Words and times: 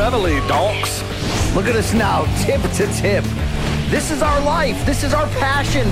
reveille, 0.00 0.40
donks. 0.48 1.02
Look 1.54 1.66
at 1.66 1.76
us 1.76 1.92
now, 1.92 2.24
tip 2.42 2.62
to 2.62 2.86
tip. 2.94 3.22
This 3.90 4.10
is 4.10 4.22
our 4.22 4.40
life. 4.40 4.86
This 4.86 5.04
is 5.04 5.12
our 5.12 5.26
passion. 5.38 5.86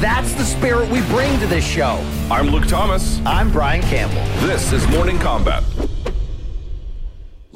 That's 0.00 0.32
the 0.34 0.44
spirit 0.44 0.88
we 0.90 1.00
bring 1.08 1.40
to 1.40 1.46
this 1.48 1.66
show. 1.66 1.98
I'm 2.30 2.50
Luke 2.50 2.68
Thomas. 2.68 3.20
I'm 3.26 3.50
Brian 3.50 3.82
Campbell. 3.82 4.22
This 4.46 4.72
is 4.72 4.86
Morning 4.88 5.18
Combat. 5.18 5.64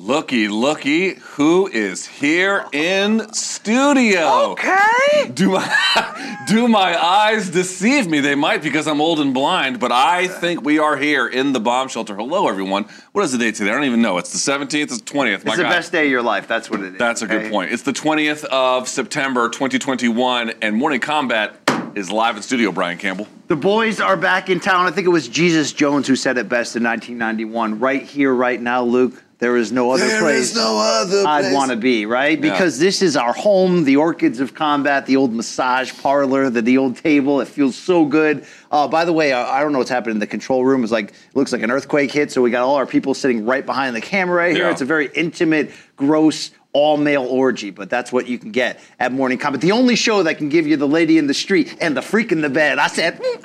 Looky, 0.07 0.49
looky, 0.49 1.15
who 1.15 1.69
is 1.69 2.05
here 2.05 2.67
in 2.73 3.33
studio? 3.33 4.51
Okay. 4.51 5.31
Do 5.33 5.51
my 5.51 6.43
do 6.49 6.67
my 6.67 7.01
eyes 7.01 7.49
deceive 7.51 8.09
me? 8.09 8.19
They 8.19 8.35
might 8.35 8.65
because 8.65 8.89
I'm 8.89 9.01
old 9.01 9.21
and 9.21 9.33
blind, 9.33 9.79
but 9.79 9.93
I 9.93 10.27
think 10.27 10.65
we 10.65 10.81
are 10.81 10.97
here 10.97 11.29
in 11.29 11.53
the 11.53 11.61
bomb 11.61 11.87
shelter. 11.87 12.17
Hello, 12.17 12.49
everyone. 12.49 12.87
What 13.13 13.23
is 13.25 13.31
the 13.31 13.39
date 13.39 13.55
today? 13.55 13.71
I 13.71 13.75
don't 13.75 13.85
even 13.85 14.03
know. 14.03 14.19
It's 14.19 14.33
the 14.33 14.53
17th. 14.53 14.75
It's 14.75 14.99
the 14.99 15.05
20th. 15.05 15.45
My 15.45 15.53
It's 15.53 15.57
the 15.59 15.63
God. 15.63 15.69
best 15.71 15.93
day 15.93 16.07
of 16.07 16.11
your 16.11 16.23
life. 16.23 16.49
That's 16.49 16.69
what 16.69 16.81
it 16.81 16.95
is. 16.95 16.99
That's 16.99 17.23
a 17.23 17.29
good 17.29 17.49
point. 17.53 17.71
It's 17.71 17.85
the 17.85 17.93
20th 17.93 18.43
of 18.47 18.89
September, 18.89 19.51
2021, 19.51 20.55
and 20.63 20.75
Morning 20.75 20.99
Combat 20.99 21.55
is 21.95 22.11
live 22.11 22.37
in 22.37 22.43
studio. 22.43 22.73
Brian 22.73 22.99
Campbell. 22.99 23.29
The 23.47 23.55
boys 23.55 24.01
are 24.01 24.17
back 24.17 24.51
in 24.51 24.59
town. 24.59 24.87
I 24.87 24.91
think 24.91 25.07
it 25.07 25.11
was 25.11 25.29
Jesus 25.29 25.73
Jones 25.73 26.09
who 26.09 26.17
said 26.17 26.39
it 26.39 26.49
best 26.49 26.75
in 26.75 26.83
1991. 26.83 27.79
Right 27.79 28.03
here, 28.03 28.35
right 28.35 28.61
now, 28.61 28.83
Luke. 28.83 29.22
There 29.43 29.57
is 29.57 29.73
no 29.73 29.91
other 29.91 30.07
There 30.07 30.21
place. 30.21 30.51
is 30.51 30.55
no 30.55 30.79
other 30.79 31.27
I'd 31.27 31.41
place. 31.41 31.53
want 31.53 31.73
to 31.73 31.77
be, 31.77 32.07
right? 32.07 32.41
Because 32.41 32.79
this 32.79 33.03
is 33.03 33.17
our 33.17 33.33
home, 33.33 33.83
the 33.83 33.97
Orchids 33.97 34.39
of 34.39 34.55
Combat, 34.55 35.05
the 35.05 35.17
old 35.17 35.35
massage 35.35 35.93
parlor, 36.01 36.49
the, 36.49 36.63
the 36.63 36.79
old 36.79 36.97
table. 36.97 37.41
It 37.41 37.49
feels 37.49 37.75
so 37.75 38.05
good. 38.05 38.47
Uh, 38.71 38.87
by 38.87 39.05
the 39.05 39.13
way, 39.13 39.33
I, 39.33 39.59
I 39.59 39.61
don't 39.61 39.73
know 39.73 39.79
what's 39.79 39.91
happening 39.91 40.15
in 40.15 40.21
the 40.21 40.29
control 40.29 40.65
room. 40.65 40.85
It's 40.85 40.93
like 40.93 41.09
it 41.09 41.17
looks 41.35 41.51
like 41.51 41.63
an 41.63 41.73
earthquake 41.73 42.13
hit. 42.13 42.31
So 42.31 42.41
we 42.41 42.53
got 42.53 42.63
all 42.63 42.77
our 42.77 42.87
people 42.87 43.15
sitting 43.15 43.45
right 43.45 43.67
behind 43.67 43.97
the 43.97 44.01
camera 44.01 44.37
right 44.37 44.55
here. 44.55 44.67
Yeah. 44.67 44.71
It's 44.71 44.81
a 44.81 44.85
very 44.85 45.11
intimate, 45.13 45.73
gross, 45.97 46.53
all 46.73 46.97
male 46.97 47.25
orgy, 47.25 47.71
but 47.71 47.91
that's 47.91 48.13
what 48.13 48.29
you 48.29 48.39
can 48.39 48.53
get 48.53 48.79
at 49.01 49.11
Morning 49.11 49.39
Combat. 49.39 49.61
The 49.61 49.73
only 49.73 49.97
show 49.97 50.23
that 50.23 50.39
can 50.39 50.51
give 50.51 50.69
you 50.69 50.77
the 50.77 50.87
lady 50.87 51.19
in 51.19 51.27
the 51.27 51.35
street 51.35 51.79
and 51.81 51.97
the 51.97 52.03
freak 52.03 52.31
in 52.31 52.43
the 52.43 52.49
bed. 52.49 52.79
I 52.79 52.87
said, 52.87 53.19
mm, 53.21 53.45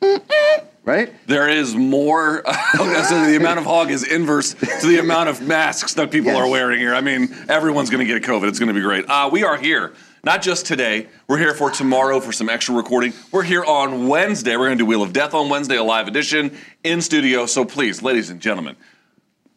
mm, 0.00 0.18
mm, 0.18 0.64
right? 0.84 1.12
There 1.26 1.48
is 1.48 1.74
more. 1.74 2.42
so 2.76 2.84
the 3.26 3.36
amount 3.36 3.58
of 3.58 3.64
hog 3.64 3.90
is 3.90 4.04
inverse 4.04 4.54
to 4.54 4.86
the 4.86 4.98
amount 4.98 5.28
of 5.28 5.40
masks 5.40 5.94
that 5.94 6.10
people 6.10 6.32
Yes. 6.32 6.36
are 6.40 6.48
wearing 6.48 6.78
here. 6.80 6.94
I 6.94 7.00
mean, 7.00 7.34
everyone's 7.48 7.90
going 7.90 8.06
to 8.06 8.12
get 8.12 8.22
COVID. 8.22 8.48
It's 8.48 8.58
going 8.58 8.68
to 8.68 8.74
be 8.74 8.80
great. 8.80 9.04
Uh, 9.08 9.28
we 9.32 9.44
are 9.44 9.56
here. 9.56 9.94
Not 10.24 10.42
just 10.42 10.66
today. 10.66 11.06
We're 11.28 11.38
here 11.38 11.54
for 11.54 11.70
tomorrow 11.70 12.20
for 12.20 12.32
some 12.32 12.48
extra 12.48 12.74
recording. 12.74 13.12
We're 13.30 13.44
here 13.44 13.64
on 13.64 14.08
Wednesday. 14.08 14.56
We're 14.56 14.66
going 14.66 14.78
to 14.78 14.82
do 14.82 14.86
Wheel 14.86 15.02
of 15.02 15.12
Death 15.12 15.32
on 15.32 15.48
Wednesday, 15.48 15.76
a 15.76 15.82
live 15.84 16.08
edition 16.08 16.56
in 16.82 17.00
studio. 17.00 17.46
So 17.46 17.64
please, 17.64 18.02
ladies 18.02 18.28
and 18.28 18.40
gentlemen, 18.40 18.76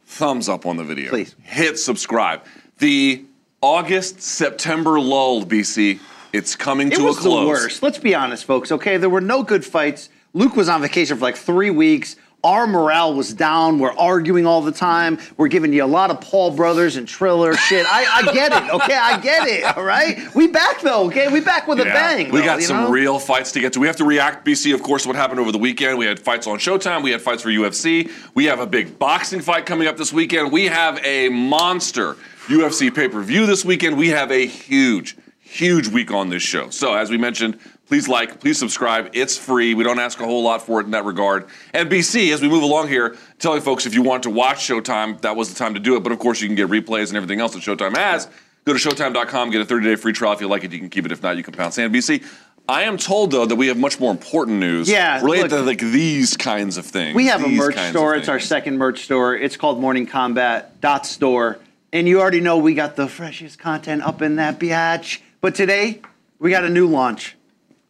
thumbs 0.05 0.47
up 0.47 0.65
on 0.65 0.77
the 0.77 0.83
video. 0.83 1.09
Please. 1.09 1.35
Hit 1.41 1.79
subscribe. 1.79 2.43
The 2.77 3.25
August 3.61 4.21
September 4.21 4.99
lull, 4.99 5.43
BC, 5.45 5.99
it's 6.31 6.55
coming 6.55 6.91
It 6.91 6.95
to 6.95 7.07
a 7.07 7.13
close. 7.13 7.25
It 7.25 7.29
was 7.29 7.39
the 7.41 7.47
worst. 7.47 7.83
Let's 7.83 7.97
be 7.97 8.13
honest, 8.15 8.45
folks. 8.45 8.71
Okay, 8.71 8.97
there 8.97 9.09
were 9.09 9.19
no 9.21 9.43
good 9.43 9.65
fights. 9.65 10.09
Luke 10.33 10.55
was 10.55 10.69
on 10.69 10.81
vacation 10.81 11.17
for 11.17 11.23
like 11.23 11.35
three 11.35 11.71
weeks. 11.71 12.15
Our 12.43 12.65
morale 12.65 13.13
was 13.13 13.33
down. 13.35 13.77
We're 13.77 13.93
arguing 13.93 14.47
all 14.47 14.61
the 14.61 14.71
time. 14.71 15.19
We're 15.37 15.47
giving 15.47 15.73
you 15.73 15.83
a 15.83 15.85
lot 15.85 16.09
of 16.09 16.21
Paul 16.21 16.49
Brothers 16.49 16.95
and 16.95 17.07
Triller 17.07 17.53
shit. 17.53 17.85
I, 17.87 18.05
I 18.05 18.33
get 18.33 18.51
it. 18.51 18.73
Okay, 18.73 18.97
I 18.97 19.19
get 19.19 19.47
it. 19.47 19.77
All 19.77 19.83
right, 19.83 20.17
we 20.33 20.47
back 20.47 20.81
though. 20.81 21.05
Okay, 21.07 21.31
we 21.31 21.41
back 21.41 21.67
with 21.67 21.79
a 21.79 21.83
bang. 21.83 22.31
We 22.31 22.39
though, 22.39 22.45
got 22.45 22.61
some 22.63 22.85
know? 22.85 22.89
real 22.89 23.19
fights 23.19 23.51
to 23.51 23.59
get 23.59 23.73
to. 23.73 23.79
We 23.79 23.85
have 23.85 23.97
to 23.97 24.05
react, 24.05 24.43
BC, 24.43 24.73
of 24.73 24.81
course, 24.81 25.03
to 25.03 25.09
what 25.09 25.15
happened 25.15 25.39
over 25.39 25.51
the 25.51 25.59
weekend. 25.59 25.99
We 25.99 26.05
had 26.07 26.19
fights 26.19 26.47
on 26.47 26.57
Showtime. 26.57 27.03
We 27.03 27.11
had 27.11 27.21
fights 27.21 27.43
for 27.43 27.49
UFC. 27.49 28.09
We 28.33 28.45
have 28.45 28.59
a 28.59 28.65
big 28.65 28.97
boxing 28.97 29.41
fight 29.41 29.67
coming 29.67 29.87
up 29.87 29.97
this 29.97 30.11
weekend. 30.11 30.51
We 30.51 30.65
have 30.65 30.99
a 31.05 31.29
monster 31.29 32.15
UFC 32.47 32.93
pay 32.93 33.07
per 33.07 33.21
view 33.21 33.45
this 33.45 33.63
weekend. 33.63 33.97
We 33.97 34.09
have 34.09 34.31
a 34.31 34.47
huge, 34.47 35.15
huge 35.41 35.89
week 35.89 36.09
on 36.09 36.29
this 36.29 36.41
show. 36.41 36.71
So, 36.71 36.95
as 36.95 37.11
we 37.11 37.19
mentioned, 37.19 37.59
please 37.91 38.07
like, 38.07 38.39
please 38.39 38.57
subscribe. 38.57 39.09
It's 39.11 39.37
free. 39.37 39.73
We 39.73 39.83
don't 39.83 39.99
ask 39.99 40.17
a 40.21 40.23
whole 40.25 40.43
lot 40.43 40.65
for 40.65 40.79
it 40.79 40.85
in 40.85 40.91
that 40.91 41.03
regard. 41.03 41.47
And 41.73 41.91
BC, 41.91 42.31
as 42.31 42.41
we 42.41 42.47
move 42.47 42.63
along 42.63 42.87
here, 42.87 43.17
telling 43.37 43.59
folks 43.59 43.85
if 43.85 43.93
you 43.93 44.01
want 44.01 44.23
to 44.23 44.29
watch 44.29 44.59
Showtime, 44.59 45.19
that 45.23 45.35
was 45.35 45.49
the 45.49 45.59
time 45.59 45.73
to 45.73 45.79
do 45.81 45.97
it. 45.97 45.99
But 45.99 46.13
of 46.13 46.19
course, 46.19 46.39
you 46.39 46.47
can 46.47 46.55
get 46.55 46.69
replays 46.69 47.09
and 47.09 47.17
everything 47.17 47.41
else 47.41 47.51
that 47.53 47.61
Showtime 47.61 47.97
has. 47.97 48.29
Go 48.63 48.71
to 48.71 48.79
Showtime.com, 48.79 49.49
get 49.49 49.59
a 49.59 49.65
30 49.65 49.85
day 49.85 49.95
free 49.97 50.13
trial. 50.13 50.31
If 50.31 50.39
you 50.39 50.47
like 50.47 50.63
it, 50.63 50.71
you 50.71 50.79
can 50.79 50.89
keep 50.89 51.05
it. 51.05 51.11
If 51.11 51.21
not, 51.21 51.35
you 51.35 51.43
can 51.43 51.53
pound 51.53 51.73
sand. 51.73 51.93
BC, 51.93 52.23
I 52.69 52.83
am 52.83 52.95
told 52.95 53.31
though 53.31 53.45
that 53.45 53.57
we 53.57 53.67
have 53.67 53.77
much 53.77 53.99
more 53.99 54.11
important 54.11 54.59
news 54.59 54.89
Yeah, 54.89 55.21
related 55.21 55.51
look- 55.51 55.59
to 55.59 55.65
like 55.65 55.79
these 55.79 56.37
kinds 56.37 56.77
of 56.77 56.85
things. 56.85 57.13
We 57.13 57.25
have 57.25 57.43
a 57.43 57.49
merch 57.49 57.77
store. 57.89 58.15
It's 58.15 58.29
our 58.29 58.39
second 58.39 58.77
merch 58.77 59.03
store. 59.03 59.35
It's 59.35 59.57
called 59.57 59.81
Morning 59.81 60.05
Combat 60.05 60.79
dot 60.79 61.05
store. 61.05 61.59
And 61.91 62.07
you 62.07 62.21
already 62.21 62.39
know 62.39 62.55
we 62.57 62.73
got 62.73 62.95
the 62.95 63.09
freshest 63.09 63.59
content 63.59 64.01
up 64.01 64.21
in 64.21 64.37
that 64.37 64.61
biatch. 64.61 65.19
But 65.41 65.55
today, 65.55 65.99
we 66.39 66.51
got 66.51 66.63
a 66.63 66.69
new 66.69 66.87
launch. 66.87 67.35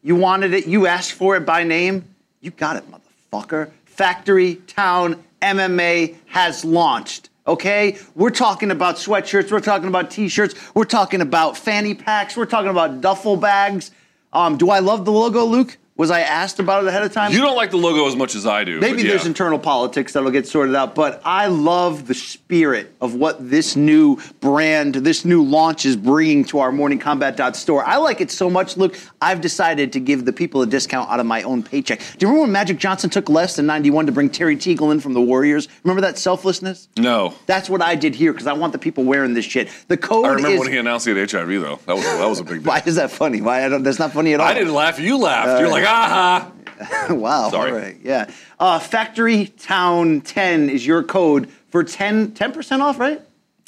You 0.04 0.16
wanted 0.16 0.54
it, 0.54 0.68
you 0.68 0.88
asked 0.88 1.14
for 1.14 1.36
it 1.36 1.46
by 1.46 1.64
name. 1.64 2.06
You 2.40 2.52
got 2.52 2.76
it, 2.76 2.84
motherfucker. 2.90 3.72
Factory 3.86 4.56
Town 4.56 5.24
MMA 5.42 6.16
has 6.28 6.66
launched. 6.66 7.30
Okay? 7.46 7.98
We're 8.16 8.30
talking 8.32 8.72
about 8.72 8.96
sweatshirts, 8.96 9.52
we're 9.52 9.60
talking 9.60 9.88
about 9.88 10.12
t-shirts, 10.12 10.56
we're 10.74 10.86
talking 10.86 11.22
about 11.22 11.58
fanny 11.58 11.94
packs, 11.94 12.38
we're 12.38 12.46
talking 12.46 12.70
about 12.70 13.02
duffel 13.02 13.36
bags. 13.36 13.92
Um, 14.34 14.58
do 14.58 14.70
I 14.70 14.80
love 14.80 15.06
the 15.06 15.12
logo, 15.12 15.46
Luke? 15.46 15.78
Was 15.98 16.10
I 16.10 16.22
asked 16.22 16.60
about 16.60 16.84
it 16.84 16.88
ahead 16.88 17.04
of 17.04 17.14
time? 17.14 17.32
You 17.32 17.42
don't 17.42 17.56
like 17.56 17.70
the 17.70 17.78
logo 17.78 18.08
as 18.08 18.16
much 18.16 18.34
as 18.34 18.48
I 18.48 18.64
do. 18.64 18.80
Maybe 18.80 19.04
but 19.04 19.10
there's 19.10 19.26
internal 19.26 19.60
politics 19.60 20.14
that'll 20.14 20.32
get 20.32 20.48
sorted 20.48 20.74
out, 20.74 20.96
but 20.96 21.22
I 21.24 21.48
love 21.48 22.08
the 22.08 22.16
spirit 22.16 22.96
of 23.02 23.14
what 23.16 23.50
this 23.50 23.76
new 23.76 24.18
brand, 24.40 24.96
this 24.96 25.26
new 25.26 25.44
launch 25.44 25.86
is 25.86 25.96
bringing 25.96 26.46
to 26.46 26.60
our 26.60 26.72
Morning 26.72 26.98
Combat 26.98 27.56
store. 27.56 27.86
I 27.86 27.98
like 27.98 28.22
it 28.22 28.32
so 28.32 28.50
much, 28.50 28.78
Look, 28.78 28.98
I've 29.22 29.42
decided 29.42 29.94
to 29.94 30.00
give 30.00 30.26
the 30.26 30.34
people 30.34 30.62
a 30.62 30.66
discount 30.66 31.10
out 31.10 31.20
of 31.20 31.26
my 31.26 31.44
own 31.44 31.62
paycheck. 31.62 32.00
Do 32.00 32.06
you 32.20 32.28
remember 32.28 32.42
when 32.44 32.52
Magic 32.52 32.78
Johnson 32.78 33.10
took 33.10 33.30
less 33.30 33.56
than 33.56 33.66
91 33.68 34.08
to 34.08 34.12
bring 34.12 34.30
Terry 34.30 34.56
Teagle 34.56 34.92
in 34.92 35.00
from 35.02 35.14
the 35.14 35.22
Warriors? 35.22 35.68
Remember 35.84 36.02
that 36.02 36.18
selflessness? 36.18 36.88
No. 36.98 37.36
That's 37.46 37.70
what 37.70 37.82
I 37.82 37.96
did 37.96 38.16
here 38.16 38.32
because 38.34 38.48
I 38.48 38.54
want 38.54 38.74
the 38.74 38.80
people 38.80 39.04
wearing 39.04 39.34
this 39.34 39.46
shit. 39.46 39.70
The 39.88 39.98
code 39.98 40.26
I 40.26 40.30
remember 40.30 40.50
is. 40.50 40.60
when 40.62 40.72
he 40.72 40.78
announced 40.78 41.06
he 41.06 41.16
had 41.16 41.30
HIV 41.30 41.50
though. 41.62 41.80
That 41.86 41.96
was 41.96 42.04
that 42.06 42.28
was 42.28 42.40
a 42.40 42.44
big 42.44 42.64
deal. 42.64 42.64
why 42.72 42.82
is 42.86 42.96
that 42.96 43.12
funny? 43.12 43.42
Why 43.42 43.66
I 43.66 43.70
don't? 43.70 43.84
That's 43.84 44.00
not 44.00 44.14
funny 44.14 44.34
at 44.34 44.40
all. 44.40 44.48
I 44.48 44.54
didn't 44.54 44.74
laugh. 44.74 45.00
You 45.00 45.18
laughed. 45.18 45.60
You're 45.60 45.70
like, 45.70 45.81
aha. 45.86 46.52
wow. 47.10 47.50
Sorry. 47.50 47.72
Right. 47.72 47.98
Yeah. 48.04 48.30
Uh, 48.60 48.80
Factory 48.80 49.48
Town 49.48 50.22
10 50.22 50.70
is 50.70 50.86
your 50.86 51.04
code 51.04 51.50
for 51.70 51.84
10, 51.84 52.34
10 52.34 52.52
percent 52.52 52.82
off, 52.82 53.00
right? 53.00 53.22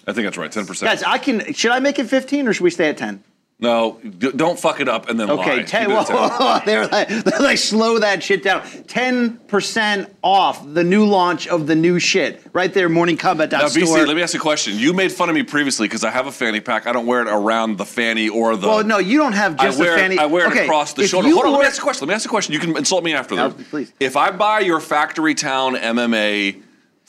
I 0.06 0.14
think 0.14 0.26
that's 0.26 0.38
right. 0.38 0.52
Ten 0.52 0.66
percent. 0.66 0.90
Guys, 0.90 1.04
I 1.04 1.18
can. 1.18 1.54
Should 1.54 1.72
I 1.72 1.80
make 1.80 1.98
it 1.98 2.08
15 2.08 2.48
or 2.48 2.54
should 2.54 2.64
we 2.64 2.70
stay 2.72 2.90
at 2.90 2.98
10? 2.98 3.24
No, 3.64 3.98
d- 4.04 4.32
don't 4.36 4.60
fuck 4.60 4.82
it 4.82 4.90
up 4.90 5.08
and 5.10 5.18
then 5.18 5.30
lie. 5.30 5.36
Okay, 5.36 5.64
10. 5.64 5.86
Keep 5.88 5.96
it 5.96 6.00
at 6.00 6.08
10. 6.08 6.16
Whoa, 6.18 6.60
they're 6.66 6.86
like, 6.88 7.08
they're 7.08 7.40
like, 7.40 7.58
slow 7.58 7.98
that 8.00 8.22
shit 8.22 8.44
down. 8.44 8.62
10% 8.62 10.10
off 10.22 10.74
the 10.74 10.84
new 10.84 11.06
launch 11.06 11.48
of 11.48 11.66
the 11.66 11.76
new 11.76 11.98
shit. 11.98 12.42
Right 12.52 12.74
there, 12.74 12.90
Now, 12.90 13.06
morningcombat.store. 13.06 13.70
BC, 13.70 14.06
let 14.06 14.16
me 14.18 14.22
ask 14.22 14.34
you 14.34 14.40
a 14.40 14.44
question. 14.44 14.78
You 14.78 14.92
made 14.92 15.14
fun 15.14 15.30
of 15.30 15.36
me 15.36 15.44
previously 15.44 15.88
because 15.88 16.04
I 16.04 16.12
have 16.12 16.28
a 16.28 16.32
fanny 16.32 16.60
pack. 16.60 16.88
I 16.88 16.92
don't 16.92 17.06
wear 17.06 17.22
it 17.22 17.30
around 17.30 17.78
the 17.78 17.86
fanny 17.86 18.28
or 18.28 18.58
the. 18.58 18.68
well, 18.68 18.84
no, 18.84 18.98
you 18.98 19.18
don't 19.18 19.32
have 19.32 19.58
I 19.58 19.64
just 19.68 19.80
wear, 19.80 19.96
a 19.96 19.98
fanny. 19.98 20.18
I 20.20 20.26
wear 20.26 20.46
it 20.48 20.52
okay, 20.52 20.66
across 20.66 20.92
the 20.92 21.08
shoulder. 21.08 21.30
Hold 21.30 21.46
on, 21.46 21.52
let 21.54 21.62
me 21.62 21.66
ask 21.66 21.80
a 21.80 21.82
question. 21.82 22.06
Let 22.06 22.12
me 22.12 22.16
ask 22.16 22.26
a 22.26 22.30
question. 22.30 22.54
You 22.54 22.60
can 22.60 22.76
insult 22.76 23.06
me 23.06 23.14
after 23.14 23.36
No, 23.36 23.48
this. 23.48 23.68
please. 23.70 23.94
If 23.98 24.18
I 24.18 24.32
buy 24.32 24.60
your 24.60 24.82
Factory 24.82 25.36
Town 25.36 25.76
MMA 25.76 26.62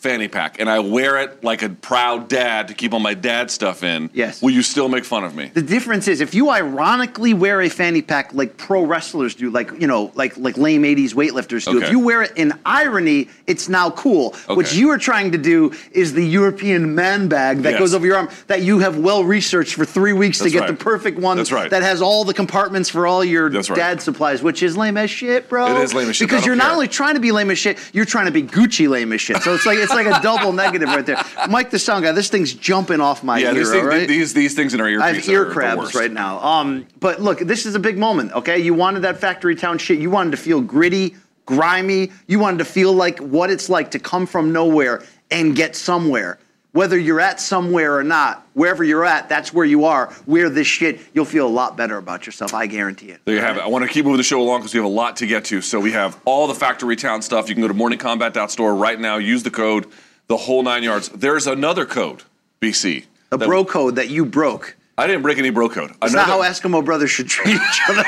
fanny 0.04 0.28
pack 0.28 0.60
and 0.60 0.68
I 0.68 0.80
wear 0.80 1.16
it 1.22 1.42
like 1.42 1.62
a 1.62 1.70
proud 1.70 2.28
dad 2.28 2.68
to 2.68 2.74
keep 2.74 2.92
all 2.92 3.00
my 3.00 3.14
dad 3.14 3.50
stuff 3.50 3.82
in, 3.82 4.10
Yes. 4.12 4.42
will 4.42 4.50
you 4.50 4.60
still 4.62 4.90
make 4.90 5.06
fun 5.06 5.24
of 5.24 5.34
me? 5.34 5.50
The 5.54 5.62
difference 5.62 6.08
is 6.08 6.20
if 6.20 6.34
you 6.34 6.50
ironically 6.50 7.32
wear 7.32 7.62
a 7.62 7.70
fanny 7.70 8.02
pack 8.02 8.34
like 8.34 8.58
pro 8.58 8.84
wrestlers 8.84 9.34
do, 9.34 9.48
like 9.50 9.70
you 9.80 9.86
know, 9.86 10.12
like 10.14 10.36
like 10.36 10.58
lame 10.58 10.82
'80s 10.82 11.14
weightlifters 11.14 11.64
do. 11.64 11.78
Okay. 11.78 11.86
If 11.86 11.90
you 11.90 12.00
wear 12.00 12.20
it 12.22 12.32
in 12.36 12.52
irony, 12.66 13.30
it's 13.46 13.70
now 13.70 13.88
cool. 13.90 14.34
What 14.46 14.74
you 14.74 14.90
are 14.90 14.98
trying 14.98 15.32
to 15.32 15.38
do 15.38 15.72
is 15.92 16.12
the 16.12 16.24
European 16.24 16.94
man 16.94 17.28
bag 17.28 17.62
that 17.62 17.70
Yes. 17.70 17.78
goes 17.78 17.94
over 17.94 18.06
your 18.06 18.16
arm 18.18 18.28
that 18.48 18.60
you 18.60 18.80
have 18.80 18.98
well 18.98 19.24
researched 19.24 19.72
for 19.74 19.86
three 19.86 20.12
weeks 20.12 20.38
That's 20.38 20.52
to 20.52 20.58
get 20.58 20.68
right. 20.68 20.78
the 20.78 20.84
perfect 20.84 21.18
one. 21.18 21.38
That's 21.38 21.50
right. 21.50 21.70
That 21.70 21.82
has 21.82 22.02
all 22.02 22.24
the 22.24 22.34
compartments 22.34 22.90
for 22.90 23.06
all 23.06 23.24
your 23.24 23.48
That's 23.48 23.70
right. 23.70 23.76
dad 23.76 24.02
supplies, 24.02 24.42
which 24.42 24.62
is 24.62 24.76
lame 24.76 24.98
as 24.98 25.10
shit, 25.10 25.48
bro. 25.48 25.76
It 25.78 25.82
is 25.82 25.94
lame 25.94 26.10
as 26.10 26.16
shit, 26.16 26.28
Because 26.28 26.44
you're 26.44 26.56
not 26.56 26.72
only 26.72 26.88
trying 26.88 27.14
to 27.14 27.20
be 27.20 27.32
lame 27.32 27.50
as 27.50 27.58
shit, 27.58 27.78
you're 27.94 28.04
trying 28.04 28.26
to 28.26 28.32
be 28.32 28.42
Gucci 28.42 28.86
lame 28.86 29.12
as 29.14 29.20
shit. 29.22 29.38
So 29.42 29.54
it's 29.54 29.64
like 29.64 29.78
it's 29.78 29.93
like 29.94 30.06
a 30.06 30.20
double 30.22 30.52
negative 30.52 30.88
right 30.88 31.04
there. 31.06 31.22
Mike, 31.48 31.70
the 31.70 31.78
sound 31.78 32.04
guy, 32.04 32.12
this 32.12 32.28
thing's 32.28 32.52
jumping 32.52 33.00
off 33.00 33.22
my 33.22 33.38
Yeah, 33.38 33.48
ear. 33.48 33.54
these, 33.54 33.70
things, 33.70 33.86
right? 33.86 34.08
these 34.08 34.34
these 34.34 34.54
things 34.54 34.74
in 34.74 34.80
our 34.80 34.88
earpiece 34.88 35.04
I 35.04 35.12
have 35.14 35.28
ear 35.28 35.46
crabs 35.46 35.94
right 35.94 36.10
now. 36.12 36.40
Um, 36.40 36.86
but 37.00 37.20
look, 37.20 37.38
this 37.40 37.66
is 37.66 37.74
a 37.74 37.80
big 37.80 37.98
moment. 37.98 38.32
Okay, 38.32 38.58
you 38.58 38.74
wanted 38.74 39.00
that 39.00 39.18
factory 39.18 39.54
town 39.56 39.78
shit. 39.78 39.98
You 39.98 40.10
wanted 40.10 40.32
to 40.32 40.36
feel 40.36 40.60
gritty, 40.60 41.16
grimy. 41.46 42.10
You 42.26 42.38
wanted 42.38 42.58
to 42.58 42.64
feel 42.64 42.92
like 42.92 43.18
what 43.18 43.50
it's 43.50 43.68
like 43.68 43.92
to 43.92 43.98
come 43.98 44.26
from 44.26 44.52
nowhere 44.52 45.02
and 45.30 45.56
get 45.56 45.74
somewhere. 45.76 46.38
Whether 46.74 46.98
you're 46.98 47.20
at 47.20 47.40
somewhere 47.40 47.96
or 47.96 48.02
not, 48.02 48.44
wherever 48.54 48.82
you're 48.82 49.04
at, 49.04 49.28
that's 49.28 49.52
where 49.52 49.64
you 49.64 49.84
are. 49.84 50.12
Wear 50.26 50.50
this 50.50 50.66
shit, 50.66 50.98
you'll 51.14 51.24
feel 51.24 51.46
a 51.46 51.48
lot 51.48 51.76
better 51.76 51.98
about 51.98 52.26
yourself. 52.26 52.52
I 52.52 52.66
guarantee 52.66 53.10
it. 53.10 53.20
There 53.24 53.36
you 53.36 53.40
have 53.40 53.56
it. 53.56 53.60
I 53.60 53.68
want 53.68 53.84
to 53.84 53.88
keep 53.88 54.04
moving 54.04 54.16
the 54.16 54.24
show 54.24 54.40
along 54.40 54.62
because 54.62 54.74
we 54.74 54.78
have 54.78 54.84
a 54.84 54.88
lot 54.92 55.18
to 55.18 55.26
get 55.28 55.44
to. 55.46 55.60
So 55.60 55.78
we 55.78 55.92
have 55.92 56.20
all 56.24 56.48
the 56.48 56.54
Factory 56.54 56.96
Town 56.96 57.22
stuff. 57.22 57.48
You 57.48 57.54
can 57.54 57.62
go 57.62 57.68
to 57.68 57.74
morningcombat.store 57.74 58.74
right 58.74 58.98
now. 58.98 59.18
Use 59.18 59.44
the 59.44 59.52
code, 59.52 59.86
the 60.26 60.36
whole 60.36 60.64
nine 60.64 60.82
yards. 60.82 61.10
There's 61.10 61.46
another 61.46 61.86
code, 61.86 62.24
BC. 62.60 63.04
A 63.30 63.36
that- 63.36 63.46
bro 63.46 63.64
code 63.64 63.94
that 63.94 64.08
you 64.10 64.24
broke. 64.24 64.76
I 64.98 65.06
didn't 65.06 65.22
break 65.22 65.38
any 65.38 65.50
bro 65.50 65.68
code. 65.68 65.92
It's 66.02 66.12
not 66.12 66.26
how 66.26 66.42
Eskimo 66.42 66.84
brothers 66.84 67.10
should 67.12 67.28
treat 67.28 67.54
each 67.54 67.80
other. 67.88 68.02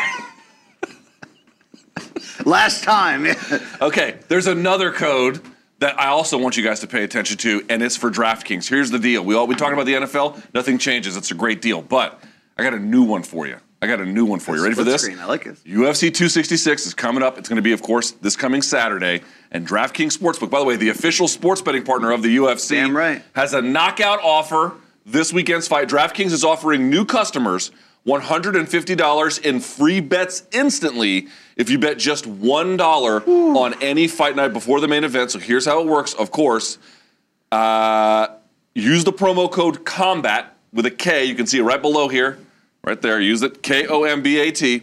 Last 2.45 2.83
time. 2.83 3.29
Okay, 3.81 4.19
there's 4.27 4.49
another 4.49 4.91
code 4.91 5.41
that 5.79 5.99
I 6.01 6.07
also 6.07 6.39
want 6.39 6.57
you 6.57 6.65
guys 6.65 6.81
to 6.81 6.87
pay 6.87 7.05
attention 7.05 7.37
to, 7.39 7.65
and 7.69 7.83
it's 7.83 7.97
for 7.97 8.11
DraftKings. 8.11 8.69
Here's 8.69 8.91
the 8.91 8.99
deal: 8.99 9.23
we 9.25 9.35
all 9.35 9.47
we 9.47 9.55
talking 9.55 9.75
about 9.75 9.87
the 9.87 9.95
NFL, 9.95 10.43
nothing 10.55 10.79
changes. 10.79 11.17
It's 11.17 11.31
a 11.31 11.35
great 11.35 11.61
deal, 11.61 11.83
but 11.83 12.23
I 12.57 12.63
got 12.63 12.75
a 12.75 12.79
new 12.79 13.03
one 13.03 13.23
for 13.23 13.47
you. 13.47 13.59
I 13.83 13.87
got 13.87 14.01
a 14.01 14.07
new 14.07 14.25
one 14.25 14.41
for 14.41 14.57
you. 14.57 14.63
Ready 14.63 14.75
for 14.75 14.85
this? 14.85 15.03
screen, 15.03 15.19
I 15.19 15.27
like 15.27 15.45
it. 15.45 15.57
UFC 15.65 16.13
266 16.13 16.87
is 16.87 16.95
coming 16.95 17.23
up. 17.23 17.37
It's 17.37 17.49
going 17.49 17.57
to 17.57 17.63
be, 17.63 17.73
of 17.73 17.83
course, 17.83 18.13
this 18.13 18.35
coming 18.35 18.63
Saturday. 18.63 19.21
And 19.53 19.69
DraftKings 19.69 20.17
Sportsbook, 20.17 20.51
by 20.51 20.59
the 20.59 20.65
way, 20.65 20.77
the 20.77 20.89
official 20.89 21.29
sports 21.29 21.61
betting 21.61 21.85
partner 21.85 22.11
of 22.11 22.23
the 22.23 22.37
UFC, 22.39 22.71
Damn 22.71 22.97
right. 22.97 23.23
has 23.35 23.53
a 23.53 23.61
knockout 23.61 24.21
offer 24.23 24.73
this 25.05 25.33
weekend's 25.33 25.69
fight. 25.69 25.89
DraftKings 25.89 26.33
is 26.33 26.43
offering 26.43 26.89
new 26.89 27.05
customers 27.05 27.71
$150 28.07 29.45
in 29.45 29.61
free 29.61 30.01
bets 30.01 30.45
instantly 30.53 31.29
if 31.57 31.69
you 31.69 31.79
bet 31.79 31.99
just 31.99 32.25
$1 32.25 33.57
on 33.57 33.83
any 33.83 34.07
fight 34.07 34.37
night 34.37 34.53
before 34.53 34.81
the 34.81 34.89
main 34.89 35.05
event. 35.05 35.33
So 35.33 35.39
here's 35.39 35.67
how 35.67 35.81
it 35.81 35.87
works. 35.87 36.15
Of 36.15 36.31
course, 36.31 36.79
uh, 37.51 38.29
use 38.75 39.05
the 39.05 39.13
promo 39.13 39.51
code 39.51 39.85
COMBAT 39.85 40.47
with 40.73 40.87
a 40.87 40.91
K. 40.91 41.25
You 41.25 41.35
can 41.35 41.47
see 41.47 41.59
it 41.59 41.63
right 41.63 41.81
below 41.83 42.09
here, 42.09 42.39
right 42.85 43.01
there. 43.01 43.21
Use 43.21 43.43
it 43.43 43.63
K 43.63 43.87
O 43.87 44.05
M 44.05 44.23
B 44.23 44.39
A 44.39 44.53
T. 44.53 44.83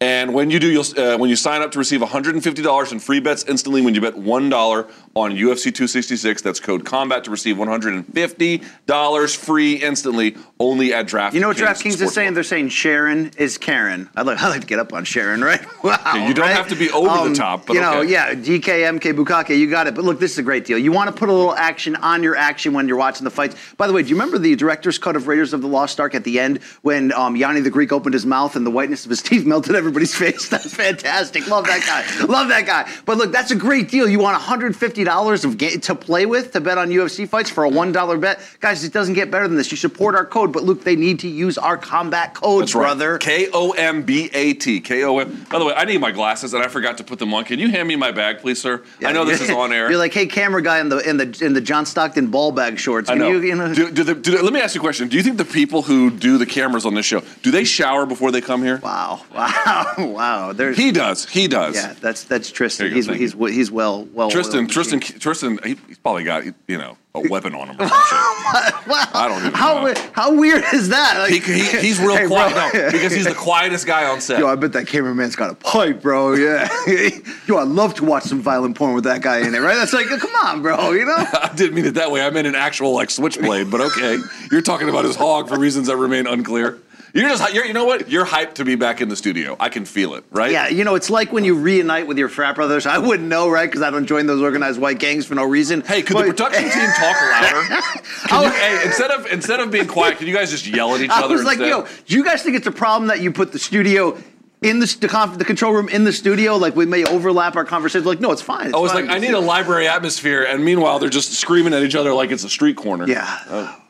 And 0.00 0.32
when 0.32 0.50
you 0.50 0.60
do, 0.60 0.70
you'll 0.70 0.84
uh, 0.96 1.18
when 1.18 1.28
you 1.28 1.36
sign 1.36 1.60
up 1.60 1.72
to 1.72 1.78
receive 1.78 2.00
$150 2.00 2.92
in 2.92 2.98
free 3.00 3.20
bets 3.20 3.44
instantly 3.44 3.82
when 3.82 3.94
you 3.94 4.00
bet 4.00 4.16
one 4.16 4.48
dollar 4.48 4.86
on 5.18 5.32
UFC 5.32 5.64
266. 5.64 6.42
That's 6.42 6.60
code 6.60 6.84
COMBAT 6.84 7.24
to 7.24 7.30
receive 7.30 7.56
$150 7.56 9.36
free 9.36 9.74
instantly 9.74 10.36
only 10.60 10.92
at 10.92 11.06
DraftKings. 11.06 11.34
You 11.34 11.40
know 11.40 11.48
what 11.48 11.56
DraftKings 11.56 12.00
is 12.00 12.12
saying? 12.14 12.34
They're 12.34 12.42
saying 12.42 12.68
Sharon 12.70 13.32
is 13.36 13.58
Karen. 13.58 14.08
I'd 14.16 14.26
like, 14.26 14.38
I'd 14.42 14.48
like 14.48 14.60
to 14.62 14.66
get 14.66 14.78
up 14.78 14.92
on 14.92 15.04
Sharon, 15.04 15.42
right? 15.44 15.60
Wow. 15.82 16.26
you 16.26 16.34
don't 16.34 16.46
right? 16.46 16.56
have 16.56 16.68
to 16.68 16.76
be 16.76 16.90
over 16.90 17.28
the 17.28 17.34
top, 17.34 17.66
but 17.66 17.74
you 17.74 17.80
know, 17.80 18.00
okay. 18.00 18.10
yeah, 18.10 18.34
DK, 18.34 18.98
MK, 18.98 19.14
Bukake, 19.14 19.58
you 19.58 19.68
got 19.70 19.86
it. 19.86 19.94
But 19.94 20.04
look, 20.04 20.18
this 20.20 20.32
is 20.32 20.38
a 20.38 20.42
great 20.42 20.64
deal. 20.64 20.78
You 20.78 20.92
want 20.92 21.08
to 21.08 21.18
put 21.18 21.28
a 21.28 21.32
little 21.32 21.54
action 21.54 21.96
on 21.96 22.22
your 22.22 22.36
action 22.36 22.72
when 22.72 22.88
you're 22.88 22.96
watching 22.96 23.24
the 23.24 23.30
fights. 23.30 23.56
By 23.76 23.86
the 23.86 23.92
way, 23.92 24.02
do 24.02 24.08
you 24.08 24.14
remember 24.14 24.38
the 24.38 24.54
director's 24.56 24.98
cut 24.98 25.16
of 25.16 25.26
Raiders 25.26 25.52
of 25.52 25.62
the 25.62 25.68
Lost 25.68 26.00
Ark 26.00 26.14
at 26.14 26.24
the 26.24 26.40
end 26.40 26.62
when 26.82 27.12
um, 27.12 27.36
Yanni 27.36 27.60
the 27.60 27.70
Greek 27.70 27.92
opened 27.92 28.14
his 28.14 28.26
mouth 28.26 28.56
and 28.56 28.66
the 28.66 28.70
whiteness 28.70 29.04
of 29.04 29.10
his 29.10 29.22
teeth 29.28 29.46
melted 29.46 29.74
everybody's 29.74 30.14
face? 30.14 30.48
That's 30.48 30.74
fantastic. 30.74 31.48
Love 31.48 31.66
that 31.66 31.84
guy. 31.86 32.26
Love 32.26 32.48
that 32.48 32.66
guy. 32.66 32.90
But 33.04 33.18
look, 33.18 33.32
that's 33.32 33.50
a 33.50 33.56
great 33.56 33.88
deal. 33.88 34.08
You 34.08 34.18
want 34.18 34.40
$150 34.40 35.07
of 35.08 35.58
ga- 35.58 35.76
to 35.78 35.94
play 35.94 36.26
with 36.26 36.52
to 36.52 36.60
bet 36.60 36.78
on 36.78 36.88
UFC 36.90 37.28
fights 37.28 37.50
for 37.50 37.64
a 37.64 37.70
$1 37.70 38.20
bet? 38.20 38.40
Guys, 38.60 38.84
it 38.84 38.92
doesn't 38.92 39.14
get 39.14 39.30
better 39.30 39.48
than 39.48 39.56
this. 39.56 39.70
You 39.70 39.76
support 39.76 40.14
our 40.14 40.24
code, 40.24 40.52
but 40.52 40.62
Luke, 40.64 40.84
they 40.84 40.96
need 40.96 41.18
to 41.20 41.28
use 41.28 41.58
our 41.58 41.76
combat 41.76 42.34
code, 42.34 42.62
That's 42.62 42.74
right. 42.74 42.82
brother. 42.82 43.18
K 43.18 43.48
O 43.52 43.70
M 43.72 44.02
B 44.02 44.30
A 44.32 44.54
T. 44.54 44.80
K 44.80 45.02
O 45.04 45.18
M. 45.18 45.46
By 45.50 45.58
the 45.58 45.64
way, 45.64 45.74
I 45.74 45.84
need 45.84 46.00
my 46.00 46.10
glasses 46.12 46.54
and 46.54 46.62
I 46.62 46.68
forgot 46.68 46.98
to 46.98 47.04
put 47.04 47.18
them 47.18 47.32
on. 47.34 47.44
Can 47.44 47.58
you 47.58 47.68
hand 47.70 47.88
me 47.88 47.96
my 47.96 48.12
bag, 48.12 48.38
please, 48.38 48.60
sir? 48.60 48.82
I 49.04 49.12
know 49.12 49.24
this 49.24 49.40
is 49.40 49.50
on 49.50 49.72
air. 49.72 49.88
You're 49.90 49.98
like, 49.98 50.12
hey, 50.12 50.26
camera 50.26 50.62
guy 50.62 50.80
in 50.80 50.88
the 50.88 50.98
in 51.08 51.16
the 51.16 51.38
in 51.44 51.52
the 51.54 51.60
John 51.60 51.86
Stockton 51.86 52.28
ball 52.28 52.52
bag 52.52 52.78
shorts. 52.78 53.08
I 53.10 53.14
know. 53.14 53.28
You, 53.30 53.40
you 53.42 53.54
know 53.54 53.72
do, 53.74 53.90
do 53.90 54.04
the, 54.04 54.14
do 54.14 54.36
the- 54.36 54.42
let 54.42 54.52
me 54.52 54.60
ask 54.60 54.74
you 54.74 54.80
a 54.80 54.82
question. 54.82 55.08
Do 55.08 55.16
you 55.16 55.22
think 55.22 55.36
the 55.38 55.44
people 55.44 55.82
who 55.82 56.10
do 56.10 56.38
the 56.38 56.46
cameras 56.46 56.84
on 56.86 56.94
this 56.94 57.06
show 57.06 57.22
do 57.42 57.50
they 57.50 57.64
shower 57.64 58.06
before 58.06 58.30
they 58.30 58.40
come 58.40 58.62
here? 58.62 58.78
wow, 58.82 59.22
wow, 59.34 59.94
wow. 59.98 60.52
There's 60.52 60.76
He 60.76 60.92
does. 60.92 61.28
He 61.28 61.48
does. 61.48 61.74
yeah. 61.76 61.94
That's 62.00 62.24
that's 62.24 62.50
Tristan. 62.50 62.90
Go, 62.90 62.94
He's 62.94 63.06
he's 63.06 63.32
he's 63.32 63.70
well 63.70 64.04
well. 64.12 64.30
Tristan, 64.30 64.60
oiled 64.60 64.70
Tristan. 65.00 65.38
Tristan, 65.38 65.58
he, 65.62 65.76
he's 65.86 65.98
probably 65.98 66.24
got 66.24 66.44
you 66.66 66.78
know 66.78 66.96
a 67.14 67.28
weapon 67.28 67.54
on 67.54 67.68
him. 67.68 67.76
Or 67.76 67.84
shit. 67.88 67.92
Oh 67.92 68.82
wow. 68.88 69.04
I 69.14 69.28
don't 69.28 69.40
even 69.40 69.52
how, 69.52 69.84
know. 69.84 69.94
How 70.12 70.34
weird 70.34 70.64
is 70.72 70.88
that? 70.88 71.18
Like, 71.18 71.30
He, 71.30 71.40
he, 71.40 71.78
he's 71.78 71.98
real 71.98 72.16
Hey, 72.16 72.26
quiet 72.26 72.74
no, 72.74 72.90
because 72.90 73.12
he's 73.12 73.26
the 73.26 73.34
quietest 73.38 73.86
guy 73.86 74.08
on 74.08 74.20
set. 74.20 74.38
Yo, 74.38 74.48
I 74.48 74.54
bet 74.56 74.72
that 74.72 74.86
cameraman's 74.86 75.36
got 75.36 75.50
a 75.50 75.54
pipe, 75.54 76.02
bro. 76.02 76.34
Yeah. 76.34 76.68
Yo, 77.46 77.56
I'd 77.56 77.68
love 77.68 77.94
to 77.94 78.04
watch 78.04 78.24
some 78.24 78.40
violent 78.40 78.76
porn 78.76 78.94
with 78.94 79.04
that 79.04 79.22
guy 79.22 79.38
in 79.38 79.54
it, 79.54 79.60
right? 79.60 79.74
That's 79.74 79.92
like, 79.92 80.06
come 80.06 80.34
on, 80.44 80.62
bro. 80.62 80.92
You 80.92 81.04
know. 81.04 81.16
I 81.16 81.52
didn't 81.54 81.74
mean 81.74 81.86
it 81.86 81.94
that 81.94 82.10
way. 82.10 82.22
I 82.22 82.30
meant 82.30 82.46
an 82.46 82.54
actual 82.54 82.94
like 82.94 83.10
switchblade, 83.10 83.70
but 83.70 83.80
okay. 83.80 84.18
You're 84.50 84.62
talking 84.62 84.88
about 84.88 85.04
his 85.04 85.16
hog 85.16 85.48
for 85.48 85.58
reasons 85.58 85.88
that 85.88 85.96
remain 85.96 86.26
unclear. 86.26 86.78
You're 87.14 87.28
just, 87.28 87.54
you're, 87.54 87.64
you 87.64 87.72
know 87.72 87.84
what? 87.86 88.08
You're 88.10 88.26
hyped 88.26 88.54
to 88.54 88.64
be 88.64 88.74
back 88.74 89.00
in 89.00 89.08
the 89.08 89.16
studio. 89.16 89.56
I 89.58 89.68
can 89.68 89.84
feel 89.84 90.14
it, 90.14 90.24
right? 90.30 90.50
Yeah, 90.52 90.68
you 90.68 90.84
know, 90.84 90.94
it's 90.94 91.08
like 91.10 91.32
when 91.32 91.44
you 91.44 91.54
reunite 91.54 92.06
with 92.06 92.18
your 92.18 92.28
frat 92.28 92.54
brothers. 92.54 92.86
I 92.86 92.98
wouldn't 92.98 93.28
know, 93.28 93.48
right? 93.48 93.66
Because 93.66 93.82
I 93.82 93.90
don't 93.90 94.06
join 94.06 94.26
those 94.26 94.42
organized 94.42 94.80
white 94.80 94.98
gangs 94.98 95.24
for 95.26 95.34
no 95.34 95.44
reason. 95.44 95.80
Hey, 95.80 96.02
could 96.02 96.14
But- 96.14 96.26
the 96.26 96.32
production 96.34 96.62
team 96.70 96.90
talk 96.96 97.16
louder? 97.20 97.82
You, 98.30 98.50
hey, 98.50 98.82
instead 98.84 99.10
of 99.10 99.26
instead 99.26 99.60
of 99.60 99.70
being 99.70 99.86
quiet, 99.86 100.18
can 100.18 100.26
you 100.26 100.34
guys 100.34 100.50
just 100.50 100.66
yell 100.66 100.94
at 100.94 101.00
each 101.00 101.10
I 101.10 101.22
other? 101.22 101.34
was 101.34 101.44
like, 101.44 101.58
instead? 101.58 101.68
yo, 101.70 101.86
do 102.06 102.14
you 102.16 102.24
guys 102.24 102.42
think 102.42 102.56
it's 102.56 102.66
a 102.66 102.72
problem 102.72 103.08
that 103.08 103.20
you 103.20 103.32
put 103.32 103.52
the 103.52 103.58
studio 103.58 104.18
in 104.60 104.80
the, 104.80 104.96
the, 105.00 105.08
conf- 105.08 105.38
the 105.38 105.44
control 105.44 105.72
room 105.72 105.88
in 105.88 106.04
the 106.04 106.12
studio? 106.12 106.56
Like 106.56 106.76
we 106.76 106.84
may 106.84 107.04
overlap 107.04 107.56
our 107.56 107.64
conversations. 107.64 108.06
Like, 108.06 108.20
no, 108.20 108.30
it's 108.32 108.42
fine. 108.42 108.66
It's 108.66 108.74
I 108.74 108.78
was 108.78 108.92
fine. 108.92 109.06
like, 109.06 109.16
I 109.16 109.18
need 109.18 109.32
a 109.32 109.40
library 109.40 109.88
atmosphere, 109.88 110.42
and 110.42 110.62
meanwhile 110.64 110.98
they're 110.98 111.08
just 111.08 111.32
screaming 111.32 111.72
at 111.72 111.82
each 111.82 111.94
other 111.94 112.12
like 112.12 112.30
it's 112.30 112.44
a 112.44 112.50
street 112.50 112.76
corner. 112.76 113.06
Yeah. 113.08 113.38
Oh, 113.48 113.82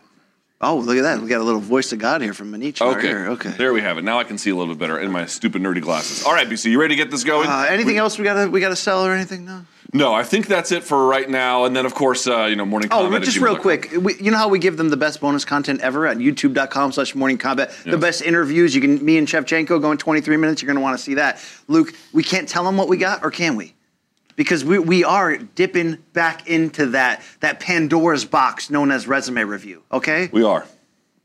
look 0.60 0.96
at 0.96 1.02
that. 1.02 1.20
We 1.20 1.28
got 1.28 1.40
a 1.40 1.44
little 1.44 1.60
voice 1.60 1.92
of 1.92 1.98
God 1.98 2.20
here 2.20 2.34
from 2.34 2.52
Manichi. 2.52 2.80
right 2.80 2.96
Okay. 2.96 3.06
here. 3.08 3.28
Okay. 3.30 3.50
There 3.50 3.72
we 3.72 3.80
have 3.80 3.96
it. 3.98 4.04
Now 4.04 4.18
I 4.18 4.24
can 4.24 4.38
see 4.38 4.50
a 4.50 4.56
little 4.56 4.74
bit 4.74 4.80
better 4.80 4.98
in 4.98 5.10
my 5.12 5.26
stupid 5.26 5.62
nerdy 5.62 5.80
glasses. 5.80 6.24
All 6.24 6.32
right, 6.32 6.48
BC, 6.48 6.70
you 6.70 6.80
ready 6.80 6.96
to 6.96 7.02
get 7.02 7.10
this 7.10 7.24
going? 7.24 7.48
Uh, 7.48 7.66
anything 7.68 7.96
else 7.96 8.18
we 8.18 8.24
gotta 8.24 8.50
we 8.50 8.60
gotta 8.60 8.76
sell 8.76 9.04
or 9.06 9.12
anything? 9.12 9.44
No. 9.44 9.62
no, 9.94 10.12
I 10.12 10.24
think 10.24 10.46
that's 10.48 10.72
it 10.72 10.82
for 10.84 11.06
right 11.06 11.30
now. 11.30 11.64
And 11.64 11.74
then, 11.76 11.86
of 11.86 11.94
course, 11.94 12.26
uh, 12.26 12.46
you 12.46 12.56
know, 12.56 12.66
morning. 12.66 12.88
Oh, 12.92 13.04
Comment 13.04 13.22
at 13.22 13.24
just 13.24 13.38
real 13.38 13.56
quick. 13.56 13.90
We, 13.98 14.16
you 14.16 14.30
know 14.32 14.36
how 14.36 14.48
we 14.48 14.58
give 14.58 14.76
them 14.76 14.88
the 14.90 14.96
best 14.96 15.20
bonus 15.20 15.44
content 15.44 15.80
ever 15.80 16.06
at 16.06 16.16
youtube.com 16.18 16.92
slash 16.92 17.14
morning 17.14 17.38
combat? 17.38 17.70
The 17.84 17.92
Yes. 17.92 18.00
best 18.00 18.22
interviews. 18.22 18.74
You 18.74 18.80
can 18.80 19.04
me 19.04 19.16
and 19.16 19.28
Shevchenko 19.28 19.80
go 19.80 19.92
in 19.92 19.98
23 19.98 20.36
minutes. 20.36 20.60
You're 20.60 20.66
gonna 20.66 20.82
want 20.82 20.98
to 20.98 21.02
see 21.02 21.14
that. 21.14 21.40
Luke, 21.68 21.94
we 22.12 22.22
can't 22.24 22.48
tell 22.48 22.64
them 22.64 22.76
what 22.76 22.88
we 22.88 22.96
got, 22.96 23.22
or 23.22 23.30
can 23.30 23.54
we? 23.54 23.74
Because 24.38 24.64
we, 24.64 24.78
we 24.78 25.02
are 25.02 25.36
dipping 25.36 25.98
back 26.12 26.46
into 26.48 26.86
that 26.90 27.22
that 27.40 27.58
Pandora's 27.58 28.24
box 28.24 28.70
known 28.70 28.92
as 28.92 29.08
resume 29.08 29.42
review. 29.42 29.82
Okay? 29.90 30.30
We 30.32 30.44
are. 30.44 30.64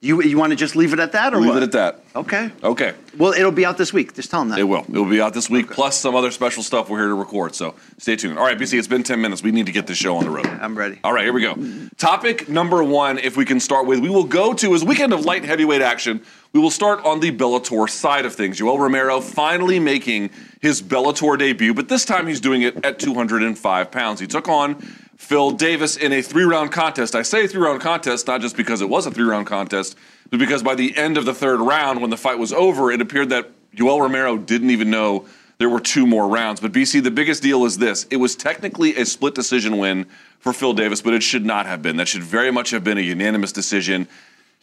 You 0.01 0.21
you 0.23 0.37
want 0.37 0.49
to 0.49 0.57
just 0.57 0.75
leave 0.75 0.93
it 0.93 0.99
at 0.99 1.11
that 1.11 1.33
or 1.33 1.37
Leave 1.39 1.49
what? 1.53 1.57
it 1.57 1.63
at 1.63 1.71
that. 1.73 2.03
Okay. 2.15 2.51
Okay. 2.61 2.93
Well, 3.17 3.31
it'll 3.31 3.51
be 3.51 3.65
out 3.65 3.77
this 3.77 3.93
week. 3.93 4.15
Just 4.15 4.31
tell 4.31 4.41
them 4.41 4.49
that. 4.49 4.59
It 4.59 4.63
will. 4.63 4.81
It 4.81 4.89
will 4.89 5.09
be 5.09 5.21
out 5.21 5.33
this 5.33 5.47
week, 5.49 5.69
plus 5.69 5.97
some 5.97 6.15
other 6.15 6.31
special 6.31 6.63
stuff 6.63 6.89
we're 6.89 6.97
here 6.97 7.07
to 7.07 7.13
record. 7.13 7.53
So 7.55 7.75
stay 7.99 8.15
tuned. 8.15 8.37
All 8.37 8.43
right, 8.43 8.57
BC, 8.57 8.79
it's 8.79 8.87
been 8.87 9.03
10 9.03 9.21
minutes. 9.21 9.43
We 9.43 9.51
need 9.51 9.67
to 9.67 9.71
get 9.71 9.87
this 9.87 9.97
show 9.97 10.17
on 10.17 10.25
the 10.25 10.29
road. 10.31 10.45
I'm 10.47 10.77
ready. 10.77 10.99
All 11.05 11.13
right, 11.13 11.23
here 11.23 11.31
we 11.31 11.41
go. 11.41 11.55
Topic 11.97 12.49
number 12.49 12.83
one, 12.83 13.17
if 13.19 13.37
we 13.37 13.45
can 13.45 13.61
start 13.61 13.85
with, 13.85 13.99
we 13.99 14.09
will 14.09 14.25
go 14.25 14.53
to 14.55 14.73
is 14.73 14.83
weekend 14.83 15.13
of 15.13 15.23
light 15.23 15.45
heavyweight 15.45 15.81
action. 15.81 16.23
We 16.53 16.59
will 16.59 16.69
start 16.69 17.03
on 17.03 17.19
the 17.19 17.31
Bellator 17.31 17.89
side 17.89 18.27
of 18.27 18.35
things. 18.35 18.59
Yoel 18.59 18.77
Romero 18.77 19.19
finally 19.21 19.79
making 19.79 20.29
his 20.61 20.83
Bellator 20.83 21.35
debut, 21.35 21.73
but 21.73 21.89
this 21.89 22.05
time 22.05 22.27
he's 22.27 22.39
doing 22.39 22.61
it 22.61 22.85
at 22.85 22.99
205 22.99 23.91
pounds. 23.91 24.19
He 24.19 24.27
took 24.27 24.47
on 24.47 24.75
Phil 25.17 25.49
Davis 25.49 25.97
in 25.97 26.13
a 26.13 26.21
three 26.21 26.43
round 26.43 26.71
contest. 26.71 27.15
I 27.15 27.23
say 27.23 27.47
three 27.47 27.63
round 27.63 27.81
contest 27.81 28.27
not 28.27 28.39
just 28.39 28.55
because 28.55 28.81
it 28.81 28.89
was 28.89 29.07
a 29.07 29.11
three 29.11 29.23
round 29.23 29.47
contest, 29.47 29.97
but 30.29 30.39
because 30.39 30.61
by 30.61 30.75
the 30.75 30.95
end 30.95 31.17
of 31.17 31.25
the 31.25 31.33
third 31.33 31.59
round, 31.59 32.01
when 32.01 32.11
the 32.11 32.17
fight 32.17 32.37
was 32.37 32.53
over, 32.53 32.91
it 32.91 33.01
appeared 33.01 33.29
that 33.29 33.49
Yoel 33.75 33.99
Romero 33.99 34.37
didn't 34.37 34.69
even 34.69 34.91
know 34.91 35.25
there 35.57 35.69
were 35.69 35.79
two 35.79 36.05
more 36.05 36.27
rounds. 36.27 36.59
But 36.59 36.71
BC, 36.71 37.01
the 37.01 37.09
biggest 37.09 37.41
deal 37.41 37.65
is 37.65 37.79
this 37.79 38.05
it 38.11 38.17
was 38.17 38.35
technically 38.35 38.95
a 38.97 39.07
split 39.07 39.33
decision 39.33 39.79
win 39.79 40.05
for 40.37 40.53
Phil 40.53 40.73
Davis, 40.73 41.01
but 41.01 41.15
it 41.15 41.23
should 41.23 41.47
not 41.47 41.65
have 41.65 41.81
been. 41.81 41.97
That 41.97 42.07
should 42.07 42.21
very 42.21 42.51
much 42.51 42.69
have 42.69 42.83
been 42.83 42.99
a 42.99 43.01
unanimous 43.01 43.51
decision. 43.51 44.07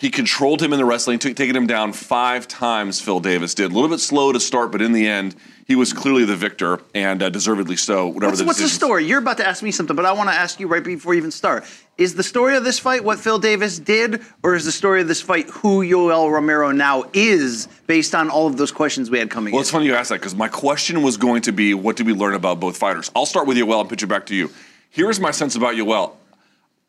He 0.00 0.08
controlled 0.08 0.62
him 0.62 0.72
in 0.72 0.78
the 0.78 0.84
wrestling, 0.86 1.18
took, 1.18 1.36
taking 1.36 1.54
him 1.54 1.66
down 1.66 1.92
five 1.92 2.48
times. 2.48 3.02
Phil 3.02 3.20
Davis 3.20 3.52
did 3.52 3.70
a 3.70 3.74
little 3.74 3.90
bit 3.90 4.00
slow 4.00 4.32
to 4.32 4.40
start, 4.40 4.72
but 4.72 4.80
in 4.80 4.92
the 4.92 5.06
end, 5.06 5.36
he 5.66 5.76
was 5.76 5.92
clearly 5.92 6.24
the 6.24 6.36
victor 6.36 6.80
and 6.94 7.22
uh, 7.22 7.28
deservedly 7.28 7.76
so. 7.76 8.06
Whatever 8.08 8.30
What's, 8.30 8.38
the 8.40 8.46
what's 8.46 8.62
the 8.62 8.68
story? 8.70 9.04
You're 9.04 9.18
about 9.18 9.36
to 9.36 9.46
ask 9.46 9.62
me 9.62 9.70
something, 9.70 9.94
but 9.94 10.06
I 10.06 10.12
want 10.12 10.30
to 10.30 10.34
ask 10.34 10.58
you 10.58 10.68
right 10.68 10.82
before 10.82 11.12
you 11.12 11.18
even 11.18 11.30
start. 11.30 11.66
Is 11.98 12.14
the 12.14 12.22
story 12.22 12.56
of 12.56 12.64
this 12.64 12.78
fight 12.78 13.04
what 13.04 13.18
Phil 13.18 13.38
Davis 13.38 13.78
did, 13.78 14.22
or 14.42 14.54
is 14.54 14.64
the 14.64 14.72
story 14.72 15.02
of 15.02 15.06
this 15.06 15.20
fight 15.20 15.50
who 15.50 15.84
Yoel 15.84 16.32
Romero 16.32 16.70
now 16.72 17.04
is 17.12 17.68
based 17.86 18.14
on 18.14 18.30
all 18.30 18.46
of 18.46 18.56
those 18.56 18.72
questions 18.72 19.10
we 19.10 19.18
had 19.18 19.28
coming 19.28 19.52
Well, 19.52 19.58
in? 19.58 19.64
it's 19.64 19.70
funny 19.70 19.84
you 19.84 19.94
asked 19.94 20.08
that 20.08 20.20
because 20.20 20.34
my 20.34 20.48
question 20.48 21.02
was 21.02 21.18
going 21.18 21.42
to 21.42 21.52
be, 21.52 21.74
what 21.74 21.96
did 21.96 22.06
we 22.06 22.14
learn 22.14 22.32
about 22.32 22.58
both 22.58 22.78
fighters? 22.78 23.10
I'll 23.14 23.26
start 23.26 23.46
with 23.46 23.58
Yoel 23.58 23.82
and 23.82 23.90
pitch 23.90 24.02
it 24.02 24.06
back 24.06 24.24
to 24.26 24.34
you. 24.34 24.50
Here's 24.88 25.20
my 25.20 25.30
sense 25.30 25.56
about 25.56 25.74
Yoel. 25.74 26.14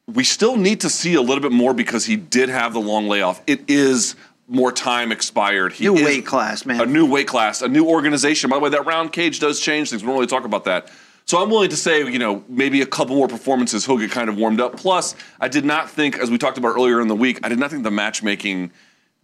We 0.08 0.24
still 0.24 0.58
need 0.58 0.82
to 0.82 0.90
see 0.90 1.14
a 1.14 1.22
little 1.22 1.42
bit 1.42 1.52
more 1.52 1.74
because 1.74 2.06
he 2.06 2.16
did 2.16 2.50
have 2.50 2.74
the 2.74 2.82
long 2.82 3.08
layoff. 3.08 3.42
It 3.48 3.70
is 3.70 4.16
more 4.48 4.72
time 4.72 5.12
expired. 5.12 5.74
He 5.74 5.86
New 5.86 6.04
weight 6.04 6.26
class, 6.26 6.66
man. 6.66 6.82
A 6.82 6.86
new 6.86 7.06
weight 7.06 7.28
class, 7.28 7.62
a 7.62 7.68
new 7.68 7.88
organization. 7.88 8.50
By 8.50 8.58
the 8.58 8.62
way, 8.62 8.70
that 8.70 8.86
round 8.86 9.14
cage 9.14 9.40
does 9.40 9.62
change 9.62 9.90
things. 9.90 10.04
We 10.04 10.08
don't 10.08 10.16
really 10.16 10.28
talk 10.28 10.44
about 10.44 10.66
that. 10.66 10.92
So 11.26 11.42
I'm 11.42 11.50
willing 11.50 11.70
to 11.70 11.78
say, 11.78 12.00
you 12.00 12.20
know, 12.20 12.44
maybe 12.50 12.82
a 12.82 12.86
couple 12.86 13.16
more 13.16 13.28
performances, 13.28 13.86
he'll 13.86 13.98
get 13.98 14.12
kind 14.12 14.28
of 14.28 14.36
warmed 14.36 14.60
up. 14.60 14.76
Plus, 14.76 15.16
I 15.40 15.48
did 15.48 15.64
not 15.64 15.90
think, 15.90 16.18
as 16.18 16.30
we 16.30 16.38
talked 16.38 16.58
about 16.58 16.76
earlier 16.76 17.00
in 17.00 17.08
the 17.08 17.16
week, 17.16 17.40
I 17.44 17.50
did 17.50 17.60
not 17.60 17.72
think 17.72 17.84
the 17.84 17.92
matchmaking 17.92 18.72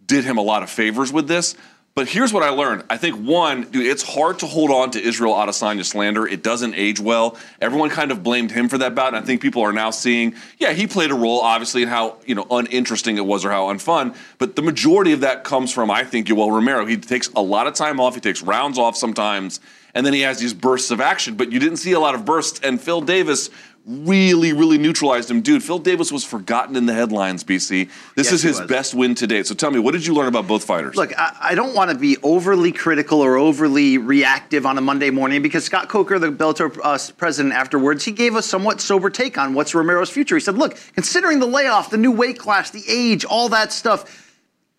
did 0.06 0.24
him 0.24 0.38
a 0.38 0.42
lot 0.42 0.62
of 0.62 0.70
favors 0.70 1.12
with 1.12 1.28
this. 1.28 1.54
But 1.98 2.08
here's 2.08 2.32
what 2.32 2.44
I 2.44 2.50
learned. 2.50 2.84
I 2.88 2.96
think 2.96 3.16
one, 3.16 3.62
dude, 3.72 3.84
it's 3.84 4.04
hard 4.04 4.38
to 4.38 4.46
hold 4.46 4.70
on 4.70 4.92
to 4.92 5.02
Israel 5.02 5.32
Adesanya 5.32 5.84
slander. 5.84 6.28
It 6.28 6.44
doesn't 6.44 6.76
age 6.76 7.00
well. 7.00 7.36
Everyone 7.60 7.90
kind 7.90 8.12
of 8.12 8.22
blamed 8.22 8.52
him 8.52 8.68
for 8.68 8.78
that 8.78 8.94
bout, 8.94 9.08
and 9.08 9.16
I 9.16 9.22
think 9.22 9.42
people 9.42 9.62
are 9.62 9.72
now 9.72 9.90
seeing, 9.90 10.36
yeah, 10.58 10.74
he 10.74 10.86
played 10.86 11.10
a 11.10 11.16
role, 11.16 11.40
obviously, 11.40 11.82
in 11.82 11.88
how 11.88 12.18
you 12.24 12.36
know 12.36 12.46
uninteresting 12.52 13.16
it 13.16 13.26
was 13.26 13.44
or 13.44 13.50
how 13.50 13.66
unfun. 13.66 14.14
But 14.38 14.54
the 14.54 14.62
majority 14.62 15.10
of 15.10 15.22
that 15.22 15.42
comes 15.42 15.72
from, 15.72 15.90
I 15.90 16.04
think, 16.04 16.28
Yoel 16.28 16.52
Romero. 16.52 16.86
He 16.86 16.96
takes 16.98 17.30
a 17.34 17.42
lot 17.42 17.66
of 17.66 17.74
time 17.74 17.98
off. 17.98 18.14
He 18.14 18.20
takes 18.20 18.42
rounds 18.42 18.78
off 18.78 18.96
sometimes, 18.96 19.58
and 19.92 20.06
then 20.06 20.12
he 20.12 20.20
has 20.20 20.38
these 20.38 20.54
bursts 20.54 20.92
of 20.92 21.00
action. 21.00 21.34
But 21.34 21.50
you 21.50 21.58
didn't 21.58 21.78
see 21.78 21.90
a 21.94 22.00
lot 22.00 22.14
of 22.14 22.24
bursts. 22.24 22.60
And 22.62 22.80
Phil 22.80 23.00
Davis 23.00 23.50
really, 23.88 24.52
really 24.52 24.76
neutralized 24.76 25.30
him. 25.30 25.40
Dude, 25.40 25.62
Phil 25.62 25.78
Davis 25.78 26.12
was 26.12 26.22
forgotten 26.22 26.76
in 26.76 26.84
the 26.84 26.92
headlines, 26.92 27.42
BC. 27.42 27.88
This 28.14 28.26
Yes, 28.26 28.32
is 28.34 28.42
his 28.42 28.60
best 28.60 28.92
win 28.94 29.14
to 29.14 29.26
date. 29.26 29.46
So 29.46 29.54
tell 29.54 29.70
me, 29.70 29.78
what 29.78 29.92
did 29.92 30.04
you 30.04 30.12
learn 30.14 30.28
about 30.28 30.46
both 30.46 30.64
fighters? 30.64 30.94
Look, 30.94 31.18
I, 31.18 31.34
I 31.40 31.54
don't 31.54 31.74
want 31.74 31.90
to 31.90 31.96
be 31.96 32.18
overly 32.22 32.70
critical 32.70 33.22
or 33.22 33.38
overly 33.38 33.96
reactive 33.96 34.66
on 34.66 34.76
a 34.76 34.82
Monday 34.82 35.08
morning 35.08 35.40
because 35.40 35.64
Scott 35.64 35.88
Coker, 35.88 36.18
the 36.18 36.30
Bellator 36.30 36.78
uh, 36.84 36.98
president, 37.16 37.54
afterwards, 37.54 38.04
he 38.04 38.12
gave 38.12 38.36
a 38.36 38.42
somewhat 38.42 38.82
sober 38.82 39.08
take 39.08 39.38
on 39.38 39.54
what's 39.54 39.74
Romero's 39.74 40.10
future. 40.10 40.36
He 40.36 40.40
said, 40.40 40.58
look, 40.58 40.78
considering 40.94 41.40
the 41.40 41.46
layoff, 41.46 41.88
the 41.88 41.96
new 41.96 42.12
weight 42.12 42.38
class, 42.38 42.70
the 42.70 42.84
age, 42.88 43.24
all 43.24 43.48
that 43.48 43.72
stuff, 43.72 44.27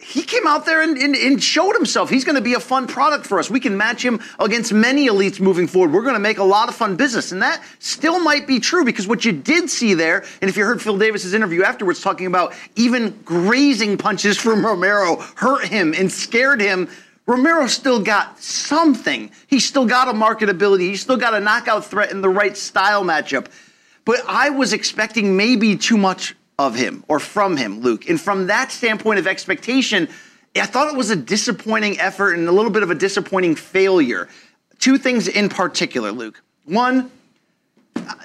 he 0.01 0.23
came 0.23 0.47
out 0.47 0.65
there 0.65 0.81
and, 0.81 0.97
and, 0.97 1.13
and 1.13 1.43
showed 1.43 1.75
himself. 1.75 2.09
He's 2.09 2.23
going 2.23 2.37
to 2.37 2.41
be 2.41 2.53
a 2.53 2.59
fun 2.59 2.87
product 2.87 3.27
for 3.27 3.37
us. 3.37 3.49
We 3.49 3.59
can 3.59 3.75
match 3.75 4.03
him 4.03 4.21
against 4.39 4.71
many 4.71 5.07
elites 5.07 5.41
moving 5.41 5.67
forward. 5.67 5.91
We're 5.91 6.03
going 6.03 6.13
to 6.13 6.21
make 6.21 6.37
a 6.37 6.43
lot 6.43 6.69
of 6.69 6.75
fun 6.75 6.95
business. 6.95 7.33
And 7.33 7.41
that 7.41 7.61
still 7.79 8.17
might 8.19 8.47
be 8.47 8.61
true 8.61 8.85
because 8.85 9.07
what 9.07 9.25
you 9.25 9.33
did 9.33 9.69
see 9.69 9.93
there, 9.93 10.23
and 10.41 10.49
if 10.49 10.55
you 10.55 10.63
heard 10.63 10.81
Phil 10.81 10.97
Davis's 10.97 11.33
interview 11.33 11.63
afterwards 11.63 12.01
talking 12.01 12.27
about 12.27 12.53
even 12.77 13.19
grazing 13.25 13.97
punches 13.97 14.37
from 14.37 14.65
Romero 14.65 15.17
hurt 15.35 15.65
him 15.65 15.93
and 15.93 16.09
scared 16.09 16.61
him. 16.61 16.87
Romero 17.25 17.67
still 17.67 18.01
got 18.01 18.39
something. 18.39 19.29
He 19.47 19.59
still 19.59 19.85
got 19.85 20.07
a 20.07 20.13
marketability. 20.13 20.89
He 20.89 20.95
still 20.95 21.17
got 21.17 21.33
a 21.33 21.41
knockout 21.41 21.85
threat 21.85 22.09
in 22.09 22.21
the 22.21 22.29
right 22.29 22.55
style 22.55 23.03
matchup. 23.03 23.47
But 24.05 24.23
I 24.27 24.49
was 24.49 24.71
expecting 24.71 25.35
maybe 25.35 25.75
too 25.75 25.97
much 25.97 26.35
of 26.59 26.75
him 26.75 27.05
or 27.07 27.19
from 27.19 27.57
him, 27.57 27.79
Luke. 27.79 28.07
And 28.09 28.19
from 28.19 28.47
that 28.47 28.71
standpoint 28.71 29.17
of 29.17 29.25
expectation, 29.25 30.09
I 30.55 30.65
thought 30.65 30.93
it 30.93 30.97
was 30.97 31.09
a 31.09 31.15
disappointing 31.15 31.99
effort 31.99 32.33
and 32.33 32.47
a 32.47 32.51
little 32.51 32.69
bit 32.69 32.83
of 32.83 32.91
a 32.91 32.95
disappointing 32.95 33.55
failure. 33.55 34.27
Two 34.77 34.97
things 34.97 35.27
in 35.29 35.47
particular, 35.47 36.11
Luke. 36.11 36.43
One, 36.65 37.09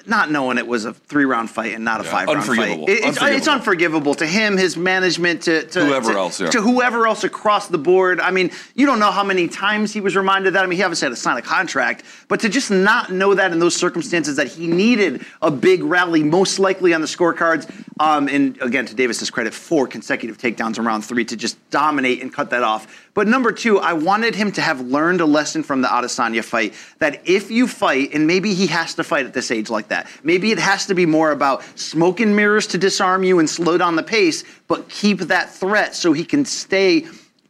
not 0.07 0.31
knowing 0.31 0.59
it 0.59 0.67
was 0.67 0.85
a 0.85 0.93
three 0.93 1.25
round 1.25 1.51
fight 1.51 1.75
and 1.75 1.85
not 1.85 2.01
a 2.01 2.05
Yeah, 2.05 2.11
five 2.11 2.29
round 2.29 2.45
fight. 2.45 2.79
It- 2.81 2.89
it's, 2.89 3.07
it's 3.09 3.19
Unforgivable. 3.49 3.53
unforgivable 3.53 4.15
to 4.17 4.27
him, 4.27 4.57
his 4.57 4.77
management, 4.77 5.43
to, 5.43 5.67
to 5.69 5.85
Whoever 5.85 6.13
to- 6.13 6.19
else, 6.19 6.41
yeah. 6.41 6.51
to 6.51 6.61
whoever 6.63 7.07
else 7.07 7.25
across 7.25 7.69
the 7.69 7.79
board. 7.79 8.21
I 8.21 8.31
mean, 8.31 8.51
you 8.75 8.87
don't 8.87 8.99
know 8.99 9.11
how 9.11 9.25
many 9.25 9.49
times 9.49 9.93
he 9.93 10.01
was 10.01 10.17
reminded 10.17 10.55
that. 10.55 10.65
I 10.65 10.67
mean, 10.67 10.77
he 10.77 10.83
obviously 10.83 11.07
had 11.07 11.15
to 11.15 11.21
sign 11.21 11.37
a 11.37 11.43
contract, 11.43 12.05
but 12.29 12.41
to 12.41 12.49
just 12.49 12.71
not 12.71 13.11
know 13.13 13.35
that 13.35 13.53
in 13.53 13.59
those 13.59 13.75
circumstances 13.77 14.37
that 14.37 14.49
he 14.49 14.67
needed 14.67 15.25
a 15.43 15.51
big 15.51 15.83
rally, 15.83 16.23
most 16.23 16.59
likely 16.59 16.95
on 16.95 17.01
the 17.01 17.07
scorecards. 17.07 17.71
Um, 18.01 18.29
and 18.29 18.61
again, 18.61 18.87
to 18.87 18.95
Davis's 18.95 19.31
credit, 19.31 19.55
four 19.55 19.87
consecutive 19.87 20.37
takedowns 20.39 20.79
in 20.79 20.85
round 20.85 21.05
three 21.05 21.25
to 21.27 21.37
just 21.37 21.57
dominate 21.71 22.23
and 22.23 22.33
cut 22.33 22.51
that 22.51 22.63
off. 22.65 23.09
But 23.15 23.29
number 23.29 23.53
two, 23.53 23.79
I 23.79 23.93
wanted 23.93 24.35
him 24.35 24.51
to 24.53 24.61
have 24.61 24.81
learned 24.81 25.21
a 25.21 25.27
lesson 25.27 25.63
from 25.63 25.81
the 25.83 25.87
Adesanya 25.89 26.43
fight 26.43 26.75
that 26.99 27.23
if 27.29 27.51
you 27.53 27.69
fight, 27.69 28.13
and 28.13 28.27
maybe 28.27 28.53
he 28.55 28.67
has 28.67 28.95
to 28.95 29.05
fight 29.05 29.25
at 29.27 29.33
this 29.33 29.53
age 29.53 29.71
like 29.75 29.89
that, 29.89 30.09
maybe 30.23 30.51
it 30.51 30.59
has 30.59 30.87
to 30.87 30.95
be 30.95 31.05
more 31.05 31.33
about 31.33 31.63
smoke 31.79 32.21
and 32.21 32.35
mirrors 32.35 32.67
to 32.69 32.79
disarm 32.79 33.23
you 33.23 33.39
and 33.41 33.51
slow 33.51 33.77
down 33.77 33.97
the 33.97 34.03
pace, 34.03 34.45
but 34.69 34.89
keep 34.89 35.19
that 35.19 35.53
threat 35.53 35.95
so 35.95 36.15
he 36.15 36.25
can 36.25 36.47
stay 36.47 37.07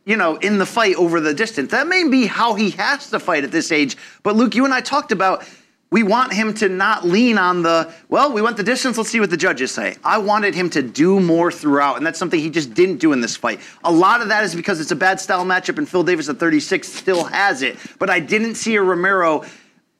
you 0.06 0.16
know, 0.16 0.36
in 0.36 0.58
the 0.58 0.66
fight 0.66 0.96
over 0.96 1.18
the 1.20 1.32
distance. 1.32 1.70
That 1.70 1.86
may 1.86 2.06
be 2.06 2.26
how 2.26 2.54
he 2.54 2.70
has 2.72 3.08
to 3.10 3.18
fight 3.18 3.42
at 3.42 3.50
this 3.50 3.72
age. 3.72 3.96
But 4.22 4.36
Luke, 4.36 4.54
you 4.54 4.66
and 4.66 4.74
I 4.74 4.82
talked 4.82 5.12
about 5.12 5.46
we 5.94 6.02
want 6.02 6.32
him 6.32 6.52
to 6.54 6.68
not 6.68 7.06
lean 7.06 7.38
on 7.38 7.62
the, 7.62 7.94
well, 8.08 8.32
we 8.32 8.42
went 8.42 8.56
the 8.56 8.64
distance, 8.64 8.98
let's 8.98 9.10
see 9.10 9.20
what 9.20 9.30
the 9.30 9.36
judges 9.36 9.70
say. 9.70 9.94
I 10.02 10.18
wanted 10.18 10.52
him 10.52 10.68
to 10.70 10.82
do 10.82 11.20
more 11.20 11.52
throughout, 11.52 11.96
and 11.96 12.04
that's 12.04 12.18
something 12.18 12.40
he 12.40 12.50
just 12.50 12.74
didn't 12.74 12.96
do 12.96 13.12
in 13.12 13.20
this 13.20 13.36
fight. 13.36 13.60
A 13.84 13.92
lot 13.92 14.20
of 14.20 14.26
that 14.26 14.42
is 14.42 14.56
because 14.56 14.80
it's 14.80 14.90
a 14.90 14.96
bad 14.96 15.20
style 15.20 15.44
matchup, 15.44 15.78
and 15.78 15.88
Phil 15.88 16.02
Davis 16.02 16.28
at 16.28 16.38
36 16.38 16.88
still 16.88 17.22
has 17.22 17.62
it. 17.62 17.76
But 18.00 18.10
I 18.10 18.18
didn't 18.18 18.56
see 18.56 18.74
a 18.74 18.82
Romero 18.82 19.44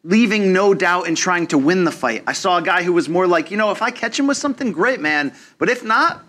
leaving 0.05 0.53
no 0.53 0.75
doubt 0.75 1.09
and 1.09 1.17
trying 1.17 1.47
to 1.49 1.59
win 1.59 1.85
the 1.85 1.91
fight. 1.91 2.23
I 2.27 2.35
saw 2.35 2.59
a 2.59 2.63
guy 2.63 2.83
who 2.83 2.93
was 2.93 3.09
more 3.09 3.27
like, 3.27 3.51
you 3.51 3.57
know, 3.57 3.71
if 3.71 3.81
I 3.81 3.91
catch 3.91 4.19
him 4.19 4.27
with 4.27 4.37
something, 4.37 4.71
great, 4.71 5.01
man. 5.01 5.35
But 5.59 5.71
if 5.71 5.83
not, 5.83 6.23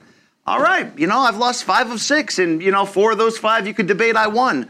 all 0.47 0.61
right, 0.61 0.97
you 0.97 1.07
know, 1.07 1.19
I've 1.19 1.37
lost 1.37 1.65
five 1.65 1.91
of 1.91 1.99
six, 1.99 2.39
and, 2.39 2.61
you 2.61 2.71
know, 2.71 2.85
four 2.85 3.11
of 3.11 3.17
those 3.17 3.37
five 3.37 3.67
you 3.67 3.73
could 3.73 3.87
debate 3.87 4.15
I 4.15 4.27
won. 4.27 4.69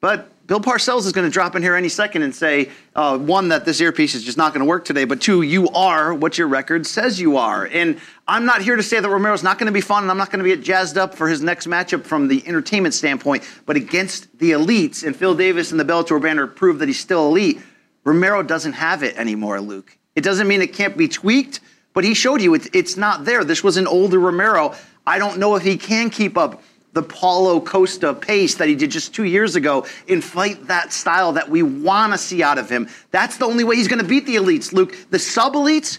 But 0.00 0.30
Bill 0.46 0.60
Parcells 0.60 1.04
is 1.04 1.12
going 1.12 1.26
to 1.26 1.32
drop 1.32 1.54
in 1.54 1.62
here 1.62 1.76
any 1.76 1.88
second 1.90 2.22
and 2.22 2.34
say, 2.34 2.70
uh, 2.96 3.18
one, 3.18 3.48
that 3.48 3.64
this 3.64 3.80
earpiece 3.80 4.14
is 4.14 4.24
just 4.24 4.38
not 4.38 4.54
going 4.54 4.64
to 4.64 4.68
work 4.68 4.84
today, 4.84 5.04
but 5.04 5.20
two, 5.20 5.42
you 5.42 5.68
are 5.68 6.14
what 6.14 6.38
your 6.38 6.48
record 6.48 6.86
says 6.86 7.20
you 7.20 7.36
are. 7.36 7.66
And 7.66 8.00
I'm 8.26 8.46
not 8.46 8.62
here 8.62 8.76
to 8.76 8.82
say 8.82 8.98
that 8.98 9.08
Romero's 9.08 9.42
not 9.42 9.58
going 9.58 9.66
to 9.66 9.72
be 9.72 9.80
fun, 9.80 10.04
and 10.04 10.10
I'm 10.10 10.16
not 10.16 10.30
going 10.30 10.42
to 10.42 10.48
get 10.48 10.64
jazzed 10.64 10.96
up 10.96 11.14
for 11.14 11.28
his 11.28 11.42
next 11.42 11.66
matchup 11.66 12.04
from 12.04 12.28
the 12.28 12.42
entertainment 12.46 12.94
standpoint, 12.94 13.44
but 13.66 13.76
against 13.76 14.38
the 14.38 14.52
elites, 14.52 15.04
and 15.04 15.14
Phil 15.14 15.34
Davis 15.34 15.72
and 15.72 15.78
the 15.78 15.84
Bellator 15.84 16.20
banner 16.22 16.46
prove 16.46 16.78
that 16.78 16.88
he's 16.88 16.98
still 16.98 17.28
elite, 17.28 17.60
Romero 18.04 18.42
doesn't 18.42 18.72
have 18.74 19.02
it 19.02 19.16
anymore, 19.16 19.60
Luke. 19.60 19.96
It 20.16 20.22
doesn't 20.22 20.48
mean 20.48 20.62
it 20.62 20.72
can't 20.72 20.96
be 20.96 21.08
tweaked, 21.08 21.60
but 21.92 22.04
he 22.04 22.14
showed 22.14 22.40
you 22.40 22.54
it, 22.54 22.74
it's 22.74 22.96
not 22.96 23.24
there. 23.24 23.44
This 23.44 23.62
was 23.62 23.76
an 23.76 23.86
older 23.86 24.18
Romero. 24.18 24.74
I 25.06 25.18
don't 25.18 25.38
know 25.38 25.56
if 25.56 25.62
he 25.62 25.76
can 25.76 26.10
keep 26.10 26.36
up 26.36 26.62
the 26.92 27.02
Paulo 27.02 27.60
Costa 27.60 28.14
pace 28.14 28.56
that 28.56 28.68
he 28.68 28.74
did 28.74 28.90
just 28.90 29.14
two 29.14 29.24
years 29.24 29.54
ago 29.54 29.86
and 30.08 30.22
fight 30.22 30.66
that 30.66 30.92
style 30.92 31.32
that 31.32 31.48
we 31.48 31.62
want 31.62 32.12
to 32.12 32.18
see 32.18 32.42
out 32.42 32.58
of 32.58 32.68
him. 32.68 32.88
That's 33.10 33.36
the 33.36 33.46
only 33.46 33.64
way 33.64 33.76
he's 33.76 33.88
going 33.88 34.02
to 34.02 34.08
beat 34.08 34.26
the 34.26 34.36
elites, 34.36 34.72
Luke. 34.72 34.96
The 35.10 35.18
sub 35.18 35.54
elites, 35.54 35.98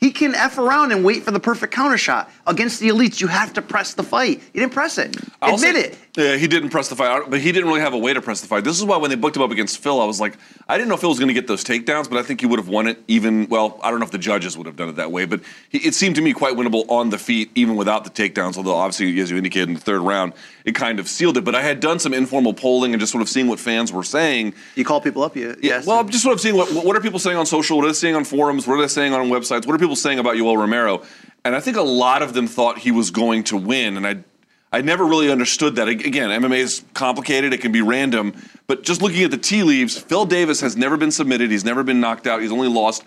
he 0.00 0.10
can 0.10 0.34
F 0.34 0.56
around 0.58 0.92
and 0.92 1.04
wait 1.04 1.22
for 1.24 1.30
the 1.30 1.40
perfect 1.40 1.74
counter 1.74 1.98
shot. 1.98 2.30
Against 2.46 2.80
the 2.80 2.88
elites, 2.88 3.20
you 3.20 3.26
have 3.26 3.52
to 3.54 3.62
press 3.62 3.92
the 3.94 4.02
fight. 4.02 4.40
He 4.52 4.58
didn't 4.60 4.72
press 4.72 4.96
it. 4.96 5.14
I'll 5.42 5.54
Admit 5.56 5.74
say- 5.74 5.82
it. 5.82 5.98
Yeah, 6.16 6.36
he 6.36 6.48
didn't 6.48 6.70
press 6.70 6.88
the 6.88 6.96
fight, 6.96 7.30
but 7.30 7.38
he 7.38 7.52
didn't 7.52 7.68
really 7.68 7.80
have 7.82 7.94
a 7.94 7.98
way 7.98 8.12
to 8.12 8.20
press 8.20 8.40
the 8.40 8.48
fight. 8.48 8.64
This 8.64 8.76
is 8.76 8.84
why 8.84 8.96
when 8.96 9.10
they 9.10 9.16
booked 9.16 9.36
him 9.36 9.42
up 9.42 9.52
against 9.52 9.78
Phil, 9.78 10.00
I 10.00 10.04
was 10.06 10.20
like, 10.20 10.36
I 10.68 10.76
didn't 10.76 10.88
know 10.88 10.96
Phil 10.96 11.08
was 11.08 11.20
going 11.20 11.28
to 11.28 11.34
get 11.34 11.46
those 11.46 11.62
takedowns, 11.62 12.10
but 12.10 12.18
I 12.18 12.24
think 12.24 12.40
he 12.40 12.46
would 12.46 12.58
have 12.58 12.66
won 12.68 12.88
it 12.88 13.00
even. 13.06 13.46
Well, 13.48 13.78
I 13.80 13.90
don't 13.90 14.00
know 14.00 14.06
if 14.06 14.10
the 14.10 14.18
judges 14.18 14.58
would 14.58 14.66
have 14.66 14.74
done 14.74 14.88
it 14.88 14.96
that 14.96 15.12
way, 15.12 15.24
but 15.24 15.40
he, 15.68 15.78
it 15.78 15.94
seemed 15.94 16.16
to 16.16 16.20
me 16.20 16.32
quite 16.32 16.56
winnable 16.56 16.84
on 16.90 17.10
the 17.10 17.16
feet, 17.18 17.52
even 17.54 17.76
without 17.76 18.02
the 18.02 18.10
takedowns. 18.10 18.56
Although 18.56 18.74
obviously, 18.74 19.20
as 19.20 19.30
you 19.30 19.36
indicated 19.36 19.68
in 19.68 19.74
the 19.76 19.80
third 19.80 20.00
round, 20.00 20.32
it 20.64 20.74
kind 20.74 20.98
of 20.98 21.06
sealed 21.08 21.36
it. 21.36 21.44
But 21.44 21.54
I 21.54 21.62
had 21.62 21.78
done 21.78 22.00
some 22.00 22.12
informal 22.12 22.54
polling 22.54 22.92
and 22.92 23.00
just 23.00 23.12
sort 23.12 23.22
of 23.22 23.28
seeing 23.28 23.46
what 23.46 23.60
fans 23.60 23.92
were 23.92 24.02
saying. 24.02 24.54
You 24.74 24.84
call 24.84 25.00
people 25.00 25.22
up, 25.22 25.36
you 25.36 25.50
Yeah, 25.50 25.54
yes. 25.62 25.86
well, 25.86 26.00
I'm 26.00 26.08
just 26.08 26.24
sort 26.24 26.34
of 26.34 26.40
seeing 26.40 26.56
what 26.56 26.68
what 26.84 26.96
are 26.96 27.00
people 27.00 27.20
saying 27.20 27.36
on 27.36 27.46
social, 27.46 27.76
what 27.76 27.84
are 27.84 27.88
they 27.88 27.94
saying 27.94 28.16
on 28.16 28.24
forums, 28.24 28.66
what 28.66 28.74
are 28.74 28.80
they 28.82 28.88
saying 28.88 29.12
on 29.14 29.28
websites, 29.28 29.64
what 29.64 29.74
are 29.74 29.78
people 29.78 29.89
saying 29.96 30.18
about 30.18 30.36
Yoel 30.36 30.56
Romero, 30.56 31.02
and 31.44 31.56
I 31.56 31.60
think 31.60 31.76
a 31.76 31.82
lot 31.82 32.22
of 32.22 32.32
them 32.32 32.46
thought 32.46 32.78
he 32.78 32.90
was 32.90 33.10
going 33.10 33.44
to 33.44 33.56
win, 33.56 33.96
and 33.96 34.06
I 34.06 34.24
I 34.72 34.82
never 34.82 35.04
really 35.04 35.32
understood 35.32 35.76
that. 35.76 35.88
Again, 35.88 36.30
MMA 36.30 36.58
is 36.58 36.84
complicated; 36.94 37.52
it 37.52 37.60
can 37.60 37.72
be 37.72 37.82
random, 37.82 38.34
but 38.66 38.82
just 38.82 39.02
looking 39.02 39.24
at 39.24 39.30
the 39.30 39.38
tea 39.38 39.62
leaves, 39.62 39.98
Phil 39.98 40.24
Davis 40.24 40.60
has 40.60 40.76
never 40.76 40.96
been 40.96 41.10
submitted, 41.10 41.50
he's 41.50 41.64
never 41.64 41.82
been 41.82 42.00
knocked 42.00 42.26
out, 42.26 42.40
he's 42.40 42.52
only 42.52 42.68
lost. 42.68 43.04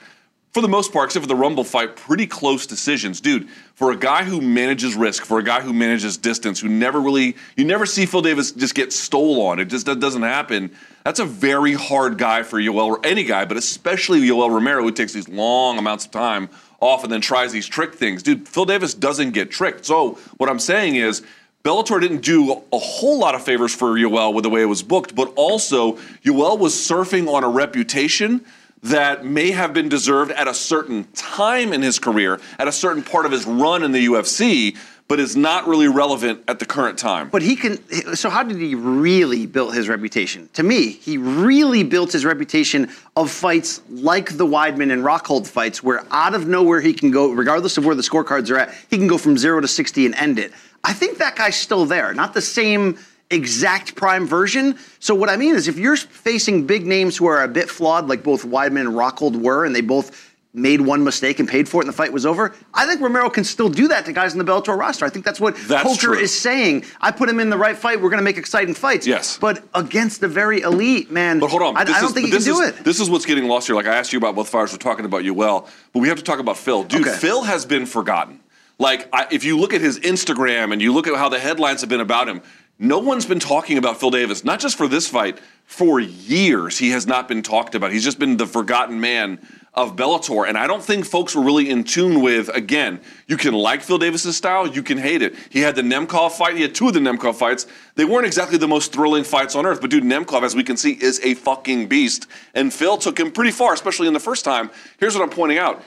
For 0.52 0.62
the 0.62 0.68
most 0.68 0.94
part, 0.94 1.08
except 1.08 1.24
for 1.24 1.28
the 1.28 1.36
Rumble 1.36 1.64
fight, 1.64 1.96
pretty 1.96 2.28
close 2.28 2.68
decisions. 2.68 3.20
Dude, 3.20 3.50
for 3.74 3.92
a 3.92 3.96
guy 3.96 4.24
who 4.24 4.40
manages 4.40 4.94
risk, 4.94 5.26
for 5.26 5.40
a 5.40 5.44
guy 5.44 5.62
who 5.62 5.74
manages 5.74 6.16
distance, 6.16 6.60
who 6.60 6.70
never 6.70 7.02
really, 7.02 7.36
you 7.58 7.66
never 7.66 7.88
see 7.88 8.06
Phil 8.06 8.22
Davis 8.22 8.52
just 8.52 8.76
get 8.76 8.94
stole 8.94 9.42
on. 9.42 9.58
It 9.58 9.66
just 9.66 9.88
doesn't 9.88 10.22
happen. 10.22 10.70
That's 11.06 11.20
a 11.20 11.26
very 11.26 11.74
hard 11.74 12.20
guy 12.20 12.44
for 12.44 12.60
Yoel, 12.60 12.86
or 12.86 13.04
any 13.04 13.24
guy, 13.24 13.46
but 13.46 13.58
especially 13.58 14.20
Yoel 14.22 14.52
Romero, 14.52 14.84
who 14.84 14.92
takes 14.92 15.14
these 15.14 15.28
long 15.28 15.80
amounts 15.80 16.06
of 16.06 16.12
time 16.12 16.50
off 16.84 17.04
and 17.04 17.12
then 17.12 17.22
tries 17.22 17.52
these 17.52 17.68
trick 17.68 17.96
things. 17.96 18.22
Dude, 18.22 18.48
Phil 18.48 18.66
Davis 18.66 18.94
doesn't 18.94 19.32
get 19.32 19.50
tricked. 19.50 19.86
So 19.86 20.20
what 20.38 20.50
I'm 20.50 20.60
saying 20.60 20.96
is, 20.96 21.24
Bellator 21.64 22.02
didn't 22.02 22.22
do 22.22 22.62
a 22.74 22.78
whole 22.78 23.20
lot 23.20 23.36
of 23.36 23.44
favors 23.44 23.74
for 23.74 23.94
Yoel 23.94 24.34
with 24.34 24.44
the 24.44 24.50
way 24.50 24.62
it 24.62 24.66
was 24.66 24.84
booked, 24.84 25.16
but 25.16 25.32
also 25.36 25.94
Yoel 26.26 26.60
was 26.60 26.74
surfing 26.74 27.34
on 27.34 27.46
a 27.46 27.48
reputation 27.48 28.44
that 28.84 29.24
may 29.24 29.52
have 29.52 29.74
been 29.74 29.88
deserved 29.88 30.32
at 30.32 30.46
a 30.50 30.54
certain 30.54 31.06
time 31.14 31.72
in 31.72 31.82
his 31.82 32.00
career, 32.00 32.42
at 32.60 32.68
a 32.68 32.72
certain 32.72 33.02
part 33.02 33.26
of 33.26 33.32
his 33.32 33.46
run 33.46 33.82
in 33.82 33.94
the 33.94 34.06
UFC, 34.08 34.76
but 35.08 35.20
is 35.20 35.36
not 35.36 35.68
really 35.68 35.88
relevant 35.88 36.44
at 36.48 36.60
the 36.60 36.66
current 36.66 36.98
time. 36.98 37.30
But 37.30 37.42
he 37.42 37.56
can. 37.56 37.78
So 38.16 38.30
how 38.30 38.44
did 38.44 38.58
he 38.58 38.74
really 38.74 39.46
build 39.46 39.76
his 39.76 39.90
reputation? 39.90 40.50
To 40.54 40.64
me, 40.64 40.90
he 40.90 41.18
really 41.18 41.84
built 41.84 42.12
his 42.12 42.26
reputation 42.26 42.90
of 43.16 43.30
fights 43.30 43.82
like 43.90 44.38
the 44.38 44.46
Weidman 44.46 44.92
and 44.92 45.04
Rockhold 45.04 45.46
fights, 45.46 45.84
where 45.84 46.06
out 46.12 46.34
of 46.34 46.48
nowhere 46.48 46.82
he 46.82 46.94
can 46.94 47.12
go, 47.12 47.32
regardless 47.32 47.78
of 47.78 47.86
where 47.86 47.96
the 47.96 48.02
scorecards 48.02 48.50
are 48.50 48.58
at, 48.58 48.74
he 48.90 48.98
can 48.98 49.08
go 49.08 49.18
from 49.18 49.38
zero 49.38 49.60
to 49.60 49.68
sixty 49.68 50.06
and 50.06 50.16
end 50.16 50.40
it. 50.40 50.52
I 50.84 50.94
think 50.94 51.18
that 51.20 51.36
guy's 51.36 51.56
still 51.56 51.86
there. 51.86 52.14
Not 52.14 52.34
the 52.34 52.42
same 52.42 52.98
exact 53.30 53.96
prime 53.96 54.28
version. 54.28 54.78
So 55.00 55.16
what 55.16 55.30
I 55.30 55.38
mean 55.38 55.56
is, 55.56 55.68
if 55.68 55.78
you're 55.78 55.96
facing 55.98 56.66
big 56.66 56.86
names 56.86 57.18
who 57.18 57.26
are 57.26 57.44
a 57.44 57.48
bit 57.48 57.70
flawed, 57.70 58.08
like 58.08 58.24
both 58.24 58.44
Weidman 58.44 58.82
and 58.82 58.90
Rockhold 58.90 59.42
were, 59.42 59.66
and 59.66 59.76
they 59.76 59.82
both 59.82 60.33
made 60.56 60.80
one 60.82 61.04
mistake 61.04 61.40
and 61.40 61.50
paid 61.50 61.68
for 61.68 61.82
it 61.82 61.86
and 61.86 61.90
the 61.90 61.98
fight 61.98 62.14
was 62.14 62.26
over. 62.28 62.54
I 62.76 62.86
think 62.86 63.02
Romero 63.02 63.28
can 63.30 63.44
still 63.44 63.70
do 63.70 63.88
that 63.88 64.06
to 64.06 64.14
guys 64.14 64.34
in 64.34 64.38
the 64.38 64.46
Bellator 64.46 64.78
roster. 64.78 65.04
I 65.04 65.10
think 65.10 65.26
that's 65.26 65.40
what 65.40 65.56
That's 65.68 65.82
Coker 65.84 66.14
true. 66.16 66.20
is 66.20 66.38
saying. 66.38 66.86
I 67.02 67.10
put 67.12 67.28
him 67.28 67.40
in 67.40 67.50
the 67.50 67.58
right 67.58 67.76
fight. 67.76 68.00
We're 68.00 68.10
going 68.12 68.20
to 68.20 68.24
make 68.24 68.38
exciting 68.38 68.76
fights. 68.76 69.08
Yes. 69.08 69.38
But 69.40 69.64
against 69.74 70.22
the 70.22 70.28
very 70.28 70.62
elite, 70.62 71.10
man, 71.10 71.40
But 71.40 71.50
hold 71.50 71.64
on. 71.64 71.76
I, 71.76 71.82
I 71.82 71.84
don't 71.86 71.96
is- 72.06 72.12
think 72.12 72.26
he 72.28 72.32
can 72.32 72.38
this 72.38 72.46
do 72.46 72.62
it. 72.62 72.84
This 72.84 73.00
is 73.00 73.10
what's 73.10 73.26
getting 73.26 73.48
lost 73.48 73.66
here. 73.66 73.76
Like 73.76 73.88
I 73.88 73.96
asked 73.96 74.14
you 74.14 74.20
about 74.20 74.36
both 74.36 74.50
fighters, 74.50 74.72
we're 74.72 74.78
talking 74.78 75.06
about 75.06 75.24
Yoel, 75.24 75.68
but 75.92 76.00
we 76.00 76.08
have 76.10 76.18
to 76.18 76.24
talk 76.24 76.38
about 76.40 76.58
Phil. 76.58 76.84
Dude, 76.84 77.02
Okay. 77.08 77.18
Phil 77.18 77.42
has 77.44 77.66
been 77.66 77.88
forgotten. 77.88 78.40
Like 78.78 79.08
I, 79.12 79.28
if 79.32 79.44
you 79.44 79.58
look 79.58 79.74
at 79.74 79.82
his 79.82 80.00
Instagram 80.02 80.72
and 80.72 80.82
you 80.84 80.94
look 80.94 81.08
at 81.08 81.16
how 81.16 81.30
the 81.30 81.40
headlines 81.40 81.82
have 81.82 81.90
been 81.90 82.00
about 82.02 82.28
him, 82.28 82.42
no 82.78 83.00
one's 83.00 83.26
been 83.26 83.40
talking 83.40 83.78
about 83.80 84.00
Phil 84.00 84.12
Davis. 84.12 84.44
Not 84.44 84.60
just 84.60 84.78
for 84.78 84.88
this 84.88 85.08
fight, 85.08 85.40
for 85.66 86.00
years 86.00 86.78
he 86.78 86.90
has 86.92 87.08
not 87.08 87.28
been 87.28 87.42
talked 87.42 87.74
about. 87.76 87.92
He's 87.92 88.04
just 88.04 88.20
been 88.20 88.38
the 88.38 88.48
forgotten 88.48 89.00
man 89.00 89.40
of 89.76 89.96
Bellator, 89.96 90.48
and 90.48 90.56
I 90.58 90.68
don't 90.68 90.84
think 90.84 91.04
folks 91.06 91.36
were 91.36 91.42
really 91.42 91.70
in 91.70 91.84
tune 91.84 92.22
with. 92.22 92.50
Again, 92.50 93.02
you 93.28 93.38
can 93.38 93.54
like 93.56 93.82
Phil 93.82 93.98
Davis's 93.98 94.38
style, 94.38 94.68
you 94.68 94.84
can 94.84 95.00
hate 95.00 95.22
it. 95.24 95.36
He 95.50 95.62
had 95.62 95.76
the 95.76 95.82
Nemkov 95.82 96.34
fight. 96.34 96.56
He 96.56 96.62
had 96.62 96.76
two 96.76 96.88
of 96.90 96.94
the 96.94 97.00
Nemkov 97.00 97.36
fights. 97.36 97.66
They 97.96 98.06
weren't 98.06 98.28
exactly 98.28 98.58
the 98.60 98.68
most 98.68 98.94
thrilling 98.94 99.24
fights 99.24 99.56
on 99.56 99.66
earth, 99.66 99.82
but 99.82 99.90
dude, 99.90 100.04
Nemkov, 100.04 100.44
as 100.44 100.56
we 100.56 100.64
can 100.64 100.78
see, 100.78 100.92
is 100.92 101.20
a 101.24 101.34
fucking 101.34 101.88
beast. 101.88 102.28
And 102.54 102.72
Phil 102.72 102.98
took 102.98 103.20
him 103.20 103.32
pretty 103.32 103.52
far, 103.52 103.74
especially 103.74 104.08
in 104.08 104.14
the 104.14 104.20
first 104.20 104.46
time. 104.46 104.70
Here's 105.00 105.16
what 105.16 105.24
I'm 105.24 105.30
pointing 105.32 105.58
out. 105.58 105.84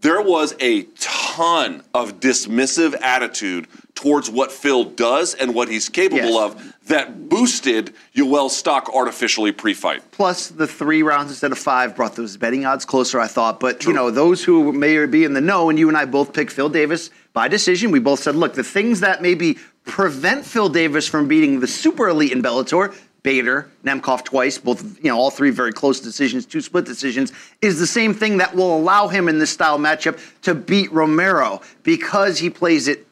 There 0.00 0.22
was 0.22 0.54
a 0.60 0.82
ton 1.00 1.82
of 1.92 2.20
dismissive 2.20 3.00
attitude 3.02 3.66
towards 3.96 4.30
what 4.30 4.52
Phil 4.52 4.84
does 4.84 5.34
and 5.34 5.54
what 5.56 5.68
he's 5.68 5.88
capable 5.88 6.34
Yes. 6.34 6.52
of 6.54 6.74
that 6.88 7.28
boosted 7.28 7.94
Yoel's 8.14 8.56
stock 8.56 8.90
artificially 8.94 9.52
pre-fight. 9.52 10.02
Plus, 10.10 10.48
the 10.48 10.66
three 10.66 11.02
rounds 11.02 11.30
instead 11.30 11.52
of 11.52 11.58
five 11.58 11.94
brought 11.96 12.16
those 12.16 12.36
betting 12.36 12.66
odds 12.66 12.84
closer, 12.84 13.20
I 13.20 13.26
thought. 13.26 13.60
But, 13.60 13.84
you 13.84 13.92
know, 13.92 14.10
those 14.10 14.44
who 14.44 14.72
may 14.72 15.06
be 15.06 15.24
in 15.24 15.32
the 15.32 15.40
know, 15.40 15.70
and 15.70 15.78
you 15.78 15.88
and 15.88 15.96
I 15.96 16.04
both 16.04 16.32
picked 16.32 16.52
Phil 16.52 16.68
Davis 16.68 17.10
by 17.32 17.48
decision, 17.48 17.90
we 17.90 18.00
both 18.00 18.20
said, 18.20 18.34
look, 18.34 18.54
the 18.54 18.64
things 18.64 19.00
that 19.00 19.22
maybe 19.22 19.58
prevent 19.84 20.44
Phil 20.44 20.68
Davis 20.68 21.06
from 21.06 21.28
beating 21.28 21.60
the 21.60 21.66
super 21.66 22.08
elite 22.08 22.32
in 22.32 22.42
Bellator, 22.42 22.94
Bader, 23.22 23.68
Nemkov 23.84 24.24
twice, 24.24 24.58
both, 24.58 24.82
you 25.02 25.10
know, 25.10 25.18
all 25.18 25.30
three 25.30 25.50
very 25.50 25.72
close 25.72 26.00
decisions, 26.00 26.46
two 26.46 26.60
split 26.60 26.84
decisions, 26.84 27.32
is 27.60 27.78
the 27.78 27.86
same 27.86 28.14
thing 28.14 28.36
that 28.38 28.54
will 28.54 28.76
allow 28.76 29.08
him 29.08 29.28
in 29.28 29.38
this 29.38 29.50
style 29.50 29.78
matchup 29.78 30.18
to 30.42 30.54
beat 30.54 30.90
Romero 30.92 31.60
because 31.82 32.38
he 32.38 32.48
plays 32.48 32.86
it 32.86 33.07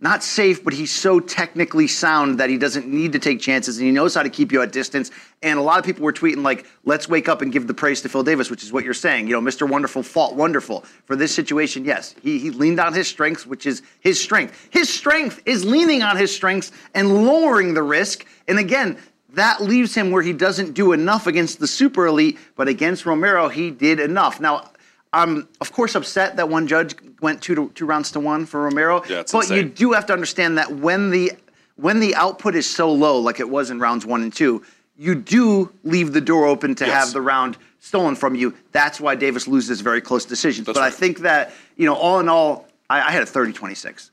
not 0.00 0.22
safe, 0.22 0.62
but 0.62 0.72
he's 0.72 0.92
so 0.92 1.18
technically 1.18 1.88
sound 1.88 2.38
that 2.38 2.48
he 2.48 2.56
doesn't 2.56 2.86
need 2.86 3.12
to 3.12 3.18
take 3.18 3.40
chances 3.40 3.78
and 3.78 3.86
he 3.86 3.90
knows 3.90 4.14
how 4.14 4.22
to 4.22 4.30
keep 4.30 4.52
you 4.52 4.62
at 4.62 4.70
distance. 4.70 5.10
And 5.42 5.58
a 5.58 5.62
lot 5.62 5.80
of 5.80 5.84
people 5.84 6.04
were 6.04 6.12
tweeting 6.12 6.44
like, 6.44 6.66
"Let's 6.84 7.08
wake 7.08 7.28
up 7.28 7.42
and 7.42 7.52
give 7.52 7.66
the 7.66 7.74
praise 7.74 8.00
to 8.02 8.08
Phil 8.08 8.22
Davis," 8.22 8.48
which 8.48 8.62
is 8.62 8.72
what 8.72 8.84
you're 8.84 8.94
saying. 8.94 9.26
You 9.26 9.32
know, 9.32 9.40
Mr. 9.40 9.68
Wonderful 9.68 10.04
fought 10.04 10.36
wonderful 10.36 10.84
for 11.06 11.16
this 11.16 11.34
situation. 11.34 11.84
Yes, 11.84 12.14
he 12.22 12.38
he 12.38 12.50
leaned 12.50 12.78
on 12.78 12.94
his 12.94 13.08
strengths, 13.08 13.44
which 13.44 13.66
is 13.66 13.82
his 13.98 14.20
strength. 14.20 14.68
His 14.70 14.88
strength 14.88 15.42
is 15.44 15.64
leaning 15.64 16.02
on 16.04 16.16
his 16.16 16.32
strengths 16.32 16.70
and 16.94 17.26
lowering 17.26 17.74
the 17.74 17.82
risk. 17.82 18.24
And 18.46 18.58
again. 18.58 18.96
That 19.34 19.62
leaves 19.62 19.94
him 19.94 20.10
where 20.10 20.22
he 20.22 20.32
doesn't 20.32 20.72
do 20.72 20.92
enough 20.92 21.26
against 21.26 21.60
the 21.60 21.66
super 21.66 22.06
elite, 22.06 22.38
but 22.56 22.66
against 22.66 23.04
Romero, 23.04 23.50
he 23.50 23.70
did 23.70 24.00
enough. 24.00 24.40
Now, 24.40 24.70
I'm 25.12 25.48
of 25.60 25.70
course 25.70 25.94
upset 25.94 26.36
that 26.36 26.48
one 26.48 26.66
judge 26.66 26.94
went 27.20 27.42
two 27.42 27.54
to, 27.54 27.70
two 27.74 27.86
rounds 27.86 28.10
to 28.12 28.20
one 28.20 28.46
for 28.46 28.62
Romero. 28.62 29.02
Yeah, 29.08 29.22
but 29.32 29.50
you 29.50 29.62
do 29.64 29.92
have 29.92 30.06
to 30.06 30.12
understand 30.12 30.58
that 30.58 30.70
when 30.76 31.10
the 31.10 31.32
when 31.76 32.00
the 32.00 32.14
output 32.16 32.54
is 32.54 32.68
so 32.68 32.90
low, 32.92 33.18
like 33.18 33.38
it 33.40 33.48
was 33.48 33.70
in 33.70 33.78
rounds 33.78 34.04
one 34.04 34.22
and 34.22 34.32
two, 34.32 34.62
you 34.96 35.14
do 35.14 35.70
leave 35.84 36.12
the 36.12 36.20
door 36.20 36.46
open 36.46 36.74
to 36.76 36.84
Yes. 36.86 37.04
have 37.04 37.12
the 37.12 37.20
round 37.20 37.56
stolen 37.78 38.16
from 38.16 38.34
you. 38.34 38.54
That's 38.72 39.00
why 39.00 39.14
Davis 39.14 39.46
loses 39.46 39.80
very 39.80 40.00
close 40.00 40.24
decisions. 40.24 40.66
That's 40.66 40.78
but 40.78 40.84
I 40.84 40.90
think 40.90 41.20
that 41.20 41.52
you 41.76 41.86
know, 41.86 41.94
all 41.94 42.18
in 42.20 42.28
all, 42.28 42.66
I, 42.90 43.00
I 43.00 43.10
had 43.12 43.22
a 43.22 43.26
30-26. 43.26 44.10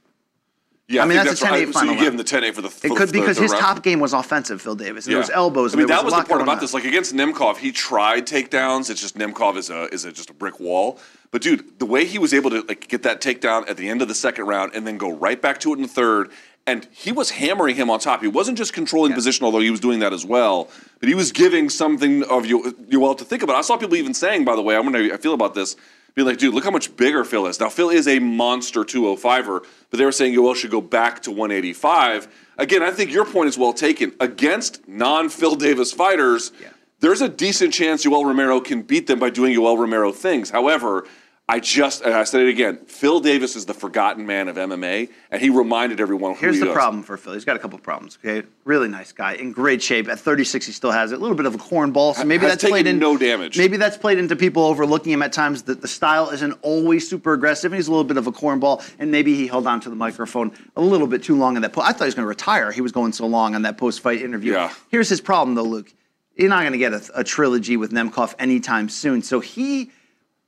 Yeah, 0.87 1.01
I 1.01 1.05
mean, 1.07 1.17
think 1.17 1.29
that's 1.29 1.41
a 1.41 1.45
right. 1.45 1.63
10-8 1.67 1.73
So 1.73 1.79
final 1.79 1.93
you 1.95 1.99
give 1.99 2.13
him 2.13 2.17
the 2.17 2.23
10-8 2.23 2.53
for 2.53 2.61
the 2.61 2.69
for 2.69 2.85
It 2.85 2.89
the- 2.91 2.95
could 2.95 3.09
the 3.09 3.13
because 3.19 3.37
third 3.37 3.41
his 3.41 3.51
round? 3.53 3.63
top 3.63 3.83
game 3.83 3.99
was 3.99 4.13
offensive, 4.13 4.61
Phil 4.61 4.75
Davis. 4.75 5.07
And 5.07 5.13
There 5.13 5.19
was 5.19 5.31
elbows. 5.31 5.73
I 5.73 5.77
mean, 5.79 5.87
that 5.87 6.05
was, 6.05 6.13
a 6.13 6.17
the 6.17 6.23
part 6.25 6.41
about 6.41 6.59
this. 6.61 6.75
Like 6.75 6.85
against 6.85 7.15
Nemkov, 7.15 7.57
he 7.57 7.71
tried 7.71 8.27
takedowns. 8.27 8.91
It's 8.91 9.01
just 9.01 9.17
Nemkov 9.17 9.57
is 9.57 9.71
a 9.71 9.91
is 9.91 10.05
a, 10.05 10.11
just 10.11 10.29
a 10.29 10.33
brick 10.33 10.59
wall. 10.59 10.99
But 11.35 11.41
dude, 11.41 11.79
the 11.79 11.85
way 11.85 12.05
he 12.05 12.17
was 12.17 12.33
able 12.33 12.49
to 12.51 12.61
like 12.61 12.87
get 12.87 13.03
that 13.03 13.19
takedown 13.19 13.69
at 13.69 13.75
the 13.75 13.89
end 13.89 14.01
of 14.01 14.07
the 14.07 14.15
second 14.15 14.45
round 14.45 14.71
and 14.73 14.87
then 14.87 14.97
go 14.97 15.11
right 15.11 15.41
back 15.41 15.59
to 15.59 15.73
it 15.73 15.75
in 15.75 15.81
the 15.81 15.87
third, 15.89 16.31
and 16.65 16.87
he 16.93 17.11
was 17.11 17.29
hammering 17.29 17.75
him 17.75 17.89
on 17.89 17.99
top. 17.99 18.21
He 18.21 18.29
wasn't 18.29 18.57
just 18.57 18.71
controlling 18.71 19.11
position, 19.11 19.43
although 19.43 19.59
he 19.59 19.69
was 19.69 19.81
doing 19.81 19.99
that 19.99 20.13
as 20.13 20.25
well. 20.25 20.69
But 21.01 21.09
he 21.09 21.13
was 21.13 21.33
giving 21.33 21.69
something 21.69 22.23
of 22.23 22.45
you 22.45 22.71
Yoel 22.89 23.17
to 23.17 23.25
think 23.25 23.43
about. 23.43 23.57
I 23.57 23.63
saw 23.63 23.75
people 23.75 23.97
even 23.97 24.13
saying, 24.13 24.45
by 24.45 24.55
the 24.55 24.61
way, 24.61 24.77
I 24.77 24.79
wonder 24.79 25.05
how 25.05 25.13
I 25.13 25.17
feel 25.17 25.33
about 25.33 25.55
this. 25.55 25.75
Be 26.13 26.23
like, 26.23 26.37
dude, 26.37 26.53
look 26.53 26.63
how 26.63 26.71
much 26.71 26.95
bigger 26.95 27.25
Phil 27.25 27.47
is. 27.47 27.59
Now, 27.59 27.67
Phil 27.67 27.89
is 27.89 28.07
a 28.07 28.19
monster 28.19 28.85
205er, 28.85 29.65
but 29.89 29.97
they 29.97 30.05
were 30.05 30.13
saying 30.13 30.33
Yoel 30.33 30.55
should 30.55 30.71
go 30.71 30.79
back 30.79 31.21
to 31.23 31.31
185. 31.31 32.29
Again, 32.57 32.81
I 32.81 32.91
think 32.91 33.11
your 33.11 33.25
point 33.25 33.49
is 33.49 33.57
well 33.57 33.73
taken. 33.73 34.13
Against 34.21 34.87
non 34.87 35.27
Phil 35.27 35.57
Davis 35.57 35.91
fighters, 35.91 36.53
there's 37.01 37.19
a 37.19 37.27
decent 37.27 37.73
chance 37.73 38.05
Yoel 38.05 38.23
Romero 38.23 38.61
can 38.61 38.83
beat 38.83 39.07
them 39.07 39.19
by 39.19 39.29
doing 39.29 39.53
Yoel 39.53 39.77
Romero 39.77 40.13
things. 40.13 40.49
However, 40.49 41.05
I 41.47 41.59
just, 41.59 42.01
and 42.01 42.11
I 42.11 42.23
said 42.23 42.41
it 42.41 42.49
again, 42.49 42.79
Phil 42.87 43.19
Davis 43.19 43.55
is 43.55 43.67
the 43.67 43.73
forgotten 43.75 44.25
man 44.25 44.47
of 44.47 44.55
MMA, 44.55 45.09
and 45.29 45.39
he 45.39 45.51
reminded 45.51 45.99
everyone 46.01 46.33
who 46.33 46.39
Here's 46.39 46.55
he 46.55 46.61
the 46.61 46.69
is. 46.69 46.73
problem 46.73 47.03
for 47.03 47.17
Phil. 47.17 47.33
He's 47.33 47.45
got 47.45 47.55
a 47.55 47.59
couple 47.59 47.77
of 47.77 47.83
problems. 47.83 48.17
Okay, 48.17 48.47
really 48.63 48.87
nice 48.87 49.11
guy, 49.11 49.33
in 49.33 49.51
great 49.51 49.79
shape. 49.83 50.07
At 50.09 50.19
36, 50.19 50.65
he 50.65 50.71
still 50.71 50.89
has 50.89 51.11
it. 51.11 51.15
A 51.15 51.17
little 51.19 51.37
bit 51.37 51.45
of 51.45 51.53
a 51.53 51.59
cornball, 51.59 52.15
so 52.15 52.23
maybe 52.23 52.47
that's 52.47 52.63
played 52.63 52.87
in. 52.87 52.97
no 52.97 53.15
damage. 53.15 53.59
Maybe 53.59 53.77
that's 53.77 53.95
played 53.95 54.17
into 54.17 54.35
people 54.35 54.63
overlooking 54.63 55.11
him 55.13 55.21
at 55.21 55.33
times. 55.33 55.61
That 55.63 55.83
the 55.83 55.87
style 55.87 56.31
isn't 56.31 56.53
always 56.63 57.07
super 57.07 57.33
aggressive, 57.33 57.71
and 57.71 57.77
he's 57.77 57.87
a 57.89 57.91
little 57.91 58.05
bit 58.05 58.17
of 58.17 58.25
a 58.25 58.31
cornball. 58.31 58.83
And 58.97 59.11
maybe 59.11 59.35
he 59.35 59.45
held 59.45 59.67
on 59.67 59.79
to 59.81 59.89
the 59.91 59.95
microphone 59.95 60.51
a 60.75 60.81
little 60.81 61.05
bit 61.05 61.21
too 61.21 61.35
long 61.37 61.57
in 61.57 61.61
that. 61.61 61.73
Po- 61.73 61.81
I 61.81 61.91
thought 61.91 62.05
he 62.05 62.05
was 62.05 62.15
going 62.15 62.25
to 62.25 62.29
retire. 62.29 62.71
He 62.71 62.81
was 62.81 62.91
going 62.91 63.13
so 63.13 63.27
long 63.27 63.53
on 63.53 63.61
that 63.61 63.77
post-fight 63.77 64.23
interview. 64.23 64.53
Yeah. 64.53 64.73
Here's 64.89 65.09
his 65.09 65.21
problem, 65.21 65.53
though, 65.53 65.61
Luke. 65.63 65.93
You're 66.35 66.49
not 66.49 66.61
going 66.61 66.71
to 66.73 66.79
get 66.79 66.91
a, 66.91 67.19
a 67.19 67.23
trilogy 67.23 67.77
with 67.77 67.91
Nemkov 67.91 68.33
anytime 68.39 68.89
soon. 68.89 69.21
So 69.21 69.39
he 69.41 69.91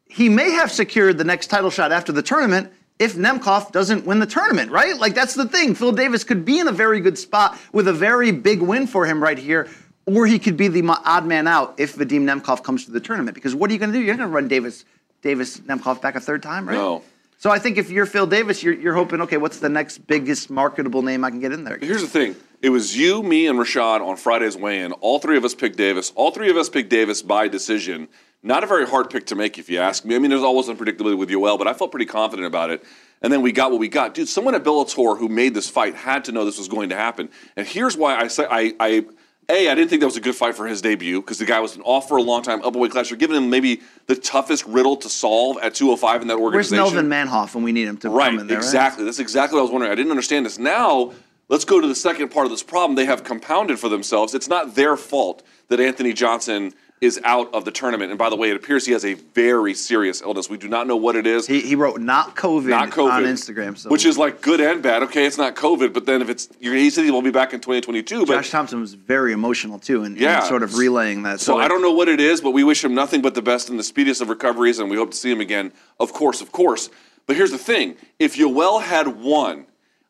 he 0.09 0.29
may 0.29 0.51
have 0.51 0.71
secured 0.71 1.17
the 1.17 1.23
next 1.23 1.47
title 1.47 1.69
shot 1.69 1.91
after 1.91 2.11
the 2.11 2.21
tournament 2.21 2.71
if 2.99 3.15
Nemkov 3.15 3.71
doesn't 3.71 4.05
win 4.05 4.19
the 4.19 4.25
tournament, 4.25 4.71
right? 4.71 4.97
Like 4.97 5.13
that's 5.13 5.35
the 5.35 5.47
thing. 5.47 5.75
Phil 5.75 5.91
Davis 5.91 6.23
could 6.23 6.45
be 6.45 6.59
in 6.59 6.67
a 6.67 6.71
very 6.71 6.99
good 6.99 7.17
spot 7.17 7.57
with 7.71 7.87
a 7.87 7.93
very 7.93 8.31
big 8.31 8.61
win 8.61 8.87
for 8.87 9.05
him 9.05 9.21
right 9.21 9.37
here, 9.37 9.67
or 10.05 10.25
he 10.25 10.39
could 10.39 10.57
be 10.57 10.67
the 10.67 10.83
odd 11.05 11.25
man 11.25 11.47
out 11.47 11.75
if 11.77 11.95
Vadim 11.95 12.21
Nemkov 12.21 12.63
comes 12.63 12.85
to 12.85 12.91
the 12.91 12.99
tournament. 12.99 13.35
Because 13.35 13.53
what 13.53 13.69
are 13.69 13.73
you 13.73 13.79
going 13.79 13.91
to 13.91 13.99
do? 13.99 14.03
You're 14.03 14.15
going 14.15 14.29
to 14.29 14.33
run 14.33 14.47
Davis 14.47 14.85
Davis 15.21 15.59
Nemkov 15.59 16.01
back 16.01 16.15
a 16.15 16.19
third 16.19 16.41
time, 16.41 16.67
right? 16.67 16.75
No. 16.75 17.03
So 17.39 17.51
I 17.51 17.59
think 17.59 17.77
if 17.77 17.91
you're 17.91 18.07
Phil 18.07 18.25
Davis, 18.25 18.63
you're, 18.63 18.73
you're 18.73 18.95
hoping, 18.95 19.21
okay, 19.21 19.37
what's 19.37 19.59
the 19.59 19.69
next 19.69 19.99
biggest 20.07 20.49
marketable 20.49 21.03
name 21.03 21.23
I 21.23 21.29
can 21.29 21.39
get 21.39 21.51
in 21.51 21.63
there? 21.63 21.77
Here's 21.77 22.01
the 22.01 22.07
thing. 22.07 22.35
It 22.63 22.69
was 22.69 22.97
you, 22.97 23.21
me, 23.21 23.45
and 23.45 23.59
Rashad 23.59 24.01
on 24.01 24.17
Friday's 24.17 24.57
weigh-in. 24.57 24.91
All 24.93 25.19
three 25.19 25.37
of 25.37 25.45
us 25.45 25.53
picked 25.53 25.77
Davis. 25.77 26.11
All 26.15 26.31
three 26.31 26.49
of 26.49 26.57
us 26.57 26.67
picked 26.67 26.89
Davis 26.89 27.21
by 27.21 27.47
decision. 27.47 28.07
Not 28.43 28.63
a 28.63 28.67
very 28.67 28.85
hard 28.87 29.09
pick 29.09 29.25
to 29.27 29.35
make, 29.35 29.57
if 29.57 29.69
you 29.69 29.79
ask 29.79 30.05
me. 30.05 30.15
I 30.15 30.19
mean, 30.19 30.29
there's 30.29 30.43
always 30.43 30.67
unpredictability 30.67 31.17
with 31.17 31.29
Yoel, 31.29 31.57
but 31.57 31.67
I 31.67 31.73
felt 31.73 31.91
pretty 31.91 32.05
confident 32.05 32.45
about 32.45 32.69
it. 32.69 32.83
And 33.21 33.33
then 33.33 33.41
we 33.41 33.51
got 33.51 33.71
what 33.71 33.79
we 33.79 33.87
got. 33.87 34.13
Dude, 34.13 34.29
someone 34.29 34.53
at 34.53 34.63
Bellator 34.63 35.17
who 35.17 35.27
made 35.27 35.53
this 35.55 35.67
fight 35.69 35.95
had 35.95 36.25
to 36.25 36.31
know 36.31 36.45
this 36.45 36.59
was 36.59 36.67
going 36.67 36.89
to 36.89 36.95
happen. 36.95 37.29
And 37.55 37.65
here's 37.65 37.97
why 37.97 38.15
I 38.15 38.27
say 38.27 38.45
I, 38.49 38.73
I 38.79 39.05
a, 39.49 39.69
I 39.69 39.75
didn't 39.75 39.89
think 39.89 40.01
that 40.01 40.05
was 40.07 40.17
a 40.17 40.21
good 40.21 40.35
fight 40.35 40.55
for 40.55 40.67
his 40.67 40.81
debut 40.81 41.21
because 41.21 41.39
the 41.39 41.45
guy 41.45 41.59
was 41.61 41.75
an 41.77 41.81
off 41.83 42.07
for 42.09 42.17
a 42.17 42.21
long 42.21 42.43
time, 42.43 42.61
up 42.63 42.75
a 42.75 42.77
weight 42.77 42.91
class. 42.91 43.09
You're 43.09 43.17
giving 43.17 43.37
him 43.37 43.49
maybe 43.49 43.81
the 44.05 44.15
toughest 44.15 44.65
riddle 44.65 44.97
to 44.97 45.09
solve 45.09 45.57
at 45.63 45.73
205 45.73 46.21
in 46.21 46.27
that 46.27 46.37
organization. 46.37 46.77
Where's. 46.83 46.93
Melvin 46.93 47.09
Manhoef 47.09 47.55
when 47.55 47.63
we 47.63 47.71
need 47.71 47.87
him 47.87 47.97
to 47.99 48.09
Right, 48.09 48.29
come 48.31 48.39
in 48.39 48.47
there? 48.47 48.57
right? 48.57 48.63
exactly. 48.65 49.05
That's 49.05 49.19
exactly 49.19 49.55
what 49.55 49.61
I 49.61 49.63
was 49.63 49.71
wondering. 49.71 49.91
I 49.91 49.95
didn't 49.95 50.11
understand 50.11 50.45
this. 50.45 50.59
Now, 50.59 51.13
let's 51.47 51.63
go 51.65 51.79
to 51.81 51.87
the 51.87 51.95
second 51.95 52.29
part 52.29 52.45
of 52.45 52.51
this 52.51 52.61
problem. 52.61 52.95
They 52.95 53.05
have 53.05 53.23
compounded 53.23 53.79
for 53.79 53.87
themselves. 53.89 54.35
It's 54.35 54.49
not 54.49 54.75
their 54.75 54.97
fault 54.97 55.43
that 55.69 55.79
Anthony 55.79 56.11
Johnson 56.13 56.73
is 56.99 57.19
out 57.23 57.53
of 57.53 57.63
the 57.63 57.71
tournament. 57.71 58.09
And 58.11 58.17
by 58.17 58.29
the 58.29 58.35
way, 58.35 58.49
it 58.49 58.55
appears 58.55 58.85
he 58.85 58.93
has 58.93 59.05
a 59.05 59.13
very 59.13 59.73
serious 59.75 60.21
illness. 60.21 60.49
We 60.49 60.57
do 60.57 60.67
not 60.67 60.87
know 60.87 60.95
what 60.97 61.15
it 61.15 61.27
is. 61.27 61.45
He, 61.45 61.61
he 61.61 61.75
wrote 61.75 62.01
not 62.01 62.35
COVID, 62.35 62.69
not 62.69 62.89
COVID 62.89 63.11
on 63.11 63.23
Instagram. 63.23 63.77
So 63.77 63.89
which 63.89 64.05
is 64.05 64.17
like 64.17 64.41
good 64.41 64.59
and 64.59 64.81
bad. 64.81 65.03
Okay, 65.03 65.25
it's 65.25 65.37
not 65.37 65.55
COVID, 65.55 65.93
but 65.93 66.05
then 66.07 66.21
if 66.21 66.29
it's, 66.29 66.49
he 66.59 66.89
said 66.89 67.05
he 67.05 67.11
will 67.11 67.21
be 67.21 67.29
back 67.29 67.53
in 67.53 67.59
2022. 67.59 68.25
But 68.25 68.33
Josh 68.33 68.49
Thomson 68.49 68.79
was 68.79 68.95
very 68.95 69.31
emotional 69.31 69.77
too, 69.77 70.03
and 70.03 70.17
Yeah. 70.17 70.41
sort 70.43 70.63
of 70.63 70.75
relaying 70.77 71.23
that. 71.23 71.39
So 71.39 71.57
I 71.59 71.67
don't 71.67 71.81
know 71.83 71.91
what 71.91 72.09
it 72.09 72.19
is, 72.19 72.41
but 72.41 72.51
we 72.51 72.63
wish 72.63 72.83
him 72.83 72.95
nothing 72.95 73.21
but 73.21 73.35
the 73.35 73.41
best 73.43 73.69
and 73.69 73.77
the 73.77 73.83
speediest 73.83 74.21
of 74.21 74.29
recoveries, 74.29 74.79
and 74.79 74.89
we 74.89 74.97
hope 74.97 75.11
to 75.11 75.17
see 75.17 75.31
him 75.31 75.39
again. 75.41 75.71
Of 75.99 76.13
course, 76.13 76.41
of 76.41 76.51
course. 76.51 76.89
But 77.27 77.35
here's 77.35 77.51
the 77.51 77.57
thing: 77.59 77.95
if 78.17 78.35
Yoel 78.37 78.81
had 78.81 79.07
won 79.21 79.67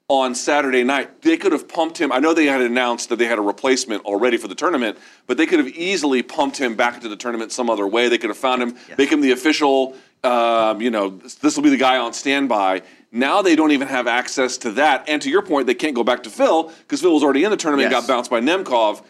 on 0.10 0.34
Saturday 0.36 0.84
night, 0.84 1.22
they 1.22 1.36
could 1.36 1.52
have 1.52 1.67
pumped 1.67 2.00
him. 2.00 2.13
I 2.13 2.20
know 2.20 2.34
they 2.34 2.46
had 2.46 2.62
announced 2.62 3.10
that 3.10 3.17
they 3.17 3.26
had 3.26 3.38
a 3.38 3.41
replacement 3.41 4.06
already 4.06 4.38
for 4.38 4.48
the 4.48 4.56
tournament, 4.56 4.98
but 5.26 5.36
they 5.38 5.46
could 5.46 5.60
have 5.60 5.67
easily 5.67 6.24
pumped 6.24 6.58
him 6.58 6.76
back 6.76 6.96
into 6.96 7.10
the 7.10 7.17
tournament 7.17 7.52
some 7.52 7.70
other 7.70 7.86
way. 7.86 8.08
They 8.08 8.17
could 8.17 8.30
have 8.30 8.38
found 8.38 8.62
him, 8.62 8.78
make 8.98 9.12
him 9.12 9.20
the 9.20 9.32
official. 9.32 9.96
Um, 10.24 10.82
you 10.82 10.89
know, 10.89 11.10
this, 11.10 11.56
will 11.56 11.63
be 11.63 11.70
the 11.70 11.78
guy 11.78 11.98
on 11.98 12.13
standby. 12.13 12.84
Now 13.12 13.41
they 13.41 13.56
don't 13.56 13.72
even 13.72 13.88
have 13.89 14.08
access 14.08 14.58
to 14.60 14.72
that. 14.74 15.08
And 15.10 15.22
to 15.22 15.30
your 15.30 15.41
point, 15.41 15.67
they 15.67 15.76
can't 15.76 15.93
go 15.93 16.04
back 16.04 16.24
to 16.24 16.30
Phil 16.30 16.72
because 16.80 17.02
Phil 17.02 17.13
was 17.13 17.24
already 17.24 17.43
in 17.43 17.52
the 17.52 17.58
tournament, 17.58 17.88
and 17.88 17.91
Yes. 17.91 18.08
got 18.08 18.13
bounced 18.13 18.32
by 18.32 18.39
Nemkov. 18.39 19.04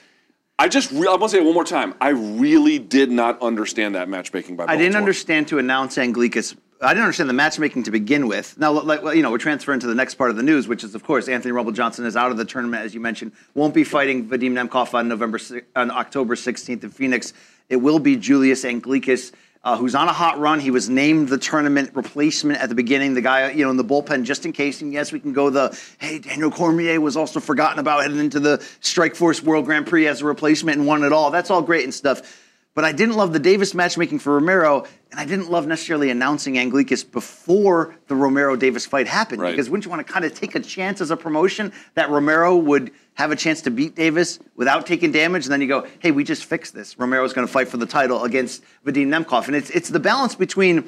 I 0.60 0.68
just, 0.68 0.92
re- 0.92 1.08
I 1.08 1.12
want 1.12 1.24
to 1.24 1.30
say 1.30 1.38
it 1.38 1.46
one 1.46 1.54
more 1.54 1.64
time. 1.64 1.94
I 2.02 2.10
really 2.10 2.80
did 2.80 3.12
not 3.12 3.40
understand 3.44 3.94
that 3.94 4.10
matchmaking 4.10 4.56
by 4.56 4.66
I 4.68 4.76
didn't 4.76 4.96
understand 4.96 5.48
to 5.50 5.60
announce 5.60 5.98
Anglickas 5.98 6.56
I 6.80 6.90
didn't 6.90 7.06
understand 7.06 7.30
the 7.30 7.34
matchmaking 7.34 7.84
to 7.84 7.92
begin 7.92 8.28
with. 8.28 8.58
Now, 8.58 8.72
like 8.72 9.02
you 9.16 9.24
know, 9.24 9.32
we're 9.32 9.40
transferring 9.40 9.80
to 9.80 9.88
the 9.88 9.96
next 9.96 10.16
part 10.16 10.30
of 10.30 10.36
the 10.36 10.44
news, 10.44 10.68
which 10.68 10.84
is, 10.84 10.94
of 10.94 11.04
course, 11.04 11.28
Anthony 11.28 11.52
Rumble 11.52 11.72
Johnson 11.72 12.06
is 12.06 12.16
out 12.16 12.30
of 12.30 12.38
the 12.38 12.46
tournament, 12.46 12.84
as 12.84 12.94
you 12.94 13.00
mentioned. 13.00 13.32
Won't 13.56 13.74
be 13.74 13.84
fighting 13.84 14.28
Vadim 14.28 14.52
Nemkov 14.52 14.94
on 14.94 15.08
November 15.08 15.40
on 15.76 15.90
October 15.90 16.36
16th 16.36 16.84
in 16.84 16.90
Phoenix. 16.90 17.34
It 17.70 17.78
will 17.78 17.98
be 17.98 18.16
Julius 18.16 18.64
Anglickas. 18.64 19.34
Uh, 19.64 19.76
who's 19.76 19.96
on 19.96 20.08
a 20.08 20.14
hot 20.14 20.40
run? 20.40 20.60
He 20.60 20.70
was 20.70 20.88
named 20.88 21.30
the 21.30 21.38
tournament 21.38 21.92
replacement 21.94 22.62
at 22.62 22.70
the 22.70 22.76
beginning. 22.76 23.16
The 23.16 23.22
guy, 23.22 23.52
you 23.52 23.66
know, 23.66 23.72
in 23.72 23.78
the 23.78 23.84
bullpen, 23.84 24.24
just 24.24 24.46
in 24.46 24.54
case. 24.54 24.82
And 24.82 24.94
yes, 24.94 25.12
we 25.12 25.20
can 25.20 25.34
go 25.34 25.50
the 25.50 25.78
hey, 26.00 26.20
Daniel 26.20 26.52
Cormier 26.52 27.02
was 27.02 27.18
also 27.18 27.40
forgotten 27.40 27.80
about 27.80 28.04
heading 28.04 28.20
into 28.20 28.40
the 28.40 28.60
Strikeforce 28.82 29.42
World 29.42 29.66
Grand 29.66 29.88
Prix 29.88 30.08
as 30.08 30.22
a 30.22 30.26
replacement 30.26 30.78
and 30.78 30.88
won 30.88 31.04
it 31.04 31.12
all. 31.12 31.32
That's 31.32 31.50
all 31.50 31.64
great 31.64 31.86
and 31.86 31.94
stuff. 31.94 32.44
But 32.78 32.86
I 32.86 32.92
didn't 32.92 33.16
love 33.16 33.34
the 33.34 33.40
Davis 33.40 33.74
matchmaking 33.74 34.20
for 34.20 34.36
Romero, 34.36 34.86
and 35.10 35.20
I 35.20 35.26
didn't 35.26 35.50
love 35.50 35.66
necessarily 35.66 36.12
announcing 36.12 36.58
Anglickas 36.58 37.12
before 37.12 37.96
the 38.08 38.14
Romero 38.14 38.56
Davis 38.56 38.86
fight 38.86 39.08
happened. 39.08 39.42
Right. 39.42 39.50
Because 39.50 39.68
wouldn't 39.68 39.86
you 39.86 39.90
want 39.90 40.06
to 40.06 40.14
kind 40.14 40.24
of 40.24 40.36
take 40.36 40.54
a 40.54 40.60
chance 40.60 41.02
as 41.02 41.10
a 41.10 41.18
promotion 41.18 41.74
that 41.96 42.12
Romero 42.12 42.56
would 42.56 42.92
have 43.16 43.32
a 43.32 43.36
chance 43.36 43.64
to 43.64 43.72
beat 43.72 43.96
Davis 43.96 44.38
without 44.56 44.86
taking 44.86 45.12
damage? 45.12 45.46
And 45.46 45.52
then 45.52 45.60
you 45.60 45.68
go, 45.68 45.88
hey, 45.98 46.12
we 46.12 46.24
just 46.24 46.46
fixed 46.46 46.76
this. 46.76 47.00
Romero's 47.00 47.34
going 47.34 47.48
to 47.48 47.52
fight 47.52 47.68
for 47.68 47.78
the 47.78 47.88
title 47.88 48.26
against 48.26 48.64
Vadim 48.86 49.08
Nemkov. 49.08 49.48
And 49.48 49.56
it's, 49.56 49.72
it's 49.72 49.90
the 49.90 50.00
balance 50.00 50.36
between 50.36 50.88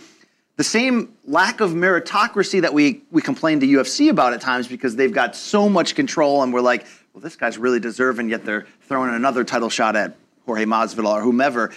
the 0.57 0.63
same 0.63 1.17
lack 1.25 1.59
of 1.59 1.71
meritocracy 1.71 2.61
that 2.61 2.71
we, 2.75 3.01
we 3.09 3.23
complain 3.23 3.61
to 3.61 3.65
UFC 3.65 4.11
about 4.11 4.33
at 4.33 4.41
times 4.41 4.67
because 4.67 4.95
they've 4.95 5.11
got 5.11 5.35
so 5.35 5.67
much 5.67 5.95
control 5.95 6.43
and 6.43 6.53
we're 6.53 6.61
like, 6.61 6.85
well, 7.15 7.21
this 7.23 7.35
guy's 7.35 7.57
really 7.57 7.79
deserving, 7.79 8.29
yet 8.29 8.45
they're 8.45 8.67
throwing 8.81 9.11
another 9.11 9.43
title 9.43 9.71
shot 9.71 9.95
at 9.95 10.15
Jorge 10.49 10.65
Masvidal 10.65 11.13
or 11.13 11.21
whomever. 11.21 11.71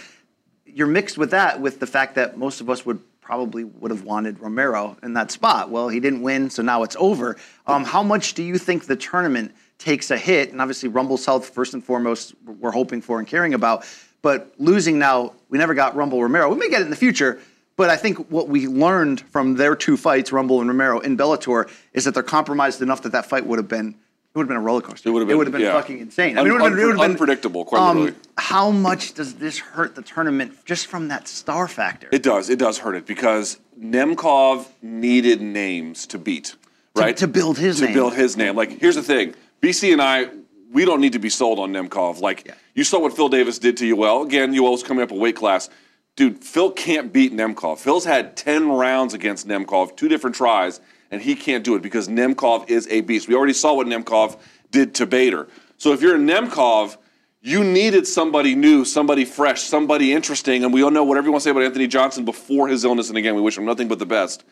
You're 0.65 0.87
mixed 0.87 1.15
with 1.15 1.29
that 1.29 1.61
with 1.61 1.79
the 1.79 1.85
fact 1.85 2.15
that 2.15 2.37
most 2.37 2.59
of 2.59 2.71
us 2.71 2.83
would 2.87 2.99
probably 3.21 3.63
would 3.63 3.91
have 3.91 4.03
wanted 4.03 4.39
Romero 4.39 4.97
in 5.03 5.13
that 5.13 5.29
spot. 5.29 5.69
Well, 5.69 5.89
he 5.89 5.99
didn't 5.99 6.23
win, 6.23 6.49
so 6.49 6.63
now 6.63 6.81
it's 6.81 6.95
over. 6.99 7.37
Um, 7.67 7.83
how 7.83 8.01
much 8.01 8.33
do 8.33 8.41
you 8.41 8.57
think 8.57 8.85
the 8.85 8.95
tournament 8.95 9.53
takes 9.77 10.09
a 10.09 10.17
hit? 10.17 10.51
And 10.51 10.59
obviously, 10.59 10.89
Rumble's 10.89 11.23
health 11.23 11.49
first 11.49 11.75
and 11.75 11.83
foremost, 11.83 12.33
we're 12.45 12.71
hoping 12.71 12.99
for 12.99 13.19
and 13.19 13.27
caring 13.27 13.53
about. 13.53 13.85
But 14.23 14.53
losing 14.57 14.97
now, 14.97 15.33
we 15.49 15.59
never 15.59 15.75
got 15.75 15.95
Rumble 15.95 16.21
Romero. 16.21 16.49
We 16.49 16.57
may 16.57 16.69
get 16.69 16.81
it 16.81 16.85
in 16.85 16.89
the 16.89 16.95
future. 16.95 17.39
But 17.75 17.91
I 17.91 17.95
think 17.95 18.31
what 18.31 18.49
we 18.49 18.67
learned 18.67 19.21
from 19.21 19.55
their 19.55 19.75
two 19.75 19.97
fights, 19.97 20.31
Rumble 20.31 20.61
and 20.61 20.67
Romero, 20.67 20.99
in 20.99 21.15
Bellator, 21.15 21.71
is 21.93 22.05
that 22.05 22.15
they're 22.15 22.23
compromised 22.23 22.81
enough 22.81 23.03
that 23.03 23.11
that 23.11 23.27
fight 23.27 23.45
would 23.45 23.59
have 23.59 23.67
been 23.67 23.95
it 24.33 24.37
would 24.39 24.43
have 24.45 24.47
been 24.47 24.57
a 24.57 24.61
roller 24.61 24.81
coaster. 24.81 25.09
It 25.09 25.11
would 25.11 25.19
have 25.19 25.27
been- 25.27 25.51
been 25.51 25.61
yeah. 25.61 25.73
fucking 25.73 25.99
insane. 25.99 26.39
I 26.39 26.41
mean, 26.43 26.53
it 26.53 26.53
would 26.53 26.61
have 26.63 26.71
been, 26.71 26.79
it 26.79 26.85
would 26.87 26.91
have 26.93 26.99
unpre- 26.99 27.03
been 27.03 27.11
unpredictable, 27.11 27.65
quite 27.65 27.79
um, 27.81 27.97
literally. 27.99 28.19
How 28.39 28.71
much 28.71 29.13
does 29.13 29.35
this 29.35 29.59
hurt 29.59 29.93
the 29.93 30.01
tournament 30.01 30.53
just 30.65 30.87
from 30.87 31.09
that 31.09 31.27
star 31.27 31.67
factor? 31.67 32.09
It 32.11 32.23
does. 32.23 32.49
It 32.49 32.57
does 32.57 32.79
hurt 32.79 32.95
it 32.95 33.05
because 33.05 33.59
Nemkov 33.79 34.65
needed 34.81 35.39
names 35.39 36.07
to 36.07 36.17
beat, 36.17 36.55
right? 36.95 37.15
to 37.17 37.27
build 37.27 37.59
his 37.59 37.77
to 37.79 37.85
name. 37.85 37.93
build 37.93 38.15
his 38.15 38.35
name. 38.35 38.55
Like, 38.55 38.79
here's 38.79 38.95
the 38.95 39.03
thing: 39.03 39.35
BC 39.61 39.93
and 39.93 40.01
I, 40.01 40.29
we 40.71 40.83
don't 40.83 40.99
need 40.99 41.13
to 41.13 41.19
be 41.19 41.29
sold 41.29 41.59
on 41.59 41.71
Nemkov. 41.71 42.19
Like, 42.19 42.47
Yeah. 42.47 42.53
you 42.73 42.83
saw 42.83 42.99
what 42.99 43.15
Phil 43.15 43.29
Davis 43.29 43.59
did 43.59 43.77
to 43.77 43.95
Yoel. 43.95 44.25
Again, 44.25 44.51
Yoel's 44.51 44.81
coming 44.81 45.03
up 45.03 45.11
a 45.11 45.15
weight 45.15 45.35
class. 45.35 45.69
Dude, 46.15 46.43
Phil 46.43 46.71
can't 46.71 47.13
beat 47.13 47.33
Nemkov. 47.35 47.77
Phil's 47.77 48.05
had 48.05 48.35
10 48.35 48.69
rounds 48.71 49.13
against 49.13 49.47
Nemkov, 49.47 49.95
two 49.95 50.07
different 50.07 50.35
tries, 50.35 50.79
and 51.13 51.21
he 51.21 51.35
can't 51.35 51.63
do 51.63 51.75
it 51.75 51.83
because 51.83 52.07
Nemkov 52.07 52.69
is 52.71 52.87
a 52.89 53.01
beast. 53.01 53.27
We 53.27 53.35
already 53.35 53.53
saw 53.53 53.75
what 53.75 53.85
Nemkov 53.85 54.39
did 54.71 54.95
to 54.95 55.05
Bader. 55.05 55.47
So 55.77 55.93
if 55.93 56.01
you're 56.01 56.15
a 56.15 56.19
Nemkov, 56.19 56.97
you 57.39 57.63
needed 57.63 58.07
somebody 58.07 58.55
new, 58.55 58.83
somebody 58.83 59.23
fresh, 59.23 59.61
somebody 59.61 60.11
interesting, 60.11 60.63
and 60.63 60.73
we 60.73 60.81
all 60.81 60.89
know 60.89 61.03
what 61.03 61.17
everyone 61.19 61.39
say 61.39 61.51
about 61.51 61.61
Anthony 61.61 61.85
Johnson 61.87 62.25
before 62.25 62.67
his 62.67 62.83
illness. 62.83 63.09
And 63.09 63.17
again, 63.17 63.35
we 63.35 63.41
wish 63.41 63.55
him 63.55 63.65
nothing 63.65 63.87
but 63.87 63.99
the 63.99 64.07
best. 64.07 64.43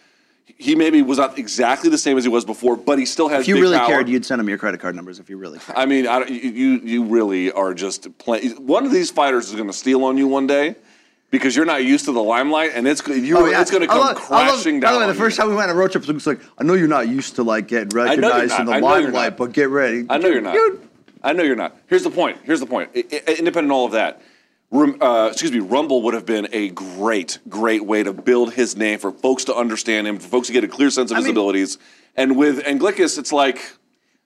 He 0.45 0.75
maybe 0.75 1.01
was 1.01 1.17
not 1.17 1.39
exactly 1.39 1.89
the 1.89 1.97
same 1.97 2.17
as 2.19 2.23
he 2.25 2.29
was 2.29 2.45
before, 2.45 2.75
but 2.77 2.99
he 2.99 3.05
still 3.05 3.27
has. 3.29 3.41
if 3.41 3.47
you 3.47 3.59
really 3.59 3.77
power. 3.77 3.87
cared, 3.87 4.09
you'd 4.09 4.25
send 4.25 4.39
him 4.39 4.47
your 4.47 4.59
credit 4.59 4.79
card 4.81 4.95
numbers 4.95 5.19
if 5.19 5.31
you 5.31 5.37
really 5.37 5.57
cared. 5.57 5.77
I 5.79 5.85
mean, 5.87 6.05
I, 6.05 6.19
don't- 6.19 6.29
you 6.29 6.51
you 6.51 6.79
you 6.83 7.03
really 7.05 7.51
are 7.51 7.73
just 7.73 8.15
playing. 8.19 8.51
One 8.67 8.85
of 8.85 8.91
these 8.91 9.09
fighters 9.09 9.49
is 9.49 9.55
going 9.55 9.67
to 9.67 9.73
steal 9.73 10.03
on 10.03 10.17
you 10.17 10.27
one 10.27 10.45
day 10.45 10.75
because 11.31 11.55
you're 11.55 11.65
not 11.65 11.83
used 11.83 12.05
to 12.05 12.11
the 12.11 12.21
limelight, 12.21 12.71
and 12.75 12.87
it's 12.87 13.05
you 13.07 13.37
Oh, 13.37 13.45
yeah. 13.47 13.61
it's 13.61 13.71
going 13.71 13.81
to 13.81 13.87
come 13.87 13.99
love- 13.99 14.17
I 14.29 14.45
love- 14.45 14.49
crashing 14.53 14.79
By 14.79 14.87
down. 14.91 14.99
the 15.01 15.07
way, 15.07 15.11
the 15.13 15.17
first 15.17 15.37
time 15.37 15.49
we 15.49 15.55
went 15.55 15.69
on 15.71 15.75
a 15.75 15.79
road 15.79 15.91
trip, 15.91 16.07
Luke's 16.07 16.27
like, 16.27 16.39
I 16.57 16.63
know 16.63 16.73
you're 16.73 16.87
not 16.87 17.07
used 17.07 17.35
to 17.37 17.43
like 17.43 17.67
getting 17.67 17.89
recognized 17.89 18.59
in 18.59 18.65
the 18.67 18.73
you're 18.73 18.81
limelight, 18.81 19.37
but 19.37 19.51
get 19.53 19.69
ready. 19.69 20.05
I 20.09 20.17
know 20.17 20.27
you're 20.27 20.41
not. 20.41 20.53
Dude, 20.53 20.87
I 21.23 21.33
know 21.33 21.43
you're 21.43 21.55
not. 21.55 21.75
Here's 21.87 22.03
the 22.03 22.11
point. 22.11 22.37
Here's 22.43 22.59
the 22.59 22.65
point. 22.65 22.91
I- 22.95 23.05
I- 23.27 23.31
independent 23.33 23.71
of 23.71 23.71
all 23.71 23.85
of 23.85 23.91
that, 23.93 24.21
uh, 24.73 25.29
excuse 25.31 25.51
me, 25.51 25.59
Rumble 25.59 26.01
would 26.03 26.13
have 26.13 26.25
been 26.25 26.47
a 26.51 26.69
great, 26.69 27.39
great 27.49 27.85
way 27.85 28.03
to 28.03 28.13
build 28.13 28.53
his 28.53 28.75
name 28.75 28.99
for 28.99 29.11
folks 29.11 29.45
to 29.45 29.55
understand 29.55 30.07
him, 30.07 30.19
for 30.19 30.27
folks 30.27 30.47
to 30.47 30.53
get 30.53 30.63
a 30.63 30.67
clear 30.67 30.89
sense 30.89 31.11
of 31.11 31.15
I 31.15 31.19
his 31.19 31.25
mean- 31.27 31.33
abilities. 31.35 31.77
And 32.17 32.35
with 32.35 32.59
Anglickas, 32.65 33.17
it's 33.17 33.31
like 33.31 33.61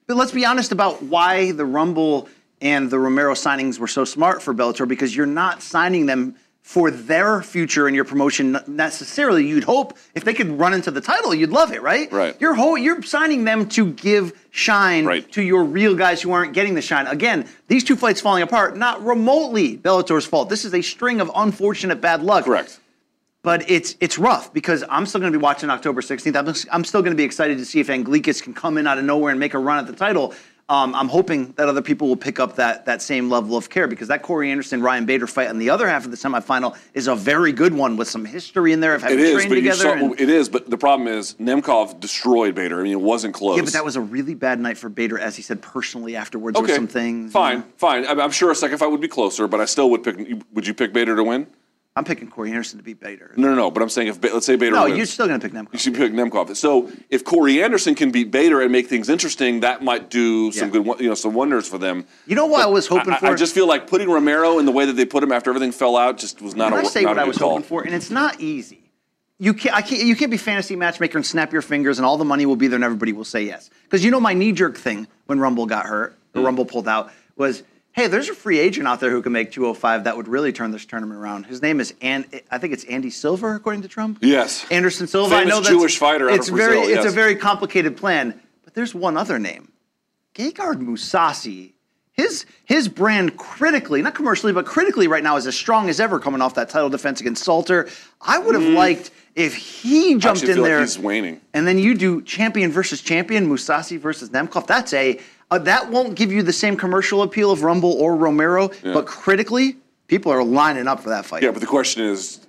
But 0.08 0.18
let's 0.18 0.32
be 0.32 0.44
honest 0.46 0.72
about 0.72 1.04
why 1.04 1.52
the 1.52 1.66
Rumble 1.66 2.30
and 2.62 2.90
the 2.90 2.98
Romero 2.98 3.34
signings 3.34 3.78
were 3.80 3.88
so 3.88 4.06
smart 4.06 4.42
for 4.42 4.54
Bellator 4.56 4.88
because 4.88 5.16
you're 5.16 5.26
not 5.28 5.62
signing 5.62 6.06
them 6.08 6.36
for 6.66 6.90
their 6.90 7.44
future 7.44 7.86
and 7.86 7.96
your 7.96 8.04
promotion 8.06 8.58
necessarily. 8.66 9.46
You'd 9.48 9.66
hope 9.66 9.96
if 10.16 10.24
they 10.24 10.34
could 10.34 10.50
run 10.60 10.74
into 10.74 10.90
the 10.90 11.00
title, 11.00 11.32
you'd 11.34 11.52
love 11.52 11.72
it, 11.72 11.84
right? 11.84 12.12
Right. 12.12 12.36
You're 12.42 12.56
ho- 12.56 12.76
you're 12.76 13.04
signing 13.04 13.46
them 13.46 13.70
to 13.70 13.92
give 13.94 14.34
shine 14.50 15.06
Right. 15.06 15.32
to 15.34 15.44
your 15.44 15.64
real 15.64 15.94
guys 15.96 16.24
who 16.24 16.32
aren't 16.32 16.54
getting 16.54 16.74
the 16.74 16.82
shine. 16.82 17.06
Again, 17.06 17.46
these 17.68 17.84
two 17.84 17.96
fights 17.96 18.20
falling 18.20 18.42
apart, 18.42 18.76
not 18.76 19.06
remotely 19.06 19.78
Bellator's 19.78 20.26
fault. 20.26 20.50
This 20.50 20.66
is 20.66 20.74
a 20.74 20.82
string 20.82 21.22
of 21.22 21.30
unfortunate 21.36 22.02
bad 22.02 22.24
luck 22.24 22.46
correct. 22.46 22.80
but 23.44 23.70
it's 23.70 23.96
it's 24.02 24.18
rough 24.18 24.52
because 24.52 24.84
I'm 24.90 25.06
still 25.06 25.22
going 25.22 25.32
to 25.32 25.38
be 25.38 25.44
watching 25.44 25.70
October 25.70 26.02
16th. 26.02 26.36
I'm, 26.36 26.48
I'm 26.74 26.84
still 26.84 27.04
going 27.04 27.14
to 27.14 27.18
be 27.18 27.24
excited 27.26 27.60
to 27.60 27.66
see 27.66 27.80
if 27.80 27.90
Anglickas 27.90 28.42
can 28.42 28.56
come 28.56 28.80
in 28.80 28.88
out 28.88 28.98
of 28.98 29.06
nowhere 29.06 29.30
and 29.30 29.40
make 29.40 29.54
a 29.54 29.60
run 29.60 29.78
at 29.78 29.86
the 29.86 29.94
title. 29.96 30.34
Um, 30.68 30.96
I'm 30.96 31.10
hoping 31.10 31.52
that 31.58 31.70
other 31.70 31.84
people 31.84 32.08
will 32.08 32.16
pick 32.16 32.40
up 32.40 32.56
that 32.56 32.88
that 32.88 33.00
same 33.00 33.30
level 33.30 33.56
of 33.56 33.70
care 33.70 33.88
because 33.88 34.08
that 34.08 34.24
Corey 34.24 34.50
Anderson 34.50 34.82
Ryan 34.82 35.06
Bader 35.06 35.28
fight 35.28 35.48
on 35.50 35.60
the 35.60 35.70
other 35.70 35.88
half 35.88 36.06
of 36.06 36.12
the 36.12 36.18
semifinal 36.18 36.76
is 36.96 37.08
a 37.08 37.16
very 37.16 37.52
good 37.52 37.72
one 37.72 37.98
with 37.98 38.08
some 38.08 38.26
history 38.26 38.74
in 38.74 38.80
there 38.80 38.96
of 38.96 39.04
having 39.04 39.20
It 39.20 39.26
is, 39.26 39.34
trained 39.36 39.50
but 39.50 39.56
together. 39.56 39.76
saw, 39.84 39.92
and- 39.94 40.20
it 40.20 40.28
is, 40.28 40.50
but 40.50 40.68
the 40.68 40.78
problem 40.78 41.08
is 41.08 41.36
Nemkov 41.36 42.00
destroyed 42.00 42.56
Bader. 42.56 42.80
I 42.80 42.84
mean, 42.84 42.94
it 42.94 43.02
wasn't 43.02 43.36
close. 43.36 43.58
yeah, 43.58 43.64
but 43.64 43.74
that 43.74 43.86
was 43.86 43.96
a 43.96 44.02
really 44.02 44.34
bad 44.34 44.60
night 44.60 44.80
for 44.80 44.90
Bader, 44.90 45.20
as 45.20 45.36
he 45.36 45.44
said 45.44 45.62
personally 45.62 46.16
afterwards. 46.16 46.58
Okay. 46.58 46.74
some 46.74 46.88
things. 46.88 47.32
Fine, 47.32 47.64
fine. 47.78 48.08
I'm, 48.08 48.20
I'm 48.20 48.32
sure 48.32 48.50
a 48.50 48.56
second 48.56 48.80
fight 48.80 48.90
would 48.90 49.02
be 49.02 49.08
closer, 49.08 49.48
but 49.48 49.62
I 49.62 49.66
still 49.66 49.92
would 49.92 50.04
pick. 50.04 50.18
Would 50.54 50.66
you 50.66 50.74
pick 50.74 50.94
Bader 50.94 51.16
to 51.16 51.24
win? 51.24 51.46
I'm 51.98 52.04
picking 52.04 52.30
Corey 52.30 52.50
Anderson 52.50 52.78
to 52.78 52.84
beat 52.84 53.00
Bader. 53.00 53.32
No, 53.38 53.48
no, 53.48 53.56
no. 53.56 53.72
But 53.72 53.82
I'm 53.82 53.88
saying 53.88 54.10
if 54.10 54.22
let's 54.22 54.46
say 54.46 54.58
Bader 54.58 54.76
No, 54.76 54.84
wins, 54.84 54.98
you're 54.98 55.06
still 55.06 55.28
going 55.28 55.40
to 55.40 55.48
pick 55.48 55.56
Nemkov. 55.56 55.72
You 55.72 55.80
should 55.80 55.94
pick 55.96 56.12
Nemkov. 56.12 56.54
So 56.58 56.92
if 57.10 57.24
Corey 57.24 57.64
Anderson 57.64 57.96
can 57.96 58.12
beat 58.12 58.32
Bader 58.32 58.60
and 58.62 58.70
make 58.70 58.88
things 58.88 59.08
interesting, 59.08 59.62
that 59.62 59.82
might 59.82 60.10
do 60.10 60.52
some 60.52 60.68
Yeah. 60.74 60.84
good, 60.84 61.00
you 61.00 61.08
know, 61.08 61.16
some 61.16 61.34
wonders 61.34 61.70
for 61.70 61.78
them. 61.78 62.06
You 62.28 62.36
know 62.36 62.48
what 62.48 62.62
I 62.64 62.66
was 62.66 62.86
hoping 62.88 63.14
I, 63.14 63.20
for? 63.20 63.28
I 63.28 63.36
just 63.36 63.56
feel 63.56 63.66
like 63.66 63.88
putting 63.88 64.10
Romero 64.10 64.60
in 64.60 64.66
the 64.66 64.74
way 64.74 64.86
that 64.86 64.94
they 64.94 65.06
put 65.06 65.24
him 65.24 65.32
after 65.32 65.50
everything 65.52 65.72
fell 65.72 65.96
out 65.96 66.18
just 66.18 66.42
was 66.42 66.54
not 66.54 66.72
Can 66.74 66.80
a 66.80 66.82
I 66.82 66.84
say 66.84 67.04
not 67.04 67.12
what 67.12 67.20
I 67.20 67.24
was 67.24 67.38
call. 67.38 67.52
hoping 67.52 67.64
for? 67.64 67.84
And 67.84 67.96
it's 67.96 68.12
not 68.12 68.42
easy. 68.42 68.92
You 69.40 69.54
can't, 69.54 69.74
I 69.76 69.82
can't, 69.82 70.04
you 70.04 70.18
can't 70.18 70.32
be 70.32 70.38
fantasy 70.38 70.76
matchmaker 70.76 71.18
and 71.18 71.26
snap 71.26 71.54
your 71.54 71.62
fingers 71.62 71.98
and 71.98 72.06
all 72.06 72.18
the 72.18 72.26
money 72.26 72.46
will 72.46 72.56
be 72.58 72.68
there 72.68 72.76
and 72.76 72.84
everybody 72.84 73.14
will 73.14 73.24
say 73.24 73.44
yes. 73.44 73.70
Because 73.84 74.04
you 74.04 74.12
know 74.12 74.20
my 74.20 74.34
knee 74.34 74.52
jerk 74.52 74.78
thing 74.78 75.08
when 75.28 75.40
Rumble 75.40 75.66
got 75.66 75.86
hurt, 75.86 76.18
or 76.34 76.42
Hmm. 76.42 76.46
Rumble 76.46 76.66
pulled 76.66 76.90
out, 76.90 77.12
was 77.38 77.64
hey, 77.96 78.08
there's 78.08 78.28
a 78.28 78.34
free 78.36 78.60
agent 78.60 78.86
out 78.88 79.00
there 79.00 79.10
who 79.10 79.22
can 79.22 79.32
make 79.32 79.52
205 79.54 80.04
that 80.04 80.18
would 80.18 80.28
really 80.28 80.52
turn 80.52 80.70
this 80.72 80.86
tournament 80.86 81.18
around. 81.18 81.46
His 81.46 81.62
name 81.62 81.80
is, 81.80 81.94
and 82.02 82.26
I 82.52 82.58
think 82.58 82.74
it's 82.74 82.84
Andy 82.84 83.10
Silver, 83.10 83.56
according 83.56 83.84
to 83.84 83.88
Trump. 83.88 84.18
Yes. 84.22 84.66
Anderson 84.70 85.08
Silva. 85.08 85.34
I 85.36 85.46
know 85.46 85.58
that's, 85.62 85.70
Jewish 85.70 85.98
fighter 85.98 86.30
out 86.30 86.36
it's 86.36 86.50
very, 86.50 86.76
Brazil, 86.76 86.94
It's 86.98 87.06
yes. 87.06 87.14
a 87.14 87.16
very 87.16 87.38
complicated 87.38 87.96
plan. 87.96 88.38
But 88.66 88.74
there's 88.74 88.94
one 88.94 89.16
other 89.16 89.40
name. 89.40 89.72
Gegard 90.34 90.82
Mousasi, 90.86 91.72
his 92.12 92.46
his 92.66 92.90
brand 92.90 93.38
critically, 93.38 94.02
not 94.02 94.14
commercially, 94.16 94.52
but 94.52 94.66
critically 94.66 95.08
right 95.08 95.24
now 95.24 95.38
is 95.38 95.48
as 95.48 95.56
strong 95.56 95.88
as 95.88 96.02
ever 96.02 96.20
coming 96.20 96.42
off 96.42 96.56
that 96.56 96.68
title 96.70 96.90
defense 96.90 97.22
against 97.22 97.44
Salter. 97.46 97.88
I 98.22 98.40
would 98.40 98.56
have 98.56 98.64
liked 98.66 99.12
if 99.36 99.56
he 99.56 100.16
jumped 100.16 100.42
Mm. 100.42 100.50
in 100.50 100.54
feel 100.56 100.62
like 100.64 100.70
there. 100.70 100.82
he's 100.82 101.00
waning. 101.00 101.40
And 101.54 101.66
then 101.66 101.78
you 101.78 101.94
do 101.96 102.22
champion 102.24 102.72
versus 102.74 103.00
champion, 103.02 103.48
Mousasi 103.48 103.98
versus 103.98 104.30
Nemkov. 104.32 104.68
That's 104.68 104.92
a 104.94 105.20
uh, 105.52 105.60
that 105.60 105.90
won't 105.92 106.16
give 106.16 106.32
you 106.32 106.44
the 106.44 106.54
same 106.54 106.76
commercial 106.78 107.22
appeal 107.22 107.52
of 107.52 107.64
Rumble 107.64 107.94
or 107.94 108.16
Romero, 108.16 108.70
but 108.84 109.06
critically, 109.06 109.78
people 110.08 110.32
are 110.32 110.44
lining 110.44 110.88
up 110.88 111.02
for 111.02 111.10
that 111.10 111.26
fight. 111.26 111.44
Yeah, 111.44 111.52
but 111.52 111.62
the 111.62 111.68
question 111.68 112.04
is, 112.04 112.46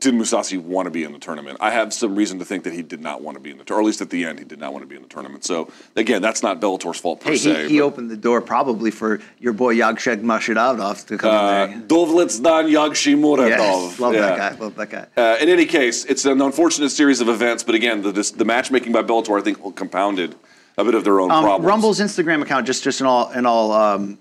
did 0.00 0.14
Mousasi 0.14 0.58
want 0.58 0.86
to 0.86 0.90
be 0.90 1.04
in 1.04 1.12
the 1.12 1.18
tournament? 1.18 1.58
I 1.60 1.70
have 1.72 1.92
some 1.92 2.16
reason 2.16 2.38
to 2.38 2.44
think 2.44 2.64
that 2.64 2.72
he 2.72 2.82
did 2.82 3.02
not 3.02 3.20
want 3.20 3.36
to 3.36 3.40
be 3.40 3.50
in 3.50 3.58
the, 3.58 3.64
tournament, 3.64 3.78
or 3.78 3.84
at 3.84 3.86
least 3.86 4.00
at 4.00 4.08
the 4.08 4.24
end, 4.24 4.38
he 4.38 4.46
did 4.46 4.58
not 4.58 4.72
want 4.72 4.82
to 4.82 4.86
be 4.88 4.96
in 4.96 5.02
the 5.02 5.08
tournament. 5.08 5.44
So 5.44 5.70
again, 5.94 6.22
that's 6.22 6.42
not 6.42 6.58
Bellator's 6.58 6.98
fault 6.98 7.20
per 7.20 7.30
Hey, 7.30 7.36
se. 7.36 7.64
he, 7.64 7.74
he 7.74 7.80
opened 7.82 8.10
the 8.10 8.16
door 8.16 8.40
probably 8.40 8.90
for 8.90 9.20
your 9.38 9.52
boy 9.52 9.76
Yagsheg 9.76 10.22
Mashidov 10.22 11.06
to 11.06 11.18
come 11.18 11.34
uh, 11.34 11.64
in 11.66 11.80
there. 11.80 11.88
Dovletdzhan 11.88 12.70
Yagshi 12.72 13.48
Yes, 13.50 14.00
love 14.00 14.14
Yeah. 14.14 14.20
that 14.20 14.58
guy. 14.58 14.64
Love 14.64 14.74
that 14.76 14.90
guy. 14.90 15.06
Uh, 15.16 15.36
in 15.38 15.50
any 15.50 15.66
case, 15.66 16.06
it's 16.06 16.24
an 16.24 16.40
unfortunate 16.40 16.88
series 16.88 17.20
of 17.20 17.28
events, 17.28 17.62
but 17.62 17.74
again, 17.74 18.00
the, 18.00 18.10
this, 18.10 18.30
the 18.30 18.46
matchmaking 18.46 18.92
by 18.92 19.02
Bellator, 19.02 19.38
I 19.38 19.42
think, 19.42 19.76
compounded 19.76 20.34
a 20.78 20.84
bit 20.84 20.94
of 20.94 21.04
their 21.04 21.20
own 21.20 21.30
Um, 21.30 21.44
problems. 21.44 21.66
Rumble's 21.66 22.00
Instagram 22.00 22.42
account, 22.42 22.66
just 22.66 22.82
just 22.84 23.00
in 23.00 23.06
all 23.06 23.30
in 23.32 23.46
all, 23.46 23.72
um, 23.72 24.18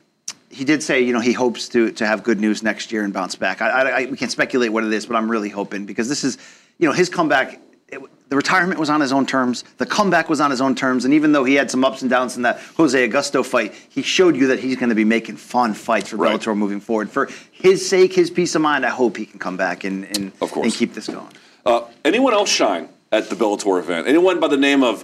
he 0.50 0.66
did 0.66 0.82
say 0.84 1.02
you 1.02 1.14
know 1.14 1.20
he 1.20 1.34
hopes 1.34 1.70
to 1.70 1.92
to 1.92 2.06
have 2.06 2.24
good 2.24 2.40
news 2.40 2.64
next 2.64 2.92
year 2.92 3.04
and 3.04 3.14
bounce 3.14 3.36
back. 3.36 3.62
I, 3.62 3.70
I, 3.70 4.02
I 4.02 4.06
we 4.06 4.18
can't 4.18 4.32
speculate 4.32 4.72
what 4.72 4.84
it 4.84 4.94
is, 4.94 5.06
but 5.06 5.16
I'm 5.16 5.30
really 5.30 5.50
hoping 5.50 5.86
because 5.86 6.10
this 6.10 6.24
is 6.24 6.38
you 6.78 6.88
know 6.88 6.94
his 6.94 7.10
comeback 7.10 7.60
it, 7.88 8.00
the 8.30 8.36
retirement 8.36 8.80
was 8.80 8.92
on 8.92 9.02
his 9.02 9.12
own 9.12 9.26
terms. 9.26 9.64
The 9.78 9.86
comeback 9.88 10.30
was 10.30 10.40
on 10.40 10.52
his 10.52 10.62
own 10.62 10.76
terms. 10.76 11.04
And 11.04 11.16
even 11.16 11.32
though 11.32 11.44
he 11.44 11.56
had 11.56 11.72
some 11.72 11.84
ups 11.84 12.04
and 12.04 12.12
downs 12.12 12.36
in 12.38 12.44
that 12.44 12.60
Jose 12.78 13.10
Augusto 13.10 13.44
fight, 13.44 13.74
he 13.90 14.04
showed 14.04 14.36
you 14.36 14.46
that 14.48 14.60
he's 14.60 14.76
going 14.76 14.90
to 14.90 14.96
be 14.96 15.04
making 15.04 15.38
fun 15.38 15.74
fights 15.74 16.10
for 16.10 16.18
Right. 16.18 16.40
Bellator 16.40 16.56
moving 16.56 16.80
forward. 16.80 17.10
For 17.10 17.28
his 17.52 17.90
sake, 17.90 18.14
his 18.14 18.30
peace 18.30 18.54
of 18.54 18.62
mind, 18.62 18.86
I 18.86 18.90
hope 18.90 19.18
he 19.18 19.26
can 19.26 19.40
come 19.40 19.58
back 19.58 19.84
and 19.84 20.06
and, 20.16 20.32
Of 20.42 20.52
course. 20.52 20.66
and 20.66 20.74
keep 20.74 20.94
this 20.94 21.08
going. 21.08 21.30
Uh, 21.66 21.82
anyone 22.06 22.34
else 22.36 22.50
shine 22.52 22.90
at 23.12 23.32
the 23.32 23.36
Bellator 23.36 23.80
event? 23.80 24.08
Anyone 24.08 24.40
by 24.40 24.48
the 24.48 24.58
name 24.58 24.84
of 24.84 25.04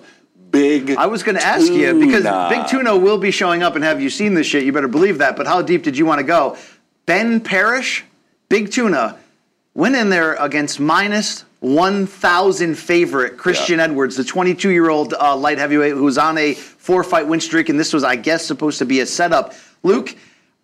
Big? 0.56 0.92
I 0.98 1.06
was 1.08 1.22
going 1.24 1.38
to 1.38 1.44
ask 1.46 1.72
you 1.72 2.00
because 2.00 2.24
Big 2.50 2.68
Tuna 2.68 2.98
will 2.98 3.18
be 3.18 3.32
showing 3.32 3.62
up 3.62 3.76
and 3.76 3.84
have 3.84 4.02
you 4.02 4.10
seen 4.10 4.34
this 4.34 4.48
shit? 4.48 4.64
You 4.64 4.72
better 4.72 4.88
believe 4.88 5.18
that. 5.18 5.36
But 5.36 5.48
how 5.48 5.62
deep 5.62 5.84
did 5.84 5.98
you 5.98 6.06
want 6.06 6.20
to 6.20 6.24
go? 6.26 6.58
Ben 7.06 7.42
Parrish, 7.42 8.04
Big 8.50 8.72
Tuna, 8.72 9.18
went 9.74 9.96
in 9.96 10.10
there 10.10 10.36
against 10.36 10.80
minus 10.80 11.44
1,000 11.60 12.76
favorite 12.76 13.38
Christian 13.38 13.80
Yeah. 13.80 13.86
Edwards, 13.86 14.16
the 14.16 14.24
22 14.24 14.70
year 14.70 14.90
old 14.90 15.14
uh, 15.14 15.36
light 15.36 15.58
heavyweight 15.58 15.94
who 15.94 16.04
was 16.04 16.18
on 16.18 16.38
a 16.38 16.54
four 16.54 17.04
fight 17.04 17.28
win 17.28 17.40
streak. 17.42 17.70
And 17.70 17.80
this 17.80 17.92
was, 17.92 18.04
I 18.04 18.16
guess, 18.16 18.46
supposed 18.46 18.80
to 18.80 18.86
be 18.86 19.02
a 19.02 19.06
setup. 19.06 19.54
Luke, 19.84 20.16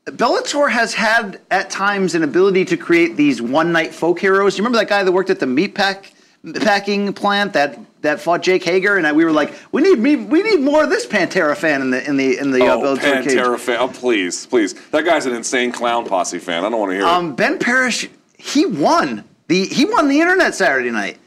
Bellator 0.06 0.70
has 0.72 0.94
had 0.94 1.42
at 1.52 1.70
times 1.70 2.16
an 2.16 2.24
ability 2.24 2.66
to 2.66 2.78
create 2.78 3.16
these 3.18 3.42
one 3.42 3.72
night 3.72 3.94
folk 3.94 4.20
heroes. 4.20 4.58
You 4.58 4.64
remember 4.64 4.80
that 4.80 4.90
guy 4.90 5.04
that 5.04 5.12
worked 5.12 5.30
at 5.30 5.40
the 5.40 5.48
meat 5.48 5.76
pack 5.76 6.14
packing 6.62 7.14
plant 7.14 7.54
that 7.54 7.78
that 8.02 8.20
fought 8.20 8.42
Jake 8.42 8.64
Hager, 8.64 8.98
and 8.98 9.06
I, 9.06 9.12
we 9.12 9.26
were 9.26 9.32
like, 9.32 9.54
we 9.72 9.82
need 9.82 10.00
me, 10.00 10.16
we 10.16 10.44
need 10.44 10.62
more 10.62 10.84
of 10.84 10.90
this 10.90 11.06
Pantera 11.06 11.56
fan 11.56 11.82
in 11.82 11.92
the 11.92 12.08
in 12.08 12.18
the 12.18 12.38
in 12.38 12.52
the 12.52 12.66
uh, 12.66 12.76
oh. 12.78 12.98
Pantera 12.98 13.60
fan. 13.60 13.78
Oh, 13.80 13.88
please, 13.88 14.46
please. 14.48 14.74
That 14.90 15.06
guy's 15.06 15.26
an 15.26 15.34
insane 15.34 15.72
clown 15.72 16.06
posse 16.06 16.40
fan. 16.40 16.66
I 16.66 16.70
don't 16.70 16.80
want 16.80 16.92
to 16.92 16.96
hear 16.96 17.06
it. 17.06 17.10
Um, 17.10 17.36
ben 17.36 17.60
Parrish, 17.60 18.10
he 18.38 18.66
won 18.66 19.24
the 19.48 19.66
he 19.66 19.86
won 19.86 20.08
the 20.08 20.20
internet 20.20 20.56
Saturday 20.56 20.92
night. 20.92 21.18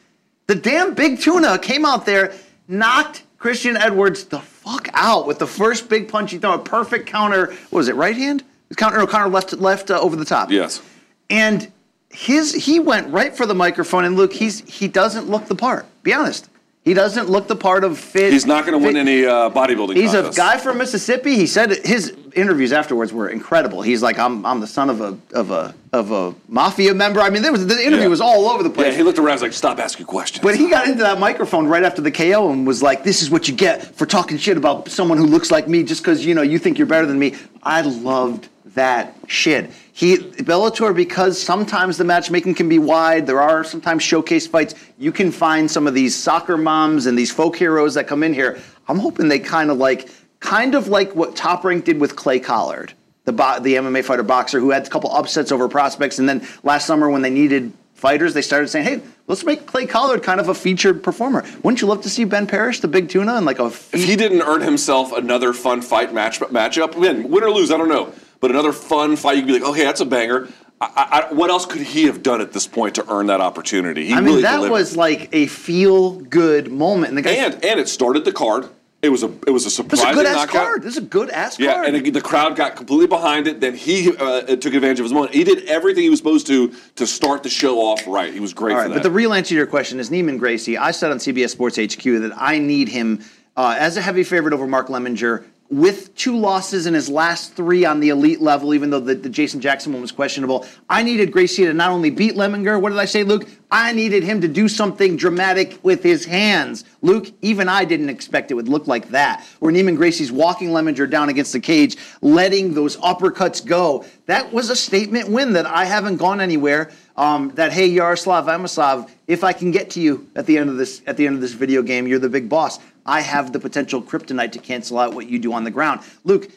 The 0.46 0.54
damn 0.54 0.94
big 0.94 1.20
tuna 1.20 1.58
came 1.58 1.84
out 1.84 2.04
there, 2.04 2.34
knocked 2.68 3.24
Christian 3.38 3.76
Edwards 3.76 4.24
the 4.24 4.40
fuck 4.40 4.88
out 4.92 5.26
with 5.26 5.38
the 5.38 5.46
first 5.46 5.88
big 5.88 6.08
punch 6.08 6.32
he 6.32 6.38
threw, 6.38 6.52
a 6.52 6.58
perfect 6.58 7.06
counter. 7.06 7.46
What 7.46 7.72
was 7.72 7.88
it? 7.88 7.94
Right 7.94 8.16
hand? 8.16 8.42
Counter, 8.76 8.98
no, 8.98 9.06
counter 9.06 9.28
left 9.28 9.52
left 9.52 9.90
uh, 9.90 10.00
over 10.00 10.16
the 10.16 10.24
top. 10.24 10.50
Yes. 10.50 10.82
And 11.30 11.70
his 12.10 12.52
he 12.52 12.80
went 12.80 13.12
right 13.12 13.36
for 13.36 13.46
the 13.46 13.54
microphone 13.54 14.04
and 14.04 14.16
look, 14.16 14.32
he's 14.32 14.60
he 14.60 14.88
doesn't 14.88 15.28
look 15.28 15.46
the 15.46 15.54
part. 15.54 15.86
Be 16.02 16.12
honest. 16.12 16.48
He 16.84 16.92
doesn't 16.92 17.30
look 17.30 17.48
the 17.48 17.56
part 17.56 17.82
of 17.82 17.98
fit. 17.98 18.30
He's 18.30 18.44
not 18.44 18.66
going 18.66 18.78
to 18.78 18.86
win 18.86 18.96
any 18.98 19.24
uh, 19.24 19.48
bodybuilding 19.48 19.96
He's 19.96 20.12
a 20.12 20.30
guy 20.36 20.58
from 20.58 20.76
Mississippi. 20.76 21.34
He 21.34 21.46
said 21.46 21.70
his 21.82 22.14
interviews 22.34 22.72
afterwards 22.72 23.10
were 23.10 23.30
incredible. 23.30 23.80
He's 23.80 24.02
like, 24.02 24.18
I'm, 24.18 24.44
I'm 24.44 24.60
the 24.60 24.66
son 24.66 24.90
of 24.90 25.00
a 25.00 25.16
of 25.32 25.50
a 25.50 25.74
of 25.94 26.10
a 26.10 26.34
mafia 26.46 26.92
member. 26.92 27.20
I 27.20 27.30
mean, 27.30 27.40
there 27.40 27.52
was 27.52 27.66
the 27.66 27.80
interview 27.80 28.02
Yeah. 28.02 28.08
was 28.08 28.20
all 28.20 28.50
over 28.50 28.62
the 28.62 28.68
place. 28.68 28.88
Yeah, 28.88 28.98
he 28.98 29.02
looked 29.02 29.18
around. 29.18 29.28
and 29.28 29.34
was 29.36 29.42
like, 29.42 29.52
"Stop 29.54 29.78
asking 29.78 30.04
questions." 30.06 30.42
but 30.42 30.56
he 30.56 30.68
got 30.68 30.86
into 30.86 31.02
that 31.04 31.18
microphone 31.18 31.66
right 31.68 31.84
after 31.84 32.02
the 32.02 32.10
KO 32.10 32.50
and 32.52 32.66
was 32.66 32.82
like, 32.82 33.02
"This 33.02 33.22
is 33.22 33.30
what 33.30 33.48
you 33.48 33.54
get 33.54 33.96
for 33.96 34.04
talking 34.04 34.36
shit 34.36 34.58
about 34.58 34.90
someone 34.90 35.16
who 35.16 35.26
looks 35.26 35.50
like 35.50 35.66
me 35.68 35.84
just 35.84 36.02
because 36.02 36.26
you 36.26 36.34
know 36.34 36.42
you 36.42 36.58
think 36.58 36.76
you're 36.76 36.86
better 36.86 37.06
than 37.06 37.18
me." 37.18 37.34
I 37.62 37.80
loved 37.80 38.48
that 38.74 39.14
shit. 39.26 39.70
He 39.92 40.16
Bellator 40.16 40.94
because 40.94 41.40
sometimes 41.40 41.96
the 41.98 42.04
matchmaking 42.04 42.54
can 42.54 42.68
be 42.68 42.78
wide. 42.78 43.26
There 43.26 43.40
are 43.40 43.62
sometimes 43.62 44.02
showcase 44.02 44.46
fights. 44.46 44.74
You 44.98 45.12
can 45.12 45.30
find 45.30 45.70
some 45.70 45.86
of 45.86 45.94
these 45.94 46.14
soccer 46.14 46.56
moms 46.56 47.06
and 47.06 47.16
these 47.16 47.30
folk 47.30 47.56
heroes 47.56 47.94
that 47.94 48.06
come 48.06 48.22
in 48.22 48.34
here. 48.34 48.58
I'm 48.88 48.98
hoping 48.98 49.28
they 49.28 49.38
kind 49.38 49.70
of 49.70 49.78
like 49.78 50.08
kind 50.40 50.74
of 50.74 50.88
like 50.88 51.14
what 51.14 51.36
Top 51.36 51.64
Rank 51.64 51.84
did 51.84 52.00
with 52.00 52.16
Clay 52.16 52.40
Collard, 52.40 52.92
the 53.24 53.32
bo- 53.32 53.60
the 53.60 53.76
MMA 53.76 54.04
fighter 54.04 54.22
boxer 54.22 54.60
who 54.60 54.70
had 54.70 54.86
a 54.86 54.90
couple 54.90 55.12
upsets 55.14 55.52
over 55.52 55.68
prospects, 55.68 56.18
and 56.18 56.28
then 56.28 56.46
last 56.62 56.86
summer 56.86 57.08
when 57.08 57.22
they 57.22 57.30
needed 57.30 57.72
fighters, 57.94 58.34
they 58.34 58.42
started 58.42 58.68
saying, 58.68 58.84
"Hey, 58.84 59.00
let's 59.28 59.44
make 59.44 59.64
Clay 59.64 59.86
Collard 59.86 60.22
kind 60.22 60.40
of 60.40 60.48
a 60.48 60.54
featured 60.54 61.02
performer." 61.02 61.44
Wouldn't 61.62 61.80
you 61.80 61.86
love 61.86 62.02
to 62.02 62.10
see 62.10 62.24
Ben 62.24 62.46
Parrish, 62.48 62.80
the 62.80 62.88
big 62.88 63.08
tuna, 63.08 63.36
and 63.36 63.46
like 63.46 63.60
a 63.60 63.66
if 63.66 63.92
he 63.92 64.16
didn't 64.16 64.42
earn 64.42 64.60
himself 64.60 65.12
another 65.12 65.52
fun 65.52 65.80
fight 65.80 66.12
match 66.12 66.40
matchup, 66.40 66.96
win, 66.96 67.30
win 67.30 67.44
or 67.44 67.50
lose, 67.50 67.70
I 67.70 67.78
don't 67.78 67.88
know, 67.88 68.12
but 68.44 68.50
another 68.50 68.72
fun 68.74 69.16
fight, 69.16 69.36
you 69.36 69.40
could 69.40 69.46
be 69.46 69.52
like, 69.54 69.62
"Okay, 69.70 69.84
that's 69.84 70.02
a 70.02 70.04
banger." 70.04 70.48
I, 70.78 71.28
I, 71.30 71.32
what 71.32 71.48
else 71.48 71.64
could 71.64 71.80
he 71.80 72.04
have 72.04 72.22
done 72.22 72.42
at 72.42 72.52
this 72.52 72.66
point 72.66 72.96
to 72.96 73.10
earn 73.10 73.28
that 73.28 73.40
opportunity? 73.40 74.04
He 74.04 74.12
I 74.12 74.16
mean, 74.16 74.24
really 74.26 74.42
that 74.42 74.56
delivered. 74.56 74.72
was 74.72 74.98
like 74.98 75.30
a 75.32 75.46
feel 75.46 76.16
good 76.20 76.70
moment. 76.70 77.08
And 77.08 77.16
the 77.16 77.22
guy, 77.22 77.30
and 77.30 77.54
and 77.64 77.80
it 77.80 77.88
started 77.88 78.26
the 78.26 78.32
card. 78.32 78.68
It 79.00 79.08
was 79.08 79.22
a 79.22 79.28
it 79.46 79.50
was 79.50 79.64
a 79.64 79.82
this 79.82 79.98
is 79.98 80.04
a 80.04 80.12
good 80.12 80.26
ass 80.26 80.34
knockout. 80.36 80.52
card. 80.62 80.82
This 80.82 80.98
is 80.98 81.02
a 81.02 81.06
good 81.06 81.30
ass 81.30 81.58
Yeah, 81.58 81.72
card. 81.72 81.94
and 81.94 82.14
the 82.14 82.20
crowd 82.20 82.54
got 82.54 82.76
completely 82.76 83.06
behind 83.06 83.46
it. 83.46 83.60
Then 83.60 83.74
he 83.74 84.14
uh, 84.14 84.42
took 84.42 84.74
advantage 84.74 85.00
of 85.00 85.04
his 85.06 85.12
moment. 85.14 85.32
He 85.32 85.42
did 85.42 85.64
everything 85.64 86.02
he 86.02 86.10
was 86.10 86.18
supposed 86.18 86.46
to 86.48 86.74
to 86.96 87.06
start 87.06 87.44
the 87.44 87.48
show 87.50 87.78
off 87.80 88.06
right. 88.06 88.30
He 88.30 88.40
was 88.40 88.52
great 88.52 88.76
All 88.76 88.82
for 88.82 88.88
that. 88.90 88.94
but 88.94 89.02
the 89.02 89.10
real 89.10 89.32
answer 89.32 89.50
to 89.50 89.54
your 89.54 89.66
question 89.66 89.98
is 90.00 90.10
Neiman 90.10 90.38
Gracie. 90.38 90.76
I 90.76 90.90
said 90.90 91.10
on 91.10 91.16
CBS 91.16 91.48
Sports 91.48 91.76
HQ 91.76 92.02
that 92.02 92.32
I 92.36 92.58
need 92.58 92.90
him 92.90 93.24
uh, 93.56 93.74
as 93.78 93.96
a 93.96 94.02
heavy 94.02 94.22
favorite 94.22 94.52
over 94.52 94.66
Mark 94.66 94.88
Lemminger 94.88 95.44
with 95.70 96.14
two 96.14 96.36
losses 96.36 96.86
in 96.86 96.94
his 96.94 97.08
last 97.08 97.54
three 97.54 97.84
on 97.84 97.98
the 97.98 98.10
elite 98.10 98.40
level, 98.40 98.74
even 98.74 98.90
though 98.90 99.00
the, 99.00 99.14
the 99.14 99.30
Jason 99.30 99.60
Jackson 99.60 99.92
one 99.92 100.02
was 100.02 100.12
questionable. 100.12 100.66
I 100.88 101.02
needed 101.02 101.32
Gracie 101.32 101.64
to 101.64 101.72
not 101.72 101.90
only 101.90 102.10
beat 102.10 102.34
Lemminger, 102.34 102.80
what 102.80 102.90
did 102.90 102.98
I 102.98 103.06
say, 103.06 103.24
Luke? 103.24 103.48
I 103.70 103.92
needed 103.92 104.22
him 104.22 104.42
to 104.42 104.48
do 104.48 104.68
something 104.68 105.16
dramatic 105.16 105.78
with 105.82 106.02
his 106.02 106.26
hands. 106.26 106.84
Luke, 107.02 107.32
even 107.40 107.68
I 107.68 107.84
didn't 107.84 108.10
expect 108.10 108.50
it 108.50 108.54
would 108.54 108.68
look 108.68 108.86
like 108.86 109.08
that. 109.08 109.44
Where 109.58 109.72
Neiman 109.72 109.96
Gracie's 109.96 110.30
walking 110.30 110.68
Lemminger 110.68 111.08
down 111.10 111.28
against 111.28 111.52
the 111.52 111.60
cage, 111.60 111.96
letting 112.20 112.74
those 112.74 112.96
uppercuts 112.98 113.64
go. 113.64 114.04
That 114.26 114.52
was 114.52 114.70
a 114.70 114.76
statement 114.76 115.30
win 115.30 115.54
that 115.54 115.66
I 115.66 115.86
haven't 115.86 116.18
gone 116.18 116.40
anywhere. 116.40 116.90
Um, 117.16 117.52
that 117.54 117.72
hey 117.72 117.86
Yaroslav 117.86 118.46
Amosov, 118.46 119.08
if 119.28 119.44
I 119.44 119.52
can 119.52 119.70
get 119.70 119.90
to 119.90 120.00
you 120.00 120.28
at 120.34 120.46
the 120.46 120.58
end 120.58 120.68
of 120.68 120.76
this 120.76 121.00
at 121.06 121.16
the 121.16 121.26
end 121.26 121.36
of 121.36 121.40
this 121.40 121.52
video 121.52 121.80
game, 121.82 122.08
you're 122.08 122.18
the 122.18 122.28
big 122.28 122.48
boss. 122.48 122.80
I 123.06 123.20
have 123.20 123.52
the 123.52 123.60
potential 123.60 124.02
kryptonite 124.02 124.52
to 124.52 124.58
cancel 124.58 124.98
out 124.98 125.14
what 125.14 125.28
you 125.28 125.38
do 125.38 125.52
on 125.52 125.64
the 125.64 125.70
ground. 125.70 126.00
Luke, 126.24 126.50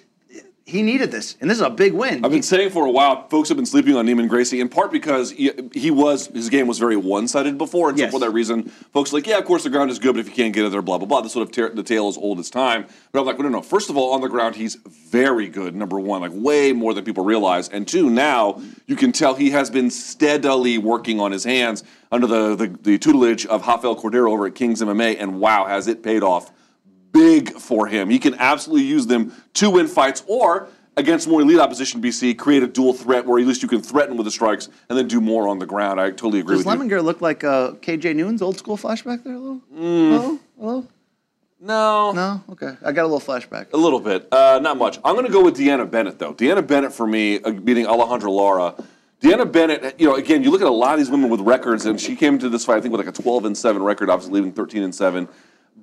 he 0.67 0.81
needed 0.83 1.11
this, 1.11 1.37
and 1.39 1.49
this 1.49 1.57
is 1.57 1.61
a 1.63 1.69
big 1.69 1.93
win. 1.93 2.25
I've 2.25 2.31
been 2.31 2.43
saying 2.43 2.71
for 2.71 2.85
a 2.85 2.91
while, 2.91 3.25
folks 3.29 3.47
have 3.47 3.55
been 3.55 3.65
sleeping 3.65 3.95
on 3.95 4.05
Neiman 4.05 4.27
Gracie, 4.27 4.59
in 4.59 4.67
part 4.67 4.91
because 4.91 5.31
he, 5.31 5.49
he 5.73 5.89
was 5.91 6.27
his 6.27 6.49
game 6.49 6.67
was 6.67 6.77
very 6.77 6.97
one-sided 6.97 7.57
before, 7.57 7.87
and 7.89 7.97
Yes. 7.97 8.11
so 8.11 8.19
for 8.19 8.25
that 8.25 8.31
reason, 8.31 8.63
folks 8.93 9.13
are 9.13 9.15
like, 9.15 9.27
yeah, 9.27 9.37
of 9.37 9.45
course 9.45 9.63
the 9.63 9.69
ground 9.69 9.89
is 9.91 9.97
good, 9.97 10.13
but 10.15 10.19
if 10.19 10.27
you 10.27 10.33
can't 10.35 10.53
get 10.53 10.65
it 10.65 10.71
there, 10.71 10.81
blah 10.81 10.97
blah 10.97 11.07
blah. 11.07 11.21
This 11.21 11.31
sort 11.31 11.47
of 11.47 11.53
tear, 11.53 11.69
the 11.69 11.83
tale 11.83 12.09
is 12.09 12.17
old 12.17 12.37
as 12.39 12.49
time. 12.49 12.85
But 13.13 13.21
I'm 13.21 13.25
like, 13.25 13.37
well, 13.37 13.49
no, 13.49 13.57
no. 13.59 13.61
First 13.61 13.89
of 13.89 13.95
all, 13.95 14.13
on 14.13 14.19
the 14.19 14.27
ground, 14.27 14.57
he's 14.57 14.75
very 14.75 15.47
good. 15.47 15.73
Number 15.73 15.99
one, 16.01 16.19
like 16.19 16.33
way 16.33 16.73
more 16.73 16.93
than 16.93 17.05
people 17.05 17.23
realize, 17.23 17.69
and 17.69 17.87
two, 17.87 18.09
now 18.09 18.61
you 18.87 18.97
can 18.97 19.13
tell 19.13 19.35
he 19.35 19.51
has 19.51 19.69
been 19.69 19.89
steadily 19.89 20.77
working 20.77 21.21
on 21.21 21.31
his 21.31 21.45
hands 21.45 21.83
under 22.11 22.27
the 22.27 22.55
the, 22.57 22.67
the 22.67 22.97
tutelage 22.97 23.45
of 23.45 23.65
Rafael 23.65 23.95
Cordero 23.95 24.31
over 24.33 24.45
at 24.45 24.53
Kings 24.55 24.81
MMA, 24.81 25.15
and 25.17 25.39
wow, 25.39 25.65
has 25.65 25.87
it 25.87 26.03
paid 26.03 26.23
off 26.23 26.51
big 27.17 27.53
for 27.53 27.87
him. 27.87 28.09
He 28.09 28.19
can 28.19 28.35
absolutely 28.35 28.85
use 28.85 29.07
them 29.07 29.33
to 29.55 29.69
win 29.69 29.87
fights 29.87 30.23
or 30.27 30.69
against 30.97 31.27
more 31.27 31.41
elite 31.41 31.59
opposition 31.59 32.01
BC, 32.01 32.37
create 32.37 32.63
a 32.63 32.67
dual 32.67 32.93
threat 32.93 33.25
where 33.25 33.39
at 33.39 33.47
least 33.47 33.61
you 33.61 33.67
can 33.67 33.81
threaten 33.81 34.17
with 34.17 34.25
the 34.25 34.31
strikes 34.31 34.69
and 34.89 34.97
then 34.97 35.07
do 35.07 35.21
more 35.21 35.47
on 35.47 35.59
the 35.59 35.65
ground. 35.65 36.01
I 36.01 36.09
totally 36.09 36.39
agree 36.39 36.55
Does 36.55 36.65
with 36.65 36.73
you. 36.73 36.81
Lemminger 36.81 37.03
look 37.03 37.21
like 37.21 37.43
uh, 37.43 37.73
KJ 37.73 38.15
Noons' 38.15 38.41
old 38.41 38.57
school 38.57 38.77
flashback 38.77 39.23
there 39.23 39.33
a 39.33 39.39
little? 39.39 39.61
Mm. 39.73 40.09
Hello? 40.09 40.39
Hello? 40.59 40.87
No. 41.59 42.11
No? 42.11 42.43
Okay. 42.51 42.75
I 42.83 42.91
got 42.91 43.03
a 43.03 43.09
little 43.09 43.19
flashback. 43.19 43.73
A 43.73 43.77
little 43.77 43.99
bit. 43.99 44.27
Uh, 44.31 44.59
not 44.61 44.77
much. 44.77 44.99
I'm 45.03 45.15
going 45.15 45.25
to 45.25 45.31
go 45.31 45.43
with 45.43 45.57
Deanna 45.57 45.89
Bennett, 45.89 46.19
though. 46.19 46.33
Deanna 46.33 46.65
Bennett, 46.65 46.93
for 46.93 47.07
me, 47.07 47.41
uh, 47.41 47.51
beating 47.51 47.85
Alejandra 47.85 48.29
Lara. 48.29 48.75
Deanna 49.21 49.51
Bennett, 49.51 49.99
you 49.99 50.07
know, 50.07 50.15
again, 50.15 50.43
you 50.43 50.51
look 50.51 50.61
at 50.61 50.67
a 50.67 50.69
lot 50.69 50.93
of 50.93 50.99
these 50.99 51.09
women 51.09 51.31
with 51.31 51.41
records, 51.41 51.87
and 51.87 51.99
she 51.99 52.15
came 52.15 52.35
into 52.35 52.49
this 52.49 52.65
fight, 52.65 52.77
I 52.77 52.81
think, 52.81 52.91
with 52.91 53.03
like 53.03 53.17
a 53.17 53.21
12 53.21 53.45
and 53.45 53.57
7 53.57 53.81
record, 53.81 54.11
obviously 54.11 54.35
leaving 54.35 54.53
13 54.53 54.83
and 54.83 54.93
7. 54.93 55.27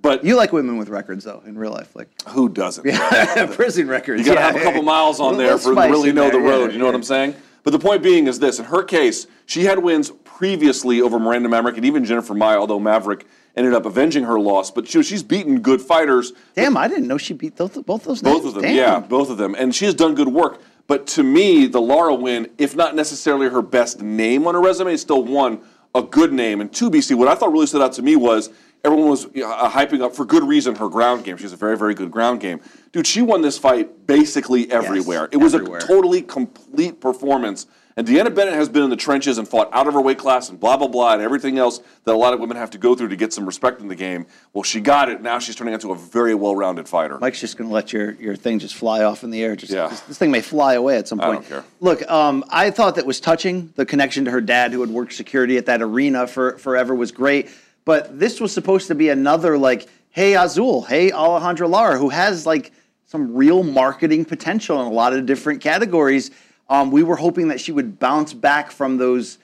But 0.03 0.25
You 0.25 0.37
like 0.37 0.53
women 0.53 0.77
with 0.77 0.89
records 0.89 1.25
though 1.25 1.43
in 1.47 1.57
real 1.57 1.71
life, 1.73 1.95
like 1.97 2.09
who 2.29 2.49
doesn't? 2.49 2.85
Yeah, 2.87 3.47
prison 3.53 3.89
records. 3.89 4.27
You 4.27 4.35
got 4.35 4.35
to 4.35 4.41
Yeah, 4.41 4.47
have 4.53 4.57
a 4.57 4.65
couple 4.65 4.83
miles 4.83 5.21
on 5.21 5.37
there 5.39 5.57
for 5.59 5.75
to 5.75 5.81
really 5.81 6.13
know 6.13 6.27
the 6.27 6.33
there, 6.33 6.43
yeah, 6.43 6.51
road. 6.51 6.73
You 6.73 6.79
know 6.79 6.87
what. 6.87 6.95
I'm 6.95 7.03
saying? 7.03 7.35
But 7.63 7.71
the 7.71 7.79
point 7.79 8.03
being 8.03 8.27
is 8.27 8.39
this: 8.39 8.59
in 8.59 8.67
her 8.67 8.83
case, 8.83 9.27
she 9.47 9.65
had 9.65 9.79
wins 9.79 10.11
previously 10.25 11.01
over 11.01 11.19
Miranda 11.19 11.49
Maverick 11.49 11.77
and 11.77 11.87
even 11.87 12.05
Jennifer 12.05 12.35
Maia, 12.35 12.59
although 12.59 12.79
Maverick 12.79 13.25
ended 13.57 13.73
up 13.73 13.87
avenging 13.87 14.25
her 14.25 14.39
loss. 14.39 14.71
But 14.71 14.87
she, 14.89 15.03
she's 15.03 15.23
beaten 15.23 15.61
good 15.61 15.81
fighters. 15.81 16.33
Damn, 16.55 16.77
I 16.77 16.89
didn't 16.89 17.07
know 17.07 17.17
she 17.17 17.33
beat 17.33 17.57
both, 17.57 17.83
both 17.87 18.05
those 18.05 18.21
Both 18.21 18.43
names. 18.43 18.47
of 18.49 18.55
them, 18.55 18.63
Damn. 18.65 18.75
yeah, 18.77 19.01
both 19.01 19.31
of 19.31 19.39
them, 19.39 19.55
and 19.55 19.75
she 19.75 19.85
has 19.87 19.95
done 19.95 20.15
good 20.15 20.29
work. 20.29 20.61
But 20.87 21.07
to 21.09 21.23
me, 21.23 21.67
the 21.67 21.81
Lara 21.81 22.15
win, 22.15 22.51
if 22.59 22.77
not 22.77 22.95
necessarily 22.95 23.49
her 23.49 23.63
best 23.63 24.03
name 24.03 24.47
on 24.47 24.55
her 24.55 24.61
resume, 24.61 24.93
is 24.93 25.01
still 25.01 25.25
one 25.25 25.61
a 25.95 26.03
good 26.03 26.33
name. 26.33 26.61
And 26.61 26.71
two, 26.71 26.91
BC, 26.91 27.15
what 27.17 27.29
I 27.29 27.35
thought 27.37 27.53
really 27.53 27.67
stood 27.67 27.81
out 27.81 27.93
to 27.95 28.03
me 28.03 28.17
was 28.17 28.51
everyone 28.85 29.09
was 29.09 29.25
uh, 29.27 29.71
hyping 29.71 30.03
up 30.03 30.15
for 30.15 30.25
good 30.25 30.45
reason 30.45 30.75
her 30.77 30.89
ground 30.89 31.25
game. 31.25 31.37
She 31.37 31.45
has 31.45 31.53
a 31.53 31.57
very, 31.57 31.77
very 31.77 31.95
good 31.95 32.11
ground 32.11 32.41
game. 32.41 32.61
Dude, 32.93 33.07
she 33.07 33.23
won 33.23 33.43
this 33.43 33.59
fight 33.59 34.07
basically 34.07 34.71
everywhere. 34.71 35.29
it 35.33 35.39
was 35.39 35.55
everywhere. 35.55 35.81
a 35.81 35.83
totally 35.87 36.23
complete 36.23 37.01
performance. 37.01 37.67
And 37.97 38.09
Deanna 38.09 38.35
Bennett 38.35 38.55
has 38.55 38.69
been 38.69 38.83
in 38.83 38.91
the 38.91 38.97
trenches 38.97 39.39
and 39.39 39.47
fought 39.47 39.71
out 39.73 39.87
of 39.87 39.95
her 39.95 40.01
weight 40.01 40.19
class 40.19 40.49
and 40.49 40.59
blah, 40.59 40.77
blah, 40.77 40.89
blah, 40.89 41.13
and 41.13 41.23
everything 41.23 41.59
else 41.59 41.79
that 42.03 42.13
a 42.13 42.17
lot 42.17 42.35
of 42.35 42.41
women 42.41 42.57
have 42.57 42.71
to 42.71 42.79
go 42.79 42.97
through 42.97 43.07
to 43.09 43.15
get 43.17 43.33
some 43.33 43.47
respect 43.47 43.81
in 43.81 43.87
the 43.87 43.95
game. 43.95 44.27
Well, 44.53 44.65
she 44.65 44.81
got 44.81 45.09
it. 45.09 45.23
Now 45.23 45.39
she's 45.39 45.55
turning 45.55 45.75
into 45.75 45.93
a 45.93 45.97
very 45.97 46.35
well 46.35 46.57
rounded 46.57 46.89
fighter. 46.89 47.19
Mike's 47.21 47.41
just 47.41 47.57
going 47.57 47.71
to 47.71 47.75
let 47.75 47.93
your, 47.93 48.11
your 48.15 48.35
thing 48.35 48.59
just 48.59 48.75
fly 48.75 49.05
off 49.05 49.23
in 49.23 49.31
the 49.31 49.45
air. 49.45 49.55
Just, 49.55 49.73
Yeah. 49.73 49.87
this, 49.87 50.01
this 50.01 50.19
thing 50.19 50.33
may 50.33 50.41
fly 50.41 50.75
away 50.75 50.97
at 50.99 51.07
some 51.07 51.21
point. 51.21 51.31
I 51.31 51.35
don't 51.35 51.47
care. 51.49 51.65
Look, 51.79 52.11
um, 52.11 52.45
I 52.51 52.73
thought 52.73 52.97
that 52.97 53.07
was 53.07 53.21
touching. 53.21 53.73
The 53.77 53.87
connection 53.87 54.25
to 54.25 54.33
her 54.33 54.41
dad, 54.41 54.73
who 54.73 54.81
had 54.81 54.91
worked 54.91 55.13
security 55.13 55.57
at 55.57 55.67
that 55.67 55.81
arena 55.81 56.27
for 56.27 56.59
forever, 56.59 56.97
was 56.97 57.13
great. 57.13 57.49
But 57.85 58.19
this 58.19 58.41
was 58.41 58.53
supposed 58.53 58.89
to 58.89 58.95
be 58.95 59.09
another 59.09 59.59
like, 59.59 59.89
hey 60.11 60.37
Azul, 60.37 60.83
hey 60.83 61.11
Alejandra 61.11 61.69
Lara, 61.69 61.99
who 61.99 62.09
has 62.09 62.47
like 62.47 62.73
some 63.07 63.35
real 63.35 63.63
marketing 63.63 64.25
potential 64.25 64.81
in 64.81 64.87
a 64.87 64.91
lot 64.91 65.13
of 65.13 65.27
different 65.27 65.61
categories. 65.61 66.31
Um, 66.69 66.91
we 66.91 67.03
were 67.03 67.17
hoping 67.17 67.49
that 67.49 67.61
she 67.61 67.73
would 67.73 67.99
bounce 67.99 68.33
back 68.33 68.71
from 68.71 68.97
those 68.97 69.39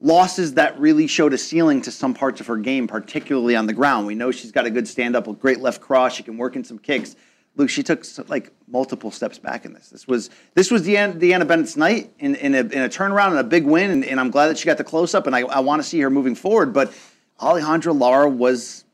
losses 0.00 0.54
that 0.54 0.78
really 0.78 1.06
showed 1.06 1.32
a 1.32 1.38
ceiling 1.38 1.80
to 1.82 1.90
some 1.90 2.12
parts 2.12 2.40
of 2.40 2.46
her 2.46 2.56
game, 2.56 2.86
particularly 2.86 3.56
on 3.56 3.66
the 3.66 3.72
ground. 3.72 4.06
We 4.06 4.14
know 4.14 4.30
she's 4.30 4.52
got 4.52 4.66
a 4.66 4.70
good 4.70 4.86
stand 4.86 5.16
up, 5.16 5.28
a 5.28 5.32
great 5.32 5.60
left 5.60 5.80
cross. 5.80 6.14
She 6.14 6.22
can 6.22 6.36
work 6.36 6.56
in 6.56 6.64
some 6.64 6.78
kicks. 6.78 7.16
Luke, 7.56 7.70
she 7.70 7.84
took 7.84 8.04
like 8.28 8.50
multiple 8.66 9.12
steps 9.12 9.38
back 9.38 9.64
in 9.64 9.72
this. 9.72 9.88
This 9.88 10.08
was 10.08 10.28
this 10.54 10.72
was 10.72 10.82
Deanna, 10.82 11.18
Deanna 11.18 11.46
Bennett's 11.46 11.76
night 11.76 12.12
in, 12.18 12.34
in, 12.34 12.54
a, 12.54 12.58
in 12.58 12.82
a 12.82 12.88
turnaround 12.88 13.30
and 13.30 13.38
a 13.38 13.44
big 13.44 13.64
win, 13.64 13.92
and, 13.92 14.04
and 14.04 14.18
I'm 14.18 14.30
glad 14.30 14.48
that 14.48 14.58
she 14.58 14.66
got 14.66 14.76
the 14.76 14.84
close 14.84 15.14
up, 15.14 15.28
and 15.28 15.36
I, 15.36 15.42
I 15.42 15.60
want 15.60 15.80
to 15.80 15.88
see 15.88 16.00
her 16.00 16.10
moving 16.10 16.34
forward. 16.34 16.72
But 16.72 16.92
Alejandra 17.40 17.98
Lara 17.98 18.28
was, 18.28 18.84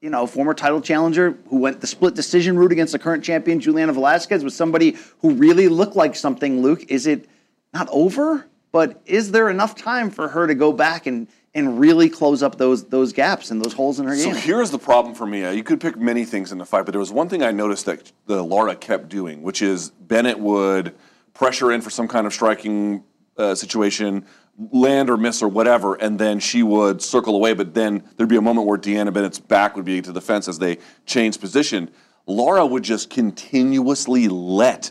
you 0.00 0.10
know, 0.10 0.26
former 0.26 0.54
title 0.54 0.80
challenger 0.80 1.36
who 1.48 1.58
went 1.58 1.80
the 1.80 1.86
split 1.86 2.14
decision 2.14 2.58
route 2.58 2.72
against 2.72 2.92
the 2.92 2.98
current 2.98 3.22
champion 3.24 3.60
Juliana 3.60 3.92
Velasquez, 3.92 4.42
was 4.42 4.54
somebody 4.54 4.96
who 5.20 5.30
really 5.34 5.68
looked 5.68 5.96
like 5.96 6.16
something. 6.16 6.62
Luke, 6.62 6.84
is 6.88 7.06
it 7.06 7.28
not 7.72 7.88
over? 7.90 8.46
But 8.72 9.02
is 9.04 9.32
there 9.32 9.50
enough 9.50 9.74
time 9.74 10.10
for 10.10 10.28
her 10.28 10.46
to 10.46 10.54
go 10.54 10.72
back 10.72 11.06
and 11.06 11.26
and 11.52 11.80
really 11.80 12.08
close 12.08 12.44
up 12.44 12.56
those 12.58 12.84
those 12.84 13.12
gaps 13.12 13.50
and 13.50 13.60
those 13.60 13.72
holes 13.72 13.98
in 13.98 14.06
her 14.06 14.16
So 14.16 14.26
game? 14.26 14.34
So 14.34 14.40
here's 14.40 14.70
the 14.70 14.78
problem 14.78 15.14
for 15.14 15.26
me. 15.26 15.44
Uh, 15.44 15.50
You 15.50 15.64
could 15.64 15.80
pick 15.80 15.98
many 15.98 16.24
things 16.24 16.52
in 16.52 16.58
the 16.58 16.64
fight, 16.64 16.84
but 16.86 16.92
there 16.92 17.00
was 17.00 17.10
one 17.10 17.28
thing 17.28 17.42
I 17.42 17.50
noticed 17.50 17.86
that 17.86 18.12
the 18.26 18.42
Lara 18.44 18.76
kept 18.76 19.08
doing, 19.08 19.42
which 19.42 19.60
is 19.60 19.90
Bennett 19.90 20.38
would 20.38 20.94
pressure 21.34 21.72
in 21.72 21.80
for 21.80 21.90
some 21.90 22.06
kind 22.06 22.26
of 22.28 22.32
striking 22.32 23.02
uh, 23.36 23.56
situation, 23.56 24.24
land 24.70 25.08
or 25.08 25.16
miss 25.16 25.42
or 25.42 25.48
whatever, 25.48 25.94
and 25.94 26.18
then 26.18 26.38
she 26.38 26.62
would 26.62 27.00
circle 27.00 27.34
away. 27.34 27.54
But 27.54 27.74
then 27.74 28.02
there'd 28.16 28.28
be 28.28 28.36
a 28.36 28.42
moment 28.42 28.66
where 28.66 28.78
Deanna 28.78 29.12
Bennett's 29.12 29.38
back 29.38 29.76
would 29.76 29.84
be 29.84 30.02
to 30.02 30.12
the 30.12 30.20
fence 30.20 30.48
as 30.48 30.58
they 30.58 30.78
changed 31.06 31.40
position. 31.40 31.90
Lara 32.26 32.66
would 32.66 32.82
just 32.82 33.10
continuously 33.10 34.28
let 34.28 34.90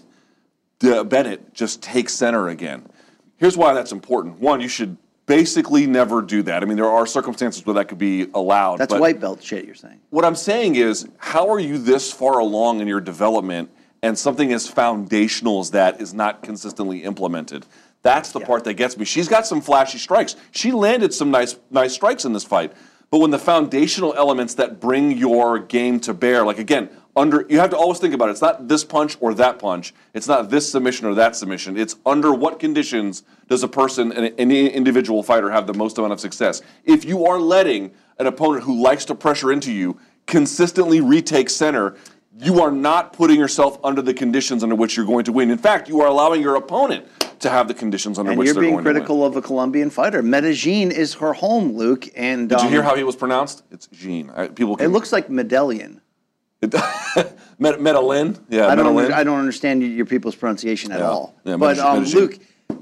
the 0.80 1.04
Bennett 1.04 1.54
just 1.54 1.82
take 1.82 2.10
center 2.10 2.50
again. 2.50 2.88
Here's 3.38 3.56
why 3.56 3.74
that's 3.74 3.92
important. 3.92 4.40
One, 4.40 4.60
you 4.60 4.68
should 4.68 4.98
basically 5.26 5.86
never 5.86 6.22
do 6.22 6.42
that. 6.44 6.64
I 6.64 6.66
mean, 6.66 6.76
there 6.76 6.90
are 6.90 7.06
circumstances 7.06 7.66
where 7.66 7.76
that 7.76 7.88
could 7.88 8.00
be 8.00 8.28
allowed. 8.34 8.80
That's 8.80 8.94
white 8.94 9.20
belt 9.20 9.44
shit. 9.44 9.66
You're 9.66 9.76
saying. 9.76 10.00
What 10.10 10.26
I'm 10.26 10.36
saying 10.36 10.76
is, 10.76 11.08
how 11.18 11.50
are 11.50 11.60
you 11.60 11.78
this 11.78 12.12
far 12.12 12.40
along 12.40 12.82
in 12.82 12.88
your 12.88 13.00
development 13.00 13.70
and 14.02 14.18
something 14.18 14.52
as 14.52 14.68
foundational 14.68 15.60
as 15.60 15.72
that 15.72 16.02
is 16.02 16.14
not 16.14 16.42
consistently 16.42 17.04
implemented? 17.04 17.66
That's 18.02 18.32
the 18.32 18.40
part 18.40 18.64
that 18.64 18.76
gets 18.76 18.98
me. 18.98 19.06
She's 19.06 19.28
got 19.28 19.46
some 19.46 19.62
flashy 19.62 19.98
strikes. 19.98 20.36
She 20.52 20.72
landed 20.72 21.14
some 21.14 21.32
nice 21.32 21.58
nice 21.70 21.94
strikes 21.94 22.26
in 22.26 22.34
this 22.34 22.44
fight. 22.46 22.74
But 23.12 23.20
when 23.20 23.32
the 23.32 23.40
foundational 23.40 24.14
elements 24.14 24.54
that 24.56 24.80
bring 24.80 25.18
your 25.18 25.58
game 25.58 26.00
to 26.02 26.14
bear, 26.14 26.46
like 26.46 26.60
again, 26.60 26.90
under 27.16 27.46
you 27.50 27.60
have 27.60 27.72
to 27.72 27.78
always 27.78 28.00
think 28.00 28.14
about 28.14 28.30
it. 28.30 28.34
It's 28.34 28.42
not 28.42 28.68
this 28.68 28.84
punch 28.84 29.18
or 29.20 29.34
that 29.34 29.60
punch. 29.60 29.94
It's 30.14 30.28
not 30.28 30.50
this 30.50 30.72
submission 30.72 31.08
or 31.08 31.16
that 31.16 31.36
submission. 31.36 31.78
It's 31.78 31.96
under 32.06 32.34
what 32.34 32.60
conditions 32.60 33.24
does 33.48 33.64
a 33.64 33.68
person, 33.68 34.12
an, 34.12 34.34
any 34.38 34.70
individual 34.70 35.24
fighter, 35.24 35.50
have 35.50 35.68
the 35.68 35.74
most 35.74 35.98
amount 35.98 36.14
of 36.14 36.20
success? 36.20 36.62
If 36.86 37.04
you 37.04 37.26
are 37.26 37.40
letting 37.40 37.92
an 38.20 38.28
opponent 38.28 38.64
who 38.64 38.82
likes 38.82 39.06
to 39.06 39.16
pressure 39.16 39.52
into 39.52 39.72
you 39.72 40.00
consistently 40.28 41.02
retake 41.02 41.50
center, 41.50 41.96
you 42.42 42.62
are 42.62 42.72
not 42.72 43.14
putting 43.14 43.38
yourself 43.40 43.80
under 43.84 44.02
the 44.02 44.14
conditions 44.14 44.64
under 44.64 44.76
which 44.76 44.96
you're 44.96 45.06
going 45.06 45.26
to 45.26 45.32
win. 45.32 45.52
In 45.52 45.58
fact, 45.58 45.90
you 45.90 46.02
are 46.02 46.08
allowing 46.08 46.42
your 46.42 46.56
opponent 46.56 47.06
to 47.40 47.50
have 47.50 47.68
the 47.68 47.74
conditions 47.74 48.18
under 48.20 48.32
And 48.32 48.40
which 48.40 48.48
you're 48.48 48.54
they're 48.56 48.62
being 48.64 48.74
going 48.76 48.84
to 48.84 48.90
win. 48.90 48.96
critical 48.96 49.26
of 49.26 49.36
a 49.36 49.42
Colombian 49.42 49.90
fighter. 49.90 50.22
Medellin 50.22 50.92
is 50.92 51.16
her 51.16 51.34
home, 51.34 51.74
Luke. 51.76 52.08
And 52.16 52.50
Did 52.50 52.60
you 52.60 52.66
um, 52.68 52.72
hear 52.72 52.84
how 52.84 52.96
he 52.96 53.04
was 53.04 53.16
pronounced? 53.16 53.64
It's 53.72 53.88
Jean. 53.88 54.30
I, 54.30 54.48
people 54.48 54.76
can, 54.76 54.86
it 54.86 54.90
looks 54.90 55.12
like 55.12 55.30
medallion? 55.30 56.02
Med- 57.60 57.80
Medellin. 57.80 58.38
Yeah, 58.50 58.68
I 58.68 58.76
don't. 58.76 58.98
Under, 58.98 59.14
I 59.14 59.24
don't 59.24 59.40
understand 59.40 59.82
your 59.84 60.06
people's 60.06 60.36
pronunciation 60.36 60.92
at 60.92 61.00
Yeah. 61.00 61.10
all. 61.10 61.36
Yeah, 61.46 61.56
but 61.58 61.78
Medellin- 61.78 61.98
um, 61.98 62.04
Medellin. 62.04 62.22
Luke, 62.22 62.40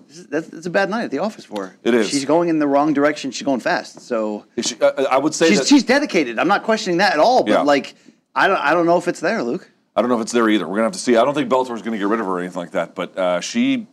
this 0.07 0.25
that's, 0.25 0.47
that's 0.47 0.65
a 0.65 0.69
bad 0.71 0.89
night 0.89 1.03
at 1.03 1.11
the 1.11 1.19
office 1.19 1.45
for 1.45 1.67
her. 1.67 1.77
It 1.83 1.93
is. 1.93 2.09
She's 2.09 2.25
going 2.25 2.49
in 2.49 2.57
the 2.57 2.67
wrong 2.67 2.93
direction. 2.93 3.29
She's 3.31 3.45
going 3.45 3.59
fast. 3.59 4.01
So 4.01 4.45
she- 4.59 4.79
uh, 4.81 5.03
I 5.11 5.17
would 5.19 5.35
say 5.35 5.49
she's 5.49 5.59
that. 5.59 5.67
she's 5.67 5.83
dedicated. 5.83 6.39
I'm 6.39 6.47
not 6.47 6.63
questioning 6.63 6.97
that 6.97 7.13
at 7.13 7.19
all. 7.19 7.43
But 7.43 7.51
Yeah. 7.51 7.61
like, 7.61 7.93
I 8.37 8.47
don't. 8.47 8.57
I 8.59 8.73
don't 8.73 8.85
know 8.85 8.97
if 8.97 9.07
it's 9.07 9.19
there, 9.19 9.41
Luke. 9.43 9.69
I 9.95 10.01
don't 10.01 10.09
know 10.09 10.15
if 10.17 10.21
it's 10.21 10.31
there 10.31 10.47
either. 10.47 10.67
We're 10.67 10.75
gonna 10.75 10.83
have 10.85 10.93
to 10.93 10.99
see. 10.99 11.17
I 11.17 11.25
don't 11.25 11.33
think 11.33 11.49
Bellator's 11.49 11.81
gonna 11.81 11.97
get 11.97 12.07
rid 12.07 12.19
of 12.19 12.25
her 12.27 12.33
or 12.33 12.39
anything 12.39 12.61
like 12.61 12.71
that. 12.71 12.93
But 12.93 13.17
uh, 13.17 13.41
she 13.41 13.87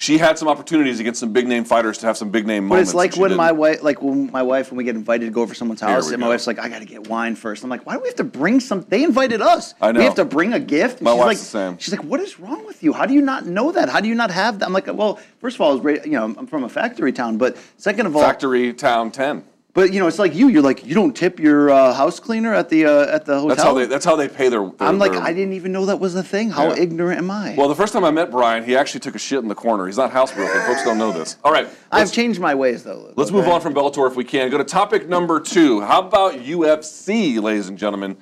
she 0.00 0.16
had 0.16 0.38
some 0.38 0.46
opportunities 0.46 1.00
against 1.00 1.18
some 1.18 1.32
big 1.32 1.48
name 1.48 1.64
fighters 1.64 1.98
to 1.98 2.06
have 2.06 2.16
some 2.16 2.30
big 2.30 2.46
name 2.46 2.68
But 2.68 2.74
moments. 2.74 2.90
it's 2.90 2.94
like 2.94 3.06
and 3.10 3.14
she 3.16 3.20
when 3.22 3.28
didn't. 3.30 3.38
my 3.38 3.50
wife, 3.50 3.82
like 3.82 4.00
when 4.00 4.30
my 4.30 4.44
wife, 4.44 4.70
when 4.70 4.78
we 4.78 4.84
get 4.84 4.94
invited 4.94 5.24
to 5.24 5.32
go 5.32 5.42
over 5.42 5.54
someone's 5.54 5.80
house, 5.80 6.06
we 6.06 6.14
and 6.14 6.20
my 6.20 6.26
go. 6.26 6.30
wife's 6.30 6.46
like, 6.46 6.60
"I 6.60 6.68
got 6.68 6.78
to 6.78 6.84
get 6.84 7.08
wine 7.08 7.34
first. 7.34 7.64
I'm 7.64 7.70
like, 7.70 7.84
"Why 7.86 7.94
do 7.94 8.00
we 8.02 8.06
have 8.08 8.14
to 8.16 8.24
bring 8.24 8.60
some?" 8.60 8.82
They 8.88 9.02
invited 9.02 9.42
us. 9.42 9.74
I 9.80 9.90
know. 9.90 9.98
We 9.98 10.04
have 10.04 10.14
to 10.14 10.24
bring 10.24 10.52
a 10.52 10.60
gift. 10.60 10.98
And 10.98 11.06
My 11.06 11.10
she's 11.14 11.18
wife's 11.18 11.26
like, 11.26 11.38
the 11.38 11.44
same. 11.44 11.78
She's 11.78 11.92
like, 11.92 12.04
"What 12.04 12.20
is 12.20 12.38
wrong 12.38 12.64
with 12.66 12.84
you? 12.84 12.92
How 12.92 13.04
do 13.06 13.14
you 13.14 13.22
not 13.22 13.46
know 13.46 13.72
that? 13.72 13.88
How 13.88 13.98
do 13.98 14.06
you 14.06 14.14
not 14.14 14.30
have 14.30 14.60
that?" 14.60 14.66
I'm 14.66 14.72
like, 14.72 14.86
"Well, 14.86 15.18
first 15.40 15.56
of 15.56 15.60
all, 15.62 15.70
I 15.72 15.74
was, 15.74 15.82
ra- 15.82 16.04
you 16.04 16.12
know, 16.12 16.24
I'm 16.38 16.46
from 16.46 16.62
a 16.62 16.68
factory 16.68 17.12
town, 17.12 17.36
but 17.36 17.56
second 17.78 18.06
of 18.06 18.14
all, 18.14 18.22
Factory 18.22 18.72
Town 18.74 19.10
Ten. 19.10 19.42
But 19.78 19.92
you 19.92 20.00
know, 20.00 20.08
it's 20.08 20.18
like 20.18 20.34
you. 20.34 20.48
You're 20.48 20.62
like, 20.62 20.84
you 20.84 20.92
don't 20.92 21.16
tip 21.16 21.38
your 21.38 21.70
uh, 21.70 21.94
house 21.94 22.18
cleaner 22.18 22.52
at 22.52 22.68
the 22.68 22.84
uh, 22.84 23.14
at 23.14 23.26
the 23.26 23.34
hotel. 23.34 23.48
That's 23.50 23.62
how 23.62 23.74
they. 23.74 23.86
That's 23.86 24.04
how 24.04 24.16
they 24.16 24.26
pay 24.26 24.48
their. 24.48 24.68
their 24.70 24.88
I'm 24.88 24.98
like, 24.98 25.12
their- 25.12 25.20
I 25.22 25.32
didn't 25.32 25.52
even 25.52 25.70
know 25.70 25.86
that 25.86 26.00
was 26.00 26.16
a 26.16 26.22
thing. 26.24 26.50
How 26.50 26.70
Yeah. 26.70 26.82
ignorant 26.82 27.18
am 27.18 27.30
I? 27.30 27.54
Well, 27.56 27.68
the 27.68 27.76
first 27.76 27.92
time 27.92 28.02
I 28.02 28.10
met 28.10 28.32
Brian, 28.32 28.64
he 28.64 28.74
actually 28.74 28.98
took 28.98 29.14
a 29.14 29.20
shit 29.20 29.38
in 29.38 29.46
the 29.46 29.54
corner. 29.54 29.86
He's 29.86 29.96
not 29.96 30.10
housebroken. 30.10 30.66
Folks 30.66 30.82
don't 30.82 30.98
know 30.98 31.12
this. 31.12 31.36
All 31.44 31.52
right. 31.52 31.68
I've 31.92 32.10
changed 32.10 32.40
my 32.40 32.56
ways 32.56 32.82
though. 32.82 33.12
Let's 33.14 33.30
move 33.30 33.46
on 33.46 33.60
from 33.60 33.72
Bellator 33.72 34.10
if 34.10 34.16
we 34.16 34.24
can. 34.24 34.50
Go 34.50 34.58
to 34.58 34.64
topic 34.64 35.08
number 35.08 35.38
two. 35.38 35.80
How 35.80 36.00
about 36.00 36.32
UFC, 36.32 37.40
ladies 37.40 37.68
and 37.68 37.78
gentlemen? 37.78 38.16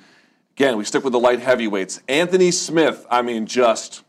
Again, 0.55 0.77
we 0.77 0.83
stick 0.83 1.03
with 1.03 1.13
the 1.13 1.19
light 1.19 1.39
heavyweights. 1.39 2.03
Anthony 2.07 2.51
Smith, 2.51 3.03
I 3.09 3.23
mean, 3.23 3.47
just 3.47 4.03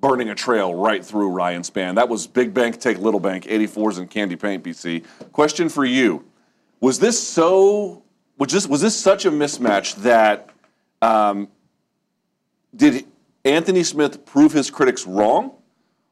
burning 0.00 0.28
a 0.28 0.34
trail 0.34 0.74
right 0.74 1.04
through 1.04 1.28
Ryan 1.28 1.62
Spann. 1.62 1.94
That 1.94 2.08
was 2.08 2.26
big 2.26 2.52
bank 2.52 2.80
take 2.80 2.98
little 2.98 3.20
bank, 3.20 3.44
84s 3.44 3.98
and 3.98 4.10
candy 4.10 4.34
paint, 4.34 4.64
BC. 4.64 5.04
Question 5.30 5.68
for 5.68 5.84
you. 5.84 6.24
Was 6.84 6.98
this 6.98 7.18
so 7.18 8.02
was 8.36 8.52
this 8.52 8.66
was 8.66 8.82
this 8.82 8.94
such 8.94 9.24
a 9.24 9.30
mismatch 9.30 9.94
that 10.02 10.50
um, 11.00 11.48
did 12.76 13.06
Anthony 13.42 13.82
Smith 13.82 14.26
prove 14.26 14.52
his 14.52 14.70
critics 14.70 15.06
wrong? 15.06 15.52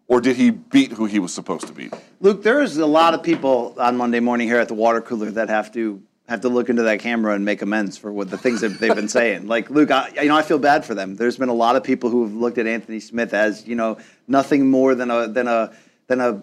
Or 0.09 0.23
did 0.23 0.37
he 0.37 0.49
beat 0.49 0.93
who 0.93 1.05
he 1.05 1.19
was 1.19 1.35
supposed 1.35 1.67
to 1.67 1.75
beat? 1.75 1.93
Luke, 2.21 2.43
there's 2.43 2.79
a 2.79 2.87
lot 2.87 3.13
of 3.13 3.23
people 3.23 3.75
on 3.79 3.99
Monday 3.99 4.21
morning 4.21 4.49
here 4.49 4.61
at 4.61 4.69
the 4.69 4.75
water 4.75 5.03
cooler 5.03 5.31
that 5.33 5.51
have 5.51 5.71
to 5.73 6.03
have 6.27 6.41
to 6.41 6.49
look 6.49 6.71
into 6.71 6.85
that 6.85 7.01
camera 7.01 7.35
and 7.35 7.45
make 7.45 7.61
amends 7.61 7.99
for 7.99 8.11
what 8.11 8.31
the 8.31 8.39
things 8.39 8.63
that 8.63 8.81
they've 8.81 8.95
been 8.95 9.09
saying. 9.09 9.49
Like 9.49 9.69
Luke, 9.69 9.91
I, 9.91 10.09
you 10.23 10.29
know, 10.29 10.37
I 10.37 10.43
feel 10.43 10.59
bad 10.59 10.87
for 10.87 10.95
them. 10.95 11.17
There's 11.17 11.37
been 11.37 11.51
a 11.51 11.55
lot 11.55 11.77
of 11.77 11.85
people 11.85 12.09
who 12.09 12.23
have 12.23 12.33
looked 12.33 12.57
at 12.57 12.67
Anthony 12.67 13.01
Smith 13.01 13.35
as 13.35 13.67
you 13.67 13.75
know 13.75 13.99
nothing 14.27 14.71
more 14.71 14.95
than 14.95 15.11
a 15.11 15.29
than 15.29 15.49
a 15.49 15.71
than 16.07 16.23
a 16.23 16.43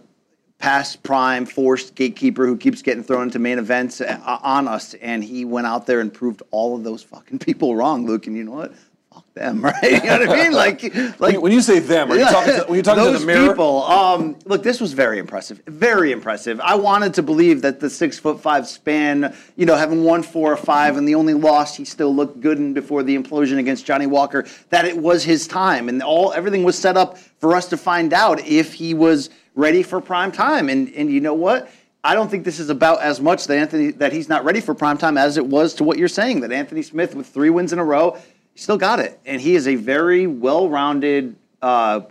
past 0.60 1.02
prime 1.04 1.46
forced 1.46 1.96
gatekeeper 1.96 2.46
who 2.46 2.58
keeps 2.58 2.82
getting 2.82 3.04
thrown 3.04 3.24
into 3.24 3.40
main 3.40 3.58
events 3.58 4.02
uh, 4.02 4.20
on 4.44 4.68
us, 4.68 4.94
and 4.96 5.24
he 5.24 5.46
went 5.46 5.66
out 5.66 5.86
there 5.88 6.02
and 6.02 6.14
proved 6.14 6.44
all 6.52 6.76
of 6.76 6.84
those 6.84 7.02
fucking 7.02 7.40
people 7.48 7.76
wrong, 7.76 8.06
Luke. 8.06 8.28
And 8.28 8.36
you 8.36 8.44
know 8.44 8.52
what? 8.52 8.74
Fuck 9.14 9.34
them, 9.34 9.62
right? 9.64 9.82
You 9.84 10.02
know 10.04 10.20
what 10.20 10.30
I 10.30 10.44
mean? 10.44 10.52
Like, 10.60 10.84
like 10.84 11.20
When 11.20 11.34
you- 11.34 11.42
when 11.42 11.52
you 11.54 11.62
say 11.62 11.80
them, 11.80 12.12
are 12.12 12.16
you 12.18 12.26
talking 12.26 12.54
to, 12.56 12.64
when 12.66 12.76
you're 12.76 12.84
talking 12.84 13.06
to 13.06 13.12
those 13.12 13.22
the 13.22 13.26
mirror? 13.26 13.48
people. 13.50 13.84
Um, 13.84 14.36
look, 14.46 14.62
this 14.62 14.82
was 14.82 14.92
very 14.94 15.18
impressive. 15.18 15.62
Very 15.66 16.12
impressive. 16.12 16.60
I 16.60 16.76
wanted 16.76 17.14
to 17.16 17.24
believe 17.24 17.62
that 17.62 17.80
the 17.80 17.90
six 17.90 18.20
foot 18.20 18.42
five 18.42 18.66
Spann, 18.66 19.34
you 19.56 19.66
know, 19.66 19.76
having 19.78 20.04
won 20.04 20.22
four 20.24 20.52
or 20.52 20.58
five, 20.58 20.98
and 20.98 21.08
the 21.08 21.16
only 21.16 21.34
loss 21.34 21.76
he 21.78 21.86
still 21.86 22.14
looked 22.14 22.42
good 22.42 22.58
in 22.58 22.74
before 22.74 23.02
the 23.02 23.18
implosion 23.18 23.58
against 23.60 23.86
Johnny 23.86 24.08
Walker, 24.08 24.46
that 24.72 24.84
it 24.86 24.98
was 24.98 25.24
his 25.24 25.48
time, 25.48 25.88
and 25.88 26.04
all 26.04 26.34
everything 26.34 26.64
was 26.64 26.78
set 26.78 26.98
up 26.98 27.18
for 27.18 27.56
us 27.56 27.68
to 27.70 27.78
find 27.78 28.12
out 28.14 28.46
if 28.46 28.74
he 28.74 28.94
was 28.94 29.30
ready 29.60 29.84
for 29.84 30.02
prime 30.02 30.32
time. 30.32 30.70
And 30.70 30.92
and 30.94 31.12
you 31.12 31.22
know 31.22 31.34
what? 31.34 31.70
I 32.04 32.16
don't 32.16 32.30
think 32.32 32.46
this 32.46 32.60
is 32.60 32.70
about 32.70 33.02
as 33.02 33.20
much 33.20 33.48
that 33.48 33.58
Anthony 33.58 33.92
that 33.92 34.14
he's 34.14 34.30
not 34.30 34.44
ready 34.44 34.62
for 34.62 34.74
prime 34.74 34.98
time 34.98 35.18
as 35.18 35.38
it 35.38 35.46
was 35.46 35.74
to 35.76 35.84
what 35.84 35.98
you're 35.98 36.08
saying. 36.08 36.42
That 36.42 36.52
Anthony 36.52 36.82
Smith 36.82 37.16
with 37.16 37.28
three 37.28 37.50
wins 37.50 37.74
in 37.74 37.80
a 37.80 37.84
row, 37.84 38.18
still 38.56 38.78
got 38.78 39.00
it, 39.00 39.20
and 39.26 39.42
he 39.42 39.56
is 39.56 39.68
a 39.68 39.76
very 39.76 40.28
well-rounded. 40.28 41.36
Uh, 41.62 42.02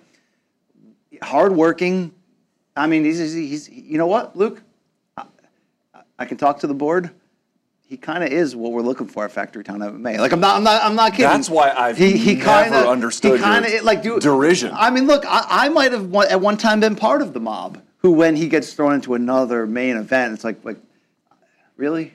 hardworking. 1.22 2.12
I 2.76 2.86
mean, 2.86 3.04
he's, 3.04 3.18
he's, 3.18 3.34
he's 3.34 3.68
you 3.68 3.98
know 3.98 4.06
what, 4.06 4.36
Luke? 4.36 4.62
I, 5.16 5.24
I 6.18 6.24
can 6.24 6.36
talk 6.36 6.60
to 6.60 6.66
the 6.66 6.74
board. 6.74 7.10
He 7.88 7.96
kind 7.96 8.22
of 8.22 8.30
is 8.30 8.54
what 8.54 8.72
we're 8.72 8.82
looking 8.82 9.06
for 9.06 9.24
at 9.24 9.32
Factory 9.32 9.64
Town 9.64 9.78
MMA. 9.78 10.18
Like 10.18 10.32
I'm 10.32 10.40
not, 10.40 10.56
I'm 10.56 10.62
not, 10.62 10.84
I'm 10.84 10.94
not 10.94 11.12
kidding. 11.12 11.24
That's 11.24 11.48
why 11.48 11.70
I've 11.70 11.96
he, 11.96 12.18
he 12.18 12.34
never 12.34 12.64
kinda, 12.64 12.86
understood 12.86 13.38
He 13.38 13.42
kind 13.42 13.66
your 13.66 13.78
of 13.78 13.84
like 13.84 14.02
do 14.02 14.20
derision. 14.20 14.72
I 14.74 14.90
mean, 14.90 15.06
look, 15.06 15.24
I, 15.26 15.46
I 15.48 15.68
might 15.70 15.92
have 15.92 16.04
one, 16.04 16.28
at 16.28 16.38
one 16.38 16.58
time 16.58 16.80
been 16.80 16.96
part 16.96 17.22
of 17.22 17.32
the 17.32 17.40
mob 17.40 17.80
who, 17.96 18.12
when 18.12 18.36
he 18.36 18.46
gets 18.46 18.74
thrown 18.74 18.92
into 18.92 19.14
another 19.14 19.66
main 19.66 19.96
event, 19.96 20.34
it's 20.34 20.44
like, 20.44 20.62
like, 20.66 20.76
really, 21.78 22.12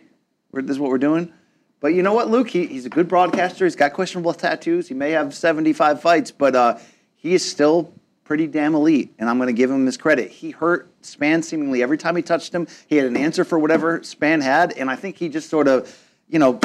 we're, 0.51 0.61
this 0.61 0.76
is 0.76 0.80
what 0.80 0.91
we're 0.91 0.99
doing. 0.99 1.34
But 1.80 1.95
you 1.95 2.03
know 2.03 2.13
what, 2.13 2.30
Luke? 2.30 2.49
He, 2.49 2.67
he's 2.67 2.86
a 2.86 2.89
good 2.89 3.07
broadcaster. 3.07 3.65
He's 3.65 3.76
got 3.76 3.93
questionable 3.93 4.34
tattoos. 4.36 4.88
He 4.88 4.93
may 4.93 5.09
have 5.09 5.34
75 5.34 5.99
fights, 5.99 6.30
but 6.30 6.55
uh, 6.55 6.78
he 7.15 7.34
is 7.34 7.43
still 7.49 7.91
pretty 8.24 8.47
damn 8.47 8.76
elite, 8.76 9.13
and 9.19 9.30
I'm 9.30 9.38
going 9.38 9.47
to 9.47 9.53
give 9.53 9.69
him 9.69 9.86
his 9.86 9.97
credit. 9.97 10.32
He 10.32 10.51
hurt 10.51 10.89
Spann 11.01 11.43
seemingly 11.43 11.84
every 11.84 11.97
time 11.97 12.15
he 12.15 12.21
touched 12.21 12.53
him. 12.53 12.67
He 12.88 12.95
had 12.95 13.05
an 13.05 13.17
answer 13.17 13.43
for 13.43 13.59
whatever 13.59 13.99
Spann 13.99 14.41
had, 14.41 14.74
and 14.74 14.89
I 14.89 14.95
think 14.95 15.17
he 15.17 15.30
just 15.30 15.49
sort 15.49 15.67
of 15.67 15.93
you 16.34 16.39
know, 16.39 16.59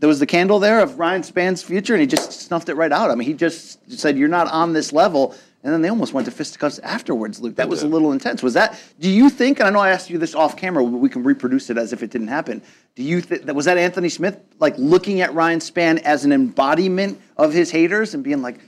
there 0.00 0.08
was 0.08 0.18
the 0.18 0.26
candle 0.26 0.58
there 0.58 0.80
of 0.80 0.98
Ryan 0.98 1.22
Spann's 1.22 1.62
future, 1.62 1.94
and 1.94 2.00
he 2.00 2.06
just 2.06 2.32
snuffed 2.32 2.68
it 2.68 2.74
right 2.74 2.92
out. 2.92 3.10
I 3.10 3.14
mean, 3.14 3.28
he 3.28 3.34
just 3.34 3.90
said, 3.90 4.18
"You're 4.18 4.28
not 4.28 4.48
on 4.48 4.72
this 4.72 4.92
level." 4.92 5.34
And 5.62 5.74
then 5.74 5.82
they 5.82 5.90
almost 5.90 6.14
went 6.14 6.24
to 6.24 6.30
fisticuffs 6.30 6.78
afterwards, 6.78 7.38
Luke. 7.38 7.56
That 7.56 7.68
was 7.68 7.82
a 7.82 7.86
little 7.86 8.12
intense. 8.12 8.42
Was 8.42 8.54
that? 8.54 8.80
Do 8.98 9.10
you 9.10 9.28
think? 9.28 9.60
And 9.60 9.68
I 9.68 9.70
know 9.70 9.78
I 9.78 9.90
asked 9.90 10.08
you 10.08 10.16
this 10.16 10.34
off 10.34 10.56
camera, 10.56 10.82
but 10.82 10.96
we 10.96 11.10
can 11.10 11.22
reproduce 11.22 11.68
it 11.68 11.76
as 11.76 11.92
if 11.92 12.02
it 12.02 12.10
didn't 12.10 12.28
happen. 12.28 12.62
Do 12.94 13.02
you 13.02 13.20
think 13.20 13.44
that 13.44 13.54
was 13.54 13.66
that 13.66 13.76
Anthony 13.76 14.08
Smith 14.08 14.40
like 14.58 14.74
looking 14.78 15.20
at 15.20 15.34
Ryan 15.34 15.60
Spann 15.60 16.00
as 16.00 16.24
an 16.24 16.32
embodiment 16.32 17.20
of 17.36 17.52
his 17.52 17.70
haters 17.70 18.14
and 18.14 18.24
being 18.24 18.40
like, 18.40 18.58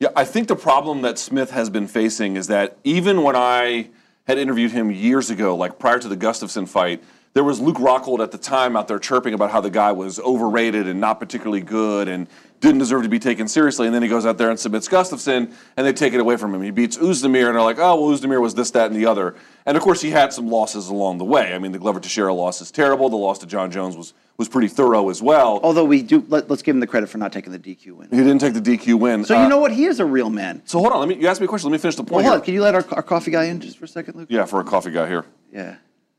Yeah, 0.00 0.10
I 0.14 0.24
think 0.24 0.46
the 0.46 0.56
problem 0.56 1.02
that 1.02 1.18
Smith 1.18 1.50
has 1.50 1.70
been 1.70 1.88
facing 1.88 2.36
is 2.36 2.46
that 2.46 2.78
even 2.84 3.24
when 3.24 3.34
I 3.34 3.90
had 4.28 4.38
interviewed 4.38 4.70
him 4.70 4.92
years 4.92 5.28
ago, 5.28 5.56
like 5.56 5.80
prior 5.80 5.98
to 5.98 6.06
the 6.06 6.16
Gustafsson 6.16 6.68
fight, 6.68 7.02
there 7.34 7.42
was 7.42 7.58
Luke 7.58 7.78
Rockhold 7.78 8.20
at 8.20 8.30
the 8.30 8.38
time 8.38 8.76
out 8.76 8.86
there 8.86 9.00
chirping 9.00 9.34
about 9.34 9.50
how 9.50 9.60
the 9.60 9.70
guy 9.70 9.90
was 9.90 10.20
overrated 10.20 10.86
and 10.86 11.00
not 11.00 11.18
particularly 11.18 11.62
good 11.62 12.06
and 12.06 12.28
didn't 12.60 12.78
deserve 12.78 13.02
to 13.02 13.08
be 13.08 13.18
taken 13.18 13.48
seriously. 13.48 13.86
And 13.86 13.94
then 13.94 14.02
he 14.02 14.08
goes 14.08 14.24
out 14.24 14.38
there 14.38 14.50
and 14.50 14.58
submits 14.58 14.88
Gustafsson, 14.88 15.52
and 15.76 15.86
they 15.86 15.92
take 15.92 16.14
it 16.14 16.20
away 16.20 16.36
from 16.36 16.54
him. 16.54 16.62
He 16.62 16.70
beats 16.70 16.96
Oezdemir, 16.96 17.46
and 17.46 17.56
they're 17.56 17.62
like, 17.62 17.78
oh, 17.78 18.00
well, 18.00 18.16
Oezdemir 18.16 18.40
was 18.40 18.54
this, 18.54 18.70
that, 18.72 18.90
and 18.90 18.96
the 19.00 19.06
other. 19.06 19.34
And 19.66 19.76
of 19.76 19.82
course, 19.82 20.00
he 20.00 20.10
had 20.10 20.32
some 20.32 20.48
losses 20.48 20.88
along 20.88 21.18
the 21.18 21.24
way. 21.24 21.52
I 21.54 21.58
mean, 21.58 21.72
the 21.72 21.78
Glover 21.78 21.98
Teixeira 21.98 22.32
loss 22.32 22.60
is 22.60 22.70
terrible. 22.70 23.08
The 23.08 23.16
loss 23.16 23.38
to 23.40 23.46
Jon 23.46 23.70
Jones 23.70 23.96
was 23.96 24.14
was 24.38 24.48
pretty 24.48 24.68
thorough 24.68 25.10
as 25.10 25.20
well. 25.20 25.58
although 25.64 25.84
we 25.84 26.00
do, 26.00 26.24
let, 26.28 26.48
us 26.50 26.62
give 26.62 26.74
him 26.76 26.80
the 26.80 26.86
credit 26.86 27.08
for 27.08 27.18
not 27.18 27.32
taking 27.32 27.50
the 27.52 27.58
DQ 27.58 27.92
win. 27.92 28.08
He 28.10 28.16
didn't 28.18 28.38
take 28.38 28.54
the 28.54 28.60
DQ 28.60 28.98
win. 28.98 29.24
So 29.24 29.36
Uh, 29.36 29.42
you 29.42 29.48
know 29.48 29.58
what? 29.58 29.72
He 29.72 29.84
is 29.84 29.98
a 29.98 30.04
real 30.06 30.30
man. 30.30 30.62
So 30.64 30.78
hold 30.78 30.92
on. 30.92 31.00
Let 31.00 31.08
me. 31.08 31.16
You 31.16 31.26
asked 31.26 31.40
me 31.40 31.46
a 31.46 31.48
question. 31.48 31.68
Let 31.68 31.72
me 31.76 31.78
finish 31.82 31.96
the 31.96 32.02
Well, 32.04 32.08
point. 32.10 32.26
hold 32.26 32.38
on. 32.38 32.44
Can 32.44 32.54
you 32.54 32.62
let 32.62 32.74
our, 32.76 32.84
our 32.92 33.02
coffee 33.02 33.32
guy 33.32 33.44
in 33.44 33.60
just 33.60 33.78
for 33.78 33.84
a 33.84 33.88
second, 33.88 34.14
Luke? 34.16 34.28
Yeah, 34.30 34.44
for 34.44 34.60
a 34.60 34.64
coffee 34.64 34.92
guy 34.92 35.08
here. 35.08 35.24
Yeah. 35.52 35.74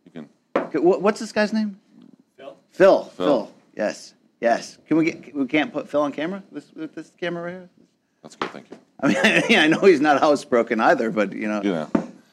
You 0.05 0.11
can. 0.11 0.29
Okay, 0.55 0.79
what- 0.79 1.01
What's 1.01 1.21
this 1.21 1.31
guy's 1.31 1.53
name? 1.53 1.79
Phil. 2.35 2.57
Phil. 2.71 3.03
Phil. 3.05 3.25
Phil. 3.25 3.51
Yes. 3.77 4.13
Yes. 4.41 4.77
Can 4.87 4.97
we 4.97 5.05
get? 5.05 5.33
We 5.33 5.45
can't 5.45 5.71
put 5.71 5.87
Phil 5.89 6.01
on 6.01 6.11
camera. 6.11 6.43
This 6.51 6.69
with 6.75 6.93
this 6.93 7.13
camera 7.17 7.43
right 7.43 7.51
here. 7.51 7.69
That's 8.21 8.35
good. 8.35 8.49
Thank 8.49 8.69
you. 8.69 8.77
I 8.99 9.07
mean, 9.07 9.43
yeah, 9.49 9.61
I 9.63 9.67
know 9.67 9.79
he's 9.79 10.01
not 10.01 10.21
housebroken 10.21 10.81
either, 10.81 11.09
but 11.09 11.31
you 11.31 11.47
know, 11.47 11.61
You 11.63 11.87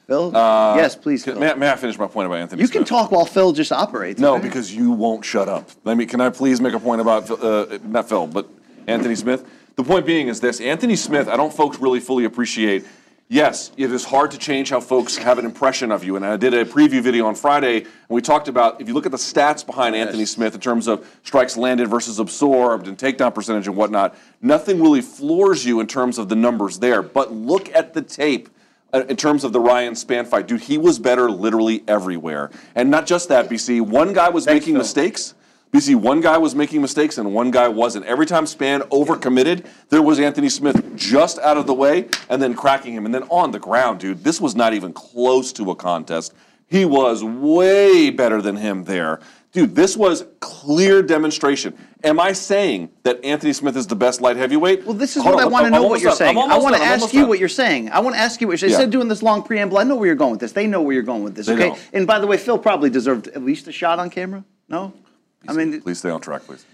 Phil. 0.06 0.30
yes, 0.32 0.94
please. 0.94 1.24
Can- 1.24 1.34
Phil. 1.34 1.40
May, 1.40 1.50
I- 1.50 1.54
may 1.54 1.70
I 1.70 1.76
finish 1.76 1.98
my 1.98 2.06
point 2.06 2.26
about 2.26 2.38
Anthony? 2.38 2.62
you 2.62 2.68
can 2.68 2.80
Smith? 2.86 2.88
talk 2.88 3.10
while 3.10 3.24
Phil 3.24 3.52
just 3.52 3.72
operates. 3.72 4.20
No, 4.20 4.38
because 4.38 4.74
you 4.74 4.92
won't 4.92 5.24
shut 5.24 5.48
up. 5.48 5.68
Let 5.84 5.96
me. 5.96 6.06
Can 6.06 6.20
I 6.20 6.30
please 6.30 6.60
make 6.60 6.74
a 6.74 6.80
point 6.80 7.00
about 7.00 7.30
uh, 7.30 7.78
not 7.84 8.08
Phil, 8.08 8.26
but 8.26 8.48
Anthony 8.86 9.16
Smith? 9.16 9.44
The 9.74 9.82
point 9.84 10.06
being 10.06 10.28
is 10.28 10.40
this: 10.40 10.60
Anthony 10.60 10.96
Smith. 10.96 11.28
I 11.28 11.36
don't 11.36 11.52
folks 11.52 11.78
really 11.78 12.00
fully 12.00 12.24
appreciate. 12.24 12.84
Yes, 13.28 13.72
it 13.76 13.90
is 13.92 14.04
hard 14.04 14.30
to 14.30 14.38
change 14.38 14.70
how 14.70 14.78
folks 14.78 15.16
have 15.16 15.38
an 15.40 15.44
impression 15.44 15.90
of 15.90 16.04
you. 16.04 16.14
And 16.14 16.24
I 16.24 16.36
did 16.36 16.54
a 16.54 16.64
preview 16.64 17.02
video 17.02 17.26
on 17.26 17.34
Friday, 17.34 17.78
and 17.78 17.88
we 18.08 18.22
talked 18.22 18.46
about 18.46 18.80
if 18.80 18.86
you 18.86 18.94
look 18.94 19.04
at 19.04 19.10
the 19.10 19.18
stats 19.18 19.66
behind 19.66 19.96
Anthony 19.96 20.24
Smith 20.24 20.54
in 20.54 20.60
terms 20.60 20.86
of 20.86 21.04
strikes 21.24 21.56
landed 21.56 21.88
versus 21.88 22.20
absorbed 22.20 22.86
and 22.86 22.96
takedown 22.96 23.34
percentage 23.34 23.66
and 23.66 23.76
whatnot, 23.76 24.16
nothing 24.40 24.80
really 24.80 25.00
floors 25.00 25.64
you 25.66 25.80
in 25.80 25.88
terms 25.88 26.18
of 26.18 26.28
the 26.28 26.36
numbers 26.36 26.78
there. 26.78 27.02
But 27.02 27.32
look 27.32 27.68
at 27.74 27.94
the 27.94 28.02
tape 28.02 28.48
uh, 28.48 28.52
Uh, 28.96 29.04
in 29.10 29.16
terms 29.16 29.44
of 29.44 29.52
the 29.52 29.60
Ryan 29.60 29.92
Spann 29.92 30.26
fight, 30.26 30.46
dude, 30.46 30.62
he 30.62 30.78
was 30.78 30.98
better 30.98 31.30
literally 31.30 31.84
everywhere. 31.86 32.50
And 32.74 32.90
not 32.90 33.06
just 33.06 33.28
that, 33.28 33.50
BC. 33.50 33.82
One 33.82 34.14
guy 34.14 34.30
was 34.30 34.46
Thanks, 34.46 34.62
making 34.62 34.74
Phil. 34.74 34.82
mistakes. 34.82 35.34
BC, 35.70 35.96
one 35.96 36.22
guy 36.22 36.38
was 36.38 36.54
making 36.54 36.80
mistakes 36.80 37.18
and 37.18 37.34
one 37.34 37.50
guy 37.50 37.68
wasn't. 37.68 38.06
Every 38.06 38.24
time 38.24 38.46
Spann 38.46 38.80
overcommitted, 38.88 39.66
there 39.90 40.00
was 40.00 40.18
Anthony 40.18 40.48
Smith 40.48 40.96
just 40.96 41.38
out 41.40 41.58
of 41.58 41.66
the 41.66 41.74
way 41.74 42.08
and 42.30 42.40
then 42.40 42.54
cracking 42.54 42.94
him. 42.94 43.04
And 43.04 43.14
then 43.14 43.24
on 43.24 43.50
the 43.50 43.58
ground, 43.58 44.00
dude, 44.00 44.24
this 44.24 44.40
was 44.40 44.54
not 44.56 44.72
even 44.72 44.94
close 44.94 45.52
to 45.54 45.70
a 45.70 45.76
contest. 45.76 46.32
He 46.66 46.86
was 46.86 47.22
way 47.22 48.08
better 48.08 48.40
than 48.40 48.56
him 48.56 48.84
there. 48.84 49.20
Dude, 49.56 49.74
this 49.74 49.96
was 49.96 50.26
clear 50.40 51.00
demonstration. 51.00 51.72
Am 52.04 52.20
I 52.20 52.32
saying 52.32 52.90
that 53.04 53.24
Anthony 53.24 53.54
Smith 53.54 53.74
is 53.74 53.86
the 53.86 53.96
best 53.96 54.20
light 54.20 54.36
heavyweight? 54.36 54.84
Well, 54.84 54.92
this 54.92 55.16
is 55.16 55.22
Hold 55.22 55.36
what 55.36 55.44
on, 55.44 55.48
I 55.48 55.50
want 55.50 55.64
to 55.64 55.70
know 55.70 55.82
what 55.84 56.02
you're 56.02 56.10
done. 56.10 56.18
saying. 56.18 56.36
I 56.36 56.58
want 56.58 56.76
to 56.76 56.82
ask 56.82 57.14
you 57.14 57.20
done. 57.20 57.28
what 57.30 57.38
you're 57.38 57.48
saying. 57.48 57.88
I 57.90 58.00
want 58.00 58.16
to 58.16 58.20
ask 58.20 58.38
you 58.42 58.48
what 58.48 58.60
you're 58.60 58.68
Yeah. 58.68 58.74
Instead 58.76 58.88
of 58.88 58.90
doing 58.90 59.08
this 59.08 59.22
long 59.22 59.42
preamble, 59.42 59.78
I 59.78 59.84
know 59.84 59.96
where 59.96 60.08
you're 60.08 60.14
going 60.14 60.32
with 60.32 60.40
this. 60.40 60.52
They 60.52 60.66
know 60.66 60.82
where 60.82 60.92
you're 60.92 61.02
going 61.02 61.22
with 61.22 61.34
this, 61.34 61.46
They 61.46 61.54
okay? 61.54 61.68
know. 61.70 61.78
And 61.94 62.06
by 62.06 62.18
the 62.18 62.26
way, 62.26 62.36
Phil 62.36 62.58
probably 62.58 62.90
deserved 62.90 63.28
at 63.28 63.42
least 63.42 63.66
a 63.66 63.72
shot 63.72 63.98
on 63.98 64.10
camera. 64.10 64.44
No? 64.68 64.92
I 65.48 65.54
mean, 65.54 65.80
Please 65.80 66.00
stay 66.00 66.10
on 66.10 66.20
track, 66.20 66.42
please. 66.44 66.66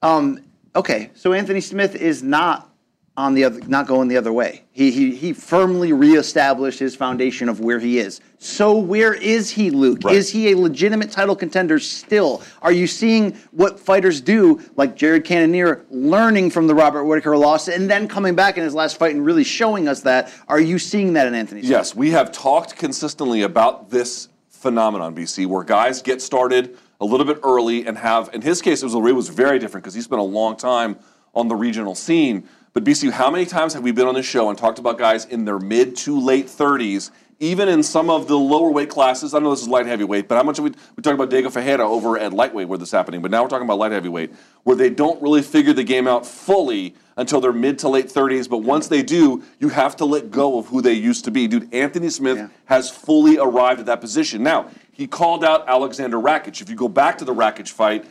Um, 0.00 0.40
okay, 0.74 1.10
so 1.12 1.34
Anthony 1.34 1.60
Smith 1.60 1.94
is 1.94 2.22
not 2.22 2.69
on 3.16 3.34
the 3.34 3.44
other, 3.44 3.60
not 3.66 3.86
going 3.86 4.08
the 4.08 4.16
other 4.16 4.32
way. 4.32 4.62
He, 4.72 4.90
he, 4.90 5.14
he 5.14 5.32
firmly 5.32 5.92
reestablished 5.92 6.78
his 6.78 6.96
foundation 6.96 7.48
of 7.48 7.60
where 7.60 7.78
he 7.78 7.98
is. 7.98 8.20
So 8.38 8.78
where 8.78 9.12
is 9.12 9.50
he, 9.50 9.70
Luke? 9.70 10.00
Right. 10.04 10.14
Is 10.14 10.30
he 10.30 10.52
a 10.52 10.56
legitimate 10.56 11.10
title 11.10 11.36
contender 11.36 11.78
still? 11.78 12.42
Are 12.62 12.72
you 12.72 12.86
seeing 12.86 13.32
what 13.50 13.78
fighters 13.78 14.20
do, 14.20 14.60
like 14.76 14.96
Jared 14.96 15.24
Cannonier, 15.24 15.84
learning 15.90 16.50
from 16.50 16.66
the 16.66 16.74
Robert 16.74 17.04
Whitaker 17.04 17.36
loss 17.36 17.68
and 17.68 17.90
then 17.90 18.08
coming 18.08 18.34
back 18.34 18.56
in 18.56 18.64
his 18.64 18.74
last 18.74 18.96
fight 18.96 19.14
and 19.14 19.24
really 19.24 19.44
showing 19.44 19.88
us 19.88 20.00
that? 20.02 20.32
Are 20.48 20.60
you 20.60 20.78
seeing 20.78 21.12
that 21.14 21.26
in 21.26 21.34
Anthony 21.34 21.60
Smith? 21.60 21.70
Yes, 21.70 21.94
we 21.94 22.10
have 22.12 22.32
talked 22.32 22.76
consistently 22.76 23.42
about 23.42 23.90
this 23.90 24.28
phenomenon, 24.48 25.14
BC, 25.14 25.46
where 25.46 25.64
guys 25.64 26.00
get 26.00 26.22
started 26.22 26.78
a 27.00 27.04
little 27.04 27.26
bit 27.26 27.40
early 27.42 27.86
and 27.86 27.98
have, 27.98 28.30
in 28.32 28.40
his 28.40 28.62
case, 28.62 28.82
it 28.82 28.86
was, 28.86 28.94
it 28.94 29.14
was 29.14 29.28
very 29.28 29.58
different 29.58 29.84
because 29.84 29.94
he 29.94 30.00
spent 30.00 30.20
a 30.20 30.24
long 30.24 30.56
time 30.56 30.96
on 31.34 31.48
the 31.48 31.56
regional 31.56 31.94
scene. 31.94 32.48
But 32.72 32.84
BC, 32.84 33.10
how 33.10 33.30
many 33.30 33.46
times 33.46 33.74
have 33.74 33.82
we 33.82 33.90
been 33.90 34.06
on 34.06 34.14
this 34.14 34.26
show 34.26 34.48
and 34.48 34.56
talked 34.56 34.78
about 34.78 34.96
guys 34.96 35.24
in 35.24 35.44
their 35.44 35.58
mid 35.58 35.96
to 35.98 36.18
late 36.20 36.46
30s, 36.46 37.10
even 37.40 37.68
in 37.68 37.82
some 37.82 38.08
of 38.10 38.28
the 38.28 38.38
lower 38.38 38.70
weight 38.70 38.88
classes? 38.88 39.34
I 39.34 39.40
know 39.40 39.50
this 39.50 39.62
is 39.62 39.68
light 39.68 39.86
heavyweight, 39.86 40.28
but 40.28 40.36
how 40.36 40.44
much 40.44 40.58
have 40.58 40.64
we, 40.64 40.70
we 40.94 41.02
talked 41.02 41.14
about 41.14 41.30
Diego 41.30 41.50
Ferreira 41.50 41.88
over 41.88 42.16
at 42.16 42.32
lightweight 42.32 42.68
where 42.68 42.78
this 42.78 42.90
is 42.90 42.92
happening, 42.92 43.22
but 43.22 43.32
now 43.32 43.42
we're 43.42 43.48
talking 43.48 43.66
about 43.66 43.78
light 43.78 43.90
heavyweight, 43.90 44.32
where 44.62 44.76
they 44.76 44.88
don't 44.88 45.20
really 45.20 45.42
figure 45.42 45.72
the 45.72 45.82
game 45.82 46.06
out 46.06 46.24
fully 46.24 46.94
until 47.16 47.40
they're 47.40 47.52
mid 47.52 47.76
to 47.80 47.88
late 47.88 48.06
30s. 48.06 48.48
But 48.48 48.58
once 48.58 48.86
they 48.86 49.02
do, 49.02 49.42
you 49.58 49.70
have 49.70 49.96
to 49.96 50.04
let 50.04 50.30
go 50.30 50.56
of 50.58 50.68
who 50.68 50.80
they 50.80 50.92
used 50.92 51.24
to 51.24 51.32
be. 51.32 51.48
Dude, 51.48 51.74
Anthony 51.74 52.08
Smith 52.08 52.38
Yeah. 52.38 52.48
has 52.66 52.88
fully 52.88 53.36
arrived 53.36 53.80
at 53.80 53.86
that 53.86 54.00
position. 54.00 54.44
Now, 54.44 54.66
he 54.92 55.08
called 55.08 55.44
out 55.44 55.68
Alexander 55.68 56.18
Rakic. 56.18 56.60
If 56.60 56.70
you 56.70 56.76
go 56.76 56.88
back 56.88 57.18
to 57.18 57.24
the 57.24 57.34
Rakic 57.34 57.68
fight, 57.68 58.04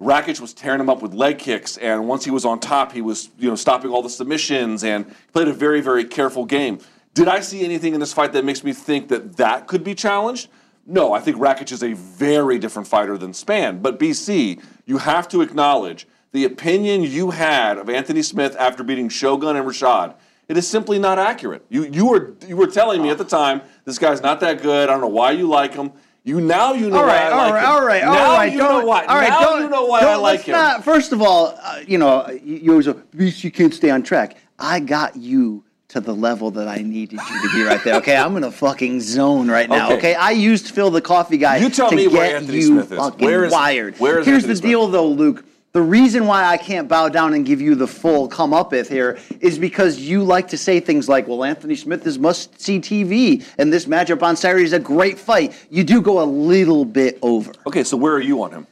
Rakic 0.00 0.40
was 0.40 0.54
tearing 0.54 0.80
him 0.80 0.88
up 0.88 1.02
with 1.02 1.12
leg 1.12 1.38
kicks, 1.38 1.76
and 1.76 2.06
once 2.06 2.24
he 2.24 2.30
was 2.30 2.44
on 2.44 2.60
top, 2.60 2.92
he 2.92 3.00
was 3.00 3.30
you 3.38 3.48
know 3.48 3.56
stopping 3.56 3.90
all 3.90 4.02
the 4.02 4.10
submissions 4.10 4.84
and 4.84 5.12
played 5.32 5.48
a 5.48 5.52
very 5.52 5.80
very 5.80 6.04
careful 6.04 6.44
game. 6.44 6.78
Did 7.14 7.26
I 7.26 7.40
see 7.40 7.64
anything 7.64 7.94
in 7.94 8.00
this 8.00 8.12
fight 8.12 8.32
that 8.34 8.44
makes 8.44 8.62
me 8.62 8.72
think 8.72 9.08
that 9.08 9.36
that 9.38 9.66
could 9.66 9.82
be 9.82 9.94
challenged? 9.94 10.48
No, 10.86 11.12
I 11.12 11.20
think 11.20 11.36
Rakic 11.36 11.72
is 11.72 11.82
a 11.82 11.94
very 11.94 12.58
different 12.58 12.86
fighter 12.86 13.18
than 13.18 13.32
Spann. 13.32 13.82
But 13.82 13.98
BC, 13.98 14.62
you 14.86 14.98
have 14.98 15.28
to 15.28 15.42
acknowledge 15.42 16.06
the 16.32 16.44
opinion 16.44 17.02
you 17.02 17.30
had 17.30 17.76
of 17.76 17.90
Anthony 17.90 18.22
Smith 18.22 18.56
after 18.58 18.84
beating 18.84 19.08
Shogun 19.08 19.56
and 19.56 19.66
Rashad. 19.66 20.14
It 20.46 20.56
is 20.56 20.66
simply 20.66 20.98
not 20.98 21.18
accurate. 21.18 21.64
You 21.68 21.84
you 21.84 22.06
were 22.06 22.34
you 22.46 22.56
were 22.56 22.68
telling 22.68 23.02
me 23.02 23.10
at 23.10 23.18
the 23.18 23.24
time 23.24 23.62
this 23.84 23.98
guy's 23.98 24.22
not 24.22 24.40
that 24.40 24.62
good. 24.62 24.88
I 24.88 24.92
don't 24.92 25.00
know 25.00 25.08
why 25.08 25.32
you 25.32 25.46
like 25.48 25.74
him. 25.74 25.92
You 26.28 26.42
now 26.42 26.74
you 26.74 26.90
know 26.90 26.96
All 26.98 27.02
why 27.06 27.08
right, 27.08 27.22
I 27.22 27.30
all 27.30 27.38
like 27.38 27.54
right, 27.54 27.64
all 27.64 27.84
right, 27.86 28.02
all 28.04 28.14
now 28.14 28.32
right. 28.34 28.52
you 28.52 28.58
don't- 28.58 28.80
know 28.82 28.86
why. 28.86 29.04
All 29.06 29.16
right, 29.16 29.28
now 29.30 29.40
don't- 29.40 29.62
you 29.62 29.68
know 29.70 29.86
why 29.86 30.00
I 30.00 30.14
like 30.16 30.42
him. 30.42 30.52
Not, 30.52 30.84
first 30.84 31.12
of 31.12 31.22
all, 31.22 31.58
uh, 31.62 31.78
you 31.86 31.96
know, 31.96 32.28
you, 32.44 32.70
always 32.72 32.84
go, 32.84 33.00
"Beast, 33.16 33.42
you 33.42 33.50
can't 33.50 33.72
stay 33.72 33.88
on 33.88 34.02
track. 34.02 34.36
I 34.58 34.80
got 34.80 35.16
you 35.16 35.64
to 35.88 36.00
the 36.00 36.12
level 36.14 36.50
that 36.50 36.68
I 36.68 36.82
needed 36.82 37.18
you 37.30 37.48
to 37.48 37.56
be 37.56 37.62
right 37.62 37.82
there. 37.82 37.94
Okay, 37.94 38.14
I'm 38.14 38.36
in 38.36 38.44
a 38.44 38.50
fucking 38.52 39.00
zone 39.00 39.48
right 39.50 39.70
now. 39.70 39.86
Okay. 39.86 39.96
Okay, 39.96 40.14
I 40.16 40.32
used 40.32 40.68
Phil 40.68 40.90
the 40.90 41.00
coffee 41.00 41.38
guy 41.38 41.56
You 41.56 41.70
tell 41.70 41.88
to 41.88 41.96
me 41.96 42.02
get 42.04 42.12
where 42.12 42.36
Anthony 42.36 42.58
you 42.58 42.62
Smith 42.66 42.92
is. 42.92 42.98
fucking 42.98 43.24
Where 43.24 43.44
is- 43.46 43.52
wired. 43.52 43.98
where 43.98 44.18
is 44.18 44.26
Here's 44.26 44.36
Anthony 44.44 44.52
the 44.52 44.56
Smith? 44.58 44.70
deal, 44.70 44.86
though, 44.88 45.08
Luke. 45.08 45.44
The 45.78 45.84
reason 45.84 46.26
why 46.26 46.44
I 46.44 46.56
can't 46.56 46.88
bow 46.88 47.08
down 47.08 47.34
and 47.34 47.46
give 47.46 47.60
you 47.60 47.76
the 47.76 47.86
full 47.86 48.26
come 48.26 48.52
up 48.52 48.72
with 48.72 48.88
here 48.88 49.16
is 49.38 49.60
because 49.60 49.96
you 50.00 50.24
like 50.24 50.48
to 50.48 50.58
say 50.58 50.80
things 50.80 51.08
like, 51.08 51.28
well, 51.28 51.44
Anthony 51.44 51.76
Smith 51.76 52.04
is 52.04 52.18
must 52.18 52.60
see 52.60 52.80
TV, 52.80 53.46
and 53.58 53.72
this 53.72 53.84
matchup 53.84 54.20
on 54.24 54.34
Saturday 54.34 54.64
is 54.64 54.72
a 54.72 54.80
great 54.80 55.20
fight. 55.20 55.54
You 55.70 55.84
do 55.84 56.02
go 56.02 56.20
a 56.20 56.26
little 56.26 56.84
bit 56.84 57.20
over. 57.22 57.52
Okay, 57.64 57.84
so 57.84 57.96
where 57.96 58.12
are 58.12 58.20
you 58.20 58.42
on 58.42 58.50
him? 58.50 58.66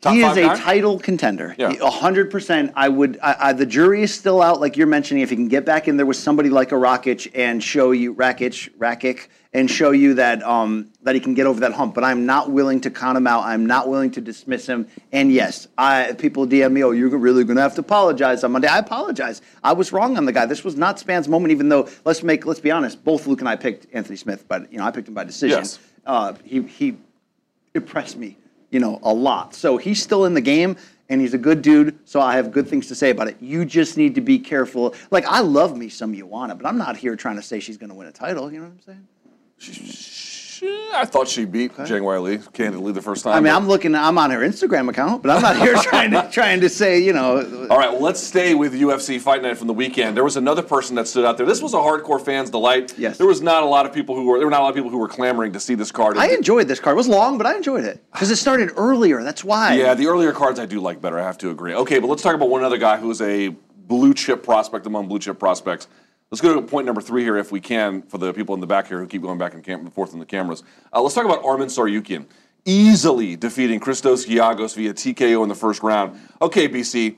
Top 0.00 0.14
he 0.14 0.22
is 0.22 0.34
a 0.36 0.42
guy? 0.42 0.56
title 0.56 0.98
contender. 0.98 1.54
Yeah. 1.58 1.74
A 1.80 1.90
hundred 1.90 2.30
percent. 2.30 2.72
I 2.74 2.88
would. 2.88 3.18
I, 3.22 3.36
I, 3.38 3.52
the 3.52 3.66
jury 3.66 4.02
is 4.02 4.14
still 4.14 4.40
out, 4.40 4.58
like 4.58 4.78
you're 4.78 4.86
mentioning. 4.86 5.22
If 5.22 5.28
he 5.28 5.36
can 5.36 5.48
get 5.48 5.66
back 5.66 5.88
in 5.88 5.98
there 5.98 6.06
with 6.06 6.16
somebody 6.16 6.48
like 6.48 6.72
a 6.72 6.76
Rakic 6.76 7.30
and 7.34 7.62
show 7.62 7.90
you 7.90 8.14
Rakic, 8.14 8.70
Rakic, 8.78 9.28
and 9.52 9.70
show 9.70 9.90
you 9.90 10.14
that 10.14 10.42
um, 10.42 10.90
that 11.02 11.14
he 11.14 11.20
can 11.20 11.34
get 11.34 11.46
over 11.46 11.60
that 11.60 11.72
hump. 11.72 11.94
But 11.94 12.04
I'm 12.04 12.24
not 12.24 12.50
willing 12.50 12.80
to 12.82 12.90
count 12.90 13.18
him 13.18 13.26
out. 13.26 13.44
I'm 13.44 13.66
not 13.66 13.88
willing 13.88 14.10
to 14.12 14.22
dismiss 14.22 14.66
him. 14.66 14.88
And 15.12 15.30
yes, 15.30 15.68
I 15.76 16.14
people 16.16 16.46
DM 16.46 16.72
me, 16.72 16.82
oh, 16.82 16.92
you're 16.92 17.16
really 17.18 17.44
going 17.44 17.56
to 17.56 17.62
have 17.62 17.74
to 17.74 17.82
apologize 17.82 18.42
on 18.42 18.52
Monday. 18.52 18.68
I 18.68 18.78
apologize. 18.78 19.42
I 19.62 19.74
was 19.74 19.92
wrong 19.92 20.16
on 20.16 20.24
the 20.24 20.32
guy. 20.32 20.46
This 20.46 20.64
was 20.64 20.76
not 20.76 20.98
Spann's 20.98 21.28
moment. 21.28 21.52
Even 21.52 21.68
though 21.68 21.88
let's 22.06 22.22
make 22.22 22.46
let's 22.46 22.60
be 22.60 22.70
honest, 22.70 23.04
both 23.04 23.26
Luke 23.26 23.40
and 23.40 23.48
I 23.50 23.56
picked 23.56 23.86
Anthony 23.92 24.16
Smith, 24.16 24.46
but 24.48 24.72
you 24.72 24.78
know 24.78 24.84
I 24.84 24.92
picked 24.92 25.08
him 25.08 25.14
by 25.14 25.24
decision. 25.24 25.58
Yes. 25.58 25.78
Uh, 26.06 26.32
he 26.42 26.62
he 26.62 26.96
impressed 27.74 28.16
me, 28.16 28.38
you 28.70 28.80
know, 28.80 28.98
a 29.02 29.12
lot. 29.12 29.54
So 29.54 29.76
he's 29.76 30.02
still 30.02 30.24
in 30.24 30.34
the 30.34 30.40
game 30.40 30.76
and 31.08 31.20
he's 31.20 31.34
a 31.34 31.38
good 31.38 31.60
dude. 31.62 31.98
So 32.04 32.20
I 32.20 32.36
have 32.36 32.52
good 32.52 32.68
things 32.68 32.86
to 32.88 32.94
say 32.94 33.10
about 33.10 33.28
it. 33.28 33.36
You 33.40 33.64
just 33.64 33.96
need 33.96 34.14
to 34.14 34.20
be 34.20 34.38
careful. 34.38 34.94
Like 35.10 35.26
I 35.26 35.40
love 35.40 35.76
me 35.76 35.88
some 35.88 36.14
Joanna, 36.14 36.54
but 36.54 36.66
I'm 36.66 36.78
not 36.78 36.96
here 36.96 37.16
trying 37.16 37.36
to 37.36 37.42
say 37.42 37.60
she's 37.60 37.76
going 37.76 37.90
to 37.90 37.96
win 37.96 38.06
a 38.06 38.12
title. 38.12 38.52
You 38.52 38.60
know 38.60 38.66
what 38.66 38.72
I'm 38.72 38.80
saying? 38.80 40.29
She, 40.60 40.90
I 40.92 41.06
thought 41.06 41.26
she 41.26 41.46
beat 41.46 41.72
Zhang 41.74 42.02
Weili 42.02 42.52
candidly 42.52 42.92
the 42.92 43.00
first 43.00 43.24
time. 43.24 43.32
I 43.32 43.40
mean, 43.40 43.50
I'm 43.50 43.66
looking. 43.66 43.94
I'm 43.94 44.18
on 44.18 44.30
her 44.30 44.40
Instagram 44.40 44.90
account, 44.90 45.22
but 45.22 45.30
I'm 45.30 45.40
not 45.40 45.56
here 45.56 45.74
trying 45.82 46.10
to 46.10 46.28
trying 46.30 46.60
to 46.60 46.68
say, 46.68 47.00
you 47.00 47.14
know. 47.14 47.66
All 47.70 47.78
right, 47.78 47.90
well, 47.90 48.02
let's 48.02 48.20
stay 48.22 48.54
with 48.54 48.74
UFC 48.74 49.18
Fight 49.18 49.40
Night 49.40 49.56
from 49.56 49.68
the 49.68 49.72
weekend. 49.72 50.18
There 50.18 50.24
was 50.24 50.36
another 50.36 50.60
person 50.60 50.96
that 50.96 51.08
stood 51.08 51.24
out 51.24 51.38
there. 51.38 51.46
This 51.46 51.62
was 51.62 51.72
a 51.72 51.78
hardcore 51.78 52.22
fan's 52.22 52.50
delight. 52.50 52.92
Yes. 52.98 53.16
There 53.16 53.26
was 53.26 53.40
not 53.40 53.62
a 53.62 53.66
lot 53.66 53.86
of 53.86 53.94
people 53.94 54.14
who 54.14 54.26
were 54.26 54.36
there 54.36 54.46
were 54.46 54.50
not 54.50 54.60
a 54.60 54.64
lot 54.64 54.68
of 54.68 54.74
people 54.74 54.90
who 54.90 54.98
were 54.98 55.08
clamoring 55.08 55.54
to 55.54 55.60
see 55.60 55.74
this 55.74 55.90
card. 55.90 56.18
I 56.18 56.26
enjoyed 56.26 56.68
this 56.68 56.78
card. 56.78 56.92
It 56.92 56.98
was 56.98 57.08
long, 57.08 57.38
but 57.38 57.46
I 57.46 57.56
enjoyed 57.56 57.84
it 57.84 58.04
because 58.12 58.30
it 58.30 58.36
started 58.36 58.72
earlier. 58.76 59.22
That's 59.22 59.42
why. 59.42 59.76
Yeah, 59.76 59.94
the 59.94 60.08
earlier 60.08 60.32
cards 60.32 60.60
I 60.60 60.66
do 60.66 60.78
like 60.80 61.00
better. 61.00 61.18
I 61.18 61.22
have 61.22 61.38
to 61.38 61.48
agree. 61.48 61.72
Okay, 61.72 62.00
but 62.00 62.08
let's 62.08 62.20
talk 62.22 62.34
about 62.34 62.50
one 62.50 62.64
other 62.64 62.76
guy 62.76 62.98
who 62.98 63.10
is 63.10 63.22
a 63.22 63.48
blue 63.48 64.12
chip 64.12 64.42
prospect 64.42 64.84
among 64.84 65.08
blue 65.08 65.20
chip 65.20 65.38
prospects. 65.38 65.88
Let's 66.30 66.40
go 66.40 66.54
to 66.54 66.62
point 66.62 66.86
number 66.86 67.00
three 67.00 67.24
here, 67.24 67.36
if 67.36 67.50
we 67.50 67.60
can, 67.60 68.02
for 68.02 68.16
the 68.16 68.32
people 68.32 68.54
in 68.54 68.60
the 68.60 68.66
back 68.66 68.86
here 68.86 69.00
who 69.00 69.08
keep 69.08 69.22
going 69.22 69.36
back 69.36 69.54
and 69.54 69.64
cam- 69.64 69.90
forth 69.90 70.12
in 70.12 70.20
the 70.20 70.24
cameras. 70.24 70.62
Uh, 70.92 71.02
let's 71.02 71.12
talk 71.12 71.24
about 71.24 71.42
Arman 71.42 71.66
Tsarukyan, 71.66 72.24
easily 72.64 73.34
defeating 73.34 73.80
Christos 73.80 74.26
Giagos 74.26 74.76
via 74.76 74.94
TKO 74.94 75.42
in 75.42 75.48
the 75.48 75.56
first 75.56 75.82
round. 75.82 76.16
Okay, 76.40 76.68
BC, 76.68 77.16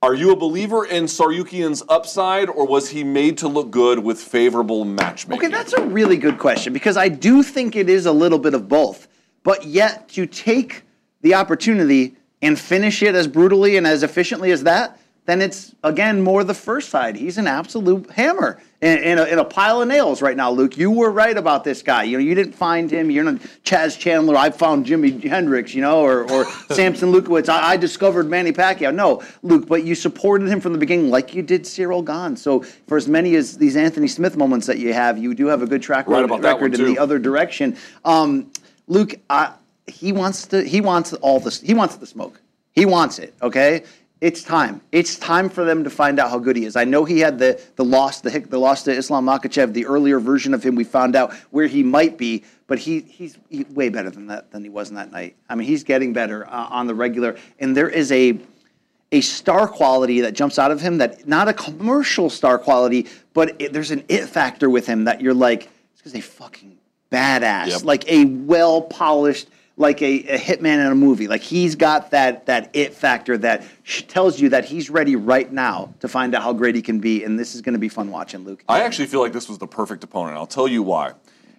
are 0.00 0.14
you 0.14 0.30
a 0.30 0.36
believer 0.36 0.86
in 0.86 1.06
Tsarukyan's 1.06 1.82
upside, 1.88 2.48
or 2.48 2.64
was 2.64 2.88
he 2.88 3.02
made 3.02 3.36
to 3.38 3.48
look 3.48 3.72
good 3.72 3.98
with 3.98 4.20
favorable 4.20 4.84
matchmaking? 4.84 5.46
Okay, 5.46 5.52
that's 5.52 5.72
a 5.72 5.84
really 5.84 6.16
good 6.16 6.38
question 6.38 6.72
because 6.72 6.96
I 6.96 7.08
do 7.08 7.42
think 7.42 7.74
it 7.74 7.90
is 7.90 8.06
a 8.06 8.12
little 8.12 8.38
bit 8.38 8.54
of 8.54 8.68
both. 8.68 9.08
But 9.42 9.64
yet, 9.64 10.08
to 10.10 10.24
take 10.24 10.84
the 11.22 11.34
opportunity 11.34 12.14
and 12.42 12.56
finish 12.56 13.02
it 13.02 13.16
as 13.16 13.26
brutally 13.26 13.76
and 13.76 13.88
as 13.88 14.04
efficiently 14.04 14.52
as 14.52 14.62
that, 14.62 15.00
then 15.26 15.42
it's 15.42 15.74
again 15.82 16.22
more 16.22 16.44
the 16.44 16.54
first 16.54 16.88
side. 16.88 17.16
He's 17.16 17.36
an 17.36 17.48
absolute 17.48 18.08
hammer 18.10 18.60
in, 18.80 18.98
in, 18.98 19.18
a, 19.18 19.24
in 19.24 19.38
a 19.40 19.44
pile 19.44 19.82
of 19.82 19.88
nails 19.88 20.22
right 20.22 20.36
now, 20.36 20.50
Luke. 20.52 20.78
You 20.78 20.90
were 20.90 21.10
right 21.10 21.36
about 21.36 21.64
this 21.64 21.82
guy. 21.82 22.04
You 22.04 22.18
know, 22.18 22.22
you 22.22 22.34
didn't 22.34 22.54
find 22.54 22.88
him. 22.88 23.10
You're 23.10 23.24
not 23.24 23.40
Chas 23.64 23.96
Chandler. 23.96 24.36
I 24.36 24.50
found 24.50 24.86
Jimi 24.86 25.22
Hendrix. 25.24 25.74
You 25.74 25.82
know, 25.82 26.00
or, 26.00 26.30
or 26.30 26.44
Sampson 26.70 27.12
Lewkowicz. 27.12 27.48
I, 27.48 27.70
I 27.70 27.76
discovered 27.76 28.30
Manny 28.30 28.52
Pacquiao. 28.52 28.94
No, 28.94 29.22
Luke, 29.42 29.66
but 29.66 29.82
you 29.84 29.96
supported 29.96 30.48
him 30.48 30.60
from 30.60 30.72
the 30.72 30.78
beginning, 30.78 31.10
like 31.10 31.34
you 31.34 31.42
did 31.42 31.64
Ciryl 31.64 32.04
Gane. 32.04 32.36
So 32.36 32.60
for 32.86 32.96
as 32.96 33.08
many 33.08 33.34
as 33.34 33.58
these 33.58 33.76
Anthony 33.76 34.08
Smith 34.08 34.36
moments 34.36 34.66
that 34.68 34.78
you 34.78 34.94
have, 34.94 35.18
you 35.18 35.34
do 35.34 35.46
have 35.46 35.60
a 35.60 35.66
good 35.66 35.82
track 35.82 36.06
Right 36.06 36.22
record, 36.22 36.44
record 36.44 36.74
in 36.74 36.84
the 36.84 36.98
other 36.98 37.18
direction. 37.18 37.76
Um, 38.04 38.52
Luke, 38.86 39.16
I, 39.28 39.54
he 39.88 40.12
wants 40.12 40.46
to. 40.48 40.62
He 40.62 40.80
wants 40.80 41.12
all 41.14 41.40
this. 41.40 41.60
He 41.60 41.74
wants 41.74 41.96
the 41.96 42.06
smoke. 42.06 42.40
He 42.72 42.86
wants 42.86 43.18
it. 43.18 43.34
Okay. 43.42 43.82
It's 44.20 44.42
time. 44.42 44.80
It's 44.92 45.18
time 45.18 45.50
for 45.50 45.64
them 45.64 45.84
to 45.84 45.90
find 45.90 46.18
out 46.18 46.30
how 46.30 46.38
good 46.38 46.56
he 46.56 46.64
is. 46.64 46.74
I 46.74 46.84
know 46.84 47.04
he 47.04 47.20
had 47.20 47.38
the 47.38 47.60
the 47.76 47.84
loss, 47.84 48.22
the 48.22 48.38
the 48.40 48.58
loss 48.58 48.82
to 48.84 48.92
Islam 48.92 49.26
Makhachev, 49.26 49.74
the 49.74 49.84
earlier 49.86 50.18
version 50.20 50.54
of 50.54 50.62
him. 50.62 50.74
We 50.74 50.84
found 50.84 51.14
out 51.14 51.34
where 51.50 51.66
he 51.66 51.82
might 51.82 52.16
be, 52.16 52.42
but 52.66 52.78
he 52.78 53.00
he's 53.00 53.36
he, 53.50 53.64
way 53.64 53.90
better 53.90 54.08
than 54.08 54.28
that 54.28 54.50
than 54.52 54.62
he 54.64 54.70
was 54.70 54.88
in 54.88 54.96
that 54.96 55.12
night. 55.12 55.36
I 55.50 55.54
mean, 55.54 55.68
he's 55.68 55.84
getting 55.84 56.14
better 56.14 56.46
uh, 56.46 56.68
on 56.70 56.86
the 56.86 56.94
regular, 56.94 57.36
and 57.58 57.76
there 57.76 57.90
is 57.90 58.10
a 58.10 58.38
a 59.12 59.20
star 59.20 59.68
quality 59.68 60.22
that 60.22 60.32
jumps 60.32 60.58
out 60.58 60.70
of 60.70 60.80
him 60.80 60.98
that 60.98 61.28
not 61.28 61.46
a 61.48 61.52
commercial 61.52 62.30
star 62.30 62.58
quality, 62.58 63.06
but 63.34 63.54
it, 63.60 63.72
there's 63.74 63.90
an 63.90 64.02
it 64.08 64.26
factor 64.26 64.70
with 64.70 64.86
him 64.86 65.04
that 65.04 65.20
you're 65.20 65.34
like, 65.34 65.68
this 66.02 66.12
guy's 66.12 66.14
a 66.14 66.22
fucking 66.22 66.78
badass, 67.12 67.68
Yep. 67.68 67.84
like 67.84 68.10
a 68.10 68.24
well 68.24 68.80
polished, 68.82 69.48
like 69.76 70.00
a, 70.00 70.22
a 70.24 70.38
hitman 70.38 70.84
in 70.84 70.86
a 70.86 70.94
movie. 70.94 71.28
Like 71.28 71.42
he's 71.42 71.74
got 71.74 72.10
that 72.10 72.46
that 72.46 72.70
it 72.74 72.94
factor 72.94 73.36
that 73.38 73.64
tells 74.08 74.40
you 74.40 74.48
that 74.50 74.64
he's 74.64 74.88
ready 74.90 75.16
right 75.16 75.50
now 75.52 75.94
to 76.00 76.08
find 76.08 76.34
out 76.34 76.42
how 76.42 76.52
great 76.52 76.74
he 76.74 76.82
can 76.82 76.98
be, 76.98 77.24
and 77.24 77.38
this 77.38 77.54
is 77.54 77.60
going 77.60 77.74
to 77.74 77.78
be 77.78 77.88
fun 77.88 78.10
watching, 78.10 78.44
Luke. 78.44 78.64
I 78.68 78.82
actually 78.82 79.06
feel 79.06 79.20
like 79.20 79.32
this 79.32 79.48
was 79.48 79.58
the 79.58 79.66
perfect 79.66 80.02
opponent. 80.04 80.36
I'll 80.36 80.46
tell 80.46 80.68
you 80.68 80.82
why. 80.82 81.12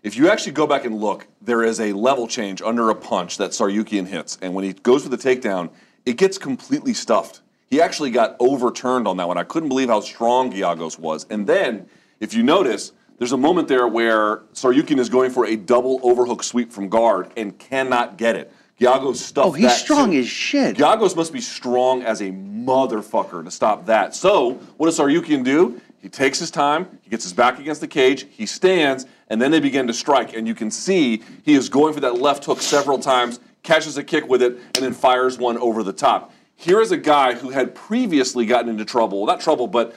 If 0.03 0.15
you 0.15 0.30
actually 0.30 0.53
go 0.53 0.68
back 0.68 0.86
and 0.86 0.95
look, 0.95 1.28
there 1.41 1.63
is 1.63 1.80
a 1.80 1.91
level 1.93 2.28
change 2.28 2.61
under 2.61 2.89
a 2.89 2.95
punch 2.95 3.38
that 3.38 3.51
Tsarukyan 3.51 4.07
hits, 4.07 4.38
and 4.41 4.53
when 4.53 4.63
he 4.63 4.74
goes 4.74 5.03
for 5.03 5.09
the 5.09 5.18
takedown, 5.18 5.70
it 6.05 6.18
gets 6.18 6.38
completely 6.38 6.93
stuffed. 6.93 7.41
He 7.70 7.82
actually 7.82 8.11
got 8.11 8.38
overturned 8.39 9.07
on 9.07 9.18
that 9.18 9.28
one. 9.28 9.38
I 9.38 9.43
couldn't 9.43 9.70
believe 9.70 9.89
how 9.89 9.99
strong 9.99 10.53
Giagos 10.53 10.97
was. 10.97 11.26
And 11.30 11.45
then, 11.45 11.88
if 12.22 12.34
you 12.34 12.41
notice, 12.41 12.93
there's 13.18 13.32
a 13.32 13.38
moment 13.38 13.68
there 13.68 13.88
where 13.88 14.38
Tsarukyan 14.53 14.99
is 14.99 15.09
going 15.09 15.32
for 15.32 15.45
a 15.45 15.55
double 15.55 15.99
overhook 16.03 16.43
sweep 16.43 16.72
from 16.72 16.89
guard 16.89 17.32
and 17.38 17.57
cannot 17.57 18.18
get 18.18 18.36
it. 18.36 18.51
Giagos 18.80 19.15
stuffed 19.15 19.47
Oh, 19.47 19.51
he's 19.51 19.76
strong 19.76 20.11
too. 20.11 20.20
as 20.20 20.28
shit. 20.28 20.78
Giagos 20.78 21.15
must 21.15 21.34
be 21.34 21.41
strong 21.41 22.03
as 22.03 22.22
a 22.22 22.30
motherfucker 22.30 23.43
to 23.43 23.49
stop 23.49 23.86
that. 23.88 24.13
So, 24.15 24.51
what 24.78 24.86
does 24.88 24.99
Tsarukyan 24.99 25.43
do? 25.43 25.82
He 25.99 26.09
takes 26.09 26.38
his 26.38 26.51
time, 26.51 26.99
he 27.01 27.09
gets 27.09 27.24
his 27.24 27.34
back 27.34 27.59
against 27.59 27.82
the 27.82 27.88
cage, 27.88 28.28
he 28.30 28.45
stands, 28.45 29.07
and 29.30 29.41
then 29.41 29.49
they 29.49 29.59
begin 29.59 29.88
to 29.88 29.93
strike. 29.93 30.36
And 30.36 30.47
you 30.47 30.53
can 30.53 30.70
see 30.70 31.24
he 31.43 31.55
is 31.55 31.70
going 31.70 31.93
for 31.95 32.01
that 32.01 32.20
left 32.22 32.45
hook 32.45 32.61
several 32.61 32.99
times, 32.99 33.39
catches 33.63 33.97
a 33.97 34.03
kick 34.03 34.28
with 34.30 34.43
it, 34.43 34.53
and 34.76 34.86
then 34.86 34.93
fires 34.93 35.39
one 35.39 35.57
over 35.57 35.82
the 35.82 35.91
top. 35.91 36.32
Here 36.55 36.80
is 36.82 36.91
a 36.91 36.97
guy 36.97 37.34
who 37.34 37.49
had 37.49 37.74
previously 37.74 38.45
gotten 38.45 38.70
into 38.70 38.86
trouble, 38.86 39.26
not 39.26 39.41
trouble, 39.41 39.68
but 39.68 39.95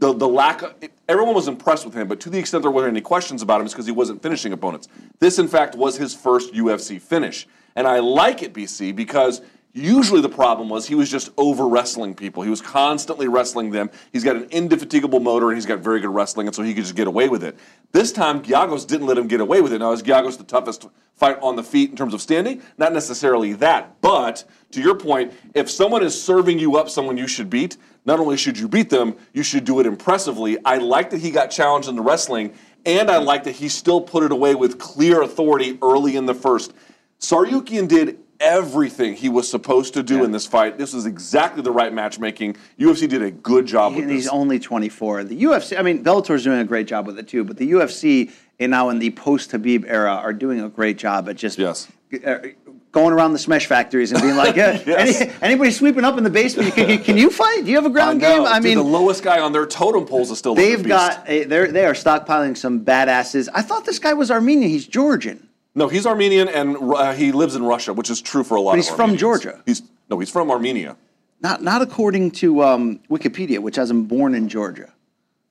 the, 0.00 0.14
the 0.14 0.28
lack 0.28 0.62
of 0.62 0.74
everyone 1.08 1.34
was 1.34 1.46
impressed 1.46 1.84
with 1.84 1.94
him, 1.94 2.08
but 2.08 2.20
to 2.20 2.30
the 2.30 2.38
extent 2.38 2.62
there 2.62 2.70
weren't 2.70 2.88
any 2.88 3.02
questions 3.02 3.42
about 3.42 3.60
him, 3.60 3.66
it's 3.66 3.74
because 3.74 3.86
he 3.86 3.92
wasn't 3.92 4.22
finishing 4.22 4.52
opponents. 4.52 4.88
This, 5.18 5.38
in 5.38 5.46
fact, 5.46 5.76
was 5.76 5.98
his 5.98 6.14
first 6.14 6.54
UFC 6.54 7.00
finish. 7.00 7.46
And 7.76 7.86
I 7.86 8.00
like 8.00 8.42
it, 8.42 8.54
BC, 8.54 8.96
because 8.96 9.42
usually 9.74 10.22
the 10.22 10.28
problem 10.28 10.70
was 10.70 10.88
he 10.88 10.94
was 10.94 11.10
just 11.10 11.30
over 11.36 11.68
wrestling 11.68 12.14
people. 12.14 12.42
He 12.42 12.50
was 12.50 12.62
constantly 12.62 13.28
wrestling 13.28 13.70
them. 13.70 13.90
He's 14.10 14.24
got 14.24 14.36
an 14.36 14.48
indefatigable 14.50 15.20
motor 15.20 15.50
and 15.50 15.56
he's 15.56 15.66
got 15.66 15.80
very 15.80 16.00
good 16.00 16.10
wrestling, 16.10 16.46
and 16.46 16.56
so 16.56 16.62
he 16.62 16.72
could 16.72 16.84
just 16.84 16.96
get 16.96 17.06
away 17.06 17.28
with 17.28 17.44
it. 17.44 17.58
This 17.92 18.10
time, 18.10 18.42
Giagos 18.42 18.86
didn't 18.86 19.06
let 19.06 19.18
him 19.18 19.28
get 19.28 19.40
away 19.40 19.60
with 19.60 19.72
it. 19.74 19.80
Now, 19.80 19.92
is 19.92 20.02
Giagos 20.02 20.38
the 20.38 20.44
toughest 20.44 20.88
fight 21.14 21.38
on 21.42 21.56
the 21.56 21.62
feet 21.62 21.90
in 21.90 21.96
terms 21.96 22.14
of 22.14 22.22
standing? 22.22 22.62
Not 22.78 22.94
necessarily 22.94 23.52
that, 23.54 24.00
but 24.00 24.44
to 24.70 24.80
your 24.80 24.94
point, 24.94 25.34
if 25.54 25.70
someone 25.70 26.02
is 26.02 26.20
serving 26.20 26.58
you 26.58 26.76
up 26.76 26.88
someone 26.88 27.18
you 27.18 27.26
should 27.26 27.50
beat, 27.50 27.76
not 28.04 28.20
only 28.20 28.36
should 28.36 28.58
you 28.58 28.68
beat 28.68 28.90
them, 28.90 29.14
you 29.32 29.42
should 29.42 29.64
do 29.64 29.80
it 29.80 29.86
impressively. 29.86 30.58
I 30.64 30.78
like 30.78 31.10
that 31.10 31.20
he 31.20 31.30
got 31.30 31.48
challenged 31.48 31.88
in 31.88 31.96
the 31.96 32.02
wrestling, 32.02 32.54
and 32.86 33.10
I 33.10 33.18
like 33.18 33.44
that 33.44 33.52
he 33.52 33.68
still 33.68 34.00
put 34.00 34.22
it 34.22 34.32
away 34.32 34.54
with 34.54 34.78
clear 34.78 35.22
authority 35.22 35.78
early 35.82 36.16
in 36.16 36.26
the 36.26 36.34
first. 36.34 36.72
Tsarukyan 37.20 37.86
did 37.86 38.18
everything 38.40 39.14
he 39.14 39.28
was 39.28 39.48
supposed 39.48 39.92
to 39.94 40.02
do 40.02 40.24
in 40.24 40.32
this 40.32 40.46
fight. 40.46 40.78
This 40.78 40.94
was 40.94 41.04
exactly 41.04 41.62
the 41.62 41.70
right 41.70 41.92
matchmaking. 41.92 42.56
UFC 42.78 43.06
did 43.06 43.22
a 43.22 43.30
good 43.30 43.66
job 43.66 43.92
with 43.92 44.02
and 44.02 44.10
this. 44.10 44.22
he's 44.22 44.28
only 44.28 44.58
24. 44.58 45.24
The 45.24 45.42
UFC, 45.42 45.78
I 45.78 45.82
mean, 45.82 46.02
Bellator's 46.02 46.42
doing 46.42 46.58
a 46.58 46.64
great 46.64 46.86
job 46.86 47.06
with 47.06 47.18
it 47.18 47.28
too, 47.28 47.44
but 47.44 47.58
the 47.58 47.70
UFC 47.72 48.32
and 48.58 48.70
now 48.70 48.88
in 48.88 48.98
the 48.98 49.10
post 49.10 49.50
Khabib 49.50 49.84
era 49.86 50.14
are 50.14 50.32
doing 50.32 50.60
a 50.60 50.70
great 50.70 50.96
job 50.96 51.28
at 51.28 51.36
just 51.36 51.58
Yes. 51.58 51.88
Uh, 52.24 52.38
going 52.92 53.12
around 53.12 53.32
the 53.32 53.38
smash 53.38 53.66
factories 53.66 54.12
and 54.12 54.20
being 54.20 54.36
like, 54.36 54.56
yeah, 54.56 54.80
Yes. 54.86 55.20
any, 55.20 55.32
anybody 55.42 55.70
sweeping 55.70 56.04
up 56.04 56.18
in 56.18 56.24
the 56.24 56.30
basement, 56.30 56.74
can, 56.74 57.02
can 57.02 57.16
you 57.16 57.30
fight? 57.30 57.64
Do 57.64 57.70
you 57.70 57.76
have 57.76 57.86
a 57.86 57.90
ground 57.90 58.20
know. 58.20 58.38
game? 58.38 58.46
I 58.46 58.56
Dude, 58.58 58.64
mean, 58.64 58.78
the 58.78 58.84
lowest 58.84 59.22
guy 59.22 59.40
on 59.40 59.52
their 59.52 59.66
totem 59.66 60.06
poles 60.06 60.30
is 60.30 60.38
still 60.38 60.54
they've 60.54 60.82
the 60.82 60.88
got 60.88 61.28
a, 61.28 61.44
they're 61.44 61.70
they 61.70 61.84
are 61.86 61.94
stockpiling 61.94 62.56
some 62.56 62.84
badasses. 62.84 63.48
I 63.54 63.62
thought 63.62 63.84
this 63.84 63.98
guy 63.98 64.14
was 64.14 64.30
Armenian. 64.30 64.70
He's 64.70 64.86
Georgian. 64.86 65.48
No, 65.74 65.88
he's 65.88 66.04
Armenian 66.06 66.48
and 66.48 66.76
uh, 66.76 67.12
he 67.12 67.30
lives 67.32 67.54
in 67.54 67.62
Russia, 67.62 67.92
which 67.92 68.10
is 68.10 68.20
true 68.20 68.42
for 68.42 68.56
a 68.56 68.60
lot 68.60 68.72
But 68.72 68.76
he's 68.76 68.90
from 68.90 69.16
Georgia. 69.16 69.62
He's 69.66 69.82
no, 70.08 70.18
he's 70.18 70.30
from 70.30 70.50
Armenia. 70.50 70.96
Not 71.40 71.62
not 71.62 71.80
according 71.80 72.32
to 72.32 72.62
um, 72.64 72.98
Wikipedia, 73.08 73.60
which 73.60 73.76
has 73.76 73.90
him 73.90 74.04
born 74.04 74.34
in 74.34 74.48
Georgia. 74.48 74.92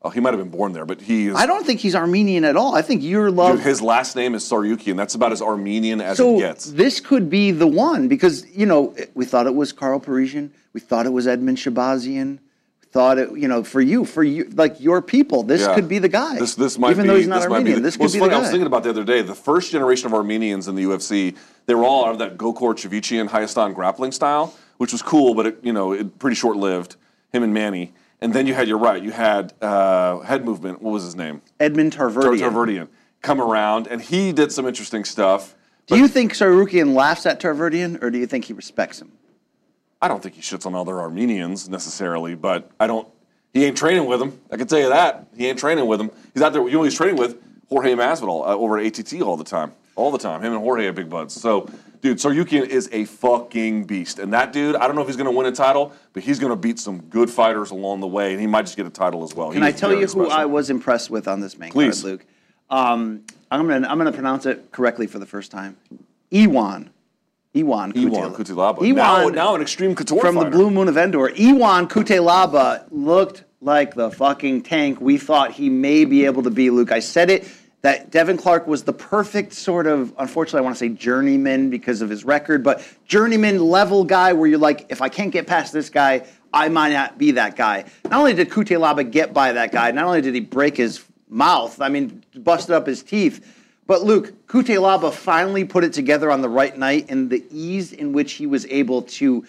Oh, 0.01 0.09
he 0.09 0.21
might 0.21 0.29
have 0.33 0.39
been 0.39 0.49
born 0.49 0.71
there, 0.71 0.85
but 0.85 1.01
he 1.01 1.27
is. 1.27 1.35
I 1.35 1.45
don't 1.45 1.65
think 1.65 1.81
he's 1.81 1.93
Armenian 1.93 2.45
at 2.45 2.55
all. 2.55 2.73
I 2.73 2.81
think 2.81 3.03
your 3.03 3.29
love. 3.29 3.57
Dude, 3.57 3.65
his 3.65 3.81
last 3.81 4.15
name 4.15 4.33
is 4.33 4.45
Tsarukyan. 4.45 4.95
That's 4.95 5.13
about 5.13 5.33
as 5.33 5.41
Armenian 5.41 5.99
as 5.99 6.15
so 6.17 6.37
it 6.37 6.39
gets. 6.39 6.71
this 6.71 7.01
could 7.01 7.29
be 7.29 7.51
the 7.51 7.67
one 7.67 8.07
because 8.07 8.45
you 8.55 8.65
know 8.65 8.95
we 9.13 9.25
thought 9.25 9.45
it 9.45 9.53
was 9.55 9.73
Karo 9.73 9.99
Parisyan, 9.99 10.51
we 10.71 10.79
thought 10.79 11.05
it 11.05 11.11
was 11.11 11.27
Edmund 11.27 11.57
Shahbazyan, 11.57 12.39
we 12.81 12.87
thought 12.91 13.17
it 13.17 13.37
you 13.37 13.49
know 13.49 13.61
for 13.61 13.81
you 13.81 14.05
for 14.05 14.23
you 14.23 14.45
like 14.53 14.79
your 14.79 15.01
people 15.01 15.43
this 15.43 15.61
Yeah. 15.61 15.75
could 15.75 15.89
be 15.89 15.99
the 15.99 16.07
guy. 16.07 16.39
This 16.39 16.55
this 16.55 16.77
might 16.79 16.91
even 16.91 17.03
be, 17.03 17.09
though 17.09 17.15
he's 17.17 17.27
not 17.27 17.41
this 17.41 17.49
might 17.49 17.57
be 17.57 17.71
Armenian. 17.71 17.81
the- 17.81 17.87
this 17.89 17.97
well, 17.97 18.03
could 18.03 18.05
it's 18.05 18.13
be 18.13 18.19
funny, 18.19 18.29
the 18.29 18.35
I 18.37 18.39
was 18.39 18.49
thinking 18.51 18.67
about 18.67 18.83
the 18.83 18.89
other 18.91 19.03
day. 19.03 19.21
The 19.21 19.35
first 19.35 19.69
generation 19.73 20.05
of 20.05 20.13
Armenians 20.13 20.69
in 20.69 20.75
the 20.75 20.83
UFC, 20.83 21.35
they 21.65 21.75
were 21.75 21.83
all 21.83 22.05
out 22.05 22.13
of 22.13 22.19
that 22.19 22.37
Gokor 22.37 22.73
Chivichyan 22.73 23.27
Hayastan 23.27 23.75
grappling 23.75 24.13
style, 24.13 24.53
which 24.77 24.93
was 24.93 25.01
cool, 25.01 25.33
but 25.33 25.45
it, 25.45 25.57
you 25.61 25.73
know, 25.73 25.91
it, 25.91 26.19
pretty 26.19 26.35
short 26.35 26.55
lived. 26.55 26.95
Him 27.33 27.43
and 27.43 27.53
Manny, 27.53 27.93
and 28.22 28.34
then 28.34 28.47
you 28.47 28.53
had, 28.53 28.67
you're 28.67 28.78
right, 28.78 29.01
you 29.01 29.11
had 29.11 29.53
uh, 29.61 30.20
head 30.20 30.45
movement. 30.45 30.82
What 30.82 30.91
was 30.91 31.03
his 31.03 31.15
name? 31.15 31.41
Edmund 31.59 31.93
Tar- 31.93 32.09
Tarverdyan. 32.09 32.39
Tarverdyan 32.39 32.88
come 33.22 33.41
around, 33.41 33.88
and 33.88 34.01
he 34.01 34.32
did 34.32 34.51
some 34.51 34.65
interesting 34.67 35.03
stuff. 35.03 35.55
do 35.88 35.97
you 35.97 36.07
think 36.07 36.34
Tsarukyan 36.34 36.93
laughs 36.93 37.26
at 37.26 37.39
Tarverdyan, 37.39 38.01
or 38.01 38.09
do 38.09 38.17
you 38.17 38.26
think 38.28 38.45
he 38.45 38.53
respects 38.53 39.01
him? 39.01 39.11
I 40.01 40.07
don't 40.07 40.24
think 40.24 40.36
he 40.36 40.41
shits 40.41 40.65
on 40.65 40.76
other 40.76 40.99
Armenians 40.99 41.67
necessarily, 41.67 42.36
but 42.36 42.72
I 42.80 42.88
don't. 42.88 43.07
He 43.53 43.65
ain't 43.65 43.78
training 43.78 44.05
with 44.05 44.20
them. 44.20 44.39
I 44.51 44.57
can 44.57 44.67
tell 44.67 44.80
you 44.80 44.89
that. 44.89 45.28
He 45.36 45.47
ain't 45.47 45.59
training 45.59 45.88
with 45.88 45.99
them. 45.99 46.11
He's 46.34 46.43
out 46.43 46.53
there. 46.53 46.65
You 46.67 46.76
know, 46.76 46.84
he's 46.84 46.95
training 46.95 47.17
with 47.17 47.41
Jorge 47.67 47.93
Masvidal 47.95 48.47
uh, 48.47 48.55
over 48.55 48.78
at 48.78 48.99
ATT 48.99 49.22
all 49.22 49.36
the 49.38 49.43
time. 49.43 49.74
All 49.99 50.11
the 50.11 50.17
time. 50.17 50.41
Him 50.41 50.53
and 50.53 50.61
Jorge 50.61 50.85
are 50.87 50.93
big 50.93 51.09
buds. 51.09 51.33
So, 51.33 51.69
dude, 52.01 52.17
Tsarukyan 52.17 52.65
is 52.67 52.87
a 52.93 53.03
fucking 53.03 53.83
beast. 53.83 54.17
And 54.17 54.31
that 54.33 54.53
dude, 54.53 54.77
I 54.77 54.87
don't 54.87 54.95
know 54.95 55.01
if 55.01 55.07
he's 55.07 55.17
going 55.17 55.29
to 55.29 55.35
win 55.37 55.45
a 55.45 55.51
title, 55.51 55.91
but 56.13 56.23
he's 56.23 56.39
going 56.39 56.51
to 56.51 56.55
beat 56.55 56.79
some 56.79 57.01
good 57.01 57.29
fighters 57.29 57.71
along 57.71 57.99
the 57.99 58.07
way, 58.07 58.31
and 58.31 58.39
he 58.39 58.47
might 58.47 58.61
just 58.61 58.77
get 58.77 58.85
a 58.85 58.89
title 58.89 59.23
as 59.25 59.35
well. 59.35 59.51
Can 59.51 59.61
He 59.61 59.67
I 59.67 59.71
tell 59.73 59.93
you 59.93 60.07
who. 60.07 60.29
I 60.29 60.45
was 60.45 60.69
impressed 60.69 61.09
with 61.09 61.27
on 61.27 61.41
this 61.41 61.57
main 61.57 61.71
Please. 61.71 62.01
card, 62.01 62.11
Luke? 62.13 62.25
Um, 62.69 63.25
I'm 63.51 63.67
gonna 63.67 63.87
I'm 63.87 63.97
gonna 63.97 64.11
pronounce 64.11 64.45
it 64.45 64.71
correctly 64.71 65.05
for 65.07 65.19
the 65.19 65.25
first 65.25 65.51
time. 65.51 65.75
Iwan. 66.31 66.91
Iwan 67.55 67.91
Iwan 67.97 68.33
Cutelaba. 68.35 68.77
Iwan 68.81 68.95
Now, 68.95 69.27
now 69.29 69.55
an 69.55 69.61
extreme 69.61 69.95
couture 69.95 70.21
from 70.21 70.35
fighter. 70.35 70.49
the 70.51 70.55
Blue 70.55 70.69
Moon 70.69 70.87
of 70.87 70.95
Endor. 70.97 71.29
Iwan 71.31 71.87
Cutelaba 71.89 72.85
looked 72.91 73.43
like 73.59 73.95
the 73.95 74.11
fucking 74.11 74.61
tank 74.61 75.01
we 75.01 75.17
thought 75.17 75.51
he 75.53 75.67
may 75.69 76.05
be 76.05 76.25
able 76.25 76.43
to 76.43 76.51
be, 76.51 76.69
Luke. 76.69 76.91
I 76.91 76.99
said 76.99 77.29
it 77.31 77.45
that 77.82 78.11
Devin 78.11 78.38
Clark 78.38 78.67
was 78.67 78.84
the 78.84 78.93
perfect 78.93 79.53
sort 79.53 79.88
of, 79.88 80.13
unfortunately, 80.17 80.59
I 80.59 80.63
want 80.63 80.75
to 80.75 80.80
say 80.80 80.89
journeyman 80.89 81.69
because 81.69 82.01
of 82.01 82.09
his 82.09 82.25
record, 82.25 82.63
but 82.63 82.86
journeyman 83.05 83.59
level 83.59 84.03
guy 84.03 84.34
where 84.34 84.47
you're 84.47 84.59
like, 84.59 84.88
if 84.89 85.01
I 85.01 85.07
can't 85.07 85.32
get 85.32 85.47
past 85.47 85.71
this 85.71 85.89
guy, 85.89 86.25
I 86.53 86.67
might 86.67 86.91
not 86.91 87.17
be 87.17 87.32
that 87.32 87.55
guy. 87.55 87.86
Not 88.05 88.19
only 88.19 88.34
did 88.34 88.49
Cutelaba 88.49 89.09
get 89.09 89.34
by 89.34 89.53
that 89.53 89.71
guy, 89.71 89.91
not 89.91 90.05
only 90.05 90.21
did 90.21 90.34
he 90.34 90.41
break 90.41 90.75
his 90.75 91.03
mouth, 91.30 91.80
I 91.80 91.89
mean, 91.89 92.23
busted 92.36 92.75
up 92.75 92.86
his 92.86 93.01
teeth, 93.01 93.55
but 93.88 94.03
Luke, 94.03 94.45
Cutelaba 94.47 95.11
finally 95.13 95.63
put 95.63 95.84
it 95.84 95.93
together 95.93 96.32
on 96.32 96.41
the 96.41 96.49
right 96.49 96.77
night, 96.77 97.07
and 97.09 97.30
the 97.30 97.43
ease 97.49 97.93
in 97.93 98.13
which 98.13 98.34
he 98.34 98.45
was 98.45 98.65
able 98.67 99.03
to 99.03 99.45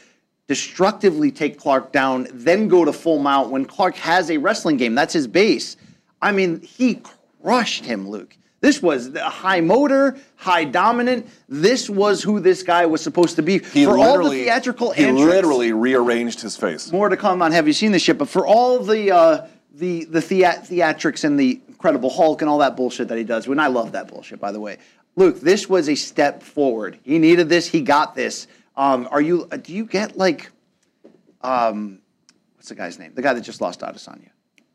destructively 0.46 1.30
take 1.30 1.58
Clark 1.58 1.92
down, 1.92 2.26
then 2.32 2.68
go 2.68 2.84
to 2.84 2.92
full 2.92 3.18
mount 3.18 3.50
when 3.50 3.64
Clark 3.64 3.96
has 3.96 4.30
a 4.30 4.38
wrestling 4.38 4.76
game. 4.76 4.94
That's 4.94 5.12
his 5.12 5.26
base. 5.26 5.76
I 6.22 6.32
mean, 6.32 6.60
he 6.60 7.02
crushed 7.42 7.84
him, 7.84 8.08
Luke. 8.08 8.36
This 8.60 8.82
was 8.82 9.12
the 9.12 9.24
high 9.24 9.62
motor, 9.62 10.18
high 10.36 10.64
dominant. 10.64 11.26
This 11.48 11.88
was 11.88 12.22
who 12.22 12.40
this 12.40 12.62
guy 12.62 12.84
was 12.84 13.00
supposed 13.00 13.36
to 13.36 13.42
be 13.42 13.58
He 13.58 13.86
for 13.86 13.96
all 13.96 14.22
the 14.22 14.30
theatrical 14.30 14.90
He 14.92 15.04
antics 15.04 15.24
literally 15.26 15.72
rearranged 15.72 16.42
his 16.42 16.56
face. 16.58 16.92
more 16.92 17.08
to 17.08 17.16
come 17.16 17.40
on 17.40 17.52
Have 17.52 17.66
You 17.66 17.72
Seen 17.72 17.92
This 17.92 18.02
Shit? 18.02 18.18
But 18.18 18.28
for 18.28 18.46
all 18.46 18.78
the 18.80 19.10
uh, 19.12 19.46
the 19.72 20.04
the 20.04 20.20
thea- 20.20 20.62
theatrics 20.62 21.24
and 21.24 21.40
the 21.40 21.60
Incredible 21.68 22.10
Hulk 22.10 22.42
and 22.42 22.50
all 22.50 22.58
that 22.58 22.76
bullshit 22.76 23.08
that 23.08 23.16
he 23.16 23.24
does, 23.24 23.48
when 23.48 23.58
I 23.58 23.68
love 23.68 23.92
that 23.92 24.08
bullshit, 24.08 24.38
by 24.40 24.52
the 24.52 24.60
way. 24.60 24.76
Luke, 25.16 25.40
this 25.40 25.66
was 25.68 25.88
a 25.88 25.94
step 25.94 26.42
forward. 26.42 26.98
He 27.02 27.18
needed 27.18 27.48
this. 27.48 27.66
He 27.66 27.80
got 27.80 28.14
this. 28.14 28.46
Um, 28.76 29.08
are 29.10 29.20
you? 29.22 29.48
Do 29.62 29.72
you 29.72 29.86
get 29.86 30.16
like, 30.18 30.50
um, 31.40 32.00
what's 32.56 32.68
the 32.68 32.74
guy's 32.74 32.98
name? 32.98 33.12
The 33.14 33.22
guy 33.22 33.32
that 33.32 33.40
just 33.40 33.60
lost 33.62 33.80
Adesanya. 33.80 34.28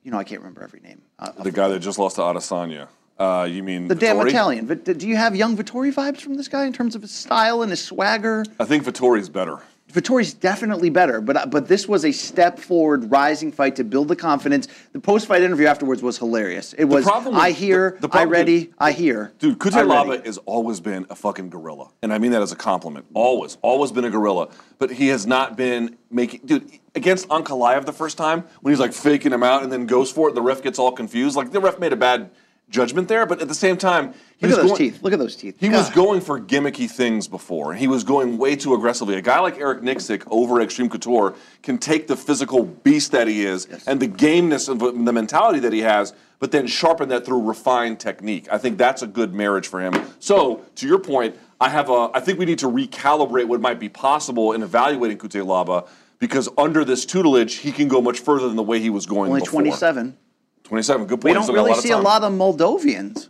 You 0.05 0.11
know, 0.11 0.19
I 0.19 0.23
can't 0.23 0.39
remember 0.41 0.63
every 0.63 0.81
name. 0.81 1.01
Uh, 1.17 1.31
The 1.41 1.51
guy 1.51 1.67
that 1.67 1.79
just 1.79 1.97
lost 1.97 2.17
to 2.17 2.21
Adesanya. 2.21 2.87
Uh, 3.17 3.47
you 3.49 3.63
mean 3.63 3.87
the 3.87 3.95
damn 3.95 4.19
Italian. 4.27 4.67
But 4.67 4.83
do 4.83 5.07
you 5.07 5.15
have 5.15 5.35
young 5.35 5.57
Vettori 5.57 5.91
vibes 5.91 6.21
from 6.21 6.35
this 6.35 6.47
guy 6.47 6.65
in 6.65 6.73
terms 6.73 6.95
of 6.95 7.01
his 7.01 7.09
style 7.11 7.63
and 7.63 7.71
his 7.71 7.83
swagger? 7.83 8.45
I 8.59 8.65
think 8.65 8.83
Vettori's 8.83 9.29
better. 9.29 9.63
Vettori's 9.95 10.33
definitely 10.33 10.89
better, 10.89 11.21
but 11.21 11.37
uh, 11.37 11.45
but 11.45 11.69
this 11.69 11.87
was 11.87 12.03
a 12.03 12.11
step 12.11 12.59
forward, 12.59 13.09
rising 13.09 13.49
fight 13.49 13.77
to 13.77 13.83
build 13.85 14.09
the 14.09 14.15
confidence. 14.15 14.67
The 14.91 14.99
post 14.99 15.25
fight 15.25 15.41
interview 15.41 15.67
afterwards 15.67 16.03
was 16.03 16.17
hilarious. 16.17 16.73
It 16.73 16.83
was 16.83 17.07
I 17.07 17.51
hear, 17.51 17.91
the- 18.01 18.07
the 18.07 18.07
I 18.07 18.11
problem- 18.11 18.29
ready, 18.31 18.73
I 18.77 18.91
hear. 18.91 19.31
Dude, 19.39 19.53
I 19.53 19.57
Cutelaba 19.57 20.09
ready." 20.09 20.23
has 20.25 20.37
always 20.39 20.81
been 20.81 21.05
a 21.09 21.15
fucking 21.15 21.49
gorilla. 21.49 21.91
And 22.03 22.11
I 22.11 22.17
mean 22.17 22.31
that 22.31 22.41
as 22.41 22.51
a 22.51 22.57
compliment. 22.57 23.05
Always. 23.13 23.57
Always 23.61 23.93
been 23.93 24.03
a 24.03 24.09
gorilla. 24.09 24.49
But 24.79 24.91
he 24.91 25.07
has 25.07 25.25
not 25.25 25.55
been 25.55 25.95
making. 26.11 26.41
Dude, 26.43 26.69
against 26.93 27.29
Ankalaev 27.29 27.85
the 27.85 27.93
first 27.93 28.17
time, 28.17 28.43
when 28.59 28.73
he's 28.73 28.81
like 28.81 28.91
faking 28.91 29.31
him 29.31 29.43
out 29.43 29.63
and 29.63 29.71
then 29.71 29.85
goes 29.85 30.11
for 30.11 30.27
it, 30.27 30.35
the 30.35 30.41
ref 30.41 30.61
gets 30.61 30.77
all 30.77 30.91
confused. 30.91 31.37
Like, 31.37 31.51
the 31.51 31.61
ref 31.61 31.79
made 31.79 31.93
a 31.93 31.95
bad 31.95 32.31
judgment 32.69 33.07
there, 33.07 33.25
but 33.25 33.41
at 33.41 33.47
the 33.47 33.53
same 33.55 33.77
time, 33.77 34.13
he 34.37 34.47
Look 34.47 34.57
at 34.57 34.61
those 34.61 34.71
going, 34.71 34.77
teeth. 34.77 35.01
Look 35.01 35.13
at 35.13 35.19
those 35.19 35.35
teeth. 35.37 35.55
He 35.59 35.69
was 35.69 35.89
going 35.91 36.19
for 36.19 36.39
gimmicky 36.39 36.89
things 36.89 37.25
before, 37.27 37.71
and 37.71 37.79
he 37.79 37.87
was 37.87 38.03
going 38.03 38.37
way 38.37 38.57
too 38.57 38.73
aggressively. 38.73 39.15
A 39.15 39.21
guy 39.21 39.39
like 39.39 39.57
Eric 39.57 39.81
Nicksick 39.81 40.23
over 40.27 40.55
Xtreme 40.55 40.91
Couture 40.91 41.35
can 41.63 41.77
take 41.77 42.07
the 42.07 42.17
physical 42.17 42.65
beast 42.65 43.13
that 43.13 43.27
he 43.27 43.45
is 43.45 43.65
and 43.87 44.01
the 44.01 44.07
gameness 44.07 44.67
of 44.67 44.79
the 44.79 45.13
mentality 45.13 45.59
that 45.59 45.71
he 45.71 45.79
has, 45.79 46.13
but 46.39 46.51
then 46.51 46.67
sharpen 46.67 47.07
that 47.09 47.25
through 47.25 47.43
refined 47.43 47.99
technique. 48.01 48.47
I 48.51 48.57
think 48.57 48.77
that's 48.77 49.01
a 49.01 49.07
good 49.07 49.33
marriage 49.33 49.67
for 49.67 49.79
him. 49.79 49.93
So, 50.19 50.65
to 50.75 50.87
your 50.87 50.99
point, 50.99 51.37
I 51.61 51.69
have 51.69 51.89
a. 51.89 52.09
I 52.13 52.19
think 52.19 52.37
we 52.37 52.45
need 52.45 52.59
to 52.59 52.69
recalibrate 52.69 53.47
what 53.47 53.61
might 53.61 53.79
be 53.79 53.87
possible 53.87 54.51
in 54.51 54.63
evaluating 54.63 55.17
Cutelaba 55.17 55.87
because 56.19 56.49
under 56.57 56.83
this 56.83 57.05
tutelage, 57.05 57.55
he 57.55 57.71
can 57.71 57.87
go 57.87 58.01
much 58.01 58.19
further 58.19 58.47
than 58.47 58.57
the 58.57 58.63
way 58.63 58.79
he 58.79 58.89
was 58.89 59.05
going 59.05 59.29
only 59.29 59.41
before. 59.41 59.61
27. 59.61 60.17
27. 60.63 61.05
Good 61.05 61.21
point. 61.21 61.23
We 61.23 61.33
don't 61.33 61.53
really 61.53 61.75
see 61.75 61.91
a 61.91 61.97
lot 61.97 62.23
of 62.23 62.33
Moldovians. 62.33 63.29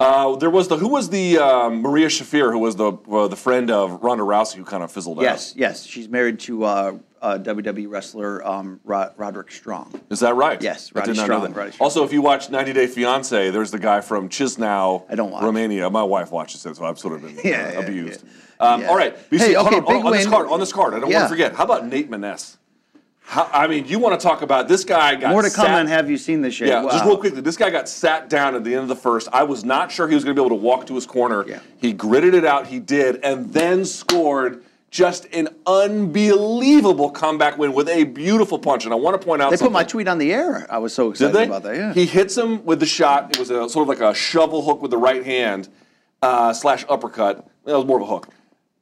Uh, 0.00 0.34
there 0.36 0.48
was 0.48 0.66
the 0.68 0.78
who 0.78 0.88
was 0.88 1.10
the 1.10 1.36
um, 1.36 1.82
Maria 1.82 2.06
Shafir 2.08 2.50
who 2.52 2.58
was 2.58 2.74
the 2.74 2.92
uh, 2.92 3.28
the 3.28 3.36
friend 3.36 3.70
of 3.70 4.02
Ronda 4.02 4.24
Rousey 4.24 4.54
who 4.54 4.64
kind 4.64 4.82
of 4.82 4.90
fizzled 4.90 5.20
Yes, 5.20 5.52
out. 5.52 5.56
yes. 5.58 5.82
Yes, 5.82 5.84
she's 5.86 6.08
married 6.08 6.40
to 6.40 6.64
uh, 6.64 6.92
uh, 7.20 7.36
WWE 7.38 7.86
wrestler 7.86 8.42
um, 8.46 8.80
Rod- 8.84 9.12
Roderick 9.18 9.52
Strong. 9.52 10.00
Is 10.08 10.20
that 10.20 10.34
right? 10.36 10.60
Yes, 10.62 10.90
I 10.94 11.00
Roddy 11.00 11.10
did 11.12 11.16
not 11.18 11.24
Strong, 11.24 11.40
know 11.42 11.46
that. 11.48 11.54
Roddy 11.56 11.72
Strong. 11.72 11.84
Also, 11.84 12.02
if 12.04 12.14
you 12.14 12.22
watch 12.22 12.48
90 12.48 12.72
Day 12.72 12.86
Fiance, 12.86 13.50
there's 13.50 13.70
the 13.70 13.78
guy 13.78 14.00
from 14.00 14.30
Chisinau, 14.30 15.04
I 15.10 15.16
don't 15.16 15.30
watch. 15.30 15.42
Romania. 15.42 15.90
My 15.90 16.02
wife 16.02 16.30
watches 16.32 16.64
it, 16.64 16.76
so 16.76 16.84
I've 16.86 16.98
sort 16.98 17.14
of 17.16 17.20
been 17.22 17.36
Yeah, 17.44 17.58
uh, 17.68 17.72
yeah, 17.72 17.78
abused. 17.80 18.24
yeah. 18.24 18.66
Um, 18.66 18.80
Yeah. 18.80 18.88
All 18.88 18.96
right, 18.96 19.30
BC, 19.30 19.38
Hey, 19.38 19.56
okay, 19.56 19.56
on, 19.56 19.64
hold 19.64 19.74
on, 19.84 19.96
big 19.96 20.04
on 20.06 20.12
this 20.12 20.26
card. 20.26 20.46
On 20.48 20.60
this 20.60 20.72
card, 20.72 20.94
I 20.94 21.00
don't 21.00 21.12
want 21.12 21.24
to 21.24 21.28
forget. 21.28 21.54
How 21.54 21.64
about 21.64 21.86
Nate 21.86 22.10
Maness? 22.10 22.56
How, 23.30 23.48
I 23.52 23.68
mean, 23.68 23.86
you 23.86 24.00
want 24.00 24.20
to 24.20 24.26
talk 24.26 24.42
about 24.42 24.66
this 24.66 24.82
guy 24.82 25.14
got 25.14 25.30
More 25.30 25.42
to 25.42 25.50
come 25.50 25.66
sat- 25.66 25.78
on 25.78 25.86
Have 25.86 26.10
You 26.10 26.18
Seen 26.18 26.40
This 26.40 26.54
Shit? 26.54 26.66
Yeah, 26.66 26.82
just 26.90 27.04
real 27.04 27.16
quickly, 27.16 27.40
this 27.40 27.56
guy 27.56 27.70
got 27.70 27.88
sat 27.88 28.28
down 28.28 28.56
at 28.56 28.64
the 28.64 28.72
end 28.74 28.82
of 28.82 28.88
the 28.88 28.96
first. 28.96 29.28
I 29.32 29.44
was 29.44 29.64
not 29.64 29.92
sure 29.92 30.08
he 30.08 30.16
was 30.16 30.24
going 30.24 30.34
to 30.34 30.42
be 30.42 30.44
able 30.44 30.56
to 30.56 30.60
walk 30.60 30.84
to 30.88 30.96
his 30.96 31.06
corner. 31.06 31.46
Yeah. 31.46 31.60
He 31.76 31.92
gritted 31.92 32.34
it 32.34 32.44
out, 32.44 32.66
he 32.66 32.80
did, 32.80 33.20
and 33.22 33.52
then 33.52 33.84
scored 33.84 34.64
just 34.90 35.32
an 35.32 35.48
unbelievable 35.64 37.08
comeback 37.10 37.56
win 37.56 37.72
with 37.72 37.88
a 37.88 38.02
beautiful 38.02 38.58
punch. 38.58 38.84
And 38.84 38.92
I 38.92 38.96
want 38.96 39.20
to 39.20 39.24
point 39.24 39.42
out 39.42 39.50
They 39.50 39.58
put 39.58 39.70
my 39.70 39.84
tweet 39.84 40.08
on 40.08 40.18
the 40.18 40.32
air. 40.32 40.66
I 40.68 40.78
was 40.78 40.92
so 40.92 41.10
excited 41.10 41.36
about 41.46 41.62
that. 41.62 41.76
Yeah. 41.76 41.94
He 41.94 42.06
hits 42.06 42.36
him 42.36 42.64
with 42.64 42.80
the 42.80 42.86
shot. 42.86 43.30
It 43.30 43.38
was 43.38 43.50
a 43.50 43.68
sort 43.68 43.84
of 43.84 43.88
like 43.88 44.00
a 44.00 44.12
shovel 44.12 44.64
hook 44.64 44.82
with 44.82 44.90
the 44.90 44.98
right 44.98 45.24
hand 45.24 45.68
uh, 46.20 46.52
slash 46.52 46.84
uppercut. 46.88 47.48
That 47.64 47.76
was 47.76 47.86
more 47.86 47.98
of 47.98 48.02
a 48.02 48.10
hook. 48.10 48.28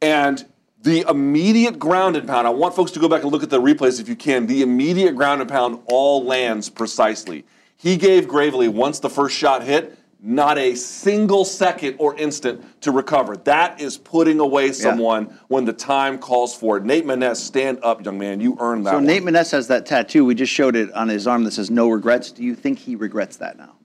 And 0.01 0.47
the 0.83 1.05
immediate 1.09 1.79
ground 1.79 2.17
and 2.17 2.27
pound. 2.27 2.47
I 2.47 2.51
want 2.51 2.75
folks 2.75 2.93
to 2.93 3.01
go 3.01 3.09
back 3.09 3.23
and 3.23 3.33
look 3.33 3.43
at 3.43 3.51
the 3.51 3.61
replays 3.61 4.01
if 4.01 4.09
you 4.09 4.17
can. 4.17 4.47
The 4.47 4.63
immediate 4.63 5.17
ground 5.17 5.41
and 5.41 5.51
pound 5.51 5.81
all 5.87 6.25
lands 6.25 6.71
precisely. 6.71 7.45
He 7.77 7.97
gave 7.97 8.29
Gravely 8.29 8.69
once 8.69 8.99
the 8.99 9.11
first 9.11 9.37
shot 9.37 9.63
hit. 9.63 9.97
Not 10.21 10.59
a 10.59 10.75
single 10.75 11.45
second 11.45 11.95
or 12.01 12.17
instant 12.17 12.83
to 12.83 12.91
recover. 12.91 13.37
That 13.37 13.81
is 13.81 13.97
putting 13.97 14.41
away 14.41 14.73
someone 14.73 15.27
when 15.47 15.65
the 15.65 15.73
time 15.73 16.19
calls 16.19 16.57
for 16.57 16.77
it. 16.77 16.85
Nate 16.85 17.07
Maness, 17.07 17.37
stand 17.37 17.79
up, 17.85 18.05
young 18.05 18.19
man. 18.19 18.41
You 18.41 18.57
earned 18.59 18.85
that. 18.87 18.91
So 18.91 18.97
one. 18.97 19.07
Nate 19.07 19.23
Maness 19.23 19.53
has 19.53 19.69
that 19.69 19.87
tattoo. 19.87 20.25
We 20.25 20.35
just 20.35 20.53
showed 20.53 20.75
it 20.75 20.93
on 20.93 21.09
his 21.09 21.29
arm 21.29 21.45
that 21.45 21.53
says 21.53 21.71
"No 21.71 21.89
regrets." 21.89 22.33
Do 22.33 22.43
you 22.43 22.57
think 22.57 22.81
he 22.81 22.97
regrets 22.97 23.37
that 23.37 23.59
now? 23.59 23.78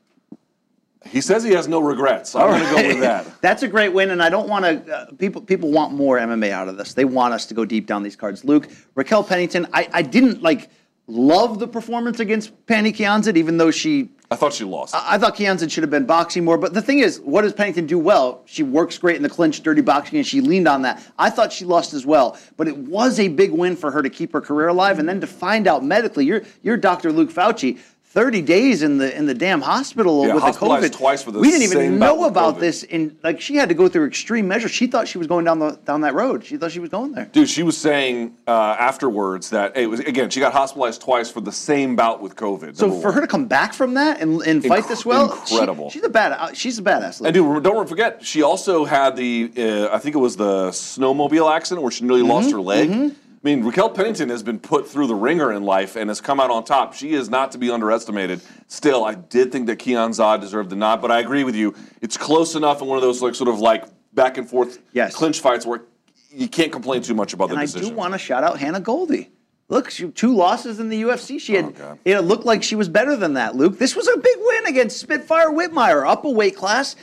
He 1.06 1.22
says 1.22 1.44
he 1.44 1.52
has 1.52 1.68
no 1.68 1.80
regrets. 1.80 2.36
I'm 2.36 2.50
going 2.50 2.64
to 2.64 2.82
go 2.82 2.88
with 2.88 3.00
that. 3.02 3.28
That's 3.42 3.64
a 3.64 3.68
great 3.68 3.90
win, 3.90 4.12
and 4.12 4.22
I 4.22 4.30
don't 4.30 4.48
want 4.48 4.66
to. 4.66 4.96
Uh, 4.96 5.06
people 5.18 5.42
people 5.42 5.72
want 5.72 5.94
more 5.94 6.18
MMA 6.18 6.52
out 6.52 6.68
of 6.68 6.78
this. 6.78 6.94
They 6.94 7.06
want 7.06 7.34
us 7.34 7.46
to 7.48 7.54
go 7.54 7.66
deep 7.66 7.88
down 7.88 8.04
these 8.04 8.16
cards. 8.16 8.44
Luke 8.44 8.70
Raquel 8.96 9.24
Pennington. 9.24 9.68
I, 9.74 9.88
I 9.92 10.02
didn't 10.02 10.42
like 10.42 10.70
love 11.08 11.60
the 11.60 11.68
performance 11.68 12.20
against 12.20 12.66
Pannie 12.66 12.94
Kianzad, 12.94 13.38
even 13.38 13.58
though 13.58 13.72
she. 13.72 14.10
I 14.32 14.36
thought 14.36 14.54
she 14.54 14.64
lost. 14.64 14.96
I 14.96 15.20
thought 15.20 15.36
Kianzad 15.36 15.70
should 15.70 15.84
have 15.84 15.92
been 15.92 16.08
boxing 16.08 16.44
more. 16.44 16.58
But 16.58 16.74
the 16.74 16.82
thing 16.82 17.00
is, 17.00 17.20
what 17.20 17.44
does 17.44 17.54
Pennington 17.54 17.86
do 17.86 18.00
well? 18.00 18.42
She 18.46 18.64
works 18.64 18.98
great 18.98 19.16
in 19.16 19.22
the 19.22 19.30
clinch, 19.30 19.62
dirty 19.62 19.82
boxing, 19.82 20.18
and 20.18 20.26
she 20.26 20.42
leaned 20.42 20.68
on 20.68 20.82
that. 20.84 21.04
I 21.20 21.30
thought 21.30 21.54
she 21.54 21.66
lost 21.66 21.94
as 21.94 22.04
well, 22.04 22.38
but 22.58 22.68
it 22.68 22.76
was 22.76 23.20
a 23.20 23.28
big 23.28 23.52
win 23.52 23.76
for 23.76 23.92
her 23.92 24.02
to 24.02 24.10
keep 24.10 24.34
her 24.34 24.42
career 24.42 24.70
alive, 24.70 24.98
and 24.98 25.08
then 25.08 25.22
to 25.22 25.28
find 25.28 25.68
out 25.68 25.84
medically, 25.84 26.26
you're 26.26 26.42
you're 26.64 26.78
Dr. 26.78 27.12
Luke 27.12 27.30
Fauci. 27.30 27.80
30 28.14 28.44
days 28.44 28.84
in 28.84 29.00
the 29.00 29.16
in 29.18 29.26
the 29.26 29.34
damn 29.34 29.60
hospital 29.60 30.28
Yeah, 30.28 30.36
with 30.36 30.44
the 30.44 30.52
COVID. 30.52 30.92
twice 30.92 31.24
for 31.24 31.32
the 31.32 31.40
we 31.40 31.50
didn't 31.50 31.64
even 31.76 31.98
know 31.98 32.26
about 32.26 32.58
COVID. 32.58 32.60
this. 32.60 32.84
In 32.84 33.18
like, 33.24 33.42
she 33.42 33.56
had 33.56 33.70
to 33.70 33.76
go 33.76 33.88
through 33.88 34.06
extreme 34.06 34.48
measures. 34.48 34.70
She 34.70 34.86
thought 34.86 35.08
she 35.08 35.18
was 35.18 35.26
going 35.26 35.46
down 35.46 35.58
the 35.58 35.72
down 35.84 36.02
that 36.02 36.14
road. 36.14 36.46
She 36.46 36.58
thought 36.58 36.72
she 36.72 36.80
was 36.80 36.92
going 36.92 37.14
there. 37.14 37.26
Dude, 37.32 37.50
she 37.50 37.64
was 37.64 37.76
saying 37.76 38.36
uh, 38.46 38.52
afterwards 38.78 39.50
that 39.50 39.76
it 39.76 39.88
was 39.88 40.00
again. 40.02 40.30
She 40.30 40.40
got 40.40 40.54
hospitalized 40.54 41.02
twice 41.02 41.32
for 41.32 41.42
the 41.42 41.52
same 41.52 41.96
bout 41.96 42.22
with 42.22 42.36
COVID. 42.36 42.76
So 42.78 42.92
for 42.92 43.06
one. 43.08 43.14
her 43.16 43.22
to 43.22 43.28
come 43.28 43.46
back 43.48 43.74
from 43.74 43.96
that 43.96 44.22
and, 44.22 44.44
and 44.44 44.64
fight 44.64 44.88
this 44.88 45.04
well, 45.04 45.36
she- 45.48 45.56
incredible. 45.56 45.90
she's 45.90 46.04
a 46.04 46.10
bad. 46.10 46.34
uh, 46.34 46.54
She's 46.54 46.78
a 46.78 46.84
badass. 46.84 47.20
And 47.26 47.34
dude, 47.34 47.64
don't 47.64 47.90
forget, 47.90 48.24
she 48.24 48.44
also 48.44 48.86
had 48.86 49.16
the 49.16 49.52
uh, 49.58 49.90
I 49.96 49.98
think 49.98 50.14
it 50.14 50.20
was 50.20 50.38
the 50.38 50.70
snowmobile 50.70 51.52
accident 51.52 51.82
where 51.82 51.92
she 51.92 52.04
nearly 52.06 52.22
lost 52.22 52.50
Mm-hmm, 52.50 52.58
her 52.58 52.62
leg. 52.62 53.16
I 53.44 53.48
mean, 53.48 53.66
Raquel 53.66 53.90
Pennington 53.90 54.30
has 54.30 54.42
been 54.42 54.58
put 54.58 54.88
through 54.88 55.08
the 55.08 55.16
ringer 55.16 55.52
in 55.52 55.64
life 55.64 55.98
and 55.98 56.10
has 56.10 56.22
come 56.22 56.40
out 56.40 56.50
on 56.50 56.64
top. 56.64 56.94
She 56.94 57.14
is 57.14 57.30
not 57.30 57.52
to 57.52 57.58
be 57.58 57.70
underestimated. 57.70 58.40
Still, 58.68 59.04
I 59.04 59.16
did 59.16 59.52
think 59.52 59.68
that 59.68 59.80
Kianzad 59.80 60.40
deserved 60.40 60.70
the 60.70 60.78
nod, 60.78 61.02
but 61.02 61.12
I 61.12 61.20
agree 61.20 61.44
with 61.44 61.56
you. 61.56 61.76
It's 62.02 62.16
close 62.16 62.56
enough 62.56 62.82
in 62.82 62.88
one 62.88 62.98
of 62.98 63.02
those 63.02 63.22
like 63.22 63.36
sort 63.36 63.50
of 63.50 63.60
like 63.60 63.84
back 64.14 64.38
and 64.38 64.50
forth 64.50 64.80
Yes. 64.94 65.14
clinch 65.14 65.42
fights 65.42 65.66
where 65.66 65.82
you 66.30 66.48
can't 66.48 66.72
complain 66.72 67.02
too 67.02 67.16
much 67.16 67.34
about 67.34 67.50
And 67.50 67.58
the 67.58 67.62
I 67.62 67.66
decision. 67.66 67.88
I 67.88 67.90
do 67.90 67.96
want 67.96 68.14
to 68.14 68.18
shout 68.18 68.46
out 68.46 68.60
Hannah 68.60 68.80
Goldy. 68.80 69.30
Look, 69.68 69.90
she, 69.90 70.08
two 70.10 70.34
losses 70.36 70.80
in 70.80 70.88
the 70.90 71.02
UFC. 71.02 71.40
She 71.40 71.56
had. 71.56 71.76
Oh, 71.82 71.98
it 72.06 72.20
looked 72.20 72.46
like 72.46 72.64
she 72.64 72.76
was 72.76 72.88
better 72.88 73.16
than 73.16 73.34
that. 73.34 73.56
Luke, 73.56 73.78
this 73.78 73.96
was 73.96 74.08
a 74.08 74.16
big 74.18 74.38
win 74.40 74.68
against 74.68 75.00
Spitfire 75.00 75.50
Whitmire, 75.50 76.08
up 76.08 76.24
a 76.24 76.30
weight 76.30 76.56
class. 76.56 76.96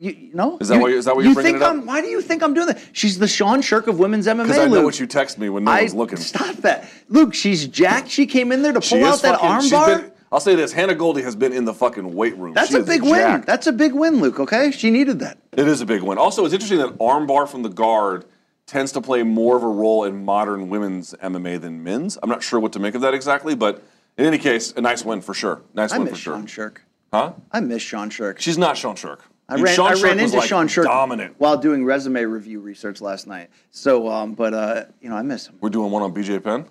You, 0.00 0.12
you 0.12 0.34
know, 0.34 0.58
Is 0.60 0.68
that 0.68 0.76
You- 0.76 0.80
why 0.82 0.88
is 0.90 1.04
that 1.06 1.16
why 1.16 1.22
you 1.22 1.28
you're 1.28 1.34
bringing 1.34 1.54
think 1.54 1.62
it 1.62 1.66
up? 1.66 1.72
I'm? 1.72 1.86
Why 1.86 2.00
do 2.00 2.06
you 2.06 2.20
think 2.20 2.42
I'm 2.42 2.54
doing 2.54 2.68
that? 2.68 2.78
She's 2.92 3.18
the 3.18 3.26
Sean 3.26 3.60
Sherk 3.62 3.88
of 3.88 3.98
women's 3.98 4.26
MMA. 4.28 4.44
Because 4.44 4.58
I 4.58 4.64
know 4.66 4.70
Luke. 4.76 4.84
what 4.84 5.00
you 5.00 5.06
text 5.06 5.38
me 5.38 5.48
when 5.48 5.64
no 5.64 5.72
I 5.72 5.80
one's 5.80 5.94
looking. 5.94 6.18
stop 6.18 6.54
that, 6.56 6.88
Luke. 7.08 7.34
She's 7.34 7.66
jacked. 7.66 8.08
She 8.08 8.26
came 8.26 8.52
in 8.52 8.62
there 8.62 8.72
to 8.72 8.80
pull 8.80 9.04
out 9.04 9.22
that 9.22 9.34
fucking- 9.36 9.48
arm 9.48 9.62
she's 9.62 9.70
bar. 9.72 10.04
I'll 10.30 10.38
say 10.40 10.54
this: 10.54 10.72
Hannah 10.72 10.94
Goldy 10.94 11.22
has 11.22 11.34
been 11.34 11.52
in 11.52 11.64
the 11.64 11.74
fucking 11.74 12.14
weight 12.14 12.36
room. 12.38 12.54
That's 12.54 12.70
She 12.70 12.76
a 12.76 12.82
big 12.82 13.02
win. 13.02 13.42
That's 13.46 13.66
a 13.66 13.72
big 13.72 13.92
win, 13.92 14.20
Luke. 14.20 14.38
Okay, 14.38 14.70
she 14.70 14.90
needed 14.92 15.18
that. 15.20 15.38
It 15.56 15.66
is 15.66 15.80
a 15.80 15.86
big 15.86 16.02
win. 16.02 16.16
Also, 16.18 16.44
it's 16.44 16.54
interesting 16.54 16.78
that 16.78 16.96
armbar 16.98 17.48
from 17.48 17.62
the 17.62 17.68
guard 17.70 18.24
tends 18.66 18.92
to 18.92 19.00
play 19.00 19.22
more 19.24 19.56
of 19.56 19.62
a 19.64 19.68
role 19.68 20.04
in 20.04 20.24
modern 20.24 20.68
women's 20.68 21.12
MMA 21.22 21.60
than 21.60 21.82
men's. 21.82 22.18
I'm 22.22 22.28
not 22.28 22.42
sure 22.44 22.60
what 22.60 22.72
to 22.74 22.78
make 22.78 22.94
of 22.94 23.00
that 23.00 23.14
exactly, 23.14 23.56
but 23.56 23.82
in 24.16 24.26
any 24.26 24.38
case, 24.38 24.72
a 24.76 24.80
nice 24.80 25.04
win 25.04 25.22
for 25.22 25.32
sure. 25.34 25.62
Nice 25.74 25.90
I 25.92 25.98
win 25.98 26.08
for 26.08 26.14
sure. 26.14 26.34
Sean 26.34 26.46
Sherk. 26.46 26.76
Huh? 27.12 27.32
I 27.50 27.60
miss 27.60 27.80
Sean 27.82 28.10
Sherk. 28.10 28.38
She's 28.38 28.58
not 28.58 28.76
Sean 28.76 28.94
Sherk. 28.94 29.20
I 29.48 29.54
ran, 29.54 29.74
Sean 29.74 29.86
I 29.88 29.94
Sherk 29.94 30.02
ran 30.02 30.20
into 30.20 30.36
like, 30.36 30.48
Sean 30.48 30.68
Sherk 30.68 30.84
dominant. 30.84 31.34
while 31.38 31.56
doing 31.56 31.84
resume 31.84 32.22
review 32.24 32.60
research 32.60 33.00
last 33.00 33.26
night. 33.26 33.48
So, 33.70 34.08
um, 34.08 34.34
but 34.34 34.52
uh, 34.52 34.84
you 35.00 35.08
know, 35.08 35.16
I 35.16 35.22
miss 35.22 35.46
him. 35.46 35.56
We're 35.60 35.70
doing 35.70 35.90
one 35.90 36.02
on 36.02 36.12
BJ 36.12 36.42
Penn. 36.42 36.66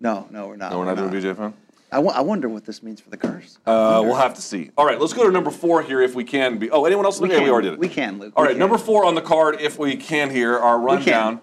No, 0.00 0.26
no, 0.30 0.48
we're 0.48 0.56
not. 0.56 0.72
No, 0.72 0.78
we're 0.78 0.86
not 0.86 0.96
doing 0.96 1.10
BJ 1.10 1.36
Penn. 1.36 1.52
I, 1.92 1.96
w- 1.96 2.14
I 2.14 2.22
wonder 2.22 2.48
what 2.48 2.64
this 2.64 2.82
means 2.82 3.02
for 3.02 3.10
the 3.10 3.18
curse. 3.18 3.58
Uh, 3.66 4.00
we'll 4.02 4.14
have 4.16 4.32
to 4.34 4.40
see. 4.40 4.70
All 4.78 4.86
right, 4.86 4.98
let's 4.98 5.12
go 5.12 5.26
to 5.26 5.30
number 5.30 5.50
four 5.50 5.82
here 5.82 6.00
if 6.00 6.14
we 6.14 6.24
can 6.24 6.56
be. 6.56 6.70
Oh, 6.70 6.86
anyone 6.86 7.04
else? 7.04 7.20
We 7.20 7.28
Okay, 7.28 7.44
we 7.44 7.50
already 7.50 7.66
did 7.68 7.74
it. 7.74 7.80
We 7.80 7.90
can, 7.90 8.18
Luke. 8.18 8.32
All 8.34 8.44
right, 8.44 8.52
can. 8.52 8.58
number 8.58 8.78
four 8.78 9.04
on 9.04 9.14
the 9.14 9.20
card 9.20 9.60
if 9.60 9.78
we 9.78 9.96
can 9.96 10.30
here, 10.30 10.58
our 10.58 10.80
rundown. 10.80 11.42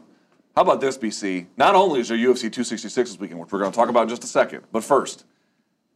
How 0.55 0.63
about 0.63 0.81
this, 0.81 0.97
BC? 0.97 1.45
Not 1.55 1.75
only 1.75 1.99
is 1.99 2.07
there 2.09 2.17
UFC 2.17 2.41
266 2.51 3.11
this 3.11 3.19
weekend, 3.19 3.39
which 3.39 3.51
we're 3.51 3.59
going 3.59 3.71
to 3.71 3.75
talk 3.75 3.89
about 3.89 4.03
in 4.03 4.09
just 4.09 4.23
a 4.23 4.27
second, 4.27 4.63
but 4.71 4.83
first, 4.83 5.23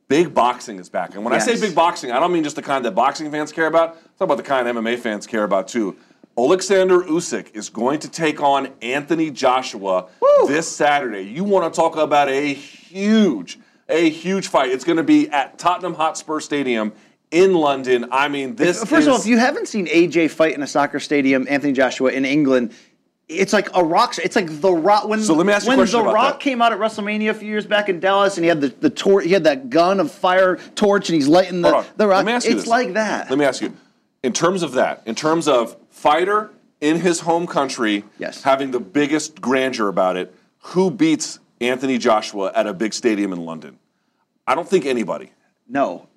big 0.08 0.34
boxing 0.34 0.80
is 0.80 0.90
back. 0.90 1.16
And 1.16 1.24
when 1.24 1.34
I 1.34 1.40
say 1.40 1.60
big 1.60 1.76
boxing, 1.76 2.12
I 2.12 2.20
don't 2.20 2.32
mean 2.32 2.44
just 2.44 2.56
the 2.56 2.62
kind 2.62 2.84
that 2.86 2.92
boxing 2.92 3.30
fans 3.32 3.52
care 3.52 3.68
about. 3.68 3.98
I'm 4.20 4.26
about 4.26 4.38
the 4.38 4.44
kind 4.44 4.68
MMA 4.68 5.00
fans 5.00 5.28
care 5.28 5.44
about 5.44 5.68
too. 5.68 5.98
Alexander 6.38 7.00
Usyk 7.02 7.54
is 7.54 7.70
going 7.70 8.00
to 8.00 8.10
take 8.10 8.42
on 8.42 8.70
Anthony 8.82 9.30
Joshua 9.30 10.08
this 10.48 10.74
Saturday. 10.74 11.22
You 11.22 11.44
want 11.44 11.72
to 11.72 11.78
talk 11.80 11.96
about 11.96 12.28
a 12.28 12.54
huge, 12.54 13.60
a 13.88 14.10
huge 14.10 14.48
fight. 14.48 14.72
It's 14.72 14.84
going 14.84 14.98
to 14.98 15.04
be 15.04 15.30
at 15.30 15.60
Tottenham 15.60 15.94
Hotspur 15.94 16.40
Stadium 16.40 16.94
in 17.30 17.54
London. 17.54 18.06
I 18.12 18.30
mean, 18.30 18.56
this 18.56 18.80
First 18.80 18.94
is 18.94 19.08
of 19.08 19.14
all, 19.14 19.20
if 19.20 19.28
you 19.28 19.38
haven't 19.38 19.68
seen 19.68 19.86
AJ 19.88 20.32
fight 20.32 20.56
in 20.56 20.64
a 20.64 20.68
soccer 20.68 21.00
stadium, 21.00 21.46
Anthony 21.50 21.74
Joshua 21.74 22.12
in 22.12 22.26
England, 22.26 22.74
it's 23.30 23.54
like 23.54 23.70
a 23.76 23.84
rock. 23.84 24.18
It's 24.20 24.36
like 24.36 24.62
the 24.62 24.72
rock. 24.74 25.08
When 25.08 25.22
So 25.22 25.34
let 25.34 25.46
me 25.46 25.54
ask 25.54 25.66
you 25.66 25.74
a 25.74 25.78
when 25.78 25.86
the 25.86 26.04
Rock 26.04 26.34
that. 26.36 26.40
came 26.40 26.62
out 26.62 26.74
at 26.74 26.80
WrestleMania 26.80 27.30
a 27.30 27.34
few 27.34 27.48
years 27.48 27.66
back 27.66 27.90
in 27.90 28.00
Dallas, 28.00 28.38
and 28.38 28.44
he 28.44 28.50
had 28.50 28.62
the 28.62 28.68
the 28.70 28.90
tor- 28.90 29.22
he 29.22 29.32
had 29.32 29.46
that 29.46 29.70
gun 29.70 30.00
of 30.00 30.12
fire 30.12 30.58
torch, 30.76 31.10
and 31.10 31.16
he's 31.16 31.28
lighting 31.28 31.62
the 31.62 31.86
the 31.98 32.08
rock. 32.08 32.18
Let 32.18 32.26
me 32.26 32.32
ask 32.34 32.46
you 32.46 32.52
it's 32.54 32.64
this. 32.64 32.70
like 32.70 32.94
that. 32.94 33.30
Let 33.30 33.40
me 33.40 33.46
ask 33.46 33.62
you, 33.62 33.74
in 34.24 34.34
terms 34.34 34.62
of 34.64 34.74
that, 34.74 35.04
in 35.06 35.16
terms 35.16 35.48
of 35.48 35.76
fighter 35.90 36.52
in 36.82 37.00
his 37.00 37.22
home 37.22 37.48
country, 37.48 38.04
Yes. 38.20 38.44
having 38.44 38.72
the 38.72 38.80
biggest 38.80 39.40
grandeur 39.40 39.88
about 39.88 40.18
it, 40.18 40.36
who 40.60 40.92
beats 40.92 41.40
Anthony 41.62 41.98
Joshua 41.98 42.52
at 42.54 42.68
a 42.68 42.74
big 42.74 42.94
stadium 42.94 43.32
in 43.32 43.46
London? 43.46 43.80
I 44.46 44.54
don't 44.56 44.68
think 44.68 44.86
anybody. 44.86 45.32
no, 45.68 46.08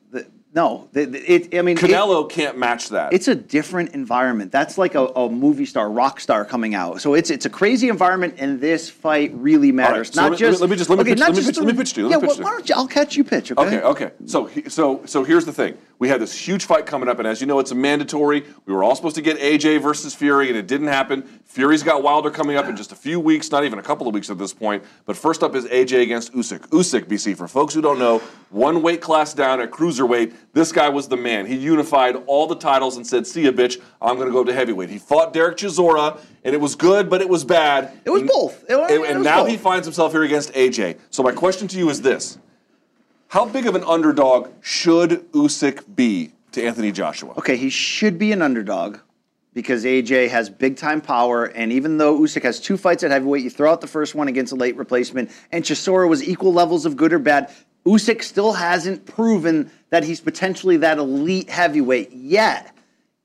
no. 0.56 0.88
It, 0.94 1.54
I 1.54 1.60
mean, 1.62 1.76
it- 1.78 2.30
can't 2.30 2.56
match 2.58 2.88
that. 2.88 3.12
it's 3.12 3.28
a 3.28 3.34
different 3.34 3.90
environment. 3.94 4.50
That's 4.50 4.78
like 4.78 4.94
a, 4.94 5.04
a 5.08 5.28
movie 5.28 5.66
star, 5.66 5.90
rock 5.90 6.18
star 6.18 6.44
coming 6.46 6.74
out. 6.74 7.00
So 7.02 7.12
it's 7.14 7.30
it's 7.30 7.44
a 7.44 7.50
crazy 7.50 7.88
environment, 7.90 8.34
and 8.38 8.58
this 8.60 8.88
fight 8.88 9.32
really 9.34 9.70
matters. 9.70 10.12
so 10.12 10.22
not 10.22 10.30
let 10.30 10.32
me- 10.32 10.38
just 10.38 10.60
let 10.62 10.70
me 10.70 10.76
just- 10.76 10.90
let 10.90 10.96
me 10.96 11.00
okay, 11.02 11.10
pitch- 11.10 11.20
let 11.20 11.30
me 11.36 11.44
pitch- 11.44 11.54
the- 11.56 11.62
let 11.62 11.74
me 11.76 11.78
pitch 11.82 11.92
to 11.92 12.00
you, 12.00 12.08
let 12.08 12.16
Yeah, 12.16 12.16
me 12.16 12.20
pitch 12.22 12.28
well, 12.28 12.36
to 12.38 12.42
why 12.44 12.50
don't 12.52 12.68
you? 12.68 12.74
I'll 12.74 12.88
catch 12.88 13.16
you 13.16 13.22
pitch. 13.24 13.52
Okay. 13.52 13.62
Okay, 13.66 13.80
okay. 13.82 14.10
So, 14.24 14.46
he- 14.46 14.68
so, 14.68 15.02
so 15.04 15.22
here's 15.24 15.44
the 15.44 15.52
thing. 15.52 15.76
We 15.98 16.08
had 16.08 16.20
this 16.20 16.34
huge 16.36 16.64
fight 16.66 16.84
coming 16.84 17.08
up, 17.08 17.18
and 17.18 17.26
as 17.28 17.40
you 17.40 17.46
know, 17.46 17.58
it's 17.58 17.70
a 17.70 17.74
mandatory. 17.74 18.44
We 18.66 18.74
were 18.74 18.82
all 18.84 18.94
supposed 18.94 19.16
to 19.16 19.22
get 19.22 19.38
AJ 19.38 19.78
versus 19.78 20.14
Fury, 20.14 20.48
and 20.48 20.56
it 20.56 20.66
didn't 20.66 20.88
happen. 20.88 21.22
Fury's 21.46 21.82
got 21.82 22.02
Wilder 22.02 22.30
coming 22.30 22.56
up 22.56 22.66
in 22.66 22.76
just 22.76 22.92
a 22.92 22.94
few 22.96 23.18
weeks, 23.18 23.50
not 23.50 23.64
even 23.64 23.78
a 23.78 23.82
couple 23.82 24.06
of 24.06 24.12
weeks 24.12 24.28
at 24.28 24.36
this 24.38 24.52
point. 24.52 24.82
But 25.06 25.16
first 25.16 25.42
up 25.42 25.54
is 25.54 25.64
AJ 25.66 26.02
against 26.02 26.34
Usyk. 26.34 26.68
Usyk, 26.68 27.06
BC, 27.06 27.34
for 27.34 27.48
folks 27.48 27.72
who 27.72 27.80
don't 27.80 27.98
know, 27.98 28.18
one 28.50 28.82
weight 28.82 29.00
class 29.00 29.32
down 29.32 29.60
at 29.62 29.70
cruiserweight. 29.70 30.32
This 30.52 30.72
guy 30.72 30.88
was 30.88 31.08
the 31.08 31.16
man. 31.18 31.44
He 31.46 31.54
unified 31.56 32.16
all 32.26 32.46
the 32.46 32.54
titles 32.56 32.96
and 32.96 33.06
said, 33.06 33.26
"See 33.26 33.42
ya, 33.42 33.50
bitch. 33.50 33.80
I'm 34.00 34.16
going 34.16 34.28
to 34.28 34.32
go 34.32 34.42
to 34.42 34.52
heavyweight." 34.52 34.88
He 34.88 34.98
fought 34.98 35.32
Derek 35.34 35.58
Chisora, 35.58 36.18
and 36.44 36.54
it 36.54 36.60
was 36.60 36.74
good, 36.74 37.10
but 37.10 37.20
it 37.20 37.28
was 37.28 37.44
bad. 37.44 37.92
It 38.04 38.10
was 38.10 38.22
And- 38.22 38.30
both. 38.30 38.64
It 38.68 38.76
was- 38.76 38.90
and 38.90 39.04
it 39.04 39.16
was 39.18 39.24
now 39.24 39.42
both. 39.42 39.50
he 39.50 39.56
finds 39.58 39.86
himself 39.86 40.12
here 40.12 40.22
against 40.22 40.52
AJ. 40.54 40.96
So 41.10 41.22
my 41.22 41.32
question 41.32 41.68
to 41.68 41.78
you 41.78 41.90
is 41.90 42.00
this. 42.02 42.38
How 43.28 43.44
big 43.44 43.66
of 43.66 43.74
an 43.74 43.84
underdog 43.84 44.48
should 44.62 45.30
Usyk 45.32 45.82
be 45.94 46.30
to 46.52 46.62
Anthony 46.64 46.92
Joshua? 46.92 47.34
Okay, 47.36 47.56
he 47.56 47.68
should 47.68 48.18
be 48.18 48.32
an 48.32 48.40
underdog 48.40 48.98
because 49.52 49.84
AJ 49.84 50.28
has 50.28 50.48
big 50.48 50.76
time 50.76 51.00
power, 51.00 51.44
and 51.46 51.72
even 51.72 51.98
though 51.98 52.18
Usyk 52.18 52.44
has 52.44 52.60
two 52.60 52.76
fights 52.76 53.02
at 53.02 53.10
heavyweight, 53.10 53.42
you 53.42 53.50
throw 53.50 53.70
out 53.72 53.80
the 53.80 53.86
first 53.86 54.14
one 54.14 54.28
against 54.28 54.52
a 54.52 54.56
late 54.56 54.76
replacement, 54.76 55.30
and 55.50 55.64
Chisora 55.64 56.08
was 56.08 56.26
equal 56.26 56.52
levels 56.52 56.86
of 56.86 56.96
good 56.96 57.12
or 57.12 57.18
bad. 57.18 57.50
Usyk 57.86 58.22
still 58.22 58.52
hasn't 58.52 59.06
proven 59.06 59.70
that 59.90 60.02
he's 60.04 60.20
potentially 60.20 60.76
that 60.78 60.98
elite 60.98 61.48
heavyweight 61.48 62.12
yet. 62.12 62.74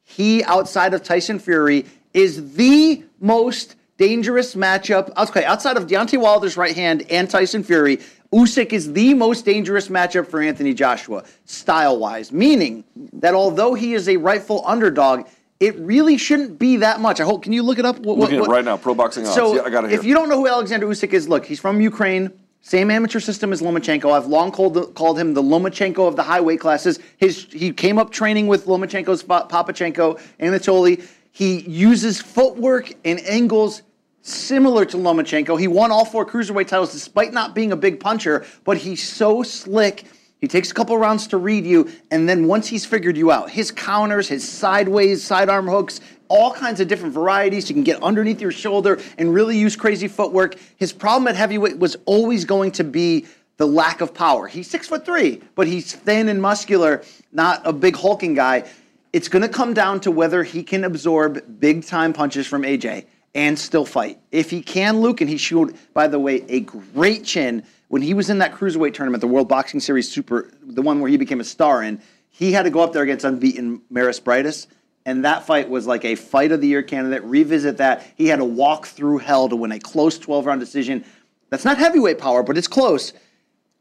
He, 0.03 0.43
outside 0.43 0.93
of 0.93 1.03
Tyson 1.03 1.39
Fury, 1.39 1.85
is 2.13 2.53
the 2.53 3.03
most 3.19 3.75
dangerous 3.97 4.55
matchup. 4.55 5.11
Okay, 5.17 5.43
outside 5.45 5.77
of 5.77 5.87
Deontay 5.87 6.21
Wilder's 6.21 6.57
right 6.57 6.75
hand 6.75 7.05
and 7.09 7.29
Tyson 7.29 7.63
Fury, 7.63 7.99
Usyk 8.31 8.71
is 8.71 8.93
the 8.93 9.13
most 9.13 9.45
dangerous 9.45 9.87
matchup 9.87 10.27
for 10.27 10.41
Anthony 10.41 10.73
Joshua, 10.73 11.23
style 11.45 11.97
wise. 11.97 12.31
Meaning 12.31 12.83
that 13.13 13.33
although 13.33 13.73
he 13.73 13.93
is 13.93 14.07
a 14.07 14.17
rightful 14.17 14.63
underdog, 14.65 15.27
it 15.59 15.77
really 15.79 16.17
shouldn't 16.17 16.57
be 16.57 16.77
that 16.77 16.99
much. 16.99 17.19
I 17.19 17.23
hope. 17.23 17.43
Can 17.43 17.53
you 17.53 17.63
look 17.63 17.77
it 17.79 17.85
up? 17.85 17.99
What, 17.99 18.17
Looking 18.17 18.39
at 18.39 18.45
it 18.45 18.49
right 18.49 18.65
now, 18.65 18.77
Pro 18.77 18.95
Boxing 18.95 19.25
Odds. 19.25 19.35
So 19.35 19.55
Yeah, 19.55 19.61
I 19.63 19.69
got 19.69 19.85
it 19.85 19.91
if 19.91 20.03
you 20.03 20.13
don't 20.13 20.29
know 20.29 20.37
who 20.37 20.47
Alexander 20.47 20.87
Usyk 20.87 21.13
is, 21.13 21.27
look, 21.27 21.45
he's 21.45 21.59
from 21.59 21.81
Ukraine. 21.81 22.31
Same 22.61 22.91
amateur 22.91 23.19
system 23.19 23.51
as 23.51 23.61
Lomachenko. 23.61 24.11
I've 24.11 24.27
long 24.27 24.51
called 24.51 24.93
called 24.93 25.17
him 25.17 25.33
the 25.33 25.41
Lomachenko 25.41 26.07
of 26.07 26.15
the 26.15 26.23
high 26.23 26.41
weight 26.41 26.59
classes. 26.59 26.99
His 27.17 27.47
he 27.51 27.71
came 27.71 27.97
up 27.97 28.11
training 28.11 28.47
with 28.47 28.65
Lomachenko's 28.65 29.23
Papachenko, 29.23 30.21
Anatoly. 30.39 31.03
He 31.31 31.61
uses 31.61 32.21
footwork 32.21 32.93
and 33.03 33.19
angles 33.21 33.81
similar 34.21 34.85
to 34.85 34.97
Lomachenko. 34.97 35.59
He 35.59 35.67
won 35.67 35.91
all 35.91 36.05
four 36.05 36.25
cruiserweight 36.25 36.67
titles 36.67 36.91
despite 36.91 37.33
not 37.33 37.55
being 37.55 37.71
a 37.71 37.75
big 37.75 37.99
puncher, 37.99 38.45
but 38.63 38.77
he's 38.77 39.07
so 39.07 39.41
slick. 39.41 40.05
He 40.39 40.47
takes 40.47 40.71
a 40.71 40.73
couple 40.73 40.97
rounds 40.97 41.27
to 41.27 41.37
read 41.37 41.65
you, 41.65 41.89
and 42.09 42.27
then 42.27 42.47
once 42.47 42.67
he's 42.67 42.85
figured 42.85 43.15
you 43.15 43.31
out, 43.31 43.49
his 43.51 43.71
counters, 43.71 44.27
his 44.27 44.47
sideways, 44.47 45.23
sidearm 45.23 45.67
hooks, 45.67 46.01
all 46.31 46.53
kinds 46.53 46.79
of 46.79 46.87
different 46.87 47.13
varieties. 47.13 47.69
You 47.69 47.75
can 47.75 47.83
get 47.83 48.01
underneath 48.01 48.39
your 48.39 48.53
shoulder 48.53 48.99
and 49.17 49.33
really 49.33 49.57
use 49.57 49.75
crazy 49.75 50.07
footwork. 50.07 50.55
His 50.77 50.93
problem 50.93 51.27
at 51.27 51.35
heavyweight 51.35 51.77
was 51.77 51.97
always 52.05 52.45
going 52.45 52.71
to 52.73 52.85
be 52.85 53.25
the 53.57 53.67
lack 53.67 53.99
of 53.99 54.13
power. 54.13 54.47
He's 54.47 54.69
six 54.69 54.87
foot 54.87 55.05
three, 55.05 55.41
but 55.55 55.67
he's 55.67 55.93
thin 55.93 56.29
and 56.29 56.41
muscular, 56.41 57.03
not 57.33 57.61
a 57.65 57.73
big 57.73 57.97
hulking 57.97 58.33
guy. 58.33 58.63
It's 59.11 59.27
going 59.27 59.41
to 59.41 59.49
come 59.49 59.73
down 59.73 59.99
to 60.01 60.11
whether 60.11 60.41
he 60.41 60.63
can 60.63 60.85
absorb 60.85 61.59
big 61.59 61.85
time 61.85 62.13
punches 62.13 62.47
from 62.47 62.63
AJ 62.63 63.07
and 63.35 63.59
still 63.59 63.85
fight. 63.85 64.17
If 64.31 64.49
he 64.49 64.61
can, 64.61 65.01
Luke, 65.01 65.19
and 65.19 65.29
he 65.29 65.37
showed, 65.37 65.75
by 65.93 66.07
the 66.07 66.17
way, 66.17 66.45
a 66.47 66.61
great 66.61 67.25
chin 67.25 67.63
when 67.89 68.01
he 68.01 68.13
was 68.13 68.29
in 68.29 68.37
that 68.37 68.53
cruiserweight 68.53 68.93
tournament, 68.93 69.19
the 69.19 69.27
World 69.27 69.49
Boxing 69.49 69.81
Series 69.81 70.09
Super, 70.09 70.49
the 70.63 70.81
one 70.81 71.01
where 71.01 71.11
he 71.11 71.17
became 71.17 71.41
a 71.41 71.45
star 71.45 71.83
in. 71.83 72.01
He 72.29 72.53
had 72.53 72.63
to 72.63 72.69
go 72.69 72.79
up 72.79 72.93
there 72.93 73.03
against 73.03 73.25
unbeaten 73.25 73.81
Mairis 73.91 74.21
Briedis, 74.21 74.67
and 75.05 75.25
that 75.25 75.45
fight 75.45 75.69
was 75.69 75.87
like 75.87 76.05
a 76.05 76.15
fight 76.15 76.51
of 76.51 76.61
the 76.61 76.67
year 76.67 76.83
candidate. 76.83 77.23
Revisit 77.23 77.77
that. 77.77 78.05
He 78.15 78.27
had 78.27 78.37
to 78.37 78.45
walk 78.45 78.85
through 78.87 79.19
hell 79.19 79.49
to 79.49 79.55
win 79.55 79.71
a 79.71 79.79
close 79.79 80.19
12 80.19 80.45
round 80.45 80.59
decision. 80.59 81.03
That's 81.49 81.65
not 81.65 81.77
heavyweight 81.77 82.19
power, 82.19 82.43
but 82.43 82.57
it's 82.57 82.67
close. 82.67 83.13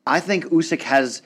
I 0.07 0.21
think 0.21 0.47
Usyk 0.47 0.83
has. 0.83 1.23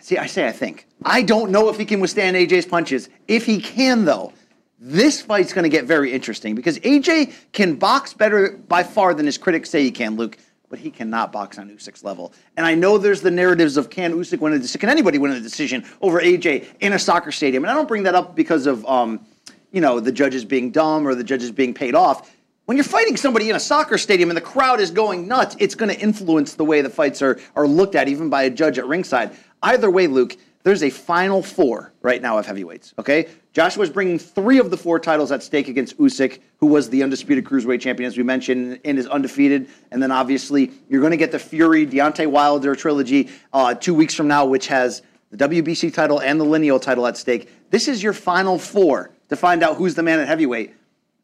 See, 0.00 0.18
I 0.18 0.26
say 0.26 0.46
I 0.46 0.52
think. 0.52 0.86
I 1.04 1.22
don't 1.22 1.50
know 1.50 1.68
if 1.68 1.78
he 1.78 1.84
can 1.84 2.00
withstand 2.00 2.36
AJ's 2.36 2.66
punches. 2.66 3.08
If 3.28 3.46
he 3.46 3.60
can, 3.60 4.04
though, 4.04 4.32
this 4.78 5.20
fight's 5.20 5.52
going 5.52 5.64
to 5.64 5.68
get 5.68 5.84
very 5.84 6.12
interesting 6.12 6.54
because 6.54 6.78
AJ 6.80 7.34
can 7.52 7.76
box 7.76 8.14
better 8.14 8.58
by 8.68 8.82
far 8.82 9.14
than 9.14 9.26
his 9.26 9.38
critics 9.38 9.70
say 9.70 9.82
he 9.82 9.90
can, 9.90 10.16
Luke, 10.16 10.38
but 10.70 10.78
he 10.78 10.90
cannot 10.90 11.32
box 11.32 11.58
on 11.58 11.68
Usyk's 11.68 12.02
level. 12.02 12.32
And 12.56 12.64
I 12.64 12.74
know 12.74 12.96
there's 12.96 13.20
the 13.20 13.30
narratives 13.30 13.76
of 13.76 13.90
can 13.90 14.14
Usyk 14.14 14.38
win 14.38 14.54
a 14.54 14.58
decision? 14.58 14.80
Can 14.80 14.88
anybody 14.88 15.18
win 15.18 15.32
a 15.32 15.40
decision 15.40 15.84
over 16.00 16.20
AJ 16.20 16.64
in 16.78 16.94
a 16.94 16.98
soccer 16.98 17.32
stadium? 17.32 17.64
And 17.64 17.70
I 17.70 17.74
don't 17.74 17.88
bring 17.88 18.04
that 18.04 18.14
up 18.14 18.36
because 18.36 18.66
of, 18.66 18.86
um, 18.86 19.26
you 19.72 19.80
know, 19.80 20.00
the 20.00 20.12
judges 20.12 20.44
being 20.44 20.70
dumb 20.70 21.06
or 21.06 21.14
the 21.14 21.24
judges 21.24 21.50
being 21.50 21.74
paid 21.74 21.96
off. 21.96 22.34
When 22.66 22.76
you're 22.76 22.84
fighting 22.84 23.16
somebody 23.16 23.50
in 23.50 23.56
a 23.56 23.60
soccer 23.60 23.98
stadium 23.98 24.30
and 24.30 24.36
the 24.36 24.42
crowd 24.42 24.78
is 24.78 24.92
going 24.92 25.26
nuts, 25.26 25.56
it's 25.58 25.74
going 25.74 25.92
to 25.92 26.00
influence 26.00 26.54
the 26.54 26.64
way 26.64 26.82
the 26.82 26.88
fights 26.88 27.20
are, 27.20 27.40
are 27.56 27.66
looked 27.66 27.96
at, 27.96 28.08
even 28.08 28.30
by 28.30 28.44
a 28.44 28.50
judge 28.50 28.78
at 28.78 28.86
ringside. 28.86 29.36
Either 29.64 29.90
way, 29.90 30.06
Luke, 30.06 30.36
there's 30.62 30.82
a 30.82 30.90
final 30.90 31.42
four 31.42 31.92
right 32.02 32.20
now 32.20 32.38
of 32.38 32.46
heavyweights. 32.46 32.94
Okay, 32.98 33.28
Joshua's 33.52 33.90
bringing 33.90 34.18
three 34.18 34.58
of 34.58 34.70
the 34.70 34.76
four 34.76 34.98
titles 34.98 35.32
at 35.32 35.42
stake 35.42 35.68
against 35.68 35.98
Usyk, 35.98 36.40
who 36.58 36.66
was 36.66 36.90
the 36.90 37.02
undisputed 37.02 37.44
cruiserweight 37.44 37.80
champion, 37.80 38.06
as 38.06 38.16
we 38.16 38.22
mentioned, 38.22 38.78
and 38.84 38.98
is 38.98 39.06
undefeated. 39.06 39.68
And 39.90 40.02
then 40.02 40.12
obviously 40.12 40.70
you're 40.88 41.00
going 41.00 41.12
to 41.12 41.16
get 41.16 41.32
the 41.32 41.38
Fury 41.38 41.86
Deontay 41.86 42.26
Wilder 42.26 42.74
trilogy 42.74 43.30
uh, 43.52 43.74
two 43.74 43.94
weeks 43.94 44.14
from 44.14 44.28
now, 44.28 44.44
which 44.44 44.66
has 44.68 45.02
the 45.30 45.48
WBC 45.48 45.94
title 45.94 46.20
and 46.20 46.40
the 46.40 46.44
lineal 46.44 46.78
title 46.78 47.06
at 47.06 47.16
stake. 47.16 47.50
This 47.70 47.88
is 47.88 48.02
your 48.02 48.12
final 48.12 48.58
four 48.58 49.10
to 49.28 49.36
find 49.36 49.62
out 49.62 49.76
who's 49.76 49.94
the 49.94 50.02
man 50.02 50.20
at 50.20 50.28
heavyweight. 50.28 50.74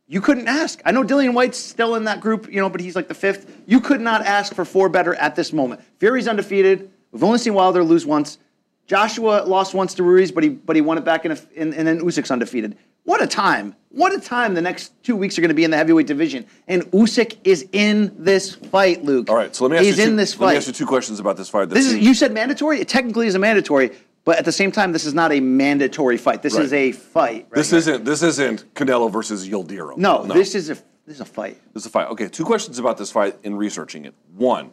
You 0.08 0.20
couldn't 0.20 0.46
ask. 0.46 0.80
I 0.84 0.92
know 0.92 1.02
Dillian 1.02 1.34
Whyte's 1.34 1.58
still 1.58 1.96
in 1.96 2.04
that 2.04 2.20
group, 2.20 2.50
you 2.50 2.60
know, 2.60 2.68
but 2.68 2.80
he's 2.80 2.94
like 2.94 3.08
the 3.08 3.14
fifth. 3.14 3.60
You 3.66 3.80
could 3.80 4.00
not 4.00 4.24
ask 4.24 4.54
for 4.54 4.64
four 4.64 4.88
better 4.88 5.16
at 5.16 5.34
this 5.34 5.52
moment. 5.52 5.82
Fury's 5.98 6.28
undefeated. 6.28 6.90
We've 7.10 7.24
only 7.24 7.38
seen 7.38 7.54
Wilder 7.54 7.82
lose 7.82 8.06
once. 8.06 8.38
Joshua 8.86 9.44
lost 9.46 9.74
once 9.74 9.94
to 9.94 10.02
Ruiz, 10.02 10.30
but 10.30 10.44
he 10.44 10.50
but 10.50 10.76
he 10.76 10.82
won 10.82 10.96
it 10.98 11.04
back 11.04 11.24
in, 11.24 11.32
a, 11.32 11.38
in 11.54 11.74
and 11.74 11.86
then 11.86 12.00
Usyk's 12.00 12.30
undefeated. 12.30 12.76
What 13.04 13.22
a 13.22 13.26
time! 13.26 13.74
What 13.90 14.12
a 14.14 14.20
time! 14.20 14.54
The 14.54 14.60
next 14.62 14.92
two 15.04 15.14
weeks 15.16 15.38
are 15.38 15.40
going 15.40 15.48
to 15.50 15.54
be 15.54 15.64
in 15.64 15.70
the 15.70 15.76
heavyweight 15.76 16.06
division, 16.06 16.44
and 16.66 16.82
Usyk 16.92 17.36
is 17.44 17.68
in 17.72 18.12
this 18.18 18.54
fight, 18.54 19.04
Luke. 19.04 19.28
All 19.30 19.36
right, 19.36 19.54
so 19.54 19.64
let 19.64 19.70
me 19.72 19.76
ask 19.78 19.86
He's 19.86 19.98
you. 19.98 20.04
in 20.04 20.10
two, 20.10 20.16
this 20.16 20.38
Let 20.38 20.46
me 20.46 20.50
fight. 20.52 20.56
ask 20.58 20.66
you 20.68 20.72
two 20.72 20.86
questions 20.86 21.20
about 21.20 21.36
this 21.36 21.48
fight. 21.48 21.68
that 21.68 21.74
This 21.74 21.86
is 21.86 21.98
you 21.98 22.14
said 22.14 22.32
mandatory. 22.32 22.80
It 22.80 22.88
technically 22.88 23.26
is 23.26 23.34
a 23.34 23.38
mandatory, 23.38 23.92
but 24.24 24.38
at 24.38 24.44
the 24.44 24.52
same 24.52 24.72
time, 24.72 24.92
this 24.92 25.04
is 25.04 25.14
not 25.14 25.32
a 25.32 25.40
mandatory 25.40 26.16
fight. 26.16 26.42
This 26.42 26.54
Right. 26.54 26.64
is 26.64 26.72
a 26.72 26.92
fight. 26.92 27.46
right 27.50 27.54
This 27.54 27.72
isn't. 27.72 28.04
This 28.04 28.22
isn't 28.22 28.74
Canelo 28.74 29.10
versus 29.10 29.48
Yildirim. 29.48 29.96
No, 29.98 30.24
this 30.24 30.54
is 30.54 30.70
a 30.70 30.74
this 31.06 31.16
is 31.16 31.20
a 31.20 31.24
fight. 31.24 31.60
This 31.74 31.82
is 31.84 31.86
a 31.86 31.90
fight. 31.90 32.08
Okay, 32.08 32.28
two 32.28 32.44
questions 32.44 32.78
about 32.78 32.98
this 32.98 33.10
fight 33.12 33.36
in 33.44 33.54
researching 33.56 34.04
it. 34.04 34.14
One, 34.36 34.70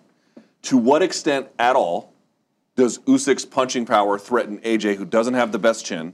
to 0.64 0.78
what 0.78 1.02
extent 1.04 1.48
at 1.60 1.76
all 1.76 2.13
does 2.76 3.00
Usyk's 3.00 3.46
punching 3.46 3.86
power 3.86 4.18
threaten 4.18 4.60
AJ, 4.60 4.96
who 4.96 5.06
doesn't 5.06 5.34
have 5.36 5.52
the 5.52 5.60
best 5.60 5.86
chin? 5.86 6.14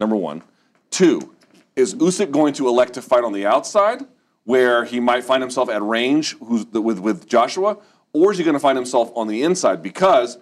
Number 0.00 0.16
one. 0.16 0.42
Two, 0.90 1.34
is 1.76 1.94
Usyk 1.94 2.30
going 2.30 2.54
to 2.54 2.66
elect 2.68 2.94
to 2.94 3.02
fight 3.02 3.24
on 3.24 3.32
the 3.32 3.46
outside, 3.46 4.02
where 4.44 4.84
he 4.84 5.00
might 5.00 5.22
find 5.24 5.42
himself 5.42 5.68
at 5.68 5.82
range 5.82 6.36
who's, 6.38 6.64
with 6.66 6.98
with 6.98 7.28
Joshua, 7.28 7.76
or 8.12 8.32
is 8.32 8.38
he 8.38 8.44
going 8.44 8.54
to 8.54 8.60
find 8.60 8.76
himself 8.76 9.12
on 9.14 9.28
the 9.28 9.42
inside? 9.42 9.82
Because 9.82 10.38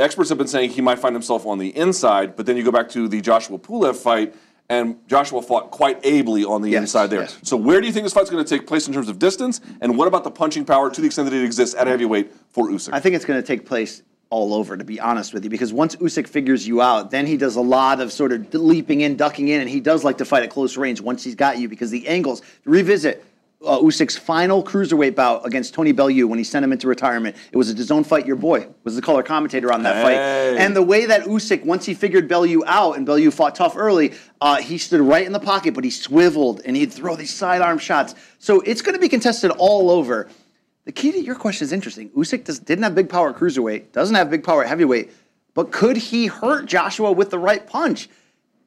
experts 0.00 0.28
have 0.28 0.38
been 0.38 0.48
saying 0.48 0.70
he 0.70 0.80
might 0.80 0.98
find 0.98 1.14
himself 1.14 1.46
on 1.46 1.58
the 1.58 1.68
inside, 1.76 2.34
but 2.34 2.46
then 2.46 2.56
you 2.56 2.64
go 2.64 2.72
back 2.72 2.88
to 2.90 3.06
the 3.06 3.20
Joshua 3.20 3.58
Pulev 3.58 3.94
fight, 3.94 4.34
and 4.68 4.96
Joshua 5.06 5.40
fought 5.40 5.70
quite 5.70 6.04
ably 6.04 6.44
on 6.44 6.60
the 6.62 6.70
Yes, 6.70 6.80
inside 6.82 7.06
there. 7.06 7.20
yes. 7.20 7.38
So 7.44 7.56
where 7.56 7.80
do 7.80 7.86
you 7.86 7.92
think 7.92 8.04
this 8.04 8.12
fight's 8.12 8.30
going 8.30 8.44
to 8.44 8.58
take 8.58 8.66
place 8.66 8.88
in 8.88 8.92
terms 8.92 9.08
of 9.08 9.20
distance, 9.20 9.60
and 9.80 9.96
what 9.96 10.08
about 10.08 10.24
the 10.24 10.32
punching 10.32 10.64
power 10.64 10.90
to 10.90 11.00
the 11.00 11.06
extent 11.06 11.30
that 11.30 11.36
it 11.36 11.44
exists 11.44 11.76
at 11.76 11.86
heavyweight 11.86 12.32
for 12.48 12.68
Usyk? 12.68 12.90
I 12.92 12.98
think 12.98 13.14
it's 13.14 13.24
going 13.24 13.40
to 13.40 13.46
take 13.46 13.64
place 13.64 14.02
all 14.30 14.54
over, 14.54 14.76
to 14.76 14.84
be 14.84 14.98
honest 14.98 15.32
with 15.32 15.44
you, 15.44 15.50
because 15.50 15.72
once 15.72 15.94
Usyk 15.96 16.26
figures 16.26 16.66
you 16.66 16.82
out, 16.82 17.10
then 17.10 17.26
he 17.26 17.36
does 17.36 17.56
a 17.56 17.60
lot 17.60 18.00
of 18.00 18.12
sort 18.12 18.32
of 18.32 18.52
leaping 18.54 19.02
in, 19.02 19.16
ducking 19.16 19.48
in, 19.48 19.60
and 19.60 19.70
he 19.70 19.80
does 19.80 20.02
like 20.04 20.18
to 20.18 20.24
fight 20.24 20.42
at 20.42 20.50
close 20.50 20.76
range 20.76 21.00
once 21.00 21.22
he's 21.22 21.34
got 21.36 21.58
you 21.58 21.68
because 21.68 21.90
the 21.90 22.06
angles. 22.08 22.42
Revisit 22.64 23.24
uh, 23.64 23.78
Usyk's 23.78 24.16
final 24.18 24.62
cruiserweight 24.62 25.14
bout 25.14 25.46
against 25.46 25.74
Tony 25.74 25.92
Bellew 25.92 26.26
when 26.26 26.38
he 26.38 26.44
sent 26.44 26.64
him 26.64 26.72
into 26.72 26.88
retirement. 26.88 27.36
It 27.52 27.56
was 27.56 27.70
a 27.70 27.74
DAZN 27.74 28.04
fight. 28.04 28.26
Your 28.26 28.36
boy 28.36 28.68
was 28.84 28.96
the 28.96 29.02
color 29.02 29.22
commentator 29.22 29.72
on 29.72 29.82
that 29.84 29.96
Hey. 29.96 30.02
fight, 30.02 30.60
and 30.62 30.76
the 30.76 30.82
way 30.82 31.06
that 31.06 31.22
Usyk, 31.22 31.64
once 31.64 31.86
he 31.86 31.94
figured 31.94 32.28
Bellew 32.28 32.64
out, 32.66 32.96
and 32.96 33.06
Bellew 33.06 33.30
fought 33.30 33.54
tough 33.54 33.74
early, 33.76 34.12
uh, 34.40 34.56
he 34.56 34.76
stood 34.76 35.00
right 35.00 35.24
in 35.24 35.32
the 35.32 35.40
pocket, 35.40 35.72
but 35.72 35.84
he 35.84 35.90
swiveled 35.90 36.60
and 36.64 36.76
he'd 36.76 36.92
throw 36.92 37.16
these 37.16 37.32
sidearm 37.32 37.78
shots. 37.78 38.14
So 38.38 38.60
it's 38.60 38.82
going 38.82 38.94
to 38.94 39.00
be 39.00 39.08
contested 39.08 39.50
all 39.52 39.90
over. 39.90 40.28
The 40.86 40.92
key 40.92 41.10
to 41.12 41.20
your 41.20 41.34
question 41.34 41.64
is 41.64 41.72
interesting. 41.72 42.10
Usyk 42.10 42.44
does, 42.44 42.60
didn't 42.60 42.84
have 42.84 42.94
big 42.94 43.08
power 43.08 43.30
at 43.30 43.36
cruiserweight, 43.36 43.90
doesn't 43.90 44.14
have 44.14 44.30
big 44.30 44.44
power 44.44 44.62
at 44.62 44.68
heavyweight, 44.68 45.10
but 45.52 45.72
could 45.72 45.96
he 45.96 46.26
hurt 46.26 46.66
Joshua 46.66 47.10
with 47.10 47.30
the 47.30 47.40
right 47.40 47.66
punch? 47.66 48.08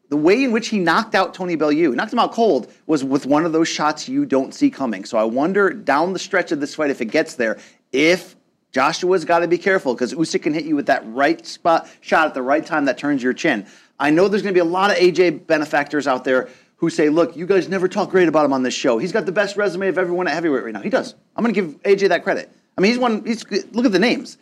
The 0.10 0.18
way 0.18 0.44
in 0.44 0.52
which 0.52 0.68
he 0.68 0.80
knocked 0.80 1.16
out 1.16 1.34
Tony 1.34 1.56
Bellew, 1.56 1.96
knocked 1.96 2.12
him 2.12 2.20
out 2.20 2.34
cold, 2.34 2.74
was 2.88 3.06
with 3.06 3.26
one 3.26 3.46
of 3.46 3.54
those 3.54 3.70
shots 3.70 4.10
you 4.10 4.26
don't 4.26 4.54
see 4.54 4.70
coming. 4.70 5.06
So 5.06 5.18
I 5.18 5.24
wonder 5.24 5.70
down 5.70 6.12
the 6.12 6.20
stretch 6.20 6.52
of 6.52 6.60
this 6.60 6.76
fight, 6.76 6.90
if 6.90 7.00
it 7.00 7.06
gets 7.06 7.36
there, 7.36 7.58
if 7.94 8.36
Joshua's 8.74 9.24
got 9.24 9.40
to 9.40 9.48
be 9.48 9.58
careful 9.58 9.94
because 9.94 10.14
Usyk 10.14 10.42
can 10.42 10.54
hit 10.54 10.66
you 10.66 10.76
with 10.76 10.88
that 10.88 11.04
right 11.08 11.46
spot 11.46 11.90
shot 12.02 12.28
at 12.28 12.34
the 12.34 12.42
right 12.42 12.66
time 12.66 12.86
that 12.86 12.98
turns 12.98 13.24
your 13.24 13.34
chin. 13.34 13.66
I 13.98 14.10
know 14.10 14.28
there's 14.28 14.42
going 14.42 14.54
to 14.54 14.58
be 14.58 14.68
a 14.68 14.70
lot 14.70 14.92
of 14.92 14.98
AJ 14.98 15.48
benefactors 15.48 16.06
out 16.06 16.26
there 16.26 16.50
who 16.80 16.90
say, 16.90 17.10
look, 17.10 17.36
you 17.36 17.46
guys 17.46 17.68
never 17.68 17.88
talk 17.88 18.10
great 18.10 18.28
about 18.28 18.46
him 18.46 18.54
on 18.54 18.64
this 18.64 18.74
show. 18.74 18.98
He's 18.98 19.12
got 19.12 19.26
the 19.26 19.32
best 19.34 19.58
resume 19.58 19.90
of 19.90 19.98
everyone 19.98 20.28
at 20.28 20.34
heavyweight 20.34 20.64
right 20.64 20.74
now. 20.74 20.82
He 20.82 20.90
does. 20.90 21.14
I'm 21.36 21.44
going 21.44 21.54
to 21.54 21.62
give 21.62 21.84
AJ 21.84 22.10
that 22.10 22.24
credit. 22.24 22.52
I 22.78 22.82
mean, 22.82 22.92
he's 22.92 23.00
one, 23.00 23.26
he's, 23.26 23.44
look 23.74 23.86
at 23.86 23.92
the 23.92 24.00
names. 24.00 24.38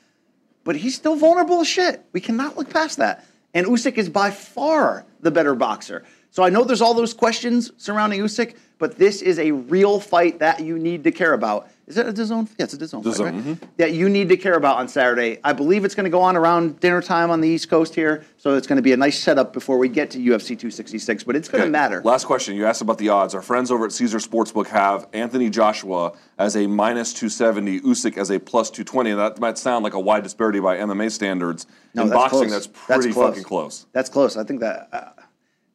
But 0.64 0.76
he's 0.76 0.96
still 0.96 1.16
vulnerable 1.16 1.62
as 1.62 1.68
shit. 1.68 2.04
We 2.14 2.22
cannot 2.22 2.56
look 2.56 2.70
past 2.70 2.98
that. 2.98 3.26
And 3.54 3.66
Usyk 3.66 3.98
is 3.98 4.08
by 4.08 4.30
far 4.30 5.06
the 5.22 5.32
better 5.32 5.56
boxer. 5.56 6.04
So 6.30 6.44
I 6.44 6.50
know 6.50 6.64
there's 6.64 6.82
all 6.82 6.94
those 6.94 7.14
questions 7.14 7.72
surrounding 7.78 8.20
Usyk, 8.20 8.56
but 8.78 8.98
this 8.98 9.24
is 9.24 9.40
a 9.40 9.52
real 9.52 10.00
fight 10.00 10.40
that 10.40 10.60
you 10.60 10.78
need 10.78 11.04
to 11.06 11.12
care 11.12 11.34
about. 11.34 11.70
Is 11.88 11.98
it 11.98 12.06
a 12.06 12.12
DAZN? 12.12 12.50
Yeah, 12.58 12.66
it's 12.66 12.74
a 12.74 12.78
DAZN, 12.78 13.02
DAZN, 13.02 13.20
right? 13.24 13.34
mhm. 13.34 13.60
That 13.78 13.94
you 13.94 14.10
need 14.10 14.28
to 14.28 14.36
care 14.36 14.56
about 14.56 14.78
on 14.78 14.90
Saturday. 14.90 15.40
I 15.46 15.54
believe 15.54 15.86
it's 15.86 15.96
going 15.96 16.04
to 16.04 16.10
go 16.10 16.22
on 16.22 16.36
around 16.36 16.82
dinner 16.82 17.02
time 17.02 17.32
on 17.32 17.40
the 17.40 17.48
East 17.48 17.70
Coast 17.70 17.96
here, 17.96 18.26
so 18.36 18.56
it's 18.56 18.68
going 18.68 18.76
to 18.76 18.82
be 18.82 18.92
a 18.92 18.98
nice 18.98 19.18
setup 19.24 19.54
before 19.54 19.78
we 19.78 19.88
get 19.88 20.12
to 20.12 20.18
UFC 20.18 20.48
266. 20.48 21.24
But 21.24 21.38
it's 21.38 21.48
going 21.48 21.62
to 21.62 21.66
Okay, 21.68 21.72
matter. 21.72 22.02
Last 22.04 22.26
question. 22.26 22.58
You 22.58 22.66
asked 22.66 22.82
about 22.82 22.98
the 22.98 23.08
odds. 23.08 23.34
Our 23.34 23.42
friends 23.42 23.72
over 23.72 23.86
at 23.86 23.94
Caesar 23.94 24.18
Sportsbook 24.18 24.68
have 24.68 25.08
Anthony 25.14 25.50
Joshua 25.50 26.12
as 26.38 26.58
a 26.58 26.68
minus 26.68 27.14
270, 27.14 27.80
Usyk 27.80 28.18
as 28.18 28.32
a 28.32 28.40
plus 28.40 28.70
220. 28.70 29.12
And 29.12 29.20
that 29.22 29.40
might 29.40 29.58
sound 29.58 29.86
like 29.86 29.94
a 29.94 30.00
wide 30.00 30.24
disparity 30.24 30.60
by 30.60 30.76
MMA 30.76 31.10
standards. 31.10 31.68
No, 31.94 32.04
In 32.04 32.10
that's 32.10 32.18
boxing, 32.20 32.40
close. 32.50 32.52
that's 32.52 32.68
pretty 32.68 33.14
close. 33.14 33.30
fucking 33.30 33.44
close. 33.44 33.86
That's 33.94 34.10
close. 34.10 34.36
I 34.36 34.44
think 34.44 34.60
that. 34.60 34.90
Uh, 34.92 35.17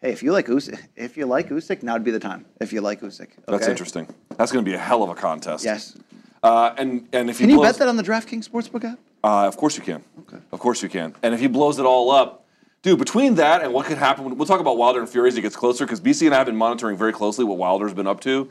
hey, 0.03 0.11
if 0.13 0.23
you 0.23 0.33
like 0.33 0.47
Usyk, 0.47 0.79
if 0.97 1.17
you 1.17 1.27
like 1.27 1.49
Usyk, 1.49 1.83
now 1.83 1.95
would 1.95 2.05
be 2.05 2.11
the 2.11 2.21
time. 2.21 2.45
If 2.61 2.73
you 2.73 2.81
like 2.81 3.01
Usyk, 3.01 3.29
That's 3.47 3.67
interesting. 3.69 4.07
That's 4.37 4.53
going 4.53 4.65
to 4.65 4.69
be 4.71 4.75
a 4.75 4.79
hell 4.79 5.03
of 5.03 5.09
a 5.11 5.15
contest. 5.15 5.65
Yes. 5.65 5.97
Uh, 6.43 6.75
and 6.77 7.09
and 7.13 7.31
if 7.31 7.39
he 7.39 7.45
Can 7.45 7.51
you 7.51 7.57
blows, 7.57 7.73
bet 7.75 7.79
that 7.79 7.89
on 7.89 7.97
the 7.97 8.03
DraftKings 8.03 8.49
Sportsbook 8.49 8.85
app? 8.85 8.99
Uh, 9.23 9.47
of 9.47 9.57
course 9.57 9.77
you 9.77 9.83
can. 9.85 10.03
Okay. 10.23 10.39
Of 10.51 10.59
course 10.59 10.83
you 10.83 10.89
can. 10.89 11.15
And 11.23 11.33
if 11.33 11.39
he 11.41 11.47
blows 11.47 11.79
it 11.79 11.87
all 11.87 12.11
up, 12.11 12.45
dude, 12.83 12.99
between 12.99 13.37
that 13.37 13.63
and 13.63 13.73
what 13.73 13.87
could 13.87 13.97
happen, 13.99 14.37
we'll 14.37 14.47
talk 14.47 14.59
about 14.61 14.77
Wilder 14.77 14.99
and 14.99 15.09
Fury 15.09 15.29
as 15.29 15.37
he 15.37 15.41
gets 15.41 15.55
closer 15.55 15.87
because 15.87 16.01
BC 16.01 16.27
and 16.27 16.35
I 16.35 16.39
have 16.39 16.47
been 16.47 16.57
monitoring 16.57 16.97
very 16.97 17.13
closely 17.13 17.45
what 17.45 17.59
Wilder's 17.59 17.95
been 17.95 18.09
up 18.09 18.21
to. 18.23 18.49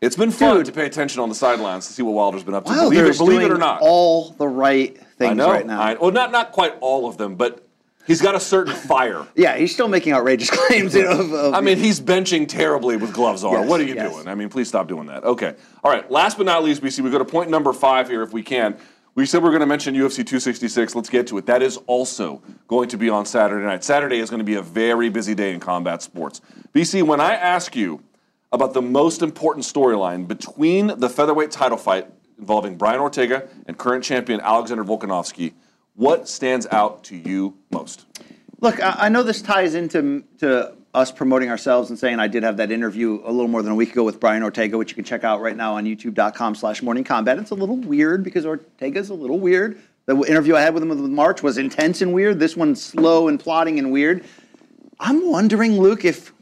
It's 0.00 0.14
been 0.14 0.30
fun 0.30 0.58
Dude. 0.58 0.66
to 0.66 0.72
pay 0.72 0.86
attention 0.86 1.20
on 1.20 1.28
the 1.30 1.34
sidelines 1.34 1.86
to 1.88 1.92
see 1.92 2.02
what 2.02 2.12
Wilder's 2.14 2.44
been 2.44 2.54
up 2.54 2.64
to. 2.66 2.70
Wilder's 2.70 2.90
believe 2.90 3.06
it, 3.06 3.18
believe 3.18 3.42
it 3.42 3.50
or 3.50 3.58
not. 3.58 3.80
all 3.80 4.30
the 4.32 4.46
right 4.46 4.96
things 5.18 5.32
I 5.32 5.34
know. 5.34 5.50
right 5.50 5.66
now. 5.66 5.80
I, 5.80 5.94
well, 5.94 6.12
not 6.12 6.30
not 6.30 6.52
quite 6.52 6.74
all 6.80 7.08
of 7.08 7.16
them, 7.16 7.34
but 7.34 7.65
he's 8.06 8.20
got 8.22 8.34
a 8.34 8.40
certain 8.40 8.74
fire. 8.88 9.26
yeah, 9.34 9.56
he's 9.56 9.72
still 9.72 9.88
making 9.88 10.12
outrageous 10.12 10.50
claims. 10.50 10.94
You 10.94 11.04
know, 11.04 11.20
of, 11.20 11.32
of- 11.32 11.54
I 11.54 11.60
mean, 11.60 11.78
he's 11.78 12.00
benching 12.00 12.48
terribly 12.48 12.96
with 12.96 13.12
gloves 13.12 13.44
on. 13.44 13.52
Yes, 13.52 13.68
what 13.68 13.80
are 13.80 13.84
you 13.84 13.94
yes. 13.94 14.12
doing? 14.12 14.28
I 14.28 14.34
mean, 14.34 14.48
please 14.48 14.68
stop 14.68 14.88
doing 14.88 15.06
that. 15.06 15.24
Okay. 15.24 15.54
All 15.84 15.90
right. 15.90 16.10
Last 16.10 16.36
but 16.36 16.46
not 16.46 16.64
least, 16.64 16.82
BC, 16.82 17.00
we 17.00 17.10
go 17.10 17.18
to 17.18 17.24
point 17.24 17.50
number 17.50 17.72
five 17.72 18.08
here 18.08 18.22
if 18.22 18.32
we 18.32 18.42
can. 18.42 18.76
We 19.14 19.24
said 19.24 19.42
we 19.42 19.48
are 19.48 19.50
going 19.50 19.60
to 19.60 19.66
mention 19.66 19.94
UFC 19.94 20.16
266. 20.16 20.94
Let's 20.94 21.08
get 21.08 21.26
to 21.28 21.38
it. 21.38 21.46
That 21.46 21.62
is 21.62 21.78
also 21.86 22.42
going 22.68 22.90
to 22.90 22.98
be 22.98 23.08
on 23.08 23.24
Saturday 23.24 23.64
night. 23.64 23.82
Saturday 23.82 24.18
is 24.18 24.28
going 24.28 24.40
to 24.40 24.44
be 24.44 24.56
a 24.56 24.62
very 24.62 25.08
busy 25.08 25.34
day 25.34 25.54
in 25.54 25.60
combat 25.60 26.02
sports. 26.02 26.42
BC, 26.74 27.02
when 27.02 27.18
I 27.18 27.32
ask 27.34 27.74
you 27.74 28.02
about 28.52 28.74
the 28.74 28.82
most 28.82 29.22
important 29.22 29.64
storyline 29.64 30.28
between 30.28 30.88
the 30.98 31.08
featherweight 31.08 31.50
title 31.50 31.78
fight 31.78 32.06
involving 32.38 32.76
Brian 32.76 33.00
Ortega 33.00 33.48
and 33.66 33.78
current 33.78 34.04
champion 34.04 34.38
Alexander 34.42 34.84
Volkanovski, 34.84 35.54
what 35.96 36.28
stands 36.28 36.66
out 36.70 37.04
to 37.04 37.16
you 37.16 37.56
most? 37.70 38.06
Look, 38.60 38.78
I, 38.82 39.08
know 39.08 39.22
this 39.22 39.42
ties 39.42 39.74
into 39.74 40.24
to 40.38 40.74
us 40.94 41.12
promoting 41.12 41.50
ourselves 41.50 41.90
and 41.90 41.98
saying 41.98 42.18
I 42.18 42.26
did 42.26 42.42
have 42.42 42.56
that 42.56 42.70
interview 42.70 43.20
a 43.24 43.30
little 43.30 43.48
more 43.48 43.62
than 43.62 43.72
a 43.72 43.74
week 43.74 43.92
ago 43.92 44.02
with 44.02 44.18
Brian 44.18 44.42
Ortega, 44.42 44.78
which 44.78 44.90
you 44.90 44.94
can 44.94 45.04
check 45.04 45.24
out 45.24 45.42
right 45.42 45.56
now 45.56 45.74
on 45.74 45.84
youtube.com 45.84 46.54
slash 46.54 46.82
morning 46.82 47.04
combat. 47.04 47.38
It's 47.38 47.50
a 47.50 47.54
little 47.54 47.76
weird 47.76 48.24
because 48.24 48.46
Ortega's 48.46 49.10
a 49.10 49.14
little 49.14 49.38
weird. 49.38 49.78
The 50.06 50.16
interview 50.22 50.54
I 50.54 50.62
had 50.62 50.72
with 50.72 50.82
him 50.82 50.88
with 50.88 51.00
March 51.00 51.42
was 51.42 51.58
intense 51.58 52.00
and 52.00 52.14
weird. 52.14 52.38
This 52.38 52.56
one's 52.56 52.82
slow 52.82 53.28
and 53.28 53.38
plotting 53.38 53.78
and 53.78 53.92
weird. 53.92 54.24
I'm 54.98 55.28
wondering, 55.30 55.78
Luke, 55.78 56.04
if 56.04 56.32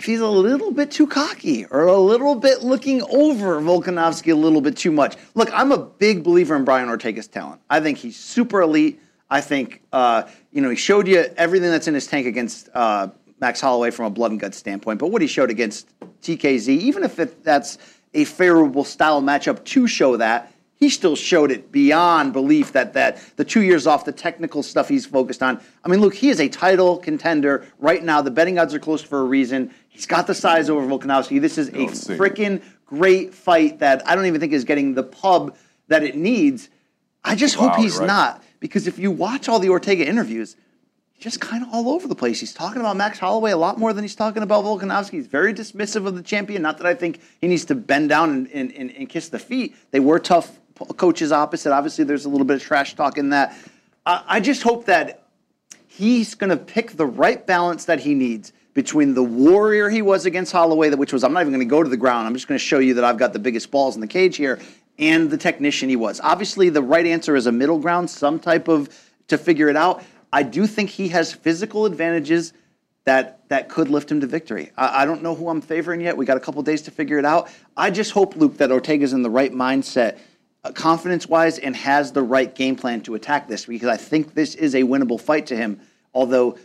if 0.00 0.06
he's 0.06 0.20
a 0.20 0.26
little 0.26 0.72
bit 0.72 0.90
too 0.90 1.06
cocky 1.06 1.66
or 1.66 1.82
a 1.82 1.98
little 1.98 2.34
bit 2.34 2.62
looking 2.62 3.02
over 3.02 3.60
Volkanovski 3.60 4.32
a 4.32 4.34
little 4.34 4.62
bit 4.62 4.74
too 4.74 4.90
much. 4.90 5.14
Look, 5.34 5.50
I'm 5.52 5.72
a 5.72 5.76
big 5.76 6.24
believer 6.24 6.56
in 6.56 6.64
Brian 6.64 6.88
Ortega's 6.88 7.28
talent. 7.28 7.60
I 7.68 7.80
think 7.80 7.98
he's 7.98 8.16
super 8.16 8.62
elite. 8.62 8.98
I 9.28 9.42
think 9.42 9.82
uh, 9.92 10.22
you 10.52 10.62
know 10.62 10.70
he 10.70 10.76
showed 10.76 11.06
you 11.06 11.26
everything 11.36 11.70
that's 11.70 11.86
in 11.86 11.92
his 11.92 12.06
tank 12.06 12.26
against 12.26 12.70
uh, 12.72 13.08
Max 13.42 13.60
Holloway 13.60 13.90
from 13.90 14.06
a 14.06 14.10
blood 14.10 14.30
and 14.30 14.40
guts 14.40 14.56
standpoint. 14.56 14.98
But 14.98 15.08
what 15.08 15.20
he 15.20 15.28
showed 15.28 15.50
against 15.50 15.90
TKZ, 16.22 16.68
even 16.68 17.04
if 17.04 17.18
it, 17.18 17.44
that's 17.44 17.76
a 18.14 18.24
favorable 18.24 18.84
style 18.84 19.20
matchup 19.20 19.62
to 19.64 19.86
show 19.86 20.16
that, 20.16 20.50
he 20.80 20.88
still 20.88 21.14
showed 21.14 21.50
it 21.50 21.70
beyond 21.70 22.32
belief 22.32 22.72
that 22.72 22.94
that 22.94 23.20
the 23.36 23.44
two 23.44 23.60
years 23.60 23.86
off 23.86 24.06
the 24.06 24.12
technical 24.12 24.62
stuff 24.62 24.88
he's 24.88 25.04
focused 25.04 25.42
on. 25.42 25.60
I 25.84 25.88
mean, 25.88 26.00
look, 26.00 26.14
he 26.14 26.30
is 26.30 26.40
a 26.40 26.48
title 26.48 26.96
contender 26.96 27.66
right 27.78 28.02
now. 28.02 28.22
The 28.22 28.30
betting 28.30 28.58
odds 28.58 28.72
are 28.72 28.78
close 28.78 29.02
for 29.02 29.20
a 29.20 29.24
reason. 29.24 29.72
He's 30.00 30.06
got 30.06 30.26
the 30.26 30.34
size 30.34 30.70
over 30.70 30.86
Volkanovski. 30.86 31.42
This 31.42 31.58
is 31.58 31.68
a 31.68 31.76
oh, 31.76 31.84
Let's 31.84 32.06
freaking 32.06 32.62
great 32.86 33.34
fight 33.34 33.80
that 33.80 34.08
I 34.08 34.14
don't 34.14 34.24
even 34.24 34.40
think 34.40 34.54
is 34.54 34.64
getting 34.64 34.94
the 34.94 35.02
pub 35.02 35.58
that 35.88 36.02
it 36.02 36.16
needs. 36.16 36.70
I 37.22 37.34
just 37.34 37.58
Wow, 37.58 37.68
hope 37.68 37.80
he's 37.82 37.98
right. 37.98 38.06
not 38.06 38.42
because 38.60 38.86
if 38.86 38.98
you 38.98 39.10
watch 39.10 39.46
all 39.46 39.58
the 39.58 39.68
Ortega 39.68 40.06
interviews, 40.08 40.56
he's 41.12 41.22
just 41.22 41.38
kind 41.38 41.62
of 41.62 41.68
all 41.70 41.90
over 41.90 42.08
the 42.08 42.14
place. 42.14 42.40
He's 42.40 42.54
talking 42.54 42.80
about 42.80 42.96
Max 42.96 43.18
Holloway 43.18 43.50
a 43.50 43.58
lot 43.58 43.78
more 43.78 43.92
than 43.92 44.02
he's 44.02 44.14
talking 44.14 44.42
about 44.42 44.64
Volkanovski. 44.64 45.10
He's 45.10 45.26
very 45.26 45.52
dismissive 45.52 46.06
of 46.06 46.14
the 46.14 46.22
champion. 46.22 46.62
Not 46.62 46.78
that 46.78 46.86
I 46.86 46.94
think 46.94 47.20
he 47.38 47.46
needs 47.46 47.66
to 47.66 47.74
bend 47.74 48.08
down 48.08 48.30
and, 48.30 48.50
and, 48.54 48.72
and, 48.72 48.90
and 48.96 49.06
kiss 49.06 49.28
the 49.28 49.38
feet. 49.38 49.76
They 49.90 50.00
were 50.00 50.18
tough 50.18 50.58
coaches 50.96 51.30
opposite. 51.30 51.74
Obviously, 51.74 52.04
there's 52.04 52.24
a 52.24 52.30
little 52.30 52.46
bit 52.46 52.56
of 52.56 52.62
trash 52.62 52.94
talk 52.94 53.18
in 53.18 53.28
that. 53.28 53.54
I 54.06 54.24
I 54.26 54.40
just 54.40 54.62
hope 54.62 54.86
that 54.86 55.26
he's 55.88 56.34
going 56.34 56.48
to 56.48 56.56
pick 56.56 56.92
the 56.92 57.04
right 57.04 57.46
balance 57.46 57.84
that 57.84 58.00
he 58.00 58.14
needs 58.14 58.54
between 58.74 59.14
the 59.14 59.22
warrior 59.22 59.88
he 59.88 60.02
was 60.02 60.26
against 60.26 60.52
Holloway, 60.52 60.90
which 60.90 61.12
was 61.12 61.24
I'm 61.24 61.32
not 61.32 61.40
even 61.40 61.52
going 61.52 61.66
to 61.66 61.70
go 61.70 61.82
to 61.82 61.88
the 61.88 61.96
ground. 61.96 62.26
I'm 62.26 62.34
just 62.34 62.48
going 62.48 62.58
to 62.58 62.64
show 62.64 62.78
you 62.78 62.94
that 62.94 63.04
I've 63.04 63.18
got 63.18 63.32
the 63.32 63.38
biggest 63.38 63.70
balls 63.70 63.94
in 63.94 64.00
the 64.00 64.06
cage 64.06 64.36
here, 64.36 64.60
and 64.98 65.30
the 65.30 65.38
technician 65.38 65.88
he 65.88 65.96
was. 65.96 66.20
Obviously, 66.20 66.68
the 66.68 66.82
right 66.82 67.06
answer 67.06 67.36
is 67.36 67.46
a 67.46 67.52
middle 67.52 67.78
ground, 67.78 68.10
some 68.10 68.38
type 68.38 68.68
of 68.68 68.88
to 69.28 69.38
figure 69.38 69.68
it 69.68 69.76
out. 69.76 70.02
I 70.32 70.42
do 70.42 70.66
think 70.66 70.90
he 70.90 71.08
has 71.08 71.32
physical 71.32 71.86
advantages 71.86 72.52
that 73.04 73.48
that 73.48 73.68
could 73.68 73.88
lift 73.88 74.10
him 74.10 74.20
to 74.20 74.26
victory. 74.26 74.70
I, 74.76 75.02
I 75.02 75.04
don't 75.04 75.22
know 75.22 75.34
who 75.34 75.48
I'm 75.48 75.60
favoring 75.60 76.00
yet. 76.00 76.16
We 76.16 76.26
got 76.26 76.36
a 76.36 76.40
couple 76.40 76.62
days 76.62 76.82
to 76.82 76.90
figure 76.90 77.18
it 77.18 77.24
out. 77.24 77.50
I 77.76 77.90
just 77.90 78.12
hope 78.12 78.36
Luke 78.36 78.58
that 78.58 78.70
Ortega's 78.70 79.12
in 79.12 79.22
the 79.22 79.30
right 79.30 79.52
mindset, 79.52 80.18
uh, 80.62 80.72
confidence 80.72 81.26
wise, 81.26 81.58
and 81.58 81.74
has 81.74 82.12
the 82.12 82.22
right 82.22 82.54
game 82.54 82.76
plan 82.76 83.00
to 83.02 83.14
attack 83.14 83.48
this 83.48 83.66
because 83.66 83.88
I 83.88 83.96
think 83.96 84.34
this 84.34 84.54
is 84.54 84.74
a 84.74 84.82
winnable 84.82 85.20
fight 85.20 85.46
to 85.46 85.56
him. 85.56 85.80
Although 86.12 86.58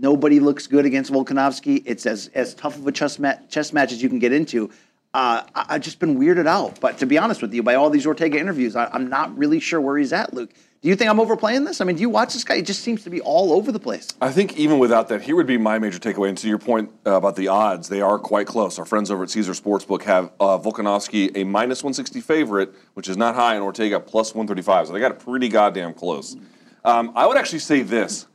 nobody 0.00 0.40
looks 0.40 0.66
good 0.66 0.84
against 0.84 1.12
Volkanovski, 1.12 1.82
it's 1.84 2.06
as 2.06 2.28
as 2.34 2.54
tough 2.54 2.76
of 2.76 2.86
a 2.86 2.92
chess, 2.92 3.18
chess 3.48 3.72
match 3.72 3.92
as 3.92 4.02
you 4.02 4.08
can 4.08 4.18
get 4.18 4.32
into. 4.32 4.70
Uh, 5.14 5.42
I, 5.54 5.66
I've 5.70 5.82
just 5.82 5.98
been 5.98 6.18
weirded 6.18 6.46
out. 6.46 6.80
But 6.80 6.98
to 6.98 7.06
be 7.06 7.16
honest 7.16 7.40
with 7.40 7.54
you, 7.54 7.62
by 7.62 7.74
all 7.74 7.88
these 7.90 8.06
Ortega 8.06 8.38
interviews, 8.38 8.76
I, 8.76 8.86
I'm 8.92 9.08
not 9.08 9.36
really 9.36 9.60
sure 9.60 9.80
where 9.80 9.96
he's 9.96 10.12
at, 10.12 10.34
Luke. 10.34 10.50
Do 10.82 10.90
you 10.90 10.94
think 10.94 11.10
I'm 11.10 11.18
overplaying 11.18 11.64
this? 11.64 11.80
I 11.80 11.84
mean, 11.84 11.96
do 11.96 12.02
you 12.02 12.10
watch 12.10 12.34
this 12.34 12.44
guy? 12.44 12.56
He 12.56 12.62
just 12.62 12.80
seems 12.80 13.02
to 13.04 13.10
be 13.10 13.20
all 13.22 13.52
over 13.52 13.72
the 13.72 13.80
place. 13.80 14.08
I 14.20 14.30
think 14.30 14.56
even 14.58 14.78
without 14.78 15.08
that, 15.08 15.22
here 15.22 15.34
would 15.34 15.46
be 15.46 15.56
my 15.56 15.78
major 15.78 15.98
takeaway. 15.98 16.28
And 16.28 16.38
to 16.38 16.48
your 16.48 16.58
point 16.58 16.92
uh, 17.06 17.12
about 17.12 17.34
the 17.34 17.48
odds, 17.48 17.88
they 17.88 18.02
are 18.02 18.18
quite 18.18 18.46
close. 18.46 18.78
Our 18.78 18.84
friends 18.84 19.10
over 19.10 19.22
at 19.22 19.30
Caesar 19.30 19.52
Sportsbook 19.52 20.02
have 20.02 20.30
uh, 20.38 20.58
Volkanovski 20.58 21.34
a 21.34 21.44
minus 21.44 21.82
160 21.82 22.20
favorite, 22.20 22.74
which 22.94 23.08
is 23.08 23.16
not 23.16 23.34
high, 23.34 23.54
and 23.54 23.64
Ortega 23.64 23.98
plus 23.98 24.34
135. 24.34 24.88
So 24.88 24.92
they 24.92 25.00
got 25.00 25.12
it 25.12 25.18
pretty 25.18 25.48
goddamn 25.48 25.94
close. 25.94 26.36
Um, 26.84 27.10
I 27.16 27.26
would 27.26 27.36
actually 27.36 27.60
say 27.60 27.82
this 27.82 28.26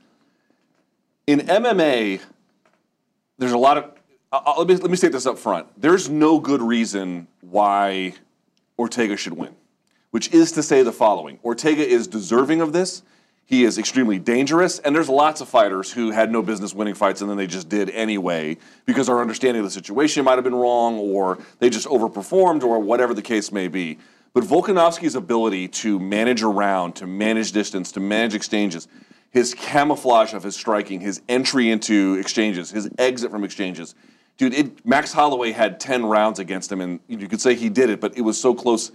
in 1.27 1.39
MMA, 1.39 2.21
there's 3.37 3.51
a 3.51 3.57
lot 3.57 3.77
of. 3.77 3.91
Uh, 4.31 4.53
let, 4.57 4.67
me, 4.67 4.75
let 4.75 4.89
me 4.89 4.95
state 4.95 5.11
this 5.11 5.25
up 5.25 5.37
front. 5.37 5.67
There's 5.79 6.09
no 6.09 6.39
good 6.39 6.61
reason 6.61 7.27
why 7.41 8.13
Ortega 8.79 9.17
should 9.17 9.33
win, 9.33 9.55
which 10.11 10.33
is 10.33 10.53
to 10.53 10.63
say 10.63 10.83
the 10.83 10.93
following 10.93 11.39
Ortega 11.43 11.85
is 11.85 12.07
deserving 12.07 12.61
of 12.61 12.73
this. 12.73 13.03
He 13.45 13.65
is 13.65 13.77
extremely 13.77 14.17
dangerous, 14.17 14.79
and 14.79 14.95
there's 14.95 15.09
lots 15.09 15.41
of 15.41 15.49
fighters 15.49 15.91
who 15.91 16.11
had 16.11 16.31
no 16.31 16.41
business 16.41 16.73
winning 16.73 16.93
fights 16.93 17.19
and 17.19 17.29
then 17.29 17.35
they 17.35 17.47
just 17.47 17.67
did 17.67 17.89
anyway 17.89 18.57
because 18.85 19.09
our 19.09 19.19
understanding 19.19 19.59
of 19.59 19.65
the 19.65 19.71
situation 19.71 20.23
might 20.23 20.35
have 20.35 20.45
been 20.45 20.55
wrong 20.55 20.97
or 20.97 21.37
they 21.59 21.69
just 21.69 21.85
overperformed 21.87 22.63
or 22.63 22.79
whatever 22.79 23.13
the 23.13 23.21
case 23.21 23.51
may 23.51 23.67
be. 23.67 23.97
But 24.33 24.45
Volkanovski's 24.45 25.15
ability 25.15 25.67
to 25.67 25.99
manage 25.99 26.43
around, 26.43 26.93
to 26.95 27.07
manage 27.07 27.51
distance, 27.51 27.91
to 27.91 27.99
manage 27.99 28.35
exchanges, 28.35 28.87
his 29.31 29.53
camouflage 29.53 30.33
of 30.33 30.43
his 30.43 30.55
striking, 30.55 30.99
his 30.99 31.21
entry 31.27 31.71
into 31.71 32.15
exchanges, 32.15 32.69
his 32.69 32.89
exit 32.97 33.31
from 33.31 33.43
exchanges. 33.43 33.95
Dude, 34.37 34.53
it, 34.53 34.85
Max 34.85 35.13
Holloway 35.13 35.51
had 35.51 35.79
10 35.79 36.05
rounds 36.05 36.39
against 36.39 36.71
him, 36.71 36.81
and 36.81 36.99
you 37.07 37.27
could 37.27 37.41
say 37.41 37.55
he 37.55 37.69
did 37.69 37.89
it, 37.89 38.01
but 38.01 38.17
it 38.17 38.21
was 38.21 38.39
so 38.39 38.53
close 38.53 38.91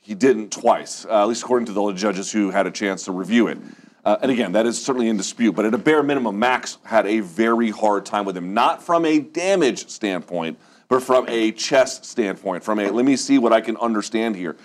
he 0.00 0.14
didn't 0.14 0.50
twice, 0.52 1.04
uh, 1.04 1.22
at 1.22 1.28
least 1.28 1.42
according 1.42 1.66
to 1.66 1.72
the 1.72 1.92
judges 1.92 2.30
who 2.30 2.50
had 2.50 2.66
a 2.66 2.70
chance 2.70 3.04
to 3.04 3.12
review 3.12 3.48
it. 3.48 3.58
Uh, 4.04 4.16
and 4.22 4.30
again, 4.30 4.52
that 4.52 4.66
is 4.66 4.80
certainly 4.82 5.08
in 5.08 5.16
dispute, 5.16 5.52
but 5.52 5.64
at 5.64 5.74
a 5.74 5.78
bare 5.78 6.02
minimum, 6.02 6.38
Max 6.38 6.78
had 6.84 7.06
a 7.06 7.20
very 7.20 7.70
hard 7.70 8.06
time 8.06 8.24
with 8.24 8.36
him, 8.36 8.54
not 8.54 8.82
from 8.82 9.04
a 9.04 9.18
damage 9.18 9.88
standpoint, 9.88 10.58
but 10.88 11.02
from 11.02 11.28
a 11.28 11.50
chess 11.52 12.06
standpoint, 12.06 12.62
from 12.62 12.78
a 12.78 12.88
let 12.88 13.04
me 13.04 13.16
see 13.16 13.38
what 13.38 13.52
I 13.52 13.60
can 13.60 13.76
understand 13.78 14.36
here. 14.36 14.56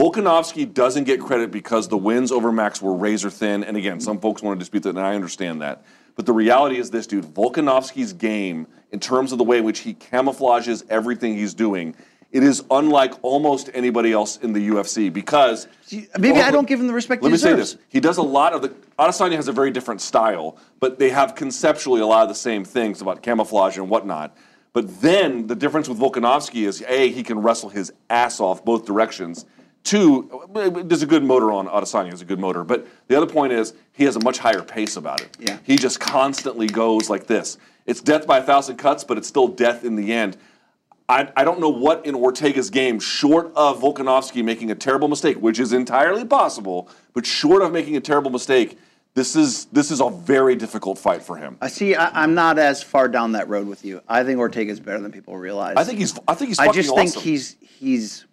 Volkanovski 0.00 0.72
doesn't 0.72 1.04
get 1.04 1.20
credit 1.20 1.50
because 1.50 1.86
the 1.86 1.96
wins 1.98 2.32
over 2.32 2.50
Max 2.50 2.80
were 2.80 2.94
razor 2.94 3.28
thin. 3.28 3.62
And 3.62 3.76
again, 3.76 4.00
some 4.00 4.18
folks 4.18 4.40
want 4.40 4.58
to 4.58 4.58
dispute 4.58 4.84
that, 4.84 4.90
and 4.90 5.00
I 5.00 5.14
understand 5.14 5.60
that. 5.60 5.84
But 6.16 6.24
the 6.24 6.32
reality 6.32 6.78
is 6.78 6.90
this, 6.90 7.06
dude 7.06 7.26
Volkanovski's 7.26 8.14
game, 8.14 8.66
in 8.92 8.98
terms 8.98 9.30
of 9.30 9.36
the 9.36 9.44
way 9.44 9.58
in 9.58 9.64
which 9.64 9.80
he 9.80 9.92
camouflages 9.92 10.84
everything 10.88 11.34
he's 11.34 11.52
doing, 11.52 11.94
it 12.32 12.42
is 12.42 12.64
unlike 12.70 13.12
almost 13.20 13.68
anybody 13.74 14.10
else 14.10 14.38
in 14.38 14.54
the 14.54 14.70
UFC 14.70 15.12
because. 15.12 15.68
Maybe 16.18 16.40
I 16.40 16.50
don't 16.50 16.66
give 16.66 16.80
him 16.80 16.86
the 16.86 16.94
respect 16.94 17.22
Let 17.22 17.28
he 17.28 17.32
me 17.32 17.38
say 17.38 17.52
this. 17.52 17.76
He 17.90 18.00
does 18.00 18.16
a 18.16 18.22
lot 18.22 18.54
of 18.54 18.62
the. 18.62 18.70
Adesanya 18.98 19.36
has 19.36 19.48
a 19.48 19.52
very 19.52 19.70
different 19.70 20.00
style, 20.00 20.56
but 20.78 20.98
they 20.98 21.10
have 21.10 21.34
conceptually 21.34 22.00
a 22.00 22.06
lot 22.06 22.22
of 22.22 22.30
the 22.30 22.34
same 22.34 22.64
things 22.64 23.02
about 23.02 23.22
camouflage 23.22 23.76
and 23.76 23.90
whatnot. 23.90 24.34
But 24.72 25.02
then 25.02 25.46
the 25.46 25.56
difference 25.56 25.90
with 25.90 25.98
Volkanovski 25.98 26.66
is 26.66 26.82
A, 26.88 27.10
he 27.10 27.22
can 27.22 27.40
wrestle 27.40 27.68
his 27.68 27.92
ass 28.08 28.40
off 28.40 28.64
both 28.64 28.86
directions. 28.86 29.44
Two, 29.82 30.46
there's 30.52 31.02
a 31.02 31.06
good 31.06 31.24
motor 31.24 31.50
on 31.52 31.66
Adesanya, 31.66 32.10
has 32.10 32.20
a 32.20 32.26
good 32.26 32.38
motor. 32.38 32.64
But 32.64 32.86
the 33.08 33.16
other 33.16 33.26
point 33.26 33.52
is 33.52 33.74
he 33.92 34.04
has 34.04 34.16
a 34.16 34.20
much 34.20 34.38
higher 34.38 34.62
pace 34.62 34.96
about 34.96 35.20
it. 35.22 35.36
Yeah. 35.40 35.58
He 35.64 35.76
just 35.76 35.98
constantly 36.00 36.66
goes 36.66 37.08
like 37.08 37.26
this. 37.26 37.56
It's 37.86 38.00
death 38.00 38.26
by 38.26 38.38
a 38.38 38.42
thousand 38.42 38.76
cuts, 38.76 39.04
but 39.04 39.18
it's 39.18 39.26
still 39.26 39.48
death 39.48 39.84
in 39.84 39.96
the 39.96 40.12
end. 40.12 40.36
I, 41.08 41.32
I 41.34 41.42
don't 41.42 41.58
know 41.58 41.70
what 41.70 42.06
in 42.06 42.14
Ortega's 42.14 42.70
game, 42.70 43.00
short 43.00 43.50
of 43.56 43.80
Volkanovski 43.80 44.44
making 44.44 44.70
a 44.70 44.76
terrible 44.76 45.08
mistake, 45.08 45.38
which 45.38 45.58
is 45.58 45.72
entirely 45.72 46.24
possible, 46.24 46.88
but 47.14 47.26
short 47.26 47.62
of 47.62 47.72
making 47.72 47.96
a 47.96 48.00
terrible 48.00 48.30
mistake, 48.30 48.78
this 49.14 49.34
is 49.34 49.64
this 49.66 49.90
is 49.90 50.00
a 50.00 50.08
very 50.08 50.54
difficult 50.54 50.98
fight 50.98 51.20
for 51.20 51.36
him. 51.36 51.56
I 51.60 51.66
see. 51.66 51.96
I, 51.96 52.22
I'm 52.22 52.34
not 52.34 52.60
as 52.60 52.80
far 52.80 53.08
down 53.08 53.32
that 53.32 53.48
road 53.48 53.66
with 53.66 53.84
you. 53.84 54.02
I 54.08 54.22
think 54.22 54.38
Ortega's 54.38 54.78
better 54.78 55.00
than 55.00 55.10
people 55.10 55.36
realize. 55.36 55.76
I 55.76 55.82
think 55.82 55.98
he's 55.98 56.16
I 56.28 56.34
think 56.34 56.50
he's 56.50 56.60
I 56.60 56.70
just 56.70 56.94
think 56.94 57.10
awesome. 57.10 57.22
he's 57.22 57.56
he's 57.60 58.24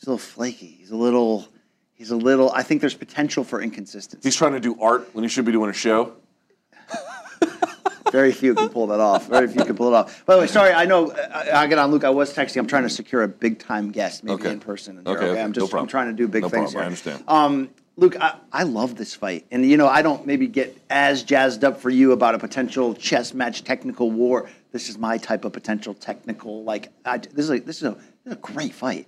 he's 0.00 0.06
a 0.06 0.10
little 0.10 0.18
flaky. 0.18 0.76
He's 0.78 0.90
a 0.90 0.96
little 0.96 1.46
he's 1.94 2.10
a 2.10 2.16
little. 2.16 2.50
I 2.52 2.62
think 2.62 2.80
there's 2.80 2.94
potential 2.94 3.44
for 3.44 3.60
inconsistency. 3.60 4.26
he's 4.26 4.36
trying 4.36 4.52
to 4.52 4.60
do 4.60 4.80
art 4.80 5.10
when 5.14 5.22
he 5.24 5.28
should 5.28 5.44
be 5.44 5.52
doing 5.52 5.70
a 5.70 5.74
show. 5.74 6.14
Very 8.10 8.32
few 8.32 8.54
can 8.56 8.68
pull 8.70 8.88
that 8.88 8.98
off. 8.98 9.28
Very 9.28 9.46
few 9.46 9.64
can 9.64 9.76
pull 9.76 9.86
it 9.88 9.94
off. 9.94 10.26
By 10.26 10.34
the 10.34 10.40
way, 10.40 10.46
sorry. 10.48 10.72
I 10.72 10.84
know. 10.84 11.12
I, 11.12 11.62
I 11.62 11.66
get 11.68 11.78
on 11.78 11.92
Luke. 11.92 12.02
I 12.02 12.10
was 12.10 12.34
texting. 12.34 12.56
I'm 12.58 12.66
trying 12.66 12.82
to 12.82 12.90
secure 12.90 13.22
a 13.22 13.28
big 13.28 13.60
time 13.60 13.92
guest, 13.92 14.24
maybe 14.24 14.34
Okay. 14.42 14.50
in 14.52 14.58
person. 14.58 14.98
And 14.98 15.06
Okay, 15.06 15.26
okay, 15.26 15.40
I'm 15.40 15.50
no 15.50 15.54
just. 15.54 15.66
I'm 15.66 15.70
problem. 15.70 15.88
trying 15.88 16.06
to 16.08 16.12
do 16.14 16.26
big 16.26 16.42
No 16.42 16.48
things 16.48 16.72
problem, 16.72 16.82
I 16.82 16.86
understand. 16.86 17.24
Um, 17.28 17.70
Luke, 17.96 18.16
I, 18.20 18.34
I 18.52 18.62
love 18.64 18.96
this 18.96 19.14
fight, 19.14 19.46
and 19.52 19.64
you 19.64 19.76
know 19.76 19.86
I 19.86 20.02
don't 20.02 20.26
maybe 20.26 20.48
get 20.48 20.76
as 20.90 21.22
jazzed 21.22 21.62
up 21.62 21.80
for 21.80 21.90
you 21.90 22.10
about 22.12 22.34
a 22.34 22.38
potential 22.38 22.94
chess 22.94 23.32
match, 23.32 23.62
technical 23.62 24.10
war. 24.10 24.48
This 24.72 24.88
is 24.88 24.98
my 24.98 25.16
type 25.18 25.44
of 25.44 25.52
potential 25.52 25.94
technical. 25.94 26.64
Like 26.64 26.88
I, 27.04 27.18
this 27.18 27.44
is 27.44 27.50
a, 27.50 27.58
this 27.60 27.76
is 27.76 27.82
a 27.84 27.90
this 28.24 28.26
is 28.26 28.32
a 28.32 28.36
great 28.36 28.72
fight. 28.74 29.06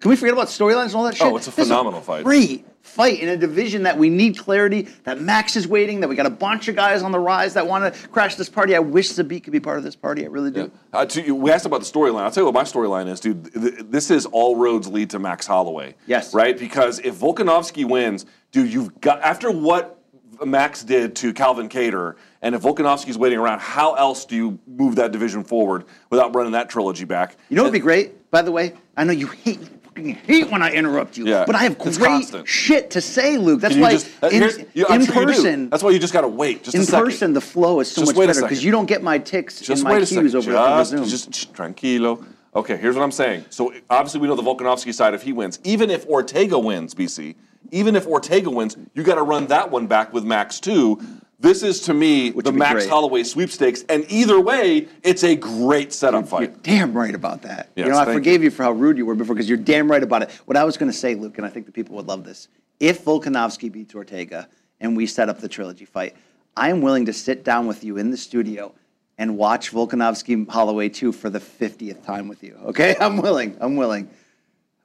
Can 0.00 0.08
we 0.10 0.16
forget 0.16 0.32
about 0.32 0.46
storylines 0.48 0.86
and 0.86 0.94
all 0.96 1.04
that 1.04 1.16
shit? 1.16 1.26
Oh, 1.26 1.36
it's 1.36 1.46
a 1.46 1.52
phenomenal 1.52 2.00
fight. 2.00 2.24
Great 2.24 2.66
fight 2.80 3.20
in 3.20 3.28
a 3.28 3.36
division 3.36 3.82
that 3.82 3.96
we 3.98 4.08
need 4.08 4.36
clarity. 4.38 4.88
That 5.04 5.20
Max 5.20 5.54
is 5.54 5.68
waiting. 5.68 6.00
That 6.00 6.08
we 6.08 6.16
got 6.16 6.24
a 6.26 6.30
bunch 6.30 6.68
of 6.68 6.74
guys 6.74 7.02
on 7.02 7.12
the 7.12 7.18
rise 7.18 7.52
that 7.54 7.66
want 7.66 7.92
to 7.94 8.08
crash 8.08 8.34
this 8.36 8.48
party. 8.48 8.74
I 8.74 8.78
wish 8.78 9.10
Zabit 9.12 9.44
could 9.44 9.52
be 9.52 9.60
part 9.60 9.76
of 9.76 9.84
this 9.84 9.94
party. 9.94 10.24
I 10.24 10.28
really 10.28 10.50
do. 10.50 10.70
Uh, 10.92 11.04
to 11.04 11.22
you, 11.22 11.34
we 11.34 11.50
asked 11.50 11.66
about 11.66 11.80
the 11.80 11.86
storyline. 11.86 12.22
I'll 12.22 12.30
tell 12.30 12.42
you 12.42 12.46
what 12.46 12.54
my 12.54 12.62
storyline 12.64 13.08
is, 13.08 13.20
dude. 13.20 13.52
Th- 13.52 13.74
This 13.90 14.10
is 14.10 14.24
all 14.26 14.56
roads 14.56 14.88
lead 14.88 15.10
to 15.10 15.18
Max 15.18 15.46
Holloway. 15.46 15.94
Yes. 16.06 16.32
Right? 16.32 16.58
Because 16.58 16.98
if 17.00 17.16
Volkanovski 17.16 17.84
wins, 17.84 18.24
dude, 18.52 18.72
you've 18.72 18.98
got 19.02 19.20
after 19.20 19.50
what 19.50 19.98
Max 20.42 20.82
did 20.82 21.14
to 21.16 21.34
Calvin 21.34 21.68
Kattar, 21.68 22.16
and 22.40 22.54
if 22.54 22.62
Volkanovski's 22.62 23.18
waiting 23.18 23.38
around, 23.38 23.60
how 23.60 23.92
else 23.94 24.24
do 24.24 24.34
you 24.34 24.58
move 24.66 24.96
that 24.96 25.12
division 25.12 25.44
forward 25.44 25.84
without 26.08 26.34
running 26.34 26.52
that 26.52 26.70
trilogy 26.70 27.04
back? 27.04 27.36
You 27.50 27.56
know 27.56 27.62
what 27.62 27.68
would 27.68 27.72
be 27.74 27.80
great, 27.80 28.30
by 28.30 28.40
the 28.40 28.50
way? 28.50 28.72
I 28.96 29.04
know 29.04 29.12
you 29.12 29.26
hate 29.26 29.60
fucking 30.00 30.14
hate 30.26 30.50
when 30.50 30.62
I 30.62 30.70
interrupt 30.72 31.16
you, 31.16 31.26
Yeah, 31.26 31.44
but 31.46 31.54
I 31.54 31.60
have 31.60 31.78
great 31.78 32.24
shit 32.46 32.90
to 32.92 33.00
say, 33.00 33.36
Luke. 33.36 33.60
That's 33.60 33.76
why 33.76 33.92
just, 33.92 34.10
uh, 34.22 34.28
in, 34.28 34.66
you- 34.74 34.86
in 34.86 35.04
sure 35.04 35.24
person, 35.26 35.70
That's 35.70 35.82
why 35.82 35.90
you 35.90 35.98
just 35.98 36.12
got 36.12 36.22
to 36.22 36.28
wait. 36.28 36.64
Just 36.64 36.76
in 36.76 36.86
person, 36.86 37.32
the 37.32 37.40
flow 37.40 37.80
is 37.80 37.90
so 37.90 38.02
Just 38.02 38.16
much 38.16 38.26
better 38.26 38.42
because 38.42 38.64
you 38.64 38.70
don't 38.70 38.86
get 38.86 39.02
my 39.02 39.18
ticks 39.18 39.60
Just 39.60 39.70
and 39.70 39.82
my 39.84 39.90
wait 39.90 39.96
a 40.02 40.06
cues 40.06 40.32
second. 40.32 40.52
over, 40.52 40.56
over 40.56 40.78
just, 40.80 40.90
Zoom. 40.90 41.04
just 41.04 41.34
sh- 41.34 41.46
tranquilo. 41.48 42.24
Okay, 42.54 42.76
here's 42.76 42.96
what 42.96 43.02
I'm 43.02 43.12
saying. 43.12 43.44
So 43.50 43.72
obviously 43.88 44.20
we 44.20 44.26
know 44.28 44.34
the 44.34 44.42
Volkanovski 44.42 44.92
side 44.92 45.14
if 45.14 45.22
he 45.22 45.32
wins. 45.32 45.60
Even 45.64 45.88
if 45.90 46.06
Ortega 46.06 46.58
wins, 46.58 46.94
BC, 46.94 47.36
even 47.70 47.94
if 47.94 48.06
Ortega 48.06 48.50
wins, 48.50 48.76
you 48.94 49.02
got 49.04 49.14
to 49.16 49.22
run 49.22 49.46
that 49.48 49.70
one 49.70 49.86
back 49.86 50.12
with 50.12 50.24
Max 50.24 50.58
too. 50.58 51.00
This 51.40 51.62
is 51.62 51.80
to 51.82 51.94
me 51.94 52.32
Which 52.32 52.44
the 52.44 52.52
Max 52.52 52.72
great. 52.72 52.88
Holloway 52.90 53.22
sweepstakes, 53.22 53.82
and 53.88 54.04
either 54.10 54.38
way, 54.38 54.88
it's 55.02 55.24
a 55.24 55.34
great 55.34 55.90
setup 55.90 56.28
fight. 56.28 56.42
You're 56.42 56.58
damn 56.62 56.92
right 56.92 57.14
about 57.14 57.40
that. 57.42 57.70
Yes, 57.74 57.86
you 57.86 57.92
know, 57.92 57.98
I 57.98 58.04
forgave 58.04 58.42
you. 58.44 58.50
for 58.50 58.62
how 58.62 58.72
rude 58.72 58.98
you 58.98 59.06
were 59.06 59.14
before 59.14 59.34
because 59.34 59.48
you're 59.48 59.56
damn 59.56 59.90
right 59.90 60.02
about 60.02 60.22
it. 60.22 60.30
What 60.44 60.58
I 60.58 60.64
was 60.64 60.76
going 60.76 60.92
to 60.92 60.96
say, 60.96 61.14
Luke, 61.14 61.38
and 61.38 61.46
I 61.46 61.48
think 61.48 61.64
the 61.64 61.72
people 61.72 61.96
would 61.96 62.06
love 62.06 62.24
this. 62.24 62.48
If 62.78 63.04
Volkanovski 63.04 63.72
beats 63.72 63.94
Ortega 63.94 64.48
and 64.80 64.94
we 64.94 65.06
set 65.06 65.30
up 65.30 65.40
the 65.40 65.48
trilogy 65.48 65.86
fight, 65.86 66.14
I 66.58 66.68
am 66.68 66.82
willing 66.82 67.06
to 67.06 67.12
sit 67.14 67.42
down 67.42 67.66
with 67.66 67.84
you 67.84 67.96
in 67.96 68.10
the 68.10 68.18
studio 68.18 68.74
and 69.16 69.38
watch 69.38 69.72
Volkanovski 69.72 70.46
Holloway 70.48 70.90
2 70.90 71.10
for 71.10 71.30
the 71.30 71.40
50th 71.40 72.04
time 72.04 72.28
with 72.28 72.42
you. 72.42 72.58
Okay? 72.66 72.96
I'm 73.00 73.16
willing. 73.16 73.56
I'm 73.60 73.76
willing. 73.76 74.10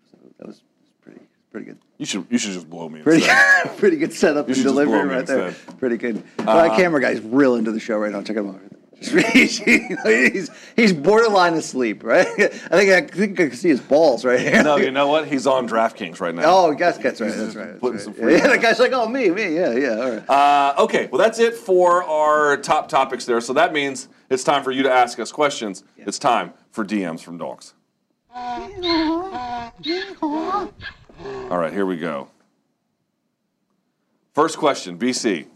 So 0.09 0.17
that 0.37 0.47
was 0.47 0.61
pretty, 1.01 1.19
pretty 1.51 1.65
good. 1.65 1.79
You 1.97 2.05
should 2.05 2.25
you 2.29 2.37
should 2.37 2.51
just 2.51 2.69
blow 2.69 2.89
me. 2.89 3.01
Pretty, 3.01 3.25
pretty 3.77 3.97
good 3.97 4.13
setup 4.13 4.47
and 4.47 4.55
should 4.55 4.63
just 4.63 4.75
blow 4.75 4.85
delivery 4.85 5.15
right 5.15 5.25
there. 5.25 5.47
instead. 5.47 5.69
Uh, 5.69 5.77
Pretty 5.77 5.97
good. 5.97 6.23
Well, 6.39 6.67
that 6.67 6.77
camera 6.77 6.99
guy's 6.99 7.21
real 7.21 7.55
into 7.55 7.71
the 7.71 7.79
show 7.79 7.97
right 7.97 8.11
now. 8.11 8.21
Check 8.21 8.37
him 8.37 8.49
out. 8.49 8.61
He's, 9.33 9.59
he's, 9.59 10.49
he's 10.75 10.93
borderline 10.93 11.53
asleep, 11.55 12.01
right? 12.03 12.25
I 12.37 12.47
think 12.47 12.71
I 12.71 13.01
think 13.01 13.39
I 13.39 13.47
can 13.49 13.55
see 13.55 13.67
his 13.69 13.81
balls 13.81 14.23
right 14.23 14.39
here. 14.39 14.63
no, 14.63 14.77
you 14.77 14.89
know 14.89 15.07
what? 15.07 15.27
He's 15.27 15.45
on 15.45 15.67
DraftKings 15.67 16.21
right 16.21 16.33
now. 16.33 16.43
Oh, 16.45 16.73
guess 16.73 16.97
that's 16.97 17.19
right. 17.19 17.31
That's 17.31 17.55
right. 17.55 17.67
That's 17.67 17.79
putting 17.79 17.97
right. 17.97 18.03
some 18.03 18.13
free 18.13 18.37
Yeah, 18.37 18.47
the 18.47 18.57
guy's 18.57 18.79
like, 18.79 18.93
oh, 18.93 19.07
me, 19.07 19.29
me, 19.29 19.53
yeah, 19.53 19.73
yeah. 19.73 19.89
All 19.89 20.11
right. 20.11 20.29
Uh, 20.29 20.75
okay, 20.83 21.07
well, 21.11 21.19
that's 21.19 21.39
it 21.39 21.55
for 21.55 22.03
our 22.05 22.57
top 22.57 22.87
topics 22.87 23.25
there. 23.25 23.41
So 23.41 23.51
that 23.53 23.73
means 23.73 24.07
it's 24.29 24.45
time 24.45 24.63
for 24.63 24.71
you 24.71 24.81
to 24.83 24.91
ask 24.91 25.19
us 25.19 25.31
questions. 25.31 25.83
It's 25.97 26.17
time 26.17 26.53
for 26.71 26.85
DMs 26.85 27.19
from 27.19 27.37
dogs. 27.37 27.73
All 31.23 31.57
right, 31.57 31.71
here 31.71 31.85
we 31.85 31.97
go. 31.97 32.29
First 34.33 34.57
question, 34.57 34.97
BC. 34.97 35.47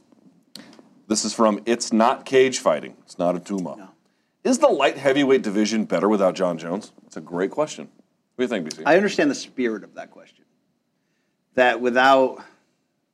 This 1.07 1.26
is 1.26 1.34
from 1.34 1.62
It's 1.66 1.91
Not 1.91 2.26
Cage 2.26 2.60
Fighting. 2.60 2.95
It's 3.03 3.18
not 3.18 3.36
a 3.36 3.39
Tuma. 3.39 3.89
Is 4.43 4.60
the 4.60 4.68
light 4.68 4.97
heavyweight 4.97 5.41
division 5.41 5.86
better 5.86 6.07
without 6.07 6.36
Jon 6.36 6.57
Jones? 6.57 6.93
It's 7.05 7.18
a 7.18 7.22
great 7.22 7.51
question. 7.51 7.89
What 8.36 8.47
do 8.47 8.55
you 8.55 8.62
think, 8.62 8.74
BC? 8.74 8.84
I 8.86 8.95
understand 8.95 9.30
the 9.30 9.36
spirit 9.36 9.84
of 9.84 9.95
that 9.95 10.12
question. 10.12 10.45
That 11.55 11.82
without 11.82 12.43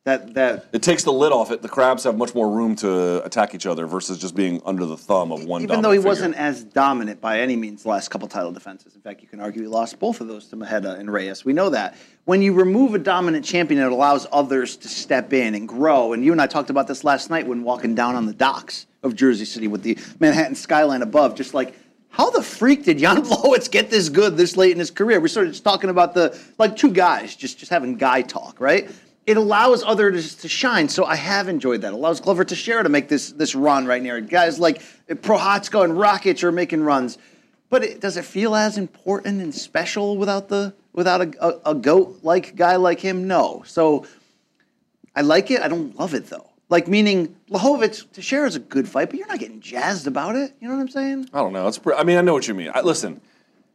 that 0.06 0.36
that 0.36 0.66
it 0.72 0.84
takes 0.84 1.04
the 1.04 1.12
lid 1.12 1.32
off 1.32 1.50
it. 1.52 1.62
The 1.64 1.68
crabs 1.68 2.04
have 2.04 2.16
much 2.16 2.36
more 2.36 2.50
room 2.50 2.76
to 2.78 3.24
attack 3.26 3.56
each 3.56 3.66
other 3.66 3.88
versus 3.88 4.20
just 4.20 4.36
being 4.36 4.62
under 4.64 4.86
the 4.86 4.96
thumb 4.96 5.32
of 5.32 5.44
one. 5.46 5.64
even 5.64 5.82
though 5.82 5.92
he 5.92 5.98
figure. 5.98 6.08
wasn't 6.08 6.36
as 6.36 6.64
dominant 6.64 7.20
by 7.20 7.40
any 7.40 7.56
means 7.56 7.84
the 7.84 7.90
last 7.90 8.10
couple 8.10 8.28
title 8.28 8.52
defenses. 8.52 8.94
In 8.96 9.02
fact, 9.02 9.24
you 9.24 9.28
can 9.28 9.40
argue 9.40 9.64
he 9.64 9.68
lost 9.68 10.00
both 10.00 10.22
of 10.22 10.28
those 10.28 10.48
to 10.50 10.56
Maheda 10.58 11.00
and 11.00 11.12
Reyes. 11.12 11.44
We 11.44 11.54
know 11.54 11.70
that. 11.72 11.98
When 12.26 12.44
you 12.44 12.54
remove 12.54 12.94
a 12.94 13.00
dominant 13.00 13.46
champion, 13.46 13.82
it 13.82 13.92
allows 13.92 14.28
others 14.32 14.78
to 14.78 14.88
step 14.88 15.34
in 15.34 15.56
and 15.56 15.68
grow. 15.68 16.14
And 16.14 16.24
you 16.24 16.32
and 16.32 16.42
I 16.42 16.46
talked 16.48 16.70
about 16.70 16.88
this 16.88 17.04
last 17.04 17.32
night 17.32 17.48
when 17.48 17.64
walking 17.64 17.96
down 17.96 18.16
on 18.16 18.28
the 18.28 18.34
docks 18.34 18.86
of 19.02 19.16
Jersey 19.16 19.46
City 19.46 19.68
with 19.68 19.82
the 19.82 19.98
Manhattan 20.20 20.56
skyline 20.56 21.02
above. 21.02 21.34
Just 21.36 21.56
like, 21.56 21.74
how 22.10 22.30
the 22.30 22.44
freak 22.44 22.84
did 22.84 23.00
Jan 23.00 23.18
Blachowicz 23.24 23.70
get 23.72 23.90
this 23.90 24.10
good 24.10 24.38
this 24.38 24.56
late 24.56 24.72
in 24.72 24.80
his 24.80 24.92
career? 24.92 25.20
We're 25.20 25.28
sort 25.28 25.48
of 25.48 25.54
just 25.54 25.64
talking 25.64 25.90
about 25.90 26.14
the 26.14 26.40
like 26.60 26.76
two 26.76 26.92
guys, 26.92 27.36
just 27.36 27.58
just 27.58 27.72
having 27.72 27.96
guy 27.98 28.22
talk, 28.22 28.60
right? 28.60 28.90
It 29.26 29.38
allows 29.38 29.84
others 29.84 30.36
to 30.36 30.48
shine, 30.48 30.88
so 30.88 31.04
I 31.04 31.16
have 31.16 31.48
enjoyed 31.48 31.82
that. 31.82 31.88
It 31.88 31.94
allows 31.94 32.20
Glover 32.22 32.46
Teixeira 32.46 32.84
to 32.84 32.90
make 32.90 33.08
this 33.08 33.32
this 33.32 33.56
run 33.56 33.88
right 33.88 34.02
now. 34.02 34.20
Guys 34.20 34.60
like 34.60 34.82
Prochazka 35.10 35.84
and 35.84 35.94
Rakic 35.94 36.44
are 36.44 36.52
making 36.52 36.84
runs, 36.84 37.18
but 37.70 37.84
it, 37.84 38.00
does 38.02 38.18
it 38.18 38.26
feel 38.26 38.56
as 38.56 38.78
important 38.78 39.42
and 39.42 39.54
special 39.54 40.18
without 40.18 40.50
the 40.50 40.76
without 40.94 41.22
a, 41.22 41.34
a, 41.44 41.72
a 41.72 41.76
goat 41.76 42.20
like 42.22 42.56
guy 42.56 42.76
like 42.76 43.00
him? 43.00 43.28
No. 43.28 43.64
So 43.66 44.06
I 45.16 45.22
like 45.22 45.50
it. 45.50 45.62
I 45.62 45.70
don't 45.70 45.98
love 45.98 46.14
it 46.14 46.28
though. 46.28 46.50
Like 46.70 46.88
meaning 46.88 47.36
Blachowicz 47.50 48.12
Teixeira 48.12 48.48
is 48.48 48.56
a 48.56 48.60
good 48.60 48.88
fight, 48.88 49.10
but 49.10 49.18
you're 49.18 49.28
not 49.28 49.40
getting 49.40 49.60
jazzed 49.60 50.06
about 50.06 50.36
it. 50.36 50.54
You 50.60 50.68
know 50.68 50.76
what 50.76 50.82
I'm 50.82 50.90
saying? 50.90 51.30
I 51.34 51.40
don't 51.40 51.54
know. 51.54 51.68
It's. 51.68 51.80
Pre- 51.80 51.96
I 51.96 52.04
mean, 52.04 52.18
I 52.18 52.22
know 52.22 52.34
what 52.34 52.48
you 52.48 52.54
mean. 52.54 52.70
I, 52.74 52.82
listen, 52.82 53.22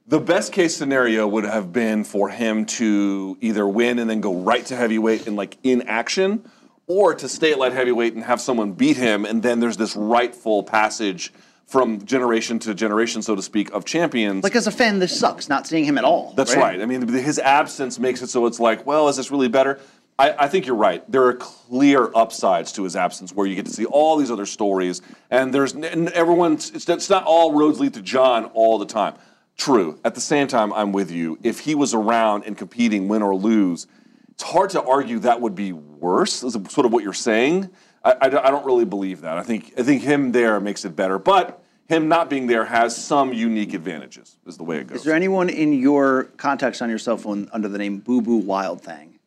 the 0.06 0.20
best 0.20 0.52
case 0.52 0.76
scenario 0.76 1.26
would 1.26 1.44
have 1.44 1.72
been 1.72 2.04
for 2.04 2.28
him 2.28 2.66
to 2.66 3.36
either 3.40 3.66
win 3.66 3.98
and 3.98 4.10
then 4.10 4.20
go 4.20 4.34
right 4.36 4.64
to 4.66 4.76
heavyweight 4.76 5.26
and 5.26 5.36
like 5.36 5.56
in 5.62 5.82
action, 5.82 6.50
or 6.86 7.14
to 7.14 7.28
stay 7.28 7.52
at 7.52 7.58
light 7.58 7.72
heavyweight 7.72 8.14
and 8.14 8.24
have 8.24 8.40
someone 8.40 8.72
beat 8.72 8.96
him, 8.96 9.24
and 9.24 9.42
then 9.42 9.60
there's 9.60 9.76
this 9.76 9.94
rightful 9.94 10.64
passage 10.64 11.32
from 11.66 12.04
generation 12.04 12.58
to 12.58 12.74
generation, 12.74 13.22
so 13.22 13.36
to 13.36 13.42
speak, 13.42 13.70
of 13.70 13.84
champions. 13.84 14.42
Like 14.42 14.56
as 14.56 14.66
a 14.66 14.72
fan, 14.72 14.98
this 14.98 15.16
sucks 15.16 15.48
not 15.48 15.68
seeing 15.68 15.84
him 15.84 15.98
at 15.98 16.02
all. 16.02 16.32
That's 16.36 16.56
right. 16.56 16.80
I 16.82 16.86
mean, 16.86 17.06
his 17.06 17.38
absence 17.38 18.00
makes 18.00 18.22
it 18.22 18.26
so 18.26 18.46
it's 18.46 18.58
like, 18.58 18.84
well, 18.84 19.08
is 19.08 19.16
this 19.16 19.30
really 19.30 19.46
better? 19.46 19.78
I, 20.18 20.34
I, 20.36 20.48
think 20.48 20.66
you're 20.66 20.76
right. 20.76 21.08
There 21.10 21.24
are 21.26 21.34
clear 21.34 22.10
upsides 22.14 22.72
to 22.72 22.82
his 22.82 22.96
absence 22.96 23.32
where 23.32 23.46
you 23.46 23.54
get 23.54 23.66
to 23.66 23.72
see 23.72 23.86
all 23.86 24.16
these 24.16 24.32
other 24.32 24.44
stories, 24.46 25.00
and 25.30 25.54
there's 25.54 25.72
and 25.72 26.10
everyone. 26.10 26.54
It's, 26.54 26.88
it's 26.88 27.08
not 27.08 27.24
all 27.24 27.54
roads 27.54 27.80
lead 27.80 27.94
to 27.94 28.02
Jon 28.02 28.46
all 28.46 28.78
the 28.78 28.84
time. 28.84 29.14
True. 29.60 30.00
At 30.06 30.14
the 30.14 30.22
same 30.22 30.48
time, 30.48 30.72
I'm 30.72 30.90
with 30.90 31.10
you. 31.10 31.38
If 31.42 31.60
he 31.60 31.74
was 31.74 31.92
around 31.92 32.44
and 32.46 32.56
competing, 32.56 33.08
win 33.08 33.20
or 33.20 33.34
lose, 33.34 33.86
it's 34.30 34.42
hard 34.42 34.70
to 34.70 34.82
argue 34.82 35.18
that 35.18 35.42
would 35.42 35.54
be 35.54 35.72
worse. 35.74 36.42
Is 36.42 36.54
sort 36.70 36.86
of 36.86 36.92
what 36.94 37.04
you're 37.04 37.12
saying. 37.12 37.68
I, 38.02 38.12
I, 38.12 38.24
I 38.24 38.50
don't 38.50 38.64
really 38.64 38.86
believe 38.86 39.20
that. 39.20 39.36
I 39.36 39.42
think 39.42 39.74
I 39.76 39.82
think 39.82 40.00
him 40.00 40.32
there 40.32 40.58
makes 40.60 40.86
it 40.86 40.96
better, 40.96 41.18
but 41.18 41.62
him 41.88 42.08
not 42.08 42.30
being 42.30 42.46
there 42.46 42.64
has 42.64 42.96
some 42.96 43.34
unique 43.34 43.74
advantages. 43.74 44.38
Is 44.46 44.56
the 44.56 44.62
way 44.64 44.78
it 44.78 44.86
goes. 44.86 45.00
Is 45.00 45.04
there 45.04 45.14
anyone 45.14 45.50
in 45.50 45.74
your 45.74 46.24
contacts 46.38 46.80
on 46.80 46.88
your 46.88 46.98
cell 46.98 47.18
phone 47.18 47.50
under 47.52 47.68
the 47.68 47.76
name 47.76 47.98
Boo 47.98 48.22
Boo 48.22 48.38
Wild 48.38 48.80
Thing? 48.80 49.18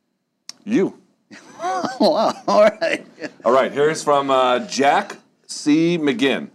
You. 0.64 1.00
oh, 1.62 1.90
wow. 2.00 2.34
All 2.48 2.64
right. 2.64 3.06
All 3.46 3.52
right. 3.52 3.72
Here's 3.72 4.04
from 4.04 4.32
uh, 4.32 4.66
Jack 4.66 5.18
C. 5.46 6.00
McGinn. 6.00 6.50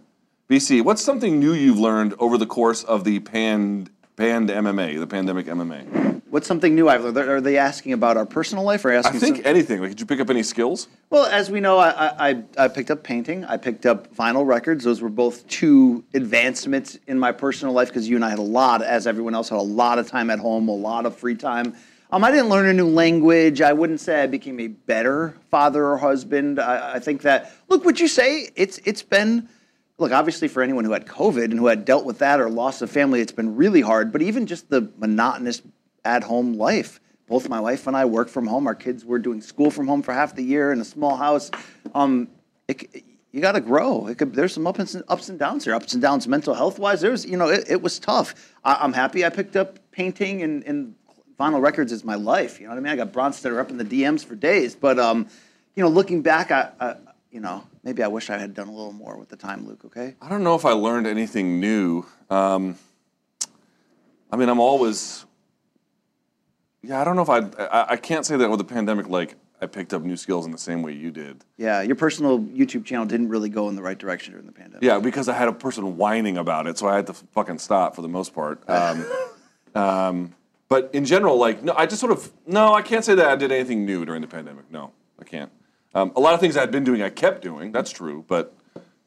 BC, 0.49 0.83
what's 0.83 1.03
something 1.03 1.39
new 1.39 1.53
you've 1.53 1.77
learned 1.77 2.15
over 2.17 2.35
the 2.35 2.47
course 2.47 2.83
of 2.83 3.03
the 3.03 3.19
pand, 3.19 3.91
pand 4.15 4.49
MMA, 4.49 4.97
the 4.99 5.05
pandemic 5.05 5.45
MMA? 5.45 6.23
What's 6.31 6.47
something 6.47 6.73
new 6.73 6.89
I've 6.89 7.03
learned? 7.03 7.17
Are 7.17 7.39
they 7.39 7.57
asking 7.57 7.93
about 7.93 8.17
our 8.17 8.25
personal 8.25 8.63
life 8.63 8.83
or 8.83 8.91
asking? 8.91 9.15
I 9.15 9.19
think 9.19 9.35
some- 9.37 9.45
anything. 9.45 9.79
Like, 9.79 9.89
did 9.91 9.99
you 9.99 10.07
pick 10.07 10.19
up 10.19 10.31
any 10.31 10.41
skills? 10.41 10.87
Well, 11.11 11.27
as 11.27 11.51
we 11.51 11.59
know, 11.59 11.77
I, 11.77 12.29
I, 12.29 12.43
I 12.57 12.67
picked 12.67 12.89
up 12.89 13.03
painting. 13.03 13.45
I 13.45 13.57
picked 13.57 13.85
up 13.85 14.15
vinyl 14.15 14.43
records. 14.43 14.83
Those 14.83 15.01
were 15.01 15.09
both 15.09 15.47
two 15.47 16.03
advancements 16.15 16.97
in 17.05 17.19
my 17.19 17.31
personal 17.31 17.75
life 17.75 17.89
because 17.89 18.09
you 18.09 18.15
and 18.15 18.25
I 18.25 18.31
had 18.31 18.39
a 18.39 18.43
lot, 18.43 18.81
as 18.81 19.05
everyone 19.05 19.35
else 19.35 19.49
had 19.49 19.59
a 19.59 19.61
lot 19.61 19.99
of 19.99 20.07
time 20.07 20.31
at 20.31 20.39
home, 20.39 20.67
a 20.67 20.75
lot 20.75 21.05
of 21.05 21.15
free 21.15 21.35
time. 21.35 21.75
Um, 22.11 22.23
I 22.23 22.31
didn't 22.31 22.49
learn 22.49 22.65
a 22.65 22.73
new 22.73 22.87
language. 22.87 23.61
I 23.61 23.73
wouldn't 23.73 23.99
say 23.99 24.23
I 24.23 24.25
became 24.25 24.59
a 24.59 24.67
better 24.67 25.35
father 25.51 25.85
or 25.85 25.97
husband. 25.99 26.59
I, 26.59 26.95
I 26.95 26.99
think 26.99 27.21
that 27.21 27.53
look, 27.67 27.85
would 27.85 27.99
you 27.99 28.07
say 28.07 28.49
it's 28.55 28.79
it's 28.79 29.03
been 29.03 29.47
look 29.99 30.11
obviously 30.11 30.47
for 30.47 30.63
anyone 30.63 30.85
who 30.85 30.93
had 30.93 31.05
COVID 31.05 31.45
and 31.45 31.59
who 31.59 31.67
had 31.67 31.85
dealt 31.85 32.05
with 32.05 32.19
that 32.19 32.39
or 32.39 32.49
loss 32.49 32.81
of 32.81 32.89
family, 32.89 33.21
it's 33.21 33.31
been 33.31 33.55
really 33.55 33.81
hard. 33.81 34.11
But 34.11 34.21
even 34.21 34.47
just 34.47 34.69
the 34.69 34.89
monotonous 34.97 35.61
at 36.03 36.23
home 36.23 36.53
life. 36.53 36.99
Both 37.27 37.47
my 37.47 37.59
wife 37.59 37.85
and 37.85 37.95
I 37.95 38.05
work 38.05 38.29
from 38.29 38.47
home. 38.47 38.65
Our 38.65 38.73
kids 38.73 39.05
were 39.05 39.19
doing 39.19 39.41
school 39.41 39.69
from 39.69 39.87
home 39.87 40.01
for 40.01 40.13
half 40.13 40.35
the 40.35 40.41
year 40.41 40.71
in 40.71 40.81
a 40.81 40.85
small 40.85 41.15
house. 41.15 41.51
Um, 41.93 42.27
it, 42.67 43.03
you 43.31 43.41
got 43.41 43.51
to 43.51 43.61
grow. 43.61 44.11
Could, 44.15 44.33
there's 44.33 44.53
some 44.53 44.65
ups 44.65 44.95
and, 44.95 45.03
ups 45.07 45.29
and 45.29 45.37
downs 45.37 45.65
here. 45.65 45.75
Ups 45.75 45.93
and 45.93 46.01
downs 46.01 46.27
mental 46.27 46.55
health 46.55 46.79
wise. 46.79 47.01
There's 47.01 47.25
you 47.25 47.37
know 47.37 47.49
it, 47.49 47.65
it 47.69 47.81
was 47.81 47.99
tough. 47.99 48.55
I, 48.63 48.83
am 48.83 48.93
happy 48.93 49.23
I 49.23 49.29
picked 49.29 49.55
up 49.55 49.77
painting 49.91 50.41
and, 50.41 50.63
and 50.63 50.95
vinyl 51.39 51.61
records 51.61 51.91
is 51.91 52.03
my 52.03 52.15
life. 52.15 52.59
You 52.59 52.65
know 52.65 52.71
what 52.71 52.79
I 52.79 52.81
mean? 52.81 52.93
I 52.93 52.95
got 52.95 53.13
Bronstetter 53.13 53.59
up 53.59 53.69
in 53.69 53.77
the 53.77 53.85
DMs 53.85 54.25
for 54.25 54.35
days. 54.35 54.75
But 54.75 54.97
um, 54.97 55.27
you 55.75 55.83
know, 55.83 55.89
looking 55.89 56.23
back, 56.23 56.49
I, 56.49 56.71
I 56.79 56.95
you 57.31 57.41
know 57.41 57.63
maybe 57.83 58.03
I 58.03 58.07
wish 58.07 58.29
I 58.29 58.37
had 58.37 58.53
done 58.53 58.67
a 58.67 58.71
little 58.71 58.93
more 58.93 59.17
with 59.17 59.29
the 59.29 59.37
time, 59.37 59.67
Luke. 59.67 59.81
Okay. 59.85 60.15
I 60.21 60.29
don't 60.29 60.43
know 60.43 60.55
if 60.55 60.65
I 60.65 60.71
learned 60.71 61.07
anything 61.07 61.59
new. 61.59 62.05
Um, 62.29 62.77
I 64.31 64.37
mean, 64.37 64.49
I'm 64.49 64.59
always. 64.59 65.25
Yeah, 66.81 67.01
I 67.01 67.03
don't 67.03 67.15
know 67.15 67.21
if 67.21 67.29
I, 67.29 67.39
I. 67.65 67.91
I 67.91 67.95
can't 67.97 68.25
say 68.25 68.37
that 68.37 68.49
with 68.49 68.59
the 68.59 68.65
pandemic. 68.65 69.09
Like, 69.09 69.35
I 69.61 69.65
picked 69.65 69.93
up 69.93 70.03
new 70.03 70.15
skills 70.15 70.45
in 70.45 70.51
the 70.51 70.57
same 70.57 70.81
way 70.81 70.93
you 70.93 71.11
did. 71.11 71.43
Yeah, 71.57 71.81
your 71.81 71.95
personal 71.95 72.39
YouTube 72.39 72.85
channel 72.85 73.05
didn't 73.05 73.29
really 73.29 73.49
go 73.49 73.67
in 73.69 73.75
the 73.75 73.81
right 73.81 73.97
direction 73.97 74.33
during 74.33 74.45
the 74.45 74.53
pandemic. 74.53 74.83
Yeah, 74.83 74.99
because 74.99 75.27
I 75.27 75.33
had 75.33 75.47
a 75.47 75.53
person 75.53 75.97
whining 75.97 76.37
about 76.37 76.67
it, 76.67 76.77
so 76.77 76.87
I 76.87 76.95
had 76.95 77.07
to 77.07 77.13
fucking 77.13 77.59
stop 77.59 77.95
for 77.95 78.01
the 78.01 78.07
most 78.07 78.33
part. 78.33 78.63
Um, 78.69 79.05
um, 79.75 80.35
but 80.67 80.89
in 80.93 81.05
general, 81.05 81.37
like, 81.37 81.63
no, 81.63 81.73
I 81.75 81.85
just 81.85 81.99
sort 81.99 82.11
of 82.11 82.31
no, 82.47 82.73
I 82.73 82.81
can't 82.81 83.03
say 83.03 83.15
that 83.15 83.27
I 83.27 83.35
did 83.35 83.51
anything 83.51 83.85
new 83.85 84.05
during 84.05 84.21
the 84.21 84.27
pandemic. 84.27 84.71
No, 84.71 84.91
I 85.19 85.23
can't. 85.23 85.51
Um, 85.95 86.11
a 86.15 86.19
lot 86.19 86.33
of 86.33 86.39
things 86.39 86.55
I 86.55 86.61
had 86.61 86.71
been 86.71 86.83
doing, 86.83 87.01
I 87.01 87.09
kept 87.09 87.41
doing. 87.41 87.71
That's 87.71 87.91
true, 87.91 88.23
but 88.27 88.53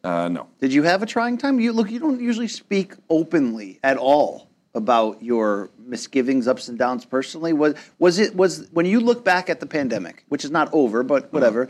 uh, 0.02 0.28
no. 0.28 0.48
Did 0.60 0.72
you 0.72 0.82
have 0.82 1.02
a 1.02 1.06
trying 1.06 1.38
time? 1.38 1.60
You 1.60 1.72
look, 1.72 1.90
you 1.90 2.00
don't 2.00 2.20
usually 2.20 2.48
speak 2.48 2.94
openly 3.08 3.78
at 3.84 3.96
all 3.96 4.48
about 4.74 5.22
your 5.22 5.70
misgivings, 5.78 6.48
ups 6.48 6.68
and 6.68 6.76
downs 6.78 7.04
personally. 7.04 7.52
Was 7.52 7.74
was 7.98 8.18
it 8.18 8.34
was 8.34 8.68
when 8.72 8.86
you 8.86 8.98
look 9.00 9.24
back 9.24 9.48
at 9.48 9.60
the 9.60 9.66
pandemic, 9.66 10.24
which 10.28 10.44
is 10.44 10.50
not 10.50 10.68
over, 10.72 11.02
but 11.04 11.32
whatever, 11.32 11.68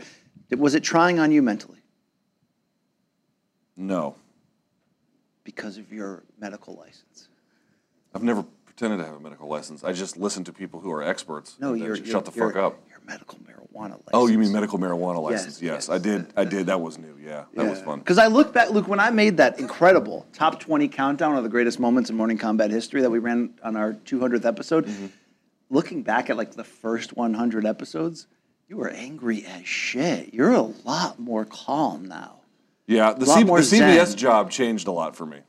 was 0.57 0.73
it 0.73 0.81
trying 0.83 1.19
on 1.19 1.31
you 1.31 1.41
mentally 1.43 1.79
No, 3.77 4.15
because 5.43 5.77
of 5.77 5.91
your 5.93 6.23
medical 6.39 6.75
license? 6.75 7.27
I've 8.15 8.23
never 8.23 8.43
pretended 8.65 8.97
to 8.97 9.05
have 9.05 9.15
a 9.15 9.19
medical 9.19 9.47
license. 9.47 9.83
I 9.83 9.91
just 9.93 10.17
listen 10.17 10.43
to 10.45 10.53
people 10.53 10.79
who 10.79 10.91
are 10.91 11.03
experts. 11.03 11.57
No, 11.59 11.73
you're 11.73 11.95
you're- 11.95 12.09
shut 12.09 12.25
the 12.25 12.31
you're- 12.31 12.51
fuck 12.51 12.57
up. 12.61 12.79
Medical 13.05 13.39
marijuana 13.39 13.91
license. 13.91 14.09
Oh, 14.13 14.27
you 14.27 14.37
mean 14.37 14.51
medical 14.51 14.79
marijuana 14.79 15.21
license? 15.21 15.61
yes, 15.61 15.87
Yes, 15.87 15.89
I 15.89 15.97
did. 15.97 16.27
I 16.37 16.45
did. 16.45 16.67
That 16.67 16.79
was 16.81 16.97
new. 16.97 17.17
Yeah, 17.21 17.45
that 17.55 17.69
was 17.69 17.81
fun. 17.81 17.99
Because 17.99 18.17
I 18.17 18.27
look 18.27 18.53
back, 18.53 18.69
Luke, 18.71 18.87
when 18.87 18.99
I 18.99 19.09
made 19.09 19.37
that 19.37 19.59
incredible 19.59 20.25
top 20.33 20.59
20 20.59 20.87
countdown 20.87 21.35
of 21.35 21.43
the 21.43 21.49
greatest 21.49 21.79
moments 21.79 22.09
in 22.09 22.15
morning 22.15 22.37
combat 22.37 22.71
history 22.71 23.01
that 23.01 23.09
we 23.09 23.19
ran 23.19 23.53
on 23.63 23.75
our 23.75 23.93
200th 23.93 24.45
episode, 24.45 24.85
Mm-hmm. 24.85 25.05
looking 25.69 26.03
back 26.03 26.29
at 26.29 26.37
like 26.37 26.53
the 26.53 26.63
first 26.63 27.15
100 27.17 27.65
episodes, 27.65 28.27
you 28.69 28.77
were 28.77 28.89
angry 28.89 29.45
as 29.45 29.67
shit. 29.67 30.33
You're 30.33 30.53
a 30.53 30.61
lot 30.61 31.19
more 31.19 31.45
calm 31.45 32.05
now. 32.05 32.41
Yeah, 32.87 33.13
the, 33.13 33.25
C- 33.25 33.43
the 33.43 33.51
CBS 33.51 34.15
job 34.15 34.51
changed 34.51 34.87
a 34.87 34.91
lot 34.91 35.15
for 35.15 35.25
me. 35.25 35.39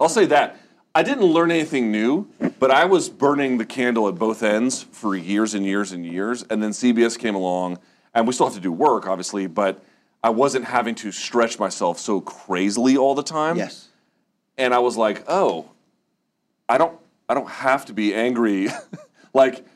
I'll 0.00 0.08
say 0.08 0.26
that. 0.26 0.58
I 0.96 1.02
didn't 1.02 1.24
learn 1.24 1.50
anything 1.50 1.90
new, 1.90 2.28
but 2.60 2.70
I 2.70 2.84
was 2.84 3.08
burning 3.08 3.58
the 3.58 3.66
candle 3.66 4.06
at 4.06 4.14
both 4.14 4.44
ends 4.44 4.84
for 4.84 5.16
years 5.16 5.52
and 5.52 5.66
years 5.66 5.90
and 5.90 6.06
years. 6.06 6.44
And 6.48 6.62
then 6.62 6.70
CBS 6.70 7.18
came 7.18 7.34
along, 7.34 7.80
and 8.14 8.28
we 8.28 8.32
still 8.32 8.46
have 8.46 8.54
to 8.54 8.60
do 8.60 8.70
work, 8.70 9.08
obviously, 9.08 9.48
but 9.48 9.82
I 10.22 10.30
wasn't 10.30 10.66
having 10.66 10.94
to 10.96 11.10
stretch 11.10 11.58
myself 11.58 11.98
so 11.98 12.20
crazily 12.20 12.96
all 12.96 13.16
the 13.16 13.24
time. 13.24 13.56
Yes. 13.56 13.88
And 14.56 14.72
I 14.72 14.78
was 14.78 14.96
like, 14.96 15.24
oh, 15.26 15.68
I 16.68 16.78
don't, 16.78 16.96
I 17.28 17.34
don't 17.34 17.50
have 17.50 17.86
to 17.86 17.92
be 17.92 18.14
angry. 18.14 18.68
like, 19.34 19.66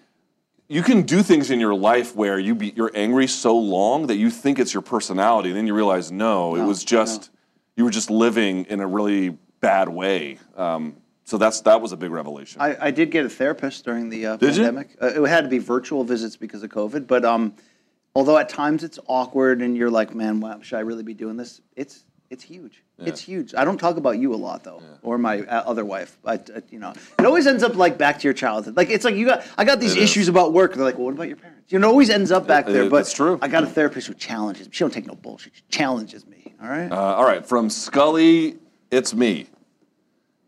you 0.68 0.82
can 0.82 1.02
do 1.02 1.24
things 1.24 1.50
in 1.50 1.58
your 1.58 1.74
life 1.74 2.14
where 2.14 2.38
you 2.38 2.54
be, 2.54 2.72
you're 2.76 2.92
angry 2.94 3.26
so 3.26 3.58
long 3.58 4.06
that 4.06 4.18
you 4.18 4.30
think 4.30 4.60
it's 4.60 4.72
your 4.72 4.82
personality, 4.82 5.48
and 5.48 5.58
then 5.58 5.66
you 5.66 5.74
realize 5.74 6.12
no, 6.12 6.54
it 6.54 6.62
was 6.62 6.84
just 6.84 7.30
you 7.74 7.84
were 7.84 7.90
just 7.90 8.08
living 8.08 8.66
in 8.66 8.78
a 8.80 8.86
really 8.86 9.30
bad 9.60 9.88
way. 9.88 10.38
Um, 10.56 10.96
so 11.28 11.36
that's 11.38 11.60
that 11.62 11.80
was 11.80 11.92
a 11.92 11.96
big 11.96 12.10
revelation. 12.10 12.60
I, 12.60 12.86
I 12.86 12.90
did 12.90 13.10
get 13.10 13.26
a 13.26 13.28
therapist 13.28 13.84
during 13.84 14.08
the 14.08 14.26
uh, 14.26 14.36
Did 14.36 14.56
you? 14.56 14.62
pandemic. 14.64 14.88
Uh, 15.00 15.22
it 15.22 15.28
had 15.28 15.44
to 15.44 15.50
be 15.50 15.58
virtual 15.58 16.02
visits 16.04 16.36
because 16.36 16.62
of 16.62 16.70
COVID, 16.70 17.06
but 17.06 17.24
um, 17.24 17.52
although 18.14 18.38
at 18.38 18.48
times 18.48 18.82
it's 18.82 18.98
awkward 19.06 19.60
and 19.60 19.76
you're 19.76 19.90
like, 19.90 20.14
man, 20.14 20.40
wow, 20.40 20.60
should 20.62 20.76
I 20.76 20.80
really 20.80 21.02
be 21.02 21.14
doing 21.14 21.36
this? 21.36 21.60
It's 21.76 22.04
it's 22.30 22.42
huge. 22.44 22.82
It's 22.98 23.20
huge. 23.20 23.54
I 23.54 23.64
don't 23.64 23.78
talk 23.78 23.96
about 23.96 24.18
you 24.18 24.34
a 24.34 24.40
lot 24.48 24.64
though, 24.64 24.82
or 25.02 25.18
my 25.18 25.40
uh, 25.42 25.62
other 25.70 25.84
wife. 25.84 26.18
But 26.22 26.50
uh, 26.54 26.60
you 26.70 26.78
know, 26.78 26.92
it 27.18 27.24
always 27.26 27.46
ends 27.46 27.62
up 27.62 27.76
like 27.76 27.96
back 27.98 28.18
to 28.20 28.24
your 28.24 28.32
childhood. 28.34 28.76
Like 28.76 28.90
it's 28.90 29.04
like 29.04 29.14
you 29.14 29.26
got 29.26 29.44
I 29.58 29.64
got 29.64 29.80
these 29.80 29.92
It 29.96 29.98
is. 29.98 30.04
issues 30.10 30.28
about 30.28 30.52
work. 30.54 30.74
They're 30.74 30.84
like, 30.84 30.96
well, 30.96 31.04
what 31.06 31.14
about 31.14 31.28
your 31.28 31.36
parents? 31.36 31.70
You 31.72 31.78
know, 31.78 31.88
it 31.88 31.90
always 31.90 32.10
ends 32.10 32.32
up 32.32 32.46
back 32.46 32.68
It- 32.68 32.72
there. 32.72 32.84
it- 32.84 32.90
But 32.90 32.96
that's 32.98 33.12
true. 33.12 33.38
I 33.42 33.48
got 33.48 33.62
a 33.64 33.66
therapist 33.66 34.06
who 34.08 34.14
challenges 34.14 34.66
me. 34.66 34.72
She 34.72 34.80
don't 34.82 34.92
take 34.92 35.06
no 35.06 35.14
bullshit. 35.14 35.52
She 35.56 35.62
challenges 35.68 36.26
me. 36.26 36.54
All 36.62 36.68
right. 36.68 36.90
Uh, 36.90 36.96
all 36.96 37.24
right, 37.24 37.44
from 37.46 37.68
Scully, 37.70 38.56
it's 38.90 39.12
me. 39.14 39.46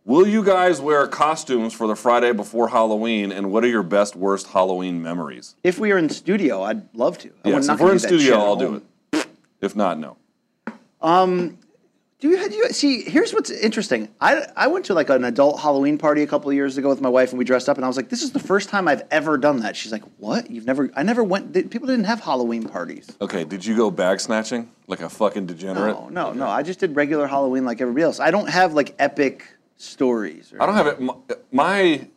Will 0.05 0.27
you 0.27 0.43
guys 0.43 0.81
wear 0.81 1.07
costumes 1.07 1.75
for 1.75 1.87
the 1.87 1.95
Friday 1.95 2.33
before 2.33 2.69
Halloween? 2.69 3.31
And 3.31 3.53
what 3.53 3.65
are 3.65 3.69
your 3.69 3.83
best, 3.83 4.17
worst 4.17 4.49
Halloween 4.49 5.03
memories? 5.03 5.57
if 5.63 5.79
we 5.79 5.93
are 5.93 5.99
in 5.99 6.09
studio, 6.09 6.63
I'd 6.63 6.83
love 6.95 7.19
to. 7.19 7.31
I 7.45 7.51
Yes, 7.51 7.69
if 7.69 7.79
we're 7.79 7.93
in 7.93 7.99
studio, 7.99 8.39
I'll 8.39 8.57
do 8.57 8.83
it. 9.13 9.27
If 9.61 9.77
not, 9.77 9.99
no. 9.99 10.17
Um, 11.03 11.59
do 12.19 12.29
you, 12.29 12.49
do 12.49 12.55
you 12.55 12.69
see? 12.71 13.03
Here's 13.03 13.33
what's 13.33 13.51
interesting. 13.51 14.09
I 14.21 14.47
I 14.57 14.67
went 14.67 14.87
to 14.87 14.95
like 14.95 15.09
an 15.11 15.25
adult 15.25 15.61
Halloween 15.61 15.97
party 15.97 16.23
a 16.23 16.27
couple 16.27 16.51
of 16.51 16.55
years 16.55 16.77
ago 16.77 16.89
with 16.89 17.01
my 17.01 17.09
wife, 17.09 17.31
and 17.31 17.39
we 17.39 17.45
dressed 17.45 17.69
up, 17.69 17.77
and 17.77 17.85
I 17.85 17.89
was 17.89 17.97
like, 17.97 18.11
"This 18.11 18.23
is 18.23 18.33
the 18.33 18.39
first 18.39 18.69
time 18.69 18.89
I've 18.89 19.03
ever 19.11 19.39
done 19.39 19.61
that." 19.61 19.75
She's 19.77 19.93
like, 19.93 20.03
"What? 20.19 20.51
You've 20.51 20.67
never? 20.67 20.91
I 20.97 21.03
never 21.03 21.25
went. 21.25 21.53
People 21.71 21.87
didn't 21.87 22.05
have 22.05 22.21
Halloween 22.21 22.69
parties." 22.69 23.07
Okay, 23.23 23.45
did 23.45 23.65
you 23.65 23.75
go 23.75 23.91
bag 23.91 24.21
snatching 24.21 24.71
like 24.87 25.01
a 25.01 25.09
fucking 25.09 25.47
degenerate? 25.47 25.95
No, 25.95 26.09
no, 26.09 26.33
no. 26.33 26.47
I 26.47 26.63
just 26.63 26.79
did 26.81 26.95
regular 26.95 27.27
Halloween 27.27 27.65
like 27.65 27.81
everybody 27.81 28.03
else. 28.03 28.21
I 28.21 28.31
don't 28.31 28.51
have 28.51 28.75
like 28.75 28.95
epic 28.99 29.47
stories. 29.81 30.53
Or, 30.53 30.63
I 30.63 30.67
don't 30.67 30.75
have 30.75 30.87
it. 30.87 31.01
My, 31.01 31.15
my 31.53 32.09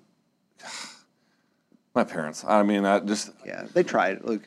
my 1.95 2.03
parents. 2.03 2.43
I 2.45 2.63
mean, 2.63 2.85
I 2.85 2.99
just 2.99 3.31
Yeah, 3.45 3.65
they 3.73 3.83
tried. 3.83 4.23
Look, 4.23 4.41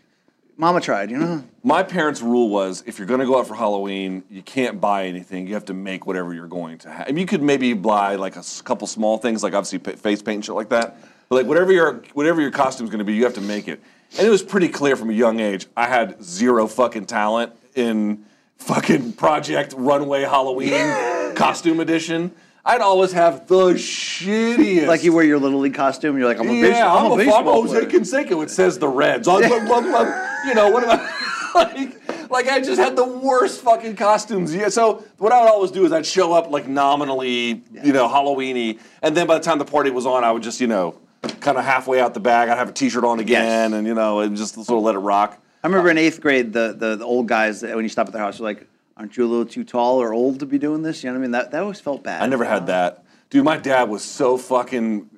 Mama 0.56 0.80
tried. 0.80 1.10
You 1.10 1.18
know. 1.18 1.44
my 1.62 1.82
parents' 1.82 2.22
rule 2.22 2.48
was 2.48 2.82
if 2.86 2.98
you're 2.98 3.06
going 3.06 3.20
to 3.20 3.26
go 3.26 3.38
out 3.38 3.46
for 3.46 3.54
Halloween, 3.54 4.24
you 4.30 4.42
can't 4.42 4.80
buy 4.80 5.06
anything. 5.06 5.46
You 5.46 5.54
have 5.54 5.66
to 5.66 5.74
make 5.74 6.06
whatever 6.06 6.32
you're 6.34 6.48
going 6.48 6.78
to 6.78 6.90
have. 6.90 7.08
I 7.08 7.12
mean, 7.12 7.18
you 7.18 7.26
could 7.26 7.42
maybe 7.42 7.72
buy 7.72 8.16
like 8.16 8.36
a 8.36 8.44
couple 8.64 8.86
small 8.86 9.18
things, 9.18 9.42
like 9.42 9.54
obviously 9.54 9.78
face 9.96 10.22
paint 10.22 10.36
and 10.36 10.44
shit 10.44 10.54
like 10.54 10.70
that. 10.70 10.98
But 11.28 11.36
like 11.36 11.46
whatever 11.46 11.72
your 11.72 12.02
whatever 12.14 12.40
your 12.40 12.50
costume's 12.50 12.90
going 12.90 12.98
to 12.98 13.04
be, 13.04 13.14
you 13.14 13.24
have 13.24 13.34
to 13.34 13.40
make 13.40 13.68
it. 13.68 13.82
And 14.18 14.26
it 14.26 14.30
was 14.30 14.42
pretty 14.42 14.68
clear 14.68 14.96
from 14.96 15.10
a 15.10 15.14
young 15.14 15.40
age. 15.40 15.66
I 15.76 15.88
had 15.88 16.22
zero 16.22 16.66
fucking 16.66 17.06
talent 17.06 17.52
in 17.74 18.24
fucking 18.58 19.12
Project 19.12 19.74
Runway 19.76 20.22
Halloween 20.22 20.72
costume 21.34 21.80
edition. 21.80 22.32
I'd 22.66 22.80
always 22.80 23.12
have 23.12 23.46
the 23.46 23.74
shittiest. 23.74 24.86
Like 24.88 25.04
you 25.04 25.12
wear 25.12 25.24
your 25.24 25.38
little 25.38 25.60
league 25.60 25.74
costume, 25.74 26.18
you're 26.18 26.26
like, 26.26 26.38
I'm 26.40 26.48
a, 26.48 26.52
Yeah, 26.52 26.92
I'm 26.92 26.98
I'm, 26.98 27.04
a 27.06 27.08
a, 27.08 27.12
I'm 27.12 27.18
baseball 27.18 27.62
Jose 27.62 27.86
player. 27.86 28.00
Canseco. 28.00 28.42
It 28.42 28.50
says 28.50 28.78
the 28.78 28.88
Reds. 28.88 29.28
I'm- 29.28 29.44
I'm- 29.44 29.70
I'm- 29.72 29.94
I'm- 29.94 30.48
you 30.48 30.54
know 30.54 30.70
what 30.70 30.84
I 30.86 30.96
like? 31.54 32.28
Like 32.30 32.48
I 32.48 32.60
just 32.60 32.80
had 32.80 32.96
the 32.96 33.04
worst 33.06 33.60
fucking 33.60 33.94
costumes. 33.96 34.52
Yeah. 34.54 34.68
So 34.68 35.04
what 35.18 35.32
I 35.32 35.40
would 35.42 35.48
always 35.50 35.70
do 35.70 35.84
is 35.86 35.92
I'd 35.92 36.04
show 36.06 36.32
up 36.32 36.50
like 36.50 36.66
nominally, 36.66 37.62
you 37.84 37.92
know, 37.92 38.08
Halloweeny, 38.08 38.80
and 39.00 39.16
then 39.16 39.26
by 39.28 39.38
the 39.38 39.44
time 39.44 39.58
the 39.58 39.64
party 39.64 39.90
was 39.90 40.06
on, 40.06 40.24
I 40.24 40.32
would 40.32 40.42
just, 40.42 40.60
you 40.60 40.66
know, 40.66 40.98
kind 41.40 41.56
of 41.56 41.64
halfway 41.64 42.00
out 42.00 42.14
the 42.14 42.20
bag. 42.20 42.48
I'd 42.48 42.58
have 42.58 42.68
a 42.68 42.72
T-shirt 42.72 43.04
on 43.04 43.20
again, 43.20 43.74
and 43.74 43.86
you 43.86 43.94
know, 43.94 44.20
and 44.20 44.36
just 44.36 44.54
sort 44.54 44.68
of 44.70 44.82
let 44.82 44.96
it 44.96 44.98
rock. 44.98 45.40
I 45.62 45.68
remember 45.68 45.88
in 45.90 45.98
eighth 45.98 46.20
grade, 46.20 46.52
the, 46.52 46.74
the, 46.76 46.96
the 46.96 47.04
old 47.04 47.26
guys, 47.28 47.62
when 47.62 47.82
you 47.82 47.88
stop 47.88 48.06
at 48.08 48.12
their 48.12 48.22
house, 48.22 48.38
were 48.38 48.44
like, 48.44 48.68
aren't 48.96 49.16
you 49.16 49.24
a 49.24 49.28
little 49.28 49.46
too 49.46 49.64
tall 49.64 50.00
or 50.00 50.12
old 50.12 50.40
to 50.40 50.46
be 50.46 50.58
doing 50.58 50.82
this? 50.82 51.02
You 51.02 51.10
know 51.10 51.14
what 51.14 51.18
I 51.18 51.22
mean? 51.22 51.30
That, 51.32 51.50
that 51.50 51.62
always 51.62 51.80
felt 51.80 52.02
bad. 52.02 52.22
I 52.22 52.26
never 52.26 52.44
had 52.44 52.68
that. 52.68 53.04
Dude, 53.30 53.44
my 53.44 53.56
dad 53.56 53.88
was 53.88 54.02
so 54.02 54.36
fucking. 54.36 55.10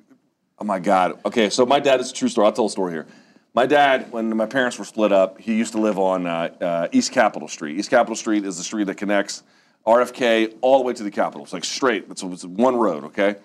Oh 0.59 0.65
my 0.65 0.79
God. 0.79 1.19
Okay, 1.25 1.49
so 1.49 1.65
my 1.65 1.79
dad 1.79 1.99
is 1.99 2.11
a 2.11 2.13
true 2.13 2.27
story. 2.27 2.45
I'll 2.45 2.53
tell 2.53 2.65
a 2.65 2.69
story 2.69 2.91
here. 2.91 3.07
My 3.53 3.65
dad, 3.65 4.11
when 4.11 4.35
my 4.35 4.45
parents 4.45 4.77
were 4.77 4.85
split 4.85 5.11
up, 5.11 5.39
he 5.39 5.55
used 5.55 5.71
to 5.73 5.79
live 5.79 5.97
on 5.97 6.27
uh, 6.27 6.49
uh, 6.61 6.87
East 6.91 7.11
Capitol 7.11 7.47
Street. 7.47 7.77
East 7.79 7.89
Capitol 7.89 8.15
Street 8.15 8.45
is 8.45 8.57
the 8.57 8.63
street 8.63 8.85
that 8.85 8.95
connects 8.95 9.43
RFK 9.87 10.55
all 10.61 10.77
the 10.77 10.83
way 10.83 10.93
to 10.93 11.03
the 11.03 11.11
Capitol. 11.11 11.43
It's 11.43 11.53
like 11.53 11.65
straight. 11.65 12.05
It's, 12.11 12.21
it's 12.21 12.45
one 12.45 12.75
road, 12.75 13.05
okay? 13.05 13.35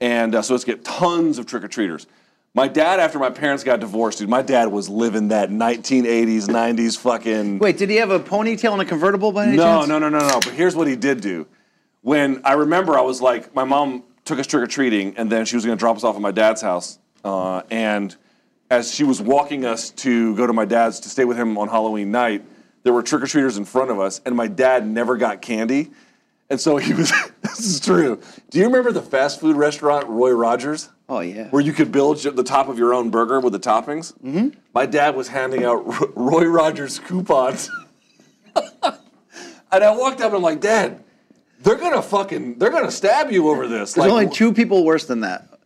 And 0.00 0.34
uh, 0.34 0.42
so 0.42 0.54
it's 0.54 0.64
get 0.64 0.84
tons 0.84 1.38
of 1.38 1.46
trick 1.46 1.62
or 1.62 1.68
treaters. 1.68 2.06
My 2.52 2.66
dad, 2.66 2.98
after 2.98 3.20
my 3.20 3.30
parents 3.30 3.62
got 3.62 3.78
divorced, 3.78 4.18
dude, 4.18 4.28
my 4.28 4.42
dad 4.42 4.72
was 4.72 4.88
living 4.88 5.28
that 5.28 5.50
1980s, 5.50 6.48
90s 6.48 6.98
fucking. 6.98 7.60
Wait, 7.60 7.78
did 7.78 7.88
he 7.90 7.96
have 7.96 8.10
a 8.10 8.18
ponytail 8.18 8.72
and 8.72 8.82
a 8.82 8.84
convertible 8.84 9.30
by 9.30 9.46
any 9.46 9.56
No, 9.56 9.62
chance? 9.78 9.88
no, 9.88 9.98
no, 10.00 10.08
no, 10.08 10.18
no. 10.18 10.40
But 10.40 10.54
here's 10.54 10.74
what 10.74 10.88
he 10.88 10.96
did 10.96 11.20
do. 11.20 11.46
When 12.02 12.40
I 12.44 12.54
remember, 12.54 12.98
I 12.98 13.02
was 13.02 13.22
like, 13.22 13.54
my 13.54 13.62
mom 13.62 14.02
took 14.24 14.40
us 14.40 14.48
trick 14.48 14.64
or 14.64 14.66
treating, 14.66 15.16
and 15.16 15.30
then 15.30 15.44
she 15.44 15.54
was 15.54 15.64
going 15.64 15.78
to 15.78 15.80
drop 15.80 15.96
us 15.96 16.02
off 16.02 16.16
at 16.16 16.20
my 16.22 16.32
dad's 16.32 16.60
house. 16.60 16.98
Uh, 17.24 17.62
and 17.70 18.16
as 18.68 18.92
she 18.92 19.04
was 19.04 19.20
walking 19.20 19.64
us 19.64 19.90
to 19.90 20.34
go 20.34 20.44
to 20.46 20.52
my 20.52 20.64
dad's 20.64 20.98
to 21.00 21.08
stay 21.08 21.24
with 21.24 21.36
him 21.36 21.56
on 21.56 21.68
Halloween 21.68 22.10
night, 22.10 22.44
there 22.82 22.92
were 22.92 23.02
trick 23.02 23.22
or 23.22 23.26
treaters 23.26 23.58
in 23.58 23.64
front 23.64 23.92
of 23.92 24.00
us, 24.00 24.20
and 24.26 24.34
my 24.34 24.48
dad 24.48 24.84
never 24.86 25.16
got 25.16 25.40
candy. 25.40 25.90
And 26.48 26.60
so 26.60 26.78
he 26.78 26.94
was, 26.94 27.12
this 27.42 27.60
is 27.60 27.78
true. 27.78 28.20
Do 28.50 28.58
you 28.58 28.64
remember 28.64 28.90
the 28.90 29.02
fast 29.02 29.38
food 29.38 29.54
restaurant, 29.54 30.08
Roy 30.08 30.32
Rogers? 30.32 30.88
Oh, 31.10 31.20
yeah. 31.20 31.48
Where 31.48 31.60
you 31.60 31.72
could 31.72 31.90
build 31.90 32.18
the 32.18 32.44
top 32.44 32.68
of 32.68 32.78
your 32.78 32.94
own 32.94 33.10
burger 33.10 33.40
with 33.40 33.52
the 33.52 33.58
toppings? 33.58 34.12
Mm-hmm. 34.22 34.50
My 34.72 34.86
dad 34.86 35.16
was 35.16 35.26
handing 35.28 35.64
out 35.64 35.84
Ro- 35.86 36.12
Roy 36.14 36.44
Rogers 36.44 36.98
coupons. 37.00 37.68
And 39.72 39.84
I 39.84 39.96
walked 39.96 40.20
up 40.20 40.28
and 40.28 40.36
I'm 40.36 40.42
like, 40.42 40.60
Dad, 40.60 41.04
they're 41.60 41.76
gonna 41.76 42.02
fucking, 42.02 42.58
they're 42.58 42.70
gonna 42.72 42.90
stab 42.90 43.30
you 43.30 43.48
over 43.50 43.68
this. 43.68 43.92
There's 43.94 43.98
Like, 44.10 44.10
only 44.10 44.28
two 44.28 44.52
people 44.52 44.84
worse 44.84 45.04
than 45.06 45.20
that. 45.20 45.60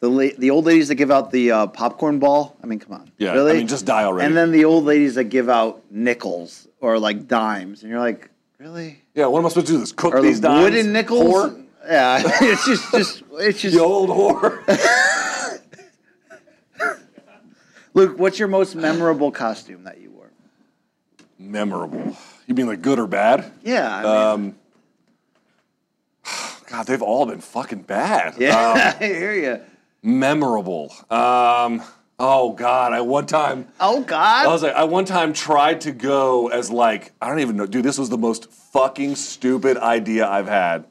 The 0.00 0.08
la- 0.10 0.34
the 0.36 0.50
old 0.50 0.64
ladies 0.64 0.88
that 0.88 0.96
give 0.96 1.12
out 1.12 1.30
the 1.30 1.52
uh, 1.52 1.66
popcorn 1.68 2.18
ball. 2.18 2.56
I 2.62 2.66
mean, 2.66 2.80
come 2.80 2.94
on. 2.94 3.12
Yeah, 3.18 3.34
really? 3.34 3.52
I 3.52 3.54
mean, 3.58 3.68
just 3.68 3.86
die 3.86 4.02
already. 4.02 4.26
And 4.26 4.36
then 4.36 4.50
the 4.50 4.64
old 4.64 4.82
ladies 4.84 5.14
that 5.14 5.24
give 5.24 5.48
out 5.48 5.84
nickels 5.92 6.66
or 6.80 6.98
like 6.98 7.28
dimes, 7.28 7.82
and 7.82 7.90
you're 7.90 8.00
like, 8.00 8.30
really? 8.58 9.00
Yeah, 9.14 9.26
what 9.26 9.38
am 9.38 9.46
I 9.46 9.48
supposed 9.50 9.68
to 9.68 9.74
do? 9.74 9.78
This 9.78 9.92
cook 9.92 10.14
Or 10.14 10.22
these 10.22 10.40
the 10.40 10.48
dimes? 10.48 10.64
wooden 10.64 10.92
nickels? 10.92 11.22
Whore? 11.24 11.65
Yeah, 11.86 12.22
it's 12.40 12.66
just, 12.66 12.90
just, 12.92 13.22
it's 13.32 13.60
just. 13.60 13.76
The 13.76 13.82
old 13.82 14.10
whore. 14.10 14.62
Luke, 17.94 18.18
what's 18.18 18.38
your 18.38 18.48
most 18.48 18.74
memorable 18.74 19.30
costume 19.32 19.84
that 19.84 20.00
you 20.00 20.10
wore? 20.10 20.30
Memorable. 21.38 22.16
You 22.46 22.54
mean 22.54 22.66
like 22.66 22.82
good 22.82 22.98
or 22.98 23.06
bad? 23.06 23.50
Yeah, 23.62 23.96
I 23.96 24.02
mean, 24.02 24.10
Um, 24.52 24.54
God, 26.66 26.86
they've 26.86 27.00
all 27.02 27.24
been 27.26 27.40
fucking 27.40 27.82
bad. 27.82 28.34
yeah, 28.38 28.94
I 29.00 29.04
hear 29.04 29.32
you. 29.34 29.60
Memorable. 30.02 30.92
Um, 31.10 31.82
oh 32.18 32.52
God, 32.52 32.92
I 32.92 33.00
one 33.00 33.26
time. 33.26 33.66
Oh 33.80 34.02
God. 34.02 34.46
I 34.46 34.48
was 34.48 34.62
like, 34.62 34.74
I 34.74 34.84
one 34.84 35.04
time 35.06 35.32
tried 35.32 35.80
to 35.82 35.92
go 35.92 36.48
as 36.48 36.70
like, 36.70 37.12
I 37.22 37.28
don't 37.28 37.40
even 37.40 37.56
know, 37.56 37.66
dude, 37.66 37.84
this 37.84 37.96
was 37.98 38.10
the 38.10 38.18
most 38.18 38.50
fucking 38.52 39.16
stupid 39.16 39.78
idea 39.78 40.28
I've 40.28 40.48
had. 40.48 40.84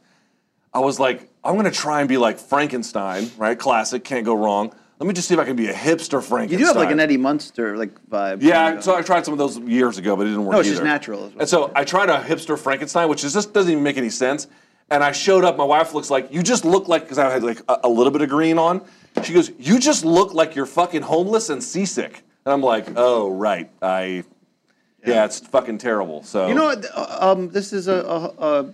I 0.75 0.79
was 0.79 0.99
like, 0.99 1.29
I'm 1.41 1.55
gonna 1.55 1.71
try 1.71 2.01
and 2.01 2.09
be 2.09 2.17
like 2.17 2.37
Frankenstein, 2.37 3.31
right? 3.37 3.57
Classic, 3.57 4.03
can't 4.03 4.25
go 4.25 4.35
wrong. 4.35 4.73
Let 4.99 5.07
me 5.07 5.13
just 5.13 5.27
see 5.29 5.33
if 5.33 5.39
I 5.39 5.45
can 5.45 5.55
be 5.55 5.67
a 5.67 5.73
hipster 5.73 6.21
Frankenstein. 6.21 6.49
you 6.51 6.57
do 6.57 6.65
have 6.65 6.75
like 6.75 6.91
an 6.91 6.99
Eddie 6.99 7.17
Munster 7.17 7.77
like 7.77 7.93
vibe. 8.09 8.41
Yeah, 8.41 8.81
so 8.81 8.93
I 8.93 9.01
tried 9.01 9.23
some 9.25 9.33
of 9.33 9.37
those 9.37 9.57
years 9.59 9.97
ago, 9.97 10.17
but 10.17 10.23
it 10.25 10.29
didn't 10.31 10.45
work 10.45 10.53
No, 10.53 10.59
it's 10.59 10.67
either. 10.67 10.75
just 10.75 10.83
natural 10.85 11.25
as 11.27 11.31
well. 11.31 11.39
And 11.39 11.49
so 11.49 11.71
I 11.75 11.85
tried 11.85 12.09
a 12.09 12.19
hipster 12.19 12.59
Frankenstein, 12.59 13.07
which 13.07 13.23
is 13.23 13.33
just 13.33 13.53
doesn't 13.53 13.71
even 13.71 13.83
make 13.83 13.97
any 13.97 14.09
sense. 14.09 14.47
And 14.89 15.01
I 15.03 15.13
showed 15.13 15.45
up. 15.45 15.55
My 15.57 15.63
wife 15.63 15.93
looks 15.93 16.09
like 16.11 16.31
you 16.31 16.43
just 16.43 16.65
look 16.65 16.87
like 16.89 17.03
because 17.03 17.17
I 17.19 17.31
had 17.31 17.41
like 17.43 17.61
a, 17.69 17.79
a 17.85 17.89
little 17.89 18.11
bit 18.11 18.21
of 18.21 18.29
green 18.29 18.57
on. 18.59 18.81
She 19.23 19.33
goes, 19.33 19.49
"You 19.57 19.79
just 19.79 20.03
look 20.03 20.33
like 20.33 20.55
you're 20.55 20.65
fucking 20.65 21.01
homeless 21.03 21.49
and 21.49 21.63
seasick." 21.63 22.21
And 22.45 22.51
I'm 22.53 22.61
like, 22.61 22.85
"Oh 22.97 23.29
right, 23.31 23.71
I." 23.81 24.23
Yeah, 25.05 25.25
it's 25.25 25.39
fucking 25.39 25.77
terrible. 25.77 26.23
So 26.23 26.47
You 26.47 26.55
know, 26.55 26.65
what, 26.65 26.85
uh, 26.93 27.31
um, 27.31 27.49
this 27.49 27.71
is 27.73 27.87
a, 27.87 27.93
a, 27.95 28.59
a 28.61 28.73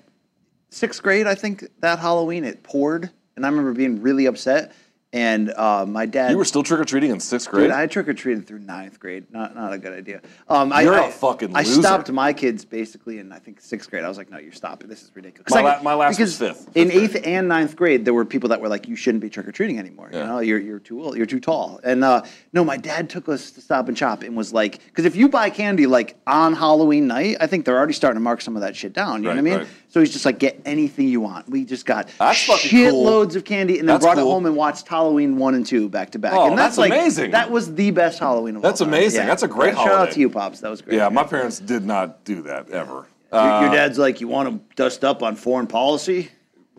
sixth 0.72 1.04
grade. 1.04 1.28
I 1.28 1.36
think 1.36 1.66
that 1.82 2.00
Halloween 2.00 2.44
it 2.44 2.64
poured, 2.64 3.10
and 3.36 3.46
I 3.46 3.50
remember 3.50 3.74
being 3.74 4.02
really 4.02 4.26
upset. 4.26 4.74
And 5.14 5.50
uh, 5.58 5.86
my 5.86 6.06
dad. 6.06 6.32
you 6.32 6.38
were 6.38 6.46
still 6.46 6.64
trick 6.64 6.80
or 6.80 6.86
treating 6.86 7.12
in 7.12 7.20
sixth 7.20 7.50
grade. 7.52 7.66
Dude, 7.66 7.72
I 7.72 7.86
trick 7.86 8.08
or 8.08 8.14
treated 8.14 8.48
through 8.48 8.60
ninth 8.60 8.98
grade. 8.98 9.26
Not 9.30 9.54
not 9.54 9.74
a 9.74 9.78
good 9.78 9.92
idea. 9.92 10.22
Um, 10.48 10.70
You're 10.82 10.94
I, 10.98 11.08
a 11.08 11.12
fucking 11.12 11.54
I 11.54 11.64
loser. 11.64 11.82
stopped 11.82 12.10
my 12.14 12.32
kids 12.32 12.64
basically 12.64 13.20
in 13.20 13.34
I 13.34 13.40
think 13.40 13.60
sixth 13.60 13.90
grade. 13.90 14.06
I 14.06 14.08
was 14.08 14.18
like, 14.18 14.32
no, 14.32 14.38
you're 14.38 14.54
stopping. 14.54 14.88
This 14.88 15.04
is 15.04 15.12
ridiculous. 15.14 15.52
My 15.54 15.60
I- 15.60 15.64
la- 15.76 15.84
my 15.84 15.94
last 15.96 16.18
was 16.18 16.18
because 16.18 16.38
fifth, 16.38 16.78
In 16.78 16.90
fifth 16.92 17.16
eighth 17.18 17.28
and 17.28 17.50
ninth 17.50 17.76
grade, 17.76 18.06
there 18.06 18.14
were 18.14 18.24
people 18.24 18.48
that 18.52 18.62
were 18.62 18.70
like, 18.70 18.88
you 18.88 18.96
shouldn't 18.96 19.22
be 19.22 19.30
trick 19.30 19.50
or 19.50 19.52
treating 19.52 19.80
anymore. 19.80 20.12
You 20.14 20.20
Yeah. 20.20 20.28
know, 20.28 20.40
you're 20.40 20.60
you're 20.60 20.80
too 20.80 21.04
old. 21.04 21.18
You're 21.18 21.26
too 21.26 21.42
tall. 21.42 21.82
And 21.84 22.06
uh, 22.06 22.22
no, 22.54 22.64
my 22.64 22.78
dad 22.78 23.10
took 23.10 23.28
us 23.28 23.52
to 23.52 23.60
Stop 23.60 23.90
and 23.90 23.98
Shop 23.98 24.24
and 24.24 24.34
was 24.38 24.54
like, 24.54 24.82
because 24.86 25.04
if 25.04 25.18
you 25.18 25.28
buy 25.28 25.50
candy 25.50 25.88
like 25.88 26.16
on 26.26 26.54
Halloween 26.54 27.08
night, 27.08 27.36
I 27.42 27.48
think 27.48 27.66
they're 27.66 27.78
already 27.78 27.92
starting 27.92 28.16
to 28.16 28.24
mark 28.24 28.40
some 28.40 28.56
of 28.56 28.62
that 28.62 28.78
shit 28.78 28.94
down. 28.94 29.24
You 29.24 29.28
Right, 29.30 29.36
know 29.36 29.44
what 29.44 29.52
I 29.52 29.56
mean? 29.58 29.60
right. 29.66 29.68
So 29.92 30.00
he's 30.00 30.14
just 30.14 30.24
like, 30.24 30.40
get 30.40 30.62
anything 30.64 31.10
you 31.10 31.20
want. 31.20 31.50
We 31.50 31.66
just 31.66 31.86
got 31.86 32.08
That's 32.18 32.46
fucking 32.46 32.90
cool. 32.90 33.24
of 33.24 33.44
candy, 33.44 33.78
and 33.78 33.90
then 33.90 33.96
That's 33.96 34.06
brought 34.06 34.18
it 34.18 34.22
home 34.22 34.46
and 34.46 34.56
watched 34.56 34.88
Halloween 34.88 35.38
one 35.38 35.54
and 35.54 35.66
two 35.66 35.90
back 35.90 36.12
to 36.12 36.20
back. 36.20 36.32
Oh, 36.32 36.48
and 36.48 36.58
that's 36.58 36.78
like, 36.78 36.94
amazing. 36.94 37.32
That 37.32 37.52
was 37.52 37.76
the 37.76 37.92
best 37.92 38.18
Halloween 38.18 38.56
of 38.56 38.62
That's 38.62 38.80
amazing. 38.80 39.28
That's 39.28 39.44
a 39.44 39.50
great 39.50 39.74
Halloween. 39.74 39.92
Shout 39.92 40.08
out 40.08 40.14
to 40.14 40.20
you, 40.22 40.30
pops. 40.30 40.62
That 40.62 40.70
was 40.70 40.82
great. 40.82 40.96
yeah, 40.96 41.10
my 41.10 41.26
parents 41.26 41.60
did 41.60 41.86
not 41.86 42.24
do 42.24 42.42
that 42.44 42.70
ever. 42.70 43.06
Your, 43.34 43.42
Uh, 43.42 43.62
your 43.64 43.72
dad's 43.72 43.98
like, 43.98 44.22
you 44.22 44.30
want 44.30 44.50
to 44.50 44.76
dust 44.76 45.04
up 45.04 45.24
on 45.24 45.36
foreign 45.36 45.68
policy? 45.68 46.32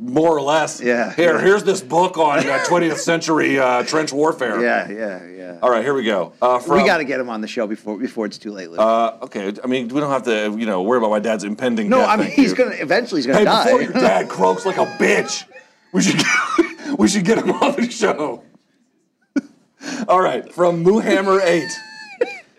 More 0.05 0.37
or 0.37 0.43
less. 0.43 0.81
Yeah, 0.81 1.13
Here, 1.15 1.37
yeah. 1.37 1.41
here's 1.41 1.63
this 1.63 1.81
book 1.81 2.19
on 2.19 2.39
uh, 2.41 2.43
20th 2.67 2.97
century 2.99 3.59
uh, 3.61 3.85
trench 3.85 4.13
warfare. 4.13 4.61
Yeah, 4.61 4.91
yeah, 4.91 5.27
yeah. 5.27 5.59
All 5.63 5.71
right, 5.71 5.85
here 5.85 5.95
we 5.95 6.03
go. 6.03 6.33
Uh, 6.43 6.59
from, 6.59 6.79
we 6.79 6.85
got 6.85 6.97
to 6.99 7.05
get 7.05 7.21
him 7.21 7.29
on 7.31 7.41
the 7.41 7.47
show 7.47 7.69
before 7.69 7.97
before 7.99 8.27
it's 8.27 8.37
too 8.37 8.51
late. 8.51 8.69
Luke. 8.71 8.81
Uh, 8.81 9.19
okay, 9.23 9.53
I 9.63 9.67
mean, 9.69 9.87
we 9.89 10.01
don't 10.01 10.11
have 10.11 10.25
to, 10.25 10.57
you 10.59 10.67
know, 10.67 10.83
worry 10.83 10.99
about 10.99 11.11
my 11.11 11.21
dad's 11.21 11.45
impending 11.45 11.89
no, 11.89 11.99
death, 11.99 12.09
I 12.09 12.17
mean 12.17 12.31
he's 12.33 12.51
you. 12.51 12.57
gonna 12.57 12.75
eventually 12.75 13.21
he's 13.21 13.27
gonna 13.27 13.39
Hey, 13.39 13.45
die. 13.45 13.65
before 13.65 13.83
your 13.83 13.93
dad 13.93 14.29
croaks 14.29 14.67
like 14.67 14.77
a 14.79 14.87
bitch, 14.99 15.45
we 15.93 16.03
should 16.03 16.19
get, 16.19 16.99
we 16.99 17.07
should 17.09 17.25
get 17.25 17.39
him 17.39 17.51
on 17.53 17.77
the 17.77 17.89
show. 17.89 18.43
All 20.09 20.21
right, 20.21 20.53
from 20.53 20.85
Moohammer 20.85 21.41
Eight. 21.45 21.71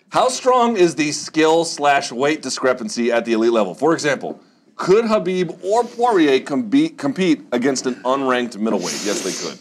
How 0.10 0.30
strong 0.30 0.78
is 0.78 0.96
the 0.96 1.12
skill 1.12 1.66
slash 1.66 2.12
weight 2.12 2.42
discrepancy 2.42 3.12
at 3.12 3.26
the 3.26 3.34
elite 3.34 3.52
level? 3.52 3.74
For 3.76 3.94
example, 3.94 4.40
could 4.84 5.06
Khabib 5.06 5.64
or 5.64 5.86
Poirier 5.86 6.42
compete 6.42 6.98
compete 6.98 7.42
against 7.54 7.86
an 7.86 7.96
unranked 8.04 8.58
middleweight? 8.58 9.02
Yes, 9.06 9.22
they 9.22 9.32
could. 9.32 9.60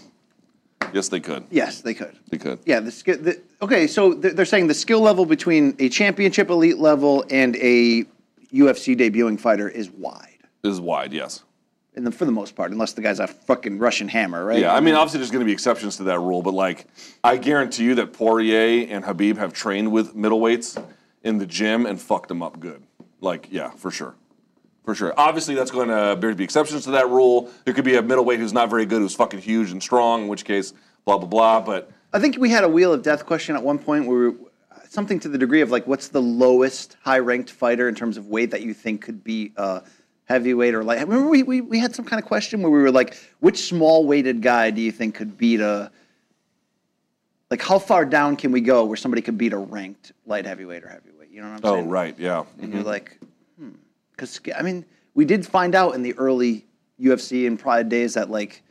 Yes, 0.92 1.08
they 1.08 1.20
could. 1.20 1.44
yes, 1.48 1.80
they 1.80 1.94
could. 1.94 2.18
They 2.28 2.38
could. 2.38 2.58
Yeah, 2.66 2.80
the, 2.80 2.90
skill. 2.90 3.18
the 3.18 3.40
okay. 3.62 3.86
So 3.86 4.14
they're 4.14 4.32
they're 4.32 4.44
saying 4.44 4.66
the 4.66 4.74
skill 4.74 5.00
level 5.00 5.24
between 5.24 5.76
a 5.78 5.88
championship 5.88 6.50
elite 6.50 6.78
level 6.78 7.24
and 7.30 7.54
a 7.56 8.04
UFC 8.52 8.96
debuting 8.96 9.38
fighter 9.38 9.68
is 9.68 9.90
wide, 9.90 10.38
Is 10.64 10.80
wide, 10.80 11.12
yes. 11.12 11.44
and 11.94 12.04
the, 12.04 12.10
for 12.10 12.24
the 12.24 12.32
most 12.32 12.56
part, 12.56 12.72
unless 12.72 12.92
the 12.92 13.00
guy's 13.00 13.20
a 13.20 13.28
fucking 13.28 13.78
Russian 13.78 14.08
hammer, 14.08 14.44
right? 14.44 14.58
Yeah, 14.58 14.74
I 14.74 14.80
mean, 14.80 14.96
obviously, 14.96 15.18
there's 15.18 15.30
going 15.30 15.40
to 15.40 15.46
be 15.46 15.52
exceptions 15.52 15.98
to 15.98 16.02
that 16.04 16.18
rule, 16.18 16.42
but 16.42 16.52
like, 16.52 16.86
I 17.22 17.36
guarantee 17.36 17.84
you 17.84 17.94
that 17.94 18.12
Poirier 18.12 18.88
and 18.90 19.04
Khabib 19.04 19.36
have 19.38 19.52
trained 19.52 19.92
with 19.92 20.16
middleweights 20.16 20.84
in 21.22 21.38
the 21.38 21.46
gym 21.46 21.86
and 21.86 22.00
fucked 22.00 22.28
them 22.28 22.42
up 22.42 22.58
good. 22.58 22.82
Like, 23.20 23.46
yeah, 23.52 23.70
for 23.70 23.92
sure. 23.92 24.16
For 24.84 24.94
sure. 24.94 25.14
Obviously, 25.16 25.54
that's 25.54 25.70
going 25.70 25.88
to 25.88 26.18
there 26.20 26.34
be 26.34 26.44
exceptions 26.44 26.84
to 26.84 26.92
that 26.92 27.08
rule. 27.08 27.50
There 27.64 27.74
could 27.74 27.84
be 27.84 27.96
a 27.96 28.02
middleweight 28.02 28.40
who's 28.40 28.52
not 28.52 28.68
very 28.68 28.84
good, 28.84 29.00
who's 29.00 29.14
fucking 29.14 29.40
huge 29.40 29.70
and 29.70 29.82
strong, 29.82 30.22
in 30.22 30.28
which 30.28 30.44
case, 30.44 30.72
blah, 31.04 31.18
blah, 31.18 31.28
blah. 31.28 31.60
But 31.60 31.90
I 32.12 32.18
think 32.18 32.36
we 32.38 32.50
had 32.50 32.64
a 32.64 32.68
wheel 32.68 32.92
of 32.92 33.02
death 33.02 33.24
question 33.24 33.54
at 33.54 33.62
one 33.62 33.78
point 33.78 34.06
where 34.06 34.30
we, 34.30 34.36
something 34.88 35.20
to 35.20 35.28
the 35.28 35.38
degree 35.38 35.60
of 35.60 35.70
like, 35.70 35.86
what's 35.86 36.08
the 36.08 36.20
lowest 36.20 36.96
high 37.02 37.20
ranked 37.20 37.50
fighter 37.50 37.88
in 37.88 37.94
terms 37.94 38.16
of 38.16 38.26
weight 38.26 38.50
that 38.50 38.62
you 38.62 38.74
think 38.74 39.02
could 39.02 39.22
be 39.22 39.52
uh, 39.56 39.80
heavyweight 40.24 40.74
or 40.74 40.82
light? 40.82 40.98
Remember 41.00 41.28
we, 41.28 41.44
we, 41.44 41.60
we 41.60 41.78
had 41.78 41.94
some 41.94 42.04
kind 42.04 42.20
of 42.20 42.26
question 42.26 42.60
where 42.60 42.70
we 42.70 42.82
were 42.82 42.90
like, 42.90 43.16
which 43.40 43.58
small 43.58 44.04
weighted 44.04 44.42
guy 44.42 44.70
do 44.70 44.80
you 44.80 44.92
think 44.92 45.14
could 45.14 45.38
beat 45.38 45.60
a 45.60 45.90
like 47.50 47.62
how 47.62 47.78
far 47.78 48.06
down 48.06 48.36
can 48.36 48.50
we 48.50 48.62
go 48.62 48.86
where 48.86 48.96
somebody 48.96 49.20
could 49.20 49.36
beat 49.36 49.52
a 49.52 49.58
ranked 49.58 50.12
light 50.26 50.46
heavyweight 50.46 50.84
or 50.84 50.88
heavyweight? 50.88 51.30
You 51.30 51.42
know 51.42 51.50
what 51.50 51.64
I'm 51.64 51.74
saying? 51.74 51.86
oh, 51.86 51.90
right, 51.90 52.18
yeah. 52.18 52.44
And 52.60 52.72
you're 52.72 52.82
like. 52.82 53.18
Because, 54.22 54.56
I 54.56 54.62
mean, 54.62 54.84
we 55.14 55.24
did 55.24 55.44
find 55.46 55.74
out 55.74 55.94
in 55.94 56.02
the 56.02 56.14
early 56.14 56.64
UFC 57.00 57.46
and 57.46 57.58
Pride 57.58 57.88
days 57.88 58.14
that, 58.14 58.30
like, 58.30 58.62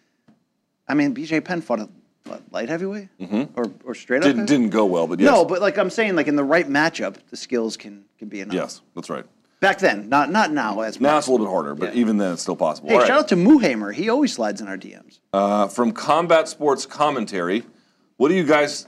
I 0.88 0.94
mean, 0.94 1.14
BJ 1.14 1.44
Penn 1.44 1.62
fought 1.62 1.80
a 1.82 1.90
what, 2.26 2.42
light 2.52 2.70
heavyweight? 2.70 3.10
Mm-hmm. 3.20 3.60
Or, 3.60 3.72
or 3.84 3.94
straight 3.96 4.20
up? 4.20 4.28
Didn't 4.28 4.46
didn't 4.46 4.70
go 4.70 4.86
well, 4.86 5.08
but 5.08 5.20
yes. 5.20 5.30
No, 5.30 5.44
but 5.44 5.60
like 5.62 5.78
I'm 5.78 5.90
saying, 5.90 6.16
like 6.16 6.28
in 6.28 6.36
the 6.36 6.44
right 6.44 6.68
matchup, 6.68 7.18
the 7.30 7.38
skills 7.38 7.76
can, 7.78 8.06
can 8.18 8.30
be 8.30 8.42
enough. 8.42 8.54
yes, 8.54 8.82
that's 8.96 9.10
right. 9.10 9.26
Back 9.60 9.80
then, 9.80 10.10
not 10.10 10.32
not 10.32 10.52
now. 10.52 10.82
As 10.82 11.00
Now 11.00 11.14
much. 11.14 11.20
it's 11.20 11.28
a 11.28 11.32
little 11.32 11.46
bit 11.46 11.52
harder, 11.52 11.76
but 11.76 11.94
Yeah. 11.94 12.02
even 12.02 12.18
then, 12.18 12.34
it's 12.34 12.42
still 12.42 12.56
possible. 12.56 12.90
Hey, 12.90 12.96
All 12.96 13.02
right. 13.02 13.08
shout 13.08 13.20
out 13.20 13.28
to 13.30 13.36
Moohammer. 13.36 13.94
He 13.94 14.10
always 14.10 14.34
slides 14.34 14.62
in 14.62 14.68
our 14.68 14.78
DMs. 14.78 15.20
Uh, 15.34 15.68
from 15.68 15.92
combat 15.92 16.48
sports 16.48 16.86
commentary, 16.86 17.64
what 18.18 18.30
do 18.30 18.36
you 18.36 18.44
guys 18.46 18.88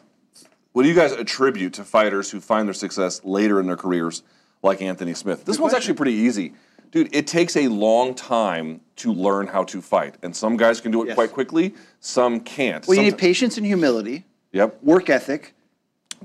what 0.72 0.84
do 0.84 0.90
you 0.90 0.96
guys 0.96 1.12
attribute 1.12 1.74
to 1.74 1.84
fighters 1.84 2.32
who 2.32 2.40
find 2.40 2.68
their 2.68 2.74
success 2.74 3.22
later 3.24 3.60
in 3.60 3.68
their 3.68 3.78
careers, 3.78 4.24
like 4.64 4.82
Anthony 4.82 5.14
Smith? 5.14 5.46
This 5.46 5.60
one's 5.60 5.74
actually 5.74 5.94
pretty 5.96 6.14
easy, 6.14 6.54
dude. 6.92 7.14
It 7.14 7.28
takes 7.28 7.56
a 7.56 7.68
long 7.68 8.16
time 8.16 8.82
to 8.98 9.14
learn 9.14 9.48
how 9.48 9.64
to 9.66 9.82
fight, 9.82 10.16
and 10.24 10.36
some 10.36 10.58
guys 10.58 10.82
can 10.82 10.92
do 10.92 11.04
it 11.04 11.08
Yes. 11.08 11.16
quite 11.16 11.32
quickly, 11.32 11.76
some 12.00 12.40
can't. 12.40 12.88
Well, 12.88 12.98
you 12.98 13.04
need 13.04 13.18
patience 13.18 13.58
and 13.58 13.66
humility, 13.66 14.26
Yep. 14.54 14.80
work 14.84 15.10
ethic. 15.10 15.54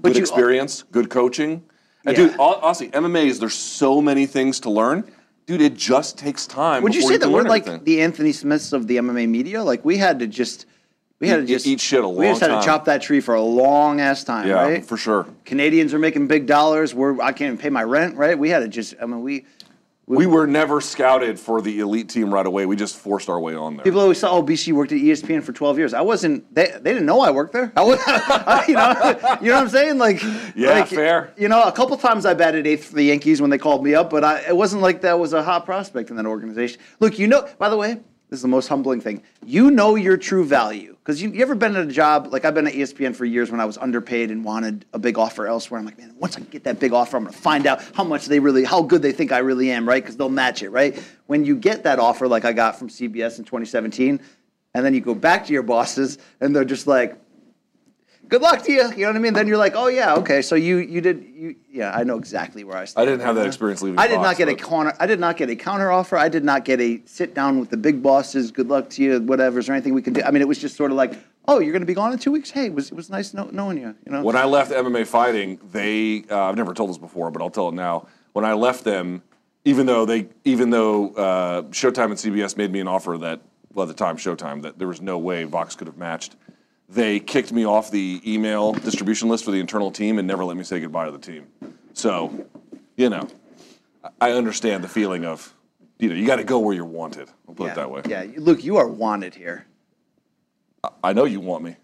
But 0.00 0.10
Good 0.10 0.16
you- 0.16 0.22
experience, 0.22 0.84
good 0.92 1.10
coaching, 1.10 1.62
and 2.06 2.16
Yeah. 2.16 2.26
dude, 2.28 2.36
hon- 2.36 2.60
honestly, 2.62 2.88
MMA 2.94 3.26
is 3.26 3.40
there's 3.40 3.54
so 3.54 4.00
many 4.00 4.26
things 4.26 4.60
to 4.60 4.70
learn, 4.70 5.02
dude. 5.46 5.60
It 5.60 5.74
just 5.74 6.16
takes 6.16 6.46
time. 6.46 6.84
Would 6.84 6.94
you 6.94 7.02
say 7.02 7.16
that 7.16 7.20
can 7.26 7.32
we're 7.32 7.42
like 7.42 7.84
the 7.84 8.00
Anthony 8.00 8.32
Smiths 8.32 8.72
of 8.72 8.86
the 8.86 8.98
MMA 8.98 9.26
media? 9.26 9.64
Like 9.64 9.84
we 9.84 9.96
had 9.96 10.20
to 10.20 10.28
just, 10.28 10.66
we 11.20 11.28
had 11.28 11.36
to 11.36 11.46
just 11.46 11.66
eat 11.66 11.80
shit 11.80 12.02
a 12.04 12.06
long. 12.06 12.16
We 12.16 12.26
just 12.26 12.40
had 12.40 12.48
time. 12.48 12.60
to 12.60 12.66
chop 12.66 12.84
that 12.84 13.02
tree 13.02 13.20
for 13.20 13.34
a 13.34 13.42
long 13.42 14.00
ass 14.00 14.22
time, 14.24 14.46
Yeah, 14.46 14.54
right? 14.62 14.84
for 14.84 14.96
sure. 14.96 15.26
Canadians 15.44 15.92
are 15.94 15.98
making 15.98 16.26
big 16.28 16.46
dollars. 16.46 16.94
We're 16.94 17.20
I 17.20 17.32
can't 17.32 17.52
even 17.52 17.58
pay 17.58 17.70
my 17.70 17.82
rent, 17.82 18.16
right? 18.16 18.38
We 18.38 18.50
had 18.50 18.60
to 18.60 18.68
just. 18.68 18.94
I 19.02 19.06
mean, 19.06 19.22
we 19.22 19.44
We 20.06 20.26
were 20.26 20.46
never 20.46 20.80
scouted 20.80 21.38
for 21.38 21.60
the 21.60 21.80
elite 21.80 22.08
team 22.08 22.32
right 22.32 22.46
away. 22.46 22.64
We 22.66 22.76
just 22.76 22.96
forced 22.96 23.28
our 23.28 23.38
way 23.38 23.54
on 23.54 23.76
there. 23.76 23.84
people 23.84 24.00
always 24.00 24.18
saw, 24.18 24.30
oh, 24.38 24.42
BC 24.42 24.72
worked 24.72 24.92
at 24.92 24.98
ESPN 24.98 25.42
for 25.42 25.52
12 25.52 25.76
years. 25.78 25.92
I 25.92 26.00
wasn't. 26.00 26.54
They, 26.54 26.66
they 26.80 26.92
didn't 26.94 27.04
know 27.04 27.20
I 27.20 27.30
worked 27.30 27.52
there. 27.52 27.70
I 27.76 27.82
was, 27.82 27.98
you 28.68 28.74
know, 28.74 29.38
you 29.42 29.48
know 29.48 29.54
what 29.56 29.62
I'm 29.64 29.68
saying? 29.68 29.98
Like, 29.98 30.22
Yeah, 30.54 30.70
like, 30.80 30.86
fair. 30.88 31.34
You 31.36 31.48
know, 31.48 31.62
a 31.62 31.72
couple 31.72 31.94
times 31.98 32.24
I 32.24 32.32
batted 32.34 32.66
eighth 32.66 32.84
for 32.86 32.94
the 32.94 33.02
Yankees 33.02 33.42
when 33.42 33.50
they 33.50 33.58
called 33.58 33.84
me 33.84 33.94
up, 33.94 34.08
but 34.08 34.24
I, 34.24 34.40
it 34.48 34.56
wasn't 34.56 34.80
like 34.80 35.02
that 35.02 35.18
was 35.18 35.34
a 35.34 35.42
hot 35.42 35.66
prospect 35.66 36.08
in 36.10 36.16
that 36.16 36.24
organization. 36.26 36.80
Look, 37.00 37.18
you 37.18 37.26
know. 37.26 37.46
By 37.58 37.68
the 37.68 37.76
way, 37.76 37.98
this 38.28 38.38
is 38.38 38.42
the 38.42 38.48
most 38.48 38.68
humbling 38.68 39.00
thing. 39.00 39.22
You 39.44 39.70
know 39.70 39.94
your 39.94 40.18
true 40.18 40.44
value 40.44 40.96
because 40.98 41.22
you, 41.22 41.30
you 41.30 41.40
ever 41.40 41.54
been 41.54 41.74
at 41.76 41.84
a 41.84 41.90
job 41.90 42.28
like 42.30 42.44
I've 42.44 42.54
been 42.54 42.66
at 42.66 42.74
ESPN 42.74 43.16
for 43.16 43.24
years 43.24 43.50
when 43.50 43.60
I 43.60 43.64
was 43.64 43.78
underpaid 43.78 44.30
and 44.30 44.44
wanted 44.44 44.84
a 44.92 44.98
big 44.98 45.18
offer 45.18 45.46
elsewhere. 45.46 45.80
I'm 45.80 45.86
like, 45.86 45.98
man, 45.98 46.14
once 46.18 46.36
I 46.36 46.40
get 46.40 46.64
that 46.64 46.78
big 46.78 46.92
offer, 46.92 47.16
I'm 47.16 47.24
going 47.24 47.32
to 47.32 47.38
find 47.38 47.66
out 47.66 47.82
how 47.94 48.04
much 48.04 48.26
they 48.26 48.38
really, 48.38 48.64
how 48.64 48.82
good 48.82 49.00
they 49.00 49.12
think 49.12 49.32
I 49.32 49.38
really 49.38 49.70
am, 49.70 49.88
right? 49.88 50.02
Because 50.02 50.16
they'll 50.16 50.28
match 50.28 50.62
it, 50.62 50.68
right? 50.70 51.02
When 51.26 51.44
you 51.46 51.56
get 51.56 51.84
that 51.84 51.98
offer, 51.98 52.28
like 52.28 52.44
I 52.44 52.52
got 52.52 52.78
from 52.78 52.88
CBS 52.88 53.38
in 53.38 53.44
2017, 53.44 54.20
and 54.74 54.84
then 54.84 54.92
you 54.92 55.00
go 55.00 55.14
back 55.14 55.46
to 55.46 55.52
your 55.52 55.62
bosses 55.62 56.18
and 56.40 56.54
they're 56.54 56.64
just 56.64 56.86
like, 56.86 57.18
good 58.28 58.42
luck 58.42 58.62
to 58.64 58.72
you. 58.72 58.90
You 58.92 58.98
know 58.98 59.08
what 59.08 59.16
I 59.16 59.18
mean? 59.20 59.32
Then 59.32 59.46
you're 59.46 59.56
like, 59.56 59.74
oh 59.74 59.88
yeah, 59.88 60.14
okay. 60.16 60.42
So 60.42 60.54
you 60.54 60.78
you 60.78 61.00
did 61.00 61.24
you 61.34 61.56
yeah. 61.70 61.92
I 61.94 62.04
know 62.04 62.18
exactly 62.18 62.64
where 62.64 62.76
I 62.76 62.84
stand. 62.84 63.06
I 63.06 63.10
didn't 63.10 63.24
have 63.24 63.36
that 63.36 63.46
experience 63.46 63.82
leaving. 63.82 63.98
I 63.98 64.06
did 64.06 64.16
Fox, 64.16 64.26
not 64.26 64.36
get 64.36 64.48
a 64.48 64.54
counter. 64.54 64.94
I 65.00 65.06
did 65.06 65.20
not 65.20 65.36
get 65.36 65.50
a 65.50 65.56
counter 65.56 65.90
offer. 65.90 66.16
I 66.16 66.28
did 66.28 66.44
not 66.44 66.64
get 66.64 66.80
a 66.80 67.00
sit 67.06 67.34
down 67.34 67.60
with 67.60 67.70
the 67.70 67.76
big 67.76 68.02
bosses. 68.02 68.50
Good 68.50 68.68
luck 68.68 68.90
to 68.90 69.02
you. 69.02 69.20
Whatever. 69.20 69.58
Is 69.58 69.66
there 69.66 69.74
anything 69.74 69.94
we 69.94 70.02
can 70.02 70.12
do? 70.12 70.22
I 70.22 70.30
mean, 70.30 70.42
it 70.42 70.48
was 70.48 70.58
just 70.58 70.76
sort 70.76 70.90
of 70.90 70.96
like, 70.96 71.14
oh, 71.46 71.58
you're 71.60 71.72
going 71.72 71.82
to 71.82 71.86
be 71.86 71.94
gone 71.94 72.12
in 72.12 72.18
two 72.18 72.32
weeks. 72.32 72.50
Hey, 72.50 72.66
it 72.66 72.74
was 72.74 72.90
it 72.90 72.94
was 72.94 73.10
nice 73.10 73.34
know, 73.34 73.48
knowing 73.50 73.78
you. 73.78 73.94
You 74.04 74.12
know. 74.12 74.22
When 74.22 74.36
I 74.36 74.44
left 74.44 74.70
MMA 74.70 75.06
fighting, 75.06 75.58
they 75.72 76.24
uh, 76.30 76.44
I've 76.44 76.56
never 76.56 76.74
told 76.74 76.90
this 76.90 76.98
before, 76.98 77.30
but 77.30 77.42
I'll 77.42 77.50
tell 77.50 77.68
it 77.68 77.74
now. 77.74 78.06
When 78.32 78.44
I 78.44 78.52
left 78.52 78.84
them, 78.84 79.22
even 79.64 79.86
though 79.86 80.04
they 80.04 80.28
even 80.44 80.70
though 80.70 81.10
uh, 81.10 81.62
Showtime 81.62 82.06
and 82.06 82.14
CBS 82.14 82.56
made 82.56 82.70
me 82.70 82.80
an 82.80 82.88
offer 82.88 83.18
that 83.18 83.40
well 83.72 83.88
at 83.88 83.88
the 83.88 83.94
time 83.94 84.16
Showtime 84.16 84.62
that 84.62 84.78
there 84.78 84.88
was 84.88 85.00
no 85.00 85.18
way 85.18 85.44
Vox 85.44 85.74
could 85.74 85.86
have 85.86 85.96
matched, 85.96 86.36
they 86.88 87.20
kicked 87.20 87.52
me 87.52 87.66
off 87.66 87.90
the 87.90 88.20
email 88.26 88.72
distribution 88.72 89.28
list 89.28 89.44
for 89.44 89.50
the 89.50 89.60
internal 89.60 89.90
team 89.90 90.18
and 90.18 90.26
never 90.26 90.44
let 90.44 90.56
me 90.56 90.64
say 90.64 90.80
goodbye 90.80 91.06
to 91.06 91.12
the 91.12 91.18
team. 91.18 91.46
So, 91.92 92.46
you 92.96 93.10
know, 93.10 93.28
I 94.20 94.32
understand 94.32 94.82
the 94.82 94.88
feeling 94.88 95.24
of 95.24 95.54
you 95.98 96.08
know 96.08 96.14
you 96.14 96.26
got 96.26 96.36
to 96.36 96.44
go 96.44 96.58
where 96.58 96.74
you're 96.74 96.84
wanted. 96.84 97.28
I'll 97.48 97.54
put 97.54 97.66
yeah, 97.66 97.72
it 97.72 97.74
that 97.76 97.90
way. 97.90 98.02
Yeah. 98.08 98.26
Look, 98.36 98.64
you 98.64 98.76
are 98.76 98.88
wanted 98.88 99.34
here. 99.34 99.66
I 101.02 101.12
know 101.12 101.24
you 101.24 101.40
want 101.40 101.64
me. 101.64 101.76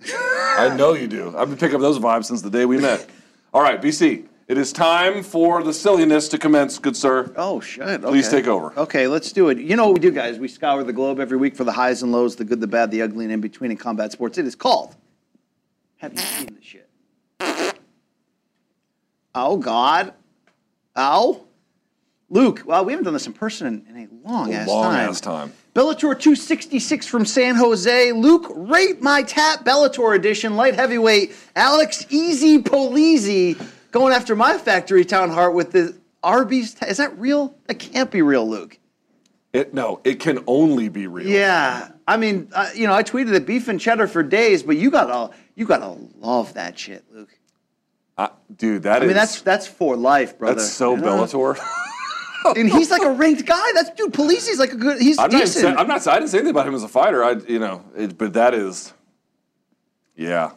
I 0.56 0.74
know 0.76 0.94
you 0.94 1.09
do. 1.09 1.36
I've 1.36 1.48
been 1.48 1.59
picking 1.59 1.74
up 1.74 1.81
those 1.81 1.98
vibes 1.98 2.26
since 2.26 2.43
the 2.43 2.51
day 2.51 2.64
we 2.64 2.78
met. 2.78 3.09
All 3.52 3.60
right, 3.60 3.81
BC, 3.81 4.26
it 4.47 4.59
is 4.59 4.73
time 4.73 5.23
for 5.23 5.62
the 5.62 5.73
silliness 5.73 6.29
to 6.29 6.39
commence, 6.39 6.79
good 6.79 6.97
sir. 6.97 7.33
Oh 7.37 7.61
shit! 7.61 8.03
Please 8.03 8.29
take 8.29 8.47
over. 8.47 8.79
Okay, 8.79 9.07
let's 9.07 9.33
do 9.33 9.49
it. 9.49 9.59
You 9.59 9.77
know 9.77 9.87
what 9.87 9.95
we 9.95 10.01
do, 10.01 10.11
guys? 10.11 10.39
We 10.39 10.49
scour 10.49 10.85
the 10.85 10.93
globe 10.93 11.19
every 11.19 11.39
week 11.39 11.57
for 11.57 11.65
the 11.65 11.73
highs 11.73 12.03
and 12.03 12.12
lows, 12.12 12.37
the 12.37 12.45
good, 12.45 12.61
the 12.61 12.66
bad, 12.66 12.91
the 12.91 13.03
ugly, 13.03 13.25
and 13.25 13.33
in 13.33 13.41
between 13.41 13.71
in 13.71 13.77
combat 13.77 14.12
sports. 14.12 14.37
It 14.37 14.47
is 14.47 14.55
called. 14.55 14.95
Have 15.97 16.12
you 16.12 16.19
seen 16.19 16.55
this 16.55 16.65
shit? 16.65 16.91
Oh 19.35 19.57
God! 19.57 20.12
Ow! 20.97 21.45
Luke, 22.31 22.62
well, 22.66 22.85
we 22.85 22.93
haven't 22.93 23.05
done 23.05 23.15
this 23.15 23.27
in 23.27 23.33
person 23.33 23.66
in, 23.66 23.97
in 23.97 24.09
a 24.09 24.29
long 24.29 24.53
ass 24.53 24.66
time. 24.66 24.75
Long 24.75 24.93
time. 24.93 25.09
ass 25.09 25.21
time. 25.21 25.53
Bellator 25.75 26.19
266 26.19 27.07
from 27.07 27.25
San 27.25 27.55
Jose. 27.55 28.12
Luke, 28.12 28.47
rate 28.55 29.03
my 29.03 29.23
tap 29.23 29.65
Bellator 29.65 30.15
edition, 30.15 30.57
light 30.57 30.75
heavyweight. 30.75 31.35
Alex 31.57 32.07
Easy 32.11 32.62
Polizzi 32.62 33.61
going 33.95 34.12
after 34.12 34.35
my 34.35 34.59
factory 34.59 35.05
town 35.05 35.31
heart 35.31 35.55
with 35.55 35.71
the 35.71 35.97
Arby's. 36.23 36.75
ta- 36.75 36.87
Is 36.87 36.97
that 36.97 37.16
real? 37.16 37.57
That 37.66 37.77
can't 37.77 38.11
be 38.11 38.23
real, 38.23 38.47
Luke. 38.47 38.79
It, 39.53 39.73
no, 39.73 40.01
it 40.03 40.19
can 40.19 40.43
only 40.49 40.89
be 40.89 41.07
real. 41.07 41.29
Yeah, 41.29 41.93
I 42.09 42.16
mean, 42.16 42.49
uh, 42.53 42.71
you 42.75 42.89
know, 42.89 42.93
I 42.93 43.05
tweeted 43.05 43.37
at 43.37 43.47
beef 43.47 43.69
and 43.69 43.81
cheddar 43.81 44.09
for 44.09 44.25
days, 44.25 44.65
but 44.65 44.77
you 44.77 44.91
gotta, 44.91 45.33
you 45.55 45.65
gotta 45.65 45.97
love 46.19 46.55
that 46.55 46.77
shit, 46.77 47.05
Luke. 47.12 47.39
I- 48.19 48.31
dude, 48.55 48.83
that 48.83 49.03
I 49.03 49.07
mean, 49.07 49.15
that's 49.15 49.41
that's 49.43 49.69
for 49.69 49.97
life, 49.97 50.39
brother. 50.39 50.57
that's 50.57 50.73
so 50.73 50.97
you 50.97 51.03
know? 51.03 51.25
Bellator. 51.25 51.57
and 52.57 52.69
he's 52.69 52.91
like 52.91 53.03
a 53.03 53.12
ranked 53.12 53.47
guy. 53.47 53.73
That's 53.75 53.91
dude. 53.91 54.12
Polizzi's 54.12 54.59
like 54.59 54.73
a 54.73 54.77
good. 54.77 55.01
He's 55.01 55.19
I'm 55.19 55.31
not, 55.31 55.41
decent. 55.41 55.62
saying, 55.62 55.77
I'm 55.77 55.87
not. 55.87 56.05
I 56.09 56.19
didn't 56.19 56.31
say 56.31 56.39
anything 56.39 56.51
about 56.51 56.66
him 56.66 56.75
as 56.75 56.83
a 56.83 56.89
fighter. 56.89 57.23
I, 57.23 57.33
you 57.47 57.61
know, 57.61 57.85
it, 57.97 58.19
but 58.19 58.33
that 58.33 58.55
is, 58.55 58.93
yeah. 60.16 60.51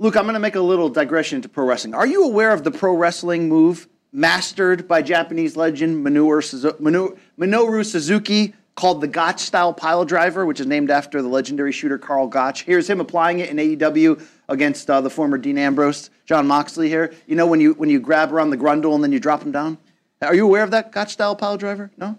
Luke, 0.00 0.16
I'm 0.16 0.24
going 0.24 0.34
to 0.34 0.40
make 0.40 0.54
a 0.54 0.60
little 0.60 0.88
digression 0.88 1.36
into 1.36 1.48
pro 1.48 1.64
wrestling. 1.66 1.94
Are 1.94 2.06
you 2.06 2.24
aware 2.24 2.52
of 2.52 2.62
the 2.62 2.70
pro 2.70 2.94
wrestling 2.94 3.48
move 3.48 3.88
mastered 4.12 4.86
by 4.86 5.02
Japanese 5.02 5.56
legend 5.56 6.06
Minoru, 6.06 6.40
Suzu- 6.40 6.78
Mino- 6.78 7.16
Minoru 7.38 7.84
Suzuki 7.84 8.54
called 8.76 9.00
the 9.00 9.08
Gotch 9.08 9.40
style 9.40 9.74
pile 9.74 10.04
driver, 10.04 10.46
which 10.46 10.60
is 10.60 10.66
named 10.66 10.88
after 10.88 11.20
the 11.20 11.26
legendary 11.26 11.72
shooter 11.72 11.98
Karl 11.98 12.28
Gotch. 12.28 12.62
Here's 12.62 12.88
him 12.88 13.00
applying 13.00 13.40
it 13.40 13.50
in 13.50 13.56
AEW 13.56 14.22
against 14.48 14.88
uh, 14.88 15.00
the 15.00 15.10
former 15.10 15.36
Dean 15.36 15.58
Ambrose, 15.58 16.10
Jon 16.26 16.46
Moxley 16.46 16.88
here. 16.88 17.12
You 17.26 17.34
know 17.34 17.46
when 17.46 17.60
you 17.60 17.72
when 17.74 17.90
you 17.90 17.98
grab 17.98 18.32
around 18.32 18.50
the 18.50 18.56
grundle 18.56 18.94
and 18.94 19.02
then 19.02 19.10
you 19.10 19.18
drop 19.18 19.42
him 19.42 19.50
down? 19.50 19.78
Are 20.22 20.34
you 20.34 20.44
aware 20.46 20.62
of 20.62 20.70
that 20.70 20.92
Gotch 20.92 21.12
style 21.12 21.34
pile 21.34 21.56
driver? 21.56 21.90
No? 21.96 22.16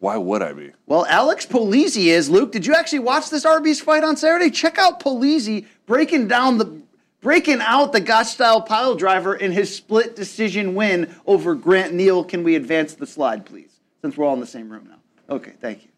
Why 0.00 0.16
would 0.16 0.42
I 0.42 0.52
be? 0.52 0.72
Well, 0.86 1.06
Alex 1.06 1.46
Polizzi 1.46 2.06
is. 2.06 2.28
Luke, 2.28 2.50
did 2.50 2.66
you 2.66 2.74
actually 2.74 2.98
watch 2.98 3.30
this 3.30 3.44
Arby's 3.46 3.80
fight 3.80 4.02
on 4.02 4.16
Saturday? 4.16 4.50
Check 4.50 4.76
out 4.78 4.98
Polizzi 4.98 5.66
breaking 5.86 6.26
down 6.26 6.58
the 6.58 6.82
breaking 7.22 7.60
out 7.62 7.92
the 7.94 8.00
Gotch 8.00 8.26
style 8.26 8.60
pile 8.60 8.94
driver 8.94 9.34
in 9.34 9.52
his 9.52 9.74
split 9.74 10.14
decision 10.14 10.74
win 10.74 11.14
over 11.24 11.54
Grant 11.54 11.94
Neal. 11.94 12.22
Can 12.24 12.44
we 12.44 12.54
advance 12.56 12.92
the 12.94 13.06
slide, 13.06 13.46
please? 13.46 13.80
Since 14.02 14.16
we're 14.18 14.26
all 14.26 14.34
in 14.34 14.40
the 14.40 14.46
same 14.46 14.68
room 14.70 14.86
now. 14.90 15.34
Okay, 15.36 15.52
thank 15.60 15.84
you. 15.84 15.88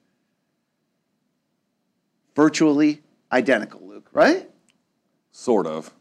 Virtually 2.36 3.02
identical, 3.32 3.80
Luke, 3.86 4.08
right? 4.12 4.48
Sort 5.32 5.66
of. 5.66 5.92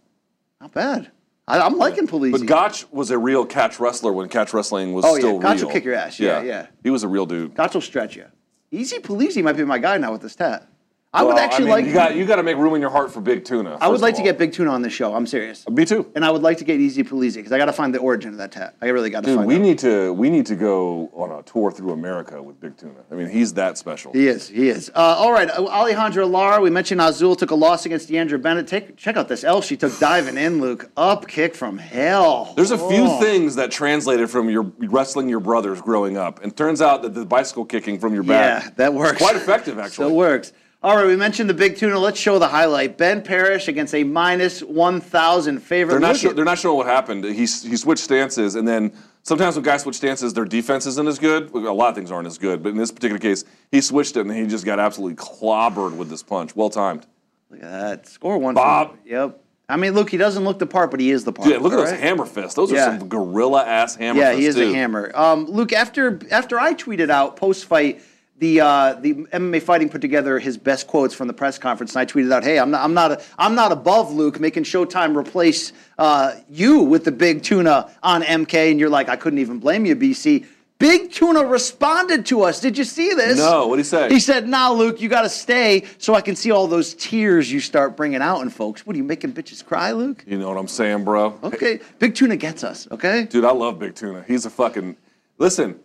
Not 0.61 0.73
bad. 0.73 1.11
I, 1.47 1.59
I'm 1.59 1.77
liking 1.77 2.07
Polizzi. 2.07 2.31
But 2.31 2.45
Gotch 2.45 2.85
was 2.91 3.11
a 3.11 3.17
real 3.17 3.45
catch 3.45 3.79
wrestler 3.79 4.13
when 4.13 4.29
catch 4.29 4.53
wrestling 4.53 4.93
was 4.93 5.03
Oh, 5.05 5.15
yeah. 5.15 5.19
still 5.19 5.39
Gotch 5.39 5.57
real. 5.57 5.65
will 5.67 5.73
kick 5.73 5.83
your 5.83 5.95
ass. 5.95 6.19
Yeah, 6.19 6.41
yeah. 6.41 6.67
He 6.83 6.89
was 6.89 7.03
a 7.03 7.07
real 7.07 7.25
dude. 7.25 7.55
Gotch 7.55 7.73
will 7.73 7.81
stretch 7.81 8.15
you. 8.15 8.25
Easy 8.71 8.97
Polizzi 8.99 9.43
might 9.43 9.57
be 9.57 9.63
my 9.65 9.77
guy 9.77 9.97
now 9.97 10.11
with 10.11 10.21
this 10.21 10.35
tat. 10.35 10.67
I 11.15 11.21
would 11.21 11.35
Well, 11.35 11.37
actually 11.43 11.65
mean, 11.65 11.71
like. 11.71 11.85
You 11.85 11.93
got, 11.93 12.15
you 12.15 12.25
got 12.25 12.37
to 12.37 12.43
make 12.43 12.57
room 12.57 12.73
in 12.73 12.81
your 12.81 12.89
heart 12.89 13.11
for 13.11 13.21
Big 13.21 13.45
Tuna. 13.45 13.77
I 13.79 13.87
would 13.87 14.01
like 14.01 14.15
to 14.15 14.23
get 14.23 14.39
Big 14.39 14.51
Tuna 14.51 14.71
on 14.71 14.81
the 14.81 14.89
show. 14.89 15.13
I'm 15.13 15.27
serious. 15.27 15.67
Me 15.69 15.85
too. 15.85 16.11
And 16.15 16.25
I 16.25 16.31
would 16.31 16.41
like 16.41 16.57
to 16.57 16.63
get 16.63 16.79
Easy 16.79 17.03
Polizzi 17.03 17.35
because 17.35 17.51
I 17.51 17.59
got 17.59 17.65
to 17.65 17.73
find 17.73 17.93
the 17.93 17.99
origin 17.99 18.31
of 18.31 18.37
that 18.39 18.51
tat. 18.51 18.75
I 18.81 18.87
really 18.87 19.11
got 19.11 19.21
to 19.21 19.27
Dude, 19.27 19.35
find 19.37 19.47
we 19.47 19.55
out. 19.55 19.61
need 19.61 19.77
to 19.79 20.11
we 20.13 20.31
need 20.31 20.47
to 20.47 20.55
go 20.55 21.11
on 21.13 21.29
a 21.31 21.43
tour 21.43 21.71
through 21.71 21.91
America 21.91 22.41
with 22.41 22.59
Big 22.59 22.77
Tuna. 22.77 22.95
I 23.11 23.15
mean, 23.15 23.29
he's 23.29 23.53
that 23.53 23.77
special. 23.77 24.11
He 24.11 24.27
is. 24.27 24.47
He 24.49 24.69
is. 24.69 24.89
Uh, 24.89 24.99
all 25.19 25.31
right, 25.31 25.49
uh, 25.51 25.57
Alejandra 25.61 26.27
Lara. 26.29 26.59
We 26.61 26.71
mentioned 26.71 26.99
Azul 26.99 27.35
took 27.35 27.51
a 27.51 27.55
loss 27.55 27.85
against 27.85 28.09
Deandra 28.09 28.41
Bennett. 28.41 28.67
Take 28.67 28.97
check 28.97 29.15
out 29.15 29.27
this 29.27 29.43
L 29.43 29.61
she 29.61 29.77
took 29.77 29.97
diving 29.99 30.37
in, 30.37 30.61
Luke. 30.61 30.89
Up 30.97 31.27
kick 31.27 31.53
from 31.53 31.77
hell. 31.77 32.53
There's 32.55 32.71
a 32.71 32.77
few 32.77 33.03
Oh. 33.05 33.19
things 33.19 33.55
that 33.57 33.69
translated 33.69 34.31
from 34.31 34.49
your 34.49 34.63
wrestling 34.79 35.29
your 35.29 35.39
brothers 35.41 35.79
growing 35.79 36.17
up, 36.17 36.41
and 36.43 36.55
turns 36.57 36.81
out 36.81 37.03
that 37.03 37.13
the 37.13 37.23
bicycle 37.25 37.65
kicking 37.65 37.99
from 37.99 38.15
your 38.15 38.23
back, 38.23 38.63
Yeah, 38.63 38.69
that 38.77 38.93
works. 38.95 39.19
quite 39.19 39.35
effective 39.35 39.77
actually. 39.77 39.91
Still 40.05 40.15
works. 40.15 40.53
All 40.83 40.97
right, 40.97 41.07
we 41.07 41.15
mentioned 41.15 41.49
the 41.49 41.53
big 41.53 41.77
tuna. 41.77 41.97
Let's 41.97 42.19
show 42.19 42.39
the 42.39 42.47
highlight. 42.49 42.97
Ben 42.97 43.21
Parrish 43.21 43.69
against 43.69 43.95
a 43.95 44.03
minus 44.03 44.61
1,000 44.61 45.59
favorite. 45.61 45.91
They're 45.93 45.99
not 46.01 46.17
sure, 46.17 46.33
they're 46.33 46.43
not 46.43 46.59
showing 46.59 46.75
what 46.75 46.87
happened. 46.87 47.23
He 47.23 47.31
he 47.33 47.45
switched 47.77 48.03
stances, 48.03 48.55
and 48.55 48.67
then 48.67 48.91
sometimes 49.21 49.55
when 49.55 49.63
guys 49.63 49.83
switch 49.83 49.95
stances, 49.95 50.33
their 50.33 50.43
defense 50.43 50.85
isn't 50.85 51.07
as 51.07 51.19
good. 51.19 51.51
A 51.53 51.57
lot 51.71 51.89
of 51.89 51.95
things 51.95 52.11
aren't 52.11 52.27
as 52.27 52.37
good, 52.37 52.61
but 52.61 52.69
in 52.69 52.77
this 52.77 52.91
particular 52.91 53.17
case, 53.19 53.45
he 53.71 53.79
switched 53.79 54.17
it, 54.17 54.21
and 54.25 54.31
he 54.35 54.45
just 54.45 54.65
got 54.65 54.77
absolutely 54.77 55.15
clobbered 55.15 55.95
with 55.95 56.09
this 56.09 56.21
punch. 56.21 56.53
Well 56.53 56.69
timed. 56.69 57.05
Look 57.49 57.63
at 57.63 57.71
that. 57.71 58.07
Score 58.07 58.37
one. 58.37 58.53
Bob. 58.53 58.97
Yep. 59.05 59.39
I 59.69 59.77
mean, 59.77 59.93
look, 59.93 60.09
he 60.09 60.17
doesn't 60.17 60.43
look 60.43 60.59
the 60.59 60.65
part, 60.67 60.91
but 60.91 60.99
he 60.99 61.11
is 61.11 61.23
the 61.23 61.31
part. 61.31 61.47
Yeah, 61.47 61.59
look 61.59 61.71
at 61.71 61.79
all 61.79 61.85
those 61.85 61.97
hammer 61.97 62.25
fists. 62.25 62.55
Those 62.55 62.73
Yeah. 62.73 62.93
are 62.95 62.99
some 62.99 63.07
gorilla 63.07 63.63
ass 63.65 63.95
hammer 63.95 64.19
Yeah, 64.19 64.31
fists. 64.31 64.41
he 64.41 64.45
is 64.47 64.55
too. 64.55 64.69
a 64.69 64.73
hammer. 64.73 65.11
Um, 65.15 65.45
Luke, 65.45 65.71
after 65.71 66.19
after 66.29 66.59
I 66.59 66.73
tweeted 66.73 67.09
out 67.09 67.37
post 67.37 67.63
fight, 67.63 68.01
the 68.39 68.61
uh, 68.61 68.93
the 68.95 69.13
MMA 69.13 69.61
fighting 69.61 69.89
put 69.89 70.01
together 70.01 70.39
his 70.39 70.57
best 70.57 70.87
quotes 70.87 71.13
from 71.13 71.27
the 71.27 71.33
press 71.33 71.57
conference, 71.57 71.95
and 71.95 72.01
I 72.01 72.05
tweeted 72.05 72.31
out, 72.31 72.43
"Hey, 72.43 72.59
I'm 72.59 72.71
not 72.71 72.83
I'm 72.83 72.93
not 72.93 73.11
a, 73.11 73.21
I'm 73.37 73.55
not 73.55 73.71
above 73.71 74.11
Luke 74.11 74.39
making 74.39 74.63
Showtime 74.63 75.15
replace 75.15 75.71
uh, 75.97 76.35
you 76.49 76.79
with 76.79 77.05
the 77.05 77.11
big 77.11 77.43
tuna 77.43 77.89
on 78.01 78.23
MK," 78.23 78.71
and 78.71 78.79
you're 78.79 78.89
like, 78.89 79.07
"I 79.09 79.15
couldn't 79.15 79.39
even 79.39 79.59
blame 79.59 79.85
you, 79.85 79.95
BC." 79.95 80.45
Big 80.79 81.13
Tuna 81.13 81.45
responded 81.45 82.25
to 82.25 82.41
us. 82.41 82.59
Did 82.59 82.77
you 82.77 82.83
see 82.83 83.13
this? 83.13 83.37
No, 83.37 83.67
what 83.67 83.77
did 83.77 83.83
he 83.83 83.87
say? 83.87 84.09
He 84.09 84.19
said, 84.19 84.49
"Nah, 84.49 84.71
Luke, 84.71 84.99
you 84.99 85.07
got 85.07 85.21
to 85.21 85.29
stay 85.29 85.85
so 85.97 86.13
I 86.13 86.19
can 86.19 86.35
see 86.35 86.51
all 86.51 86.67
those 86.67 86.93
tears 86.95 87.49
you 87.49 87.61
start 87.61 87.95
bringing 87.95 88.21
out 88.21 88.41
in 88.41 88.49
folks." 88.49 88.85
What 88.85 88.93
are 88.95 88.97
you 88.97 89.05
making 89.05 89.31
bitches 89.31 89.63
cry, 89.63 89.93
Luke? 89.93 90.25
You 90.27 90.37
know 90.37 90.49
what 90.49 90.57
I'm 90.57 90.67
saying, 90.67 91.05
bro? 91.05 91.39
Okay, 91.41 91.79
Big 91.99 92.15
Tuna 92.15 92.35
gets 92.35 92.65
us. 92.65 92.89
Okay. 92.91 93.25
Dude, 93.25 93.45
I 93.45 93.51
love 93.51 93.79
Big 93.79 93.95
Tuna. 93.95 94.25
He's 94.27 94.45
a 94.45 94.49
fucking. 94.49 94.97
Listen, 95.37 95.79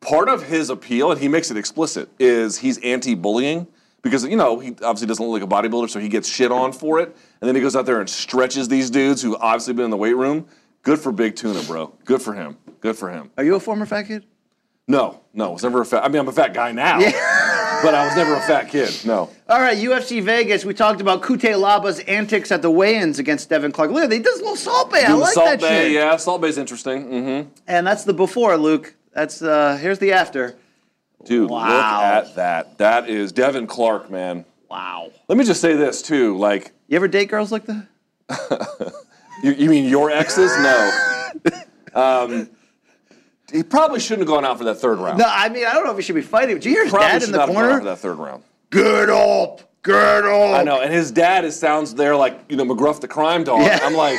part 0.00 0.28
of 0.28 0.44
his 0.44 0.70
appeal, 0.70 1.10
and 1.12 1.20
he 1.20 1.28
makes 1.28 1.50
it 1.50 1.56
explicit, 1.56 2.08
is 2.18 2.58
he's 2.58 2.78
anti-bullying 2.78 3.66
because 4.02 4.24
you 4.24 4.36
know 4.36 4.58
he 4.58 4.70
obviously 4.70 5.06
doesn't 5.06 5.24
look 5.24 5.40
like 5.40 5.50
a 5.50 5.68
bodybuilder, 5.68 5.90
so 5.90 5.98
he 6.00 6.08
gets 6.08 6.28
shit 6.28 6.52
on 6.52 6.72
for 6.72 7.00
it, 7.00 7.08
and 7.40 7.48
then 7.48 7.54
he 7.54 7.60
goes 7.60 7.74
out 7.76 7.86
there 7.86 8.00
and 8.00 8.08
stretches 8.08 8.68
these 8.68 8.90
dudes 8.90 9.22
who 9.22 9.36
obviously 9.36 9.74
been 9.74 9.84
in 9.84 9.90
the 9.90 9.96
weight 9.96 10.16
room. 10.16 10.46
Good 10.82 10.98
for 11.00 11.12
Big 11.12 11.36
Tuna, 11.36 11.62
bro. 11.62 11.92
Good 12.04 12.22
for 12.22 12.32
him. 12.32 12.56
Good 12.80 12.96
for 12.96 13.10
him. 13.10 13.30
Are 13.36 13.44
you 13.44 13.56
a 13.56 13.60
former 13.60 13.84
fat 13.84 14.04
kid? 14.04 14.24
No, 14.86 15.20
no, 15.34 15.50
I 15.50 15.52
was 15.52 15.62
never 15.62 15.82
a 15.82 15.84
fat. 15.84 16.04
I 16.04 16.08
mean, 16.08 16.18
I'm 16.20 16.28
a 16.28 16.32
fat 16.32 16.54
guy 16.54 16.72
now, 16.72 16.98
but 17.82 17.94
I 17.94 18.06
was 18.06 18.16
never 18.16 18.34
a 18.34 18.40
fat 18.40 18.70
kid. 18.70 18.90
No. 19.04 19.28
All 19.48 19.60
right, 19.60 19.76
UFC 19.76 20.22
Vegas. 20.22 20.64
We 20.64 20.72
talked 20.72 21.02
about 21.02 21.20
Cutelaba's 21.20 21.98
antics 22.00 22.50
at 22.50 22.62
the 22.62 22.70
weigh-ins 22.70 23.18
against 23.18 23.50
Devin 23.50 23.72
Clark. 23.72 23.90
Look, 23.90 24.10
he 24.10 24.18
does 24.20 24.36
a 24.38 24.42
little 24.42 24.56
Salt 24.56 24.90
Bae. 24.90 25.02
I 25.06 25.12
like 25.12 25.34
Salt 25.34 25.46
that 25.46 25.60
Bay, 25.60 25.86
shit. 25.88 25.92
yeah, 25.92 26.16
Salt 26.16 26.40
Bae's 26.40 26.56
interesting. 26.56 27.06
Mm-hmm. 27.06 27.50
And 27.66 27.86
that's 27.86 28.04
the 28.04 28.14
before, 28.14 28.56
Luke. 28.56 28.94
That's 29.18 29.42
uh 29.42 29.76
here's 29.80 29.98
the 29.98 30.12
after. 30.12 30.54
Dude, 31.24 31.50
Wow. 31.50 31.64
look 31.64 32.28
at 32.28 32.36
that. 32.36 32.78
That 32.78 33.10
is 33.10 33.32
Devin 33.32 33.66
Clark, 33.66 34.08
man. 34.12 34.44
Wow. 34.70 35.10
Let 35.26 35.36
me 35.36 35.44
just 35.44 35.60
say 35.60 35.74
this 35.74 36.02
too, 36.02 36.38
like. 36.38 36.70
You 36.86 36.94
ever 36.94 37.08
date 37.08 37.28
girls 37.28 37.50
like 37.50 37.64
that? 37.66 37.86
You, 39.42 39.52
you 39.52 39.70
mean 39.70 39.88
your 39.88 40.10
exes? 40.10 40.50
No. 40.58 40.90
um, 41.94 42.50
he 43.52 43.62
probably 43.62 44.00
shouldn't 44.00 44.28
have 44.28 44.34
gone 44.36 44.44
out 44.44 44.58
for 44.58 44.64
that 44.64 44.76
third 44.76 44.98
round. 44.98 45.18
No, 45.18 45.26
I 45.28 45.48
mean 45.48 45.64
I 45.64 45.72
don't 45.74 45.84
know 45.84 45.92
if 45.92 45.96
he 45.96 46.02
should 46.02 46.16
be 46.16 46.22
fighting. 46.22 46.56
Did 46.56 46.64
you 46.64 46.72
hear 46.72 46.82
his 46.84 46.92
probably 46.92 47.08
dad 47.08 47.22
in 47.22 47.30
the 47.32 47.38
not 47.38 47.48
have 47.48 47.54
gone 47.56 47.64
out 47.64 47.68
for 47.68 47.78
corner? 47.78 47.84
that 47.90 47.98
third 47.98 48.18
round. 48.18 48.42
Get 48.70 49.10
up, 49.10 49.60
get 49.84 49.94
up. 50.24 50.58
I 50.60 50.64
know, 50.64 50.80
and 50.80 50.92
his 50.92 51.12
dad 51.12 51.44
is 51.44 51.56
sounds 51.58 51.94
there 51.94 52.16
like 52.16 52.40
you 52.48 52.56
know 52.56 52.64
McGruff 52.64 53.00
the 53.00 53.06
crime 53.08 53.44
dog. 53.44 53.60
Yeah. 53.62 53.78
I'm 53.82 53.94
like, 53.94 54.18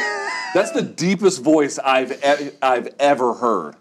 that's 0.53 0.71
the 0.71 0.81
deepest 0.83 1.41
voice 1.43 1.77
I've 1.79 2.11
e- 2.13 2.51
I've 2.61 2.87
ever 2.99 3.33
heard. 3.33 3.75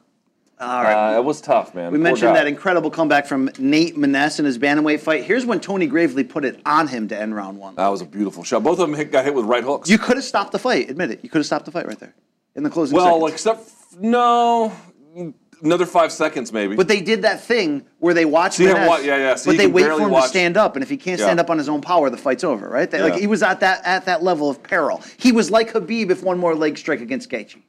All 0.61 0.83
right. 0.83 1.15
Uh, 1.15 1.19
it 1.19 1.25
was 1.25 1.41
tough, 1.41 1.75
man. 1.75 1.93
we 1.93 1.99
Poor 1.99 2.03
mentioned 2.03 2.29
guy. 2.31 2.35
that 2.35 2.47
incredible 2.49 2.91
comeback 2.91 3.27
from 3.27 3.49
Nate 3.59 3.97
Maness 3.97 4.39
in 4.41 4.45
his 4.45 4.59
bantamweight 4.59 5.01
fight. 5.01 5.25
Here's 5.25 5.47
when 5.47 5.61
Tony 5.61 5.87
Gravely 5.87 6.25
put 6.25 6.45
it 6.45 6.61
on 6.67 6.89
him 6.89 7.07
to 7.09 7.19
end 7.21 7.35
round 7.37 7.59
one. 7.59 7.77
That 7.77 7.89
was 7.89 8.01
a 8.01 8.05
beautiful 8.07 8.43
shot. 8.43 8.63
Both 8.65 8.81
of 8.81 8.89
them 8.89 8.95
hit, 8.95 9.13
got 9.13 9.25
hit 9.25 9.35
with 9.35 9.45
right 9.45 9.63
hooks. 9.63 9.89
You 9.89 9.99
could 9.99 10.17
have 10.17 10.25
stopped 10.25 10.53
the 10.53 10.59
fight. 10.59 10.91
Admit 10.91 11.13
it. 11.13 11.21
You 11.23 11.31
could 11.31 11.39
have 11.39 11.47
stopped 11.47 11.65
the 11.65 11.71
fight 11.71 11.87
right 11.87 11.99
there 12.01 12.15
in 12.57 12.65
the 12.65 12.71
closing 12.71 12.97
well, 12.97 13.21
seconds. 13.21 13.33
except 13.33 14.01
no, 14.01 14.73
another 15.63 15.87
five 15.87 16.11
seconds 16.11 16.53
maybe. 16.53 16.75
But 16.75 16.89
they 16.89 17.01
did 17.01 17.23
that 17.23 17.41
thing 17.41 17.85
where 18.01 18.15
they 18.15 18.25
watch 18.25 18.59
Maness, 18.59 18.87
wa- 18.89 18.97
yeah, 18.97 19.17
yeah, 19.17 19.35
so 19.37 19.51
but 19.53 19.59
they 19.59 19.67
wait 19.69 19.85
for 19.87 20.01
him 20.01 20.11
watch- 20.11 20.25
to 20.25 20.29
stand 20.31 20.57
up, 20.57 20.75
and 20.75 20.83
if 20.83 20.89
he 20.91 20.97
can't 20.97 21.21
Yeah. 21.21 21.27
stand 21.27 21.39
up 21.41 21.51
on 21.51 21.59
his 21.59 21.69
own 21.69 21.81
power, 21.83 22.11
the 22.11 22.17
fight's 22.17 22.43
over, 22.43 22.69
right? 22.69 22.91
They- 22.91 23.01
Like 23.01 23.15
he 23.15 23.27
was 23.29 23.43
at 23.45 23.61
that 23.61 23.83
at 23.85 24.07
that 24.07 24.23
level 24.25 24.51
of 24.51 24.61
peril. 24.63 25.03
He 25.19 25.31
was 25.31 25.51
like 25.53 25.73
Khabib 25.73 26.11
if 26.11 26.23
one 26.25 26.39
more 26.39 26.55
leg 26.57 26.79
strike 26.79 27.01
against 27.01 27.31
Gaethje. 27.31 27.63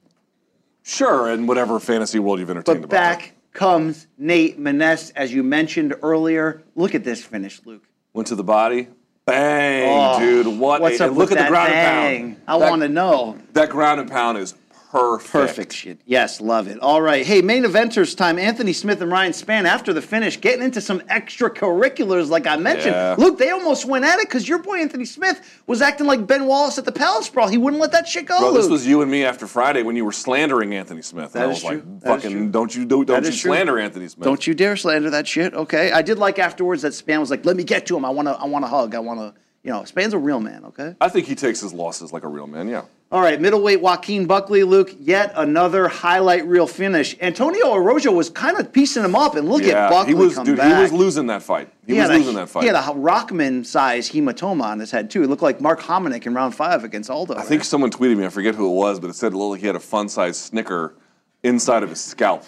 Sure, 0.90 1.30
in 1.32 1.48
whatever 1.48 1.80
fantasy 1.80 2.20
world 2.20 2.40
you've 2.40 2.50
entertained 2.50 2.82
But 2.82 2.90
back 2.90 3.34
comes 3.54 4.08
Nate 4.18 4.60
Maness, 4.60 5.12
as 5.16 5.34
you 5.34 5.44
mentioned 5.44 5.96
earlier. 6.02 6.64
Look 6.76 6.96
at 6.96 7.04
this 7.04 7.24
finish, 7.24 7.62
Luke. 7.66 7.84
Went 8.14 8.28
to 8.30 8.36
the 8.36 8.44
body. 8.44 8.88
Bang, 9.26 9.88
Oh, 9.88 10.20
dude! 10.20 10.48
What? 10.60 10.82
What's 10.82 11.00
a, 11.00 11.06
up 11.06 11.16
look 11.16 11.32
at 11.32 11.38
the 11.38 11.48
ground 11.50 11.70
bang? 11.72 12.24
and 12.24 12.46
pound. 12.48 12.64
I 12.64 12.70
want 12.70 12.82
to 12.82 12.90
know. 12.90 13.38
That 13.54 13.70
ground 13.70 14.00
and 14.00 14.10
pound 14.10 14.40
is 14.40 14.56
perfect. 14.92 15.32
Perfect 15.32 15.74
shit. 15.74 16.00
Yes, 16.06 16.42
love 16.42 16.68
it. 16.68 16.80
All 16.80 17.02
right. 17.02 17.26
Hey, 17.26 17.42
main 17.42 17.64
eventers 17.64 18.16
time. 18.18 18.40
Anthony 18.40 18.74
Smith 18.74 19.02
and 19.02 19.12
Ryan 19.12 19.32
Spann 19.32 19.66
after 19.66 19.94
the 19.94 20.02
finish, 20.02 20.40
getting 20.42 20.64
into 20.64 20.82
some 20.82 21.00
extracurriculars, 21.02 22.30
like 22.30 22.48
I 22.48 22.56
mentioned. 22.58 22.94
Yeah. 22.96 23.16
Luke, 23.18 23.38
they 23.38 23.50
almost 23.50 23.86
went 23.86 24.06
at 24.06 24.20
it 24.20 24.28
because 24.28 24.48
your 24.48 24.60
boy 24.60 24.80
Anthony 24.80 25.06
Smith 25.06 25.62
was 25.68 25.82
acting 25.82 26.08
like 26.08 26.26
Ben 26.28 26.46
Wallace 26.46 26.78
at 26.78 26.86
the 26.86 26.92
Palace 26.92 27.30
Brawl. 27.30 27.48
He 27.48 27.58
wouldn't 27.58 27.82
let 27.82 27.92
that 27.92 28.08
shit 28.08 28.26
go. 28.26 28.40
Bro, 28.40 28.54
this 28.54 28.68
was 28.70 28.88
you 28.88 29.02
and 29.02 29.12
me 29.12 29.24
after 29.26 29.48
Friday 29.48 29.84
when 29.84 29.96
you 29.96 30.06
were 30.06 30.12
slandering 30.12 30.74
Anthony 30.74 31.02
Smith. 31.02 31.36
And 31.36 31.44
That 31.44 31.48
I 31.50 31.52
is 31.52 31.56
was 31.58 31.64
like, 31.64 31.82
true. 31.82 32.00
That 32.02 32.18
is 32.18 32.24
fucking, 32.24 32.38
true. 32.38 32.50
don't 32.50 32.76
you 32.76 32.86
do, 32.86 33.06
don't 33.06 33.08
That 33.08 33.24
you 33.24 33.30
is 33.30 33.40
true. 33.40 33.52
slander 33.52 33.80
Anthony 33.80 34.08
Smith? 34.08 34.26
Don't 34.26 34.46
you 34.48 34.54
dare 34.54 34.76
slander 34.78 35.10
that 35.10 35.28
shit. 35.28 35.54
Okay. 35.54 35.92
I 35.92 36.02
did 36.02 36.18
like 36.20 36.40
afterwards 36.40 36.82
that 36.84 36.94
Span 36.94 37.20
was 37.20 37.30
like, 37.30 37.46
"Let 37.46 37.56
me 37.56 37.64
get 37.64 37.86
to 37.88 37.98
him. 37.98 38.06
I 38.06 38.10
want 38.10 38.28
to. 38.28 38.34
I 38.34 38.46
want 38.46 38.64
to 38.66 38.70
hug. 38.70 38.96
I 38.96 39.00
want 39.00 39.20
to." 39.20 39.34
You 39.64 39.72
know, 39.72 39.84
Spann's 39.84 40.14
a 40.14 40.18
real 40.18 40.40
man. 40.40 40.64
Okay. 40.66 40.96
I 41.02 41.10
think 41.10 41.28
he 41.28 41.36
takes 41.36 41.60
his 41.60 41.74
losses 41.74 42.14
like 42.14 42.24
a 42.24 42.28
real 42.30 42.48
man. 42.48 42.70
Yeah. 42.70 42.84
All 43.12 43.22
right, 43.22 43.42
middleweight 43.42 43.82
Joaquin 43.82 44.28
Buckley, 44.28 44.64
Luke, 44.64 44.96
yet 45.00 45.34
another 45.36 45.88
highlight 45.88 46.46
reel 46.46 46.68
finish. 46.68 47.18
Antonio 47.20 47.74
Arroyo 47.74 48.12
was 48.12 48.30
kind 48.30 48.56
of 48.60 48.72
piecing 48.72 49.04
him 49.04 49.16
up, 49.16 49.36
and 49.36 49.50
look 49.50 49.64
yeah. 49.64 49.86
at 49.86 49.90
Buckley 49.90 50.14
he 50.14 50.14
was, 50.14 50.36
come 50.36 50.46
dude. 50.46 50.58
back. 50.58 50.76
He 50.76 50.84
was 50.84 50.94
losing 50.94 51.26
that 51.26 51.42
fight. 51.42 51.74
He, 51.88 51.94
was 51.94 52.08
losing 52.08 52.36
a, 52.36 52.42
that 52.42 52.50
fight. 52.50 52.62
He 52.62 52.68
had 52.68 52.76
a 52.76 52.82
Rockman 52.94 53.66
size 53.66 54.12
hematoma 54.12 54.62
on 54.62 54.80
his 54.80 54.92
head 54.92 55.10
too. 55.10 55.24
It 55.24 55.28
looked 55.28 55.42
like 55.42 55.60
Mark 55.60 55.80
Hominick 55.80 56.28
in 56.28 56.36
round 56.36 56.54
five 56.54 56.84
against 56.84 57.10
Aldo. 57.10 57.36
I 57.36 57.42
think 57.42 57.64
someone 57.64 57.90
tweeted 57.90 58.16
me. 58.16 58.26
I 58.26 58.30
forget 58.30 58.54
who 58.54 58.70
it 58.70 58.76
was, 58.76 59.00
but 59.00 59.10
it 59.10 59.14
said 59.14 59.34
it 59.34 59.38
looked 59.38 59.54
like 59.54 59.62
he 59.62 59.66
had 59.66 59.76
a 59.76 59.80
fun-sized 59.80 60.40
Snicker 60.40 60.94
inside 61.42 61.82
of 61.82 61.90
his 61.90 62.00
scalp. 62.00 62.46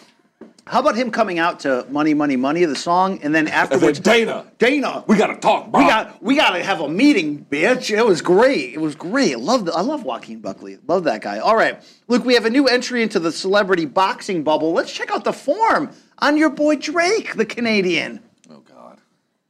How 0.67 0.79
about 0.79 0.95
him 0.95 1.11
coming 1.11 1.39
out 1.39 1.61
to 1.61 1.85
"Money, 1.89 2.13
Money, 2.13 2.35
Money" 2.35 2.65
the 2.65 2.75
song, 2.75 3.19
and 3.23 3.33
then 3.33 3.47
And 3.47 3.47
then 3.47 3.53
afterwards, 3.53 3.99
Dana, 3.99 4.45
Dana, 4.59 5.03
we 5.07 5.17
gotta 5.17 5.35
talk, 5.37 5.71
bro. 5.71 5.81
we 5.81 5.87
got 5.87 6.23
we 6.23 6.35
got 6.35 6.51
to 6.51 6.63
have 6.63 6.81
a 6.81 6.87
meeting, 6.87 7.45
bitch. 7.49 7.95
It 7.95 8.05
was 8.05 8.21
great. 8.21 8.73
It 8.73 8.79
was 8.79 8.95
great. 8.95 9.33
I 9.33 9.37
love 9.37 9.67
I 9.73 9.81
love 9.81 10.03
Joaquin 10.03 10.39
Buckley. 10.39 10.77
Love 10.87 11.05
that 11.05 11.21
guy. 11.21 11.39
All 11.39 11.55
right, 11.55 11.81
Luke, 12.07 12.23
we 12.23 12.35
have 12.35 12.45
a 12.45 12.49
new 12.49 12.67
entry 12.67 13.01
into 13.01 13.19
the 13.19 13.31
celebrity 13.31 13.85
boxing 13.85 14.43
bubble. 14.43 14.71
Let's 14.73 14.91
check 14.91 15.11
out 15.11 15.23
the 15.23 15.33
form 15.33 15.91
on 16.19 16.37
your 16.37 16.49
boy 16.49 16.75
Drake, 16.75 17.35
the 17.35 17.45
Canadian. 17.45 18.19
Oh 18.49 18.59
God. 18.59 18.99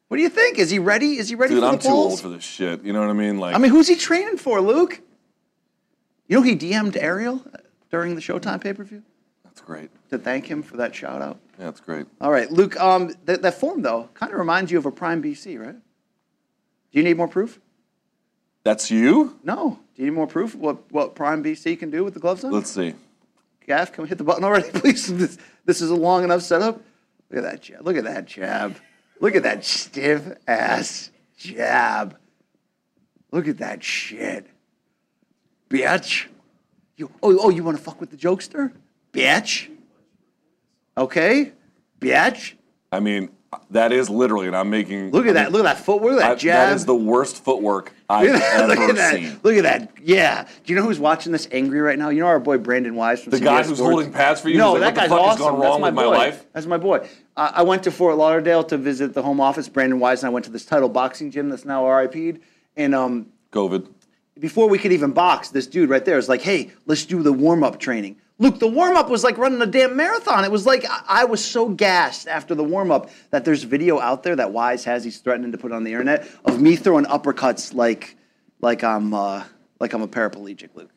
What 0.08 0.18
do 0.18 0.24
you 0.24 0.30
think? 0.30 0.60
Is 0.60 0.70
he 0.70 0.80
ready? 0.80 1.18
Is 1.18 1.30
he 1.30 1.36
ready 1.36 1.56
Dude, 1.56 1.64
for 1.64 1.70
I'm 1.70 1.80
too 1.80 1.90
polls? 1.90 2.12
old 2.14 2.22
for 2.22 2.30
this 2.30 2.44
shit. 2.44 2.84
You 2.84 2.94
know 2.94 3.02
what 3.02 3.10
I 3.10 3.14
mean? 3.14 3.38
Like, 3.38 3.54
I 3.54 3.58
mean, 3.58 3.72
who's 3.72 3.88
he 3.88 3.96
training 3.96 4.38
for, 4.38 4.62
Luke? 4.62 5.02
You 6.28 6.38
know 6.38 6.44
he 6.44 6.56
DM'd 6.56 6.96
Ariel 6.96 7.44
during 7.90 8.16
the 8.16 8.22
Showtime 8.22 8.62
pay 8.62 8.72
per 8.74 8.86
view 8.86 9.04
that's 9.62 9.68
great. 9.68 9.90
to 10.10 10.18
thank 10.18 10.46
him 10.48 10.64
for 10.64 10.78
that 10.78 10.96
shout 10.96 11.22
out. 11.22 11.40
Yeah, 11.60 11.66
that's 11.66 11.80
great. 11.80 12.08
All 12.20 12.32
right, 12.32 12.52
Luke. 12.52 12.80
Um, 12.80 13.14
that, 13.26 13.42
that 13.42 13.54
form 13.56 13.82
though 13.82 14.10
kind 14.14 14.32
of 14.32 14.40
reminds 14.40 14.72
you 14.72 14.78
of 14.78 14.86
a 14.86 14.92
Prime 14.92 15.22
BC, 15.22 15.60
right? 15.60 15.76
Do 15.76 17.00
you 17.00 17.04
need 17.04 17.18
more 17.18 17.28
proof? 17.28 17.60
That's 18.64 18.92
you? 18.92 19.40
No. 19.44 19.80
Do 19.96 20.04
you 20.04 20.10
need 20.10 20.16
more 20.16 20.28
proof? 20.28 20.54
of 20.54 20.60
What 20.60 20.92
what 20.92 21.16
Prime 21.16 21.44
BC 21.44 21.80
can 21.80 21.90
do 21.90 22.04
with 22.04 22.14
the 22.14 22.20
gloves 22.20 22.44
on? 22.44 22.52
Let's 22.52 22.70
see. 22.70 22.94
Gaff, 23.68 23.92
can 23.92 24.04
we 24.04 24.10
hit 24.10 24.18
the 24.18 24.24
button 24.24 24.44
already, 24.44 24.70
please? 24.74 25.08
This, 25.08 25.38
this 25.66 25.82
is 25.82 25.90
a 25.90 25.96
long 25.96 26.24
enough 26.24 26.42
setup. 26.42 26.82
Look 27.30 27.44
at 27.44 27.50
that 27.50 27.62
jab. 27.62 27.86
Look 27.86 27.96
at 27.96 28.04
that 28.04 28.26
jab. 28.26 28.76
Look 29.20 29.36
at 29.36 29.44
that 29.44 29.64
stiff 29.64 30.24
ass 30.48 31.12
jab. 31.38 32.18
Look 33.32 33.48
at 33.48 33.60
that 33.60 33.84
shit. 33.84 34.48
Bitch. 35.70 36.28
You, 36.98 37.10
oh, 37.24 37.38
oh, 37.42 37.50
you 37.50 37.64
want 37.64 37.78
to 37.78 37.84
fuck 37.84 38.02
with 38.02 38.12
the 38.12 38.18
jokester? 38.18 38.74
Bitch. 39.14 39.68
Okay? 40.98 41.52
Bitch. 42.00 42.54
I 42.92 43.00
mean, 43.00 43.30
that 43.70 43.92
is 43.92 44.10
literally, 44.10 44.48
and 44.48 44.56
I'm 44.56 44.70
making. 44.70 45.12
Look 45.12 45.26
at 45.26 45.34
that. 45.36 45.52
Look 45.52 45.60
at 45.66 45.76
that 45.76 45.84
footwork. 45.86 46.14
Look 46.14 46.22
at 46.22 46.26
I- 46.26 46.34
that 46.34 46.40
jab. 46.40 46.70
that 46.70 46.76
is 46.76 46.86
the 46.86 46.96
worst 46.96 47.44
footwork 47.44 47.94
I've 48.10 48.28
Look 48.28 48.36
at 48.36 48.40
that. 48.40 48.60
ever 48.62 48.68
Look 48.68 48.80
at 48.90 48.96
that. 48.96 49.14
seen. 49.16 49.40
Look 49.44 49.56
at 49.56 49.64
that. 49.64 49.92
Yeah. 50.02 50.48
Do 50.66 50.74
you 50.74 50.80
know 50.80 50.86
who's 50.86 51.00
watching 51.00 51.32
this 51.32 51.48
angry 51.52 51.80
right 51.82 51.98
now? 52.00 52.10
You 52.10 52.22
know 52.22 52.28
our 52.28 52.40
boy 52.40 52.58
Brandon 52.58 52.96
Wise 52.96 53.24
from 53.24 53.32
The 53.32 53.38
CBS 53.38 53.44
guy 53.44 53.58
who's 53.64 53.78
Sports? 53.78 53.80
holding 53.94 54.12
pads 54.14 54.42
for 54.42 54.50
you? 54.50 54.58
No, 54.58 54.74
like, 54.74 54.82
that 54.82 54.96
guy's 54.96 55.10
the 55.10 55.16
fuck 55.16 55.26
has 55.26 55.42
awesome. 55.42 55.42
gone 55.44 55.60
That's 55.60 55.70
wrong 55.70 55.82
my 55.82 55.90
with 55.90 56.18
my? 56.18 56.40
That's 56.54 56.66
my 56.66 56.78
boy. 56.78 57.08
Uh, 57.38 57.52
I 57.56 57.64
went 57.64 57.84
to 57.84 57.92
Fort 57.92 58.18
Lauderdale 58.18 58.64
to 58.66 58.78
visit 58.78 59.14
the 59.14 59.22
home 59.24 59.40
office. 59.40 59.68
Brandon 59.70 60.00
Wise 60.00 60.24
and 60.24 60.28
I 60.30 60.34
went 60.34 60.46
to 60.46 60.52
this 60.52 60.66
title 60.66 60.90
boxing 60.90 61.32
gym 61.32 61.50
that's 61.50 61.66
now 61.66 61.90
RIP'd. 61.90 62.40
And 62.78 62.96
um, 62.96 63.28
COVID. 63.52 63.88
before 64.40 64.68
we 64.70 64.78
could 64.80 64.92
even 64.94 65.12
box, 65.12 65.50
this 65.50 65.68
dude 65.68 65.90
right 65.90 66.04
there 66.06 66.18
is 66.18 66.28
like, 66.30 66.42
"Hey, 66.42 66.72
let's 66.86 67.06
do 67.06 67.22
the 67.24 67.34
warm 67.34 67.64
up 67.64 67.80
training." 67.80 68.16
Luke, 68.42 68.58
the 68.58 68.68
warm 68.68 68.98
up 68.98 69.08
was 69.08 69.24
like 69.24 69.38
running 69.38 69.62
a 69.62 69.68
damn 69.68 69.96
marathon. 69.96 70.44
It 70.44 70.52
was 70.52 70.66
like 70.66 70.84
I, 71.08 71.26
was 71.26 71.46
so 71.46 71.70
gassed 71.70 72.28
after 72.28 72.56
the 72.56 72.64
warm 72.64 72.92
up 72.92 73.12
that 73.30 73.46
there's 73.46 73.62
video 73.62 74.00
out 74.00 74.24
there 74.24 74.36
that 74.36 74.52
Wise 74.52 74.84
has. 74.86 75.04
He's 75.04 75.20
threatening 75.20 75.52
to 75.52 75.60
put 75.60 75.72
on 75.72 75.84
the 75.84 75.92
internet 75.92 76.28
of 76.44 76.60
me 76.60 76.76
throwing 76.76 77.06
uppercuts 77.06 77.76
like, 77.76 78.18
like 78.60 78.84
I'm, 78.84 79.14
uh, 79.14 79.44
like 79.80 79.94
I'm 79.94 80.02
a 80.02 80.08
paraplegic, 80.08 80.70
Luke. 80.74 80.90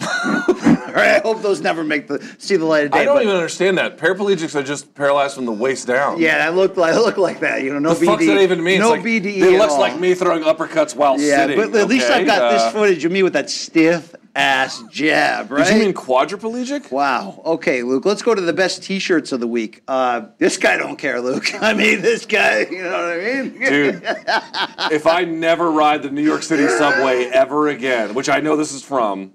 Right, 0.88 1.16
I 1.16 1.18
hope 1.18 1.42
those 1.42 1.60
never 1.60 1.84
make 1.84 2.08
the 2.08 2.18
see 2.38 2.56
the 2.56 2.64
light 2.64 2.86
of 2.86 2.92
day. 2.92 3.00
I 3.00 3.04
don't 3.04 3.16
but- 3.16 3.22
even 3.24 3.34
understand 3.34 3.76
that. 3.78 3.98
Paraplegics 3.98 4.54
are 4.54 4.62
just 4.62 4.94
paralyzed 4.94 5.34
from 5.34 5.44
the 5.44 5.52
waist 5.52 5.86
down. 5.86 6.18
Yeah, 6.18 6.46
I 6.46 6.48
look 6.48 6.76
like 6.76 6.94
I 6.94 6.98
look 6.98 7.18
like 7.18 7.40
that. 7.40 7.62
You 7.62 7.72
know, 7.72 7.78
no 7.78 7.94
The 7.94 8.06
fuck's 8.06 8.22
BD. 8.22 8.26
that 8.28 8.40
even 8.40 8.64
mean? 8.64 8.78
No 8.80 8.94
it's 8.94 9.04
like, 9.04 9.22
BDE. 9.22 9.36
It 9.36 9.58
looks 9.58 9.74
all. 9.74 9.80
like 9.80 10.00
me 10.00 10.14
throwing 10.14 10.44
uppercuts 10.44 10.96
while 10.96 11.20
Yeah, 11.20 11.46
sitting. 11.46 11.56
but 11.70 11.78
at 11.78 11.88
least? 11.88 12.10
I've 12.10 12.26
got 12.26 12.40
Uh, 12.42 12.52
this 12.52 12.72
footage 12.72 13.04
of 13.04 13.12
me 13.12 13.22
with 13.22 13.34
that 13.34 13.50
stiff 13.50 14.14
ass 14.34 14.82
jab, 14.90 15.50
right? 15.50 15.66
Did 15.66 15.74
you 15.78 15.84
mean 15.86 15.94
quadriplegic? 15.94 16.90
Wow. 16.92 17.42
Okay, 17.44 17.82
Luke. 17.82 18.04
Let's 18.04 18.22
go 18.22 18.34
to 18.34 18.40
the 18.40 18.52
best 18.52 18.82
T-shirts 18.82 19.32
of 19.32 19.40
the 19.40 19.46
week. 19.46 19.82
Uh, 19.88 20.26
this 20.38 20.56
guy 20.56 20.76
don't 20.76 20.96
care, 20.96 21.20
Luke. 21.20 21.52
I 21.60 21.74
mean, 21.74 22.00
this 22.02 22.24
guy. 22.26 22.60
You 22.70 22.82
know 22.82 22.90
what 22.90 23.00
I 23.00 23.42
mean? 23.42 23.58
Dude, 23.58 24.02
if 24.92 25.06
I 25.06 25.24
never 25.24 25.70
ride 25.70 26.02
the 26.02 26.10
New 26.10 26.22
York 26.22 26.42
City 26.42 26.68
subway 26.68 27.24
ever 27.26 27.68
again, 27.68 28.14
which 28.14 28.28
I 28.28 28.40
know 28.40 28.56
this 28.56 28.72
is 28.72 28.82
from, 28.82 29.32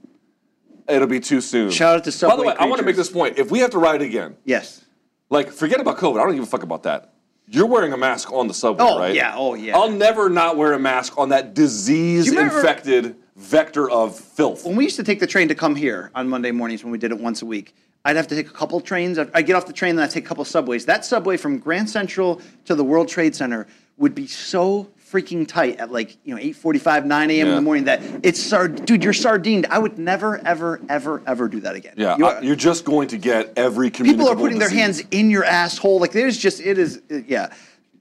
it'll 0.88 1.08
be 1.08 1.20
too 1.20 1.42
soon. 1.42 1.70
Shout 1.72 1.98
out 1.98 2.04
to 2.06 2.12
subway. 2.12 2.36
By 2.38 2.42
the 2.44 2.48
way, 2.50 2.56
I 2.60 2.66
want 2.66 2.80
to 2.80 2.86
make 2.86 2.96
this 2.96 3.10
point. 3.12 3.38
If 3.38 3.52
we 3.52 3.60
have 3.60 3.72
to 3.72 3.80
ride 3.80 4.02
again, 4.02 4.38
Yes. 4.46 4.86
like 5.30 5.52
forget 5.52 5.80
about 5.82 5.98
COVID. 5.98 6.20
I 6.20 6.24
don't 6.24 6.36
give 6.36 6.44
a 6.44 6.48
fuck 6.48 6.64
about 6.64 6.84
that. 6.84 7.10
You're 7.46 7.68
wearing 7.68 7.92
a 7.92 7.98
mask 7.98 8.32
on 8.32 8.48
the 8.48 8.54
subway, 8.54 8.86
Oh, 8.86 9.00
right? 9.00 9.14
yeah. 9.14 9.34
Oh, 9.36 9.54
yeah. 9.54 9.76
I'll 9.76 9.92
never 9.92 10.30
not 10.30 10.56
wear 10.56 10.72
a 10.72 10.80
mask 10.80 11.18
on 11.18 11.28
that 11.30 11.54
disease-infected 11.54 13.18
vector 13.48 13.90
of 13.90 14.18
filth. 14.18 14.66
When 14.66 14.76
we 14.76 14.86
used 14.86 14.96
to 14.96 15.04
take 15.04 15.20
the 15.20 15.28
train 15.28 15.48
to 15.50 15.56
come 15.56 15.76
here 15.76 16.10
on 16.16 16.28
Monday 16.30 16.52
mornings 16.52 16.84
when 16.84 16.92
we 16.92 16.98
did 16.98 17.12
it 17.12 17.20
once 17.20 17.42
a 17.42 17.46
week, 17.46 17.76
I'd 18.06 18.16
have 18.16 18.28
to 18.28 18.36
take 18.36 18.48
a 18.48 18.54
couple 18.54 18.80
trains. 18.82 19.18
I 19.20 19.42
get 19.42 19.56
off 19.56 19.66
the 19.66 19.74
train, 19.74 19.96
then 19.96 20.04
I 20.06 20.08
take 20.08 20.26
a 20.26 20.28
couple 20.28 20.44
subways. 20.46 20.86
That 20.86 21.06
subway 21.06 21.38
from 21.38 21.58
Grand 21.60 21.90
Central 21.90 22.42
to 22.66 22.76
the 22.76 22.84
World 22.84 23.08
Trade 23.08 23.36
Center 23.36 23.68
would 23.98 24.16
be 24.16 24.28
so 24.28 24.90
freaking 25.10 25.48
tight 25.48 25.80
at 25.80 25.92
like 25.92 26.18
you 26.26 26.34
know 26.36 26.42
8:45, 26.42 27.06
9 27.06 27.30
a.m. 27.32 27.48
in 27.48 27.56
the 27.56 27.62
morning 27.62 27.84
that 27.86 28.02
it's 28.24 28.42
sard- 28.42 28.86
dude, 28.86 29.04
you're 29.04 29.14
sardined. 29.14 29.68
I 29.70 29.78
would 29.78 30.00
never, 30.00 30.46
ever, 30.46 30.82
ever, 30.90 31.22
ever 31.28 31.48
do 31.48 31.60
that 31.62 31.76
again. 31.76 31.94
Yeah, 31.98 32.18
You're- 32.18 32.34
I- 32.34 32.40
you're 32.42 32.56
just 32.56 32.84
going 32.84 33.08
to 33.10 33.18
get 33.18 33.54
every 33.56 33.90
people 33.92 34.28
are 34.28 34.36
putting 34.36 34.58
their 34.60 34.70
hands 34.70 35.02
in 35.12 35.30
your 35.30 35.46
asshole. 35.46 36.00
Like 36.00 36.12
there's 36.14 36.38
just 36.38 36.60
it 36.62 36.78
is 36.80 37.02
yeah. 37.28 37.54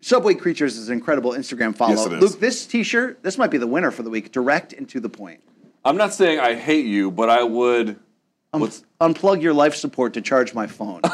Subway 0.03 0.35
Creatures 0.35 0.77
is 0.77 0.89
an 0.89 0.95
incredible 0.95 1.31
Instagram 1.31 1.75
follow. 1.75 1.95
Yes, 1.95 2.07
it 2.07 2.13
is. 2.15 2.21
Luke, 2.21 2.41
this 2.41 2.67
T-shirt, 2.67 3.23
this 3.23 3.39
might 3.39 3.53
be 3.53 3.59
the 3.59 3.69
winner 3.69 3.93
for 3.93 4.03
the 4.03 4.11
week. 4.11 4.33
Direct 4.33 4.73
and 4.73 4.89
to 4.89 4.99
the 4.99 5.09
point. 5.09 5.41
I'm 5.85 5.97
not 5.97 6.13
saying 6.13 6.41
I 6.41 6.55
hate 6.55 6.87
you, 6.87 7.13
but 7.13 7.31
I 7.31 7.45
would. 7.45 8.01
Um, 8.53 8.61
What's 8.61 8.83
Unplug 9.01 9.41
your 9.41 9.55
life 9.55 9.77
support 9.77 10.15
to 10.15 10.21
charge 10.21 10.55
my 10.55 10.67
phone. 10.67 11.03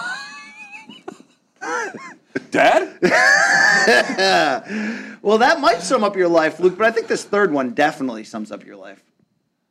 Dad? 2.51 2.99
well, 5.23 5.37
that 5.39 5.61
might 5.61 5.83
sum 5.83 6.03
up 6.03 6.17
your 6.17 6.29
life, 6.29 6.59
Luke, 6.59 6.79
but 6.79 6.87
I 6.87 6.91
think 6.91 7.09
this 7.09 7.25
third 7.25 7.53
one 7.53 7.75
definitely 7.75 8.25
sums 8.25 8.51
up 8.51 8.65
your 8.65 8.77
life. 8.77 9.05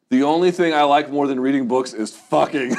The 0.09 0.21
only 0.23 0.51
thing 0.51 0.75
I 0.75 0.83
like 0.83 1.09
more 1.09 1.25
than 1.27 1.39
reading 1.39 1.67
books 1.67 1.93
is 1.93 2.15
fucking. 2.15 2.69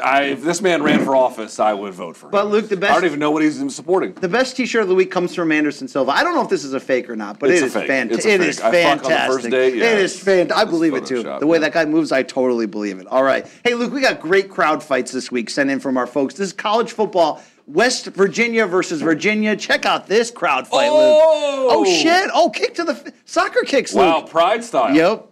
I, 0.00 0.22
if 0.24 0.42
this 0.42 0.60
man 0.60 0.82
ran 0.82 1.04
for 1.04 1.14
office, 1.14 1.60
I 1.60 1.72
would 1.72 1.92
vote 1.94 2.16
for 2.16 2.26
him. 2.26 2.30
But 2.32 2.48
Luke, 2.48 2.68
the 2.68 2.76
best. 2.76 2.92
I 2.92 2.94
don't 2.96 3.04
even 3.04 3.18
know 3.20 3.30
what 3.30 3.42
he's 3.42 3.56
even 3.56 3.70
supporting. 3.70 4.14
the 4.14 4.28
best 4.28 4.56
T-shirt 4.56 4.82
of 4.82 4.88
the 4.88 4.94
week 4.94 5.10
comes 5.10 5.34
from 5.34 5.52
Anderson 5.52 5.88
Silva. 5.88 6.10
I 6.12 6.22
don't 6.22 6.34
know 6.34 6.42
if 6.42 6.48
this 6.48 6.64
is 6.64 6.72
a 6.72 6.80
fake 6.80 7.08
or 7.10 7.16
not, 7.16 7.38
but 7.38 7.50
It's 7.50 7.62
it 7.62 7.66
is 7.66 7.72
fantastic. 7.74 8.12
It's 8.12 8.24
a 8.26 8.30
It 8.34 8.40
is 8.40 8.60
I 8.60 8.66
on 8.66 8.72
the 8.72 8.78
fantastic. 9.04 9.50
date, 9.50 9.74
yeah. 9.76 9.84
It 9.92 9.98
is 9.98 10.18
fantastic. 10.18 10.66
I 10.66 10.70
believe 10.70 10.94
it 10.94 11.06
too. 11.06 11.22
The 11.22 11.46
way 11.46 11.58
yeah. 11.58 11.60
that 11.62 11.72
guy 11.72 11.84
moves, 11.84 12.12
I 12.12 12.22
totally 12.22 12.66
believe 12.66 12.98
it. 12.98 13.06
All 13.06 13.22
right. 13.22 13.46
Hey, 13.64 13.74
Luke, 13.74 13.92
we 13.92 14.00
got 14.00 14.20
great 14.20 14.50
crowd 14.50 14.82
fights 14.82 15.12
this 15.12 15.30
week 15.30 15.50
sent 15.50 15.70
in 15.70 15.80
from 15.80 15.96
our 15.96 16.06
folks. 16.06 16.34
This 16.34 16.48
is 16.48 16.52
college 16.52 16.92
football. 16.92 17.42
West 17.66 18.06
Virginia 18.06 18.66
versus 18.66 19.00
Virginia. 19.00 19.54
Check 19.54 19.86
out 19.86 20.08
this 20.08 20.30
crowd 20.32 20.66
fight, 20.66 20.88
Oh! 20.90 21.68
Luke. 21.68 21.72
Oh 21.72 21.84
shit! 21.84 22.28
Oh, 22.34 22.50
kick 22.50 22.74
to 22.74 22.84
the 22.84 22.92
f- 22.94 23.12
soccer 23.24 23.62
kicks, 23.62 23.94
Luke. 23.94 24.04
Wow, 24.04 24.22
pride 24.22 24.64
style. 24.64 24.92
Yep. 24.92 25.29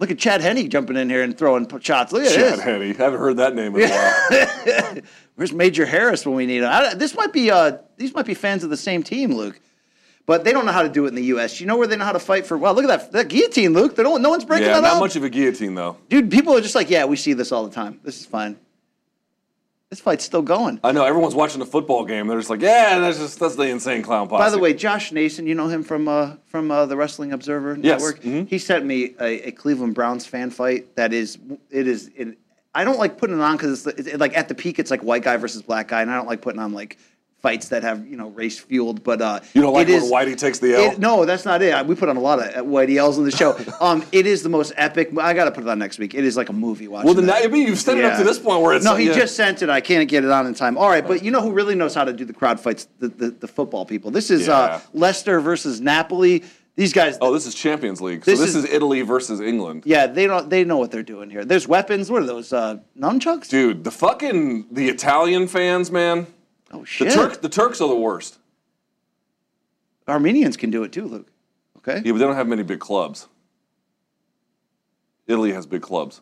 Look 0.00 0.10
at 0.10 0.18
Chad 0.18 0.40
Henney 0.40 0.66
jumping 0.66 0.96
in 0.96 1.10
here 1.10 1.22
and 1.22 1.36
throwing 1.36 1.68
shots. 1.80 2.10
Look 2.10 2.22
at 2.22 2.28
this. 2.28 2.34
Chad 2.34 2.54
this. 2.54 2.60
Henney. 2.62 2.90
I 2.90 2.94
haven't 2.94 3.20
heard 3.20 3.36
that 3.36 3.54
name 3.54 3.76
in 3.76 3.82
a 3.82 3.88
while. 3.88 4.96
Where's 5.36 5.52
Major 5.52 5.84
Harris 5.84 6.24
when 6.24 6.34
we 6.34 6.46
need 6.46 6.62
him? 6.62 6.70
I, 6.70 6.94
this 6.94 7.14
might 7.14 7.34
be 7.34 7.50
uh, 7.50 7.78
these 7.98 8.14
might 8.14 8.24
be 8.24 8.32
fans 8.32 8.64
of 8.64 8.70
the 8.70 8.78
same 8.78 9.02
team, 9.02 9.34
Luke. 9.34 9.60
But 10.24 10.44
they 10.44 10.52
don't 10.52 10.64
know 10.64 10.72
how 10.72 10.82
to 10.82 10.88
do 10.88 11.04
it 11.04 11.08
in 11.08 11.16
the 11.16 11.24
U.S. 11.24 11.60
You 11.60 11.66
know 11.66 11.76
where 11.76 11.86
they 11.86 11.96
know 11.96 12.04
how 12.04 12.12
to 12.12 12.18
fight 12.18 12.46
for? 12.46 12.56
Well, 12.56 12.72
look 12.72 12.84
at 12.84 12.88
that, 12.88 13.12
that 13.12 13.28
guillotine, 13.28 13.72
Luke. 13.72 13.96
They 13.96 14.02
don't, 14.02 14.22
no 14.22 14.30
one's 14.30 14.44
breaking 14.44 14.68
yeah, 14.68 14.74
that 14.74 14.82
not 14.82 14.94
up. 14.94 15.00
much 15.00 15.16
of 15.16 15.24
a 15.24 15.28
guillotine 15.28 15.74
though. 15.74 15.98
Dude, 16.08 16.30
people 16.30 16.56
are 16.56 16.60
just 16.60 16.74
like, 16.74 16.88
yeah, 16.88 17.04
we 17.04 17.16
see 17.16 17.32
this 17.32 17.52
all 17.52 17.66
the 17.66 17.74
time. 17.74 18.00
This 18.02 18.20
is 18.20 18.26
fine. 18.26 18.56
This 19.90 19.98
fight's 20.00 20.24
still 20.24 20.42
going. 20.42 20.78
I 20.84 20.92
know 20.92 21.04
everyone's 21.04 21.34
watching 21.34 21.58
the 21.58 21.66
football 21.66 22.04
game. 22.04 22.28
They're 22.28 22.38
just 22.38 22.48
like, 22.48 22.60
yeah, 22.60 23.00
that's 23.00 23.18
just 23.18 23.40
that's 23.40 23.56
the 23.56 23.64
insane 23.64 24.02
clown 24.02 24.28
posse. 24.28 24.38
By 24.38 24.48
the 24.50 24.58
way, 24.60 24.72
Josh 24.72 25.10
Nason, 25.10 25.48
you 25.48 25.56
know 25.56 25.66
him 25.66 25.82
from 25.82 26.06
uh, 26.06 26.36
from 26.46 26.70
uh, 26.70 26.86
the 26.86 26.96
Wrestling 26.96 27.32
Observer 27.32 27.76
Yes. 27.82 28.00
Network. 28.00 28.22
Mhm. 28.22 28.48
He 28.48 28.58
sent 28.58 28.86
me 28.86 29.16
a, 29.18 29.48
a 29.48 29.50
Cleveland 29.50 29.96
Browns 29.96 30.24
fan 30.26 30.50
fight 30.50 30.94
that 30.94 31.12
is 31.12 31.38
it 31.70 31.88
is 31.88 32.08
it, 32.14 32.38
I 32.72 32.84
don't 32.84 33.00
like 33.00 33.18
putting 33.18 33.36
it 33.36 33.42
on 33.42 33.56
because 33.56 33.84
it's, 33.84 33.98
it's 34.06 34.20
like 34.20 34.36
at 34.36 34.46
the 34.46 34.54
peak 34.54 34.78
it's 34.78 34.92
like 34.92 35.02
white 35.02 35.24
guy 35.24 35.36
versus 35.38 35.60
black 35.62 35.88
guy, 35.88 36.02
and 36.02 36.10
I 36.10 36.14
don't 36.14 36.28
like 36.28 36.40
putting 36.40 36.60
on 36.60 36.72
like 36.72 36.96
fights 37.40 37.68
that 37.68 37.82
have 37.82 38.06
you 38.06 38.16
know 38.16 38.28
race 38.30 38.58
fueled. 38.58 39.02
But 39.02 39.20
uh, 39.22 39.40
you 39.54 39.62
don't 39.62 39.72
like 39.72 39.88
when 39.88 39.96
is- 39.96 40.10
Whitey 40.10 40.36
takes 40.36 40.58
the 40.58 40.74
L. 40.74 40.92
it- 40.92 40.98
no, 40.98 41.24
that's 41.24 41.44
not 41.44 41.62
it. 41.62 41.86
We 41.86 41.94
put 41.94 42.08
on 42.08 42.16
a 42.16 42.20
lot 42.20 42.38
of 42.40 42.66
Whitey 42.66 42.96
L's 42.96 43.18
on 43.18 43.24
the 43.24 43.30
show. 43.30 43.58
um, 43.80 44.04
it 44.12 44.26
is 44.26 44.42
the 44.42 44.48
most 44.48 44.72
epic. 44.76 45.10
I 45.18 45.34
got 45.34 45.44
to 45.46 45.50
put 45.52 45.62
it 45.64 45.68
on 45.68 45.78
next 45.78 45.98
week. 45.98 46.14
It 46.14 46.24
is 46.24 46.36
like 46.36 46.48
a 46.48 46.52
movie. 46.52 46.88
Watching 46.88 47.06
well, 47.06 47.14
then 47.14 47.26
that. 47.26 47.44
I 47.44 47.48
mean, 47.48 47.66
you've 47.66 47.78
set 47.78 47.98
it 47.98 48.04
up 48.04 48.18
to 48.18 48.24
this 48.24 48.38
point 48.38 48.62
where 48.62 48.74
it's 48.74 48.84
No, 48.84 48.96
he 48.96 49.06
yeah. 49.08 49.14
just 49.14 49.36
sent 49.36 49.62
it. 49.62 49.68
I 49.70 49.80
can't 49.80 50.08
get 50.08 50.24
it 50.24 50.30
on 50.30 50.46
in 50.46 50.54
time. 50.54 50.76
All 50.78 50.88
right, 50.88 51.06
but 51.06 51.22
you 51.22 51.30
know 51.30 51.40
who 51.42 51.52
really 51.52 51.74
knows 51.74 51.94
how 51.94 52.04
to 52.04 52.12
do 52.12 52.24
the 52.24 52.32
crowd 52.34 52.60
fights? 52.60 52.86
The 52.98 53.08
the, 53.08 53.30
the 53.30 53.48
football 53.48 53.84
people. 53.84 54.10
This 54.10 54.30
is 54.30 54.48
uh, 54.48 54.80
Leicester 54.92 55.40
versus 55.40 55.80
Napoli. 55.80 56.44
These 56.76 56.92
guys. 56.94 57.18
Oh, 57.20 57.34
this 57.34 57.46
is 57.46 57.54
Champions 57.54 58.00
League. 58.00 58.24
So 58.24 58.30
This 58.30 58.40
this, 58.40 58.54
is- 58.54 58.64
is, 58.64 58.70
Italy 58.70 59.02
versus 59.02 59.40
England. 59.40 59.82
yeah, 59.84 60.06
they 60.06 60.26
don't. 60.26 60.48
They 60.48 60.64
know 60.64 60.78
what 60.78 60.90
they're 60.90 61.02
doing 61.02 61.28
here. 61.28 61.44
There's 61.44 61.66
weapons. 61.68 62.10
What 62.10 62.22
are 62.22 62.26
those? 62.26 62.52
Uh, 62.52 62.78
nunchucks? 62.98 63.48
Dude, 63.48 63.84
the 63.84 63.90
fucking 63.90 64.68
the 64.70 64.88
Italian 64.88 65.46
fans, 65.48 65.90
man. 65.90 66.26
Oh 66.70 66.84
shit! 66.84 67.08
The 67.08 67.14
shit! 67.14 67.30
Turk, 67.30 67.42
the 67.42 67.48
Turks 67.48 67.80
are 67.80 67.88
the 67.88 67.96
worst. 67.96 68.38
Armenians 70.08 70.56
can 70.56 70.70
do 70.70 70.82
it 70.82 70.92
too, 70.92 71.06
Luke. 71.06 71.30
Okay. 71.78 72.02
Yeah, 72.04 72.12
but 72.12 72.18
they 72.18 72.24
don't 72.24 72.34
have 72.34 72.48
many 72.48 72.62
big 72.62 72.80
clubs. 72.80 73.28
Italy 75.26 75.52
has 75.52 75.66
big 75.66 75.82
clubs. 75.82 76.20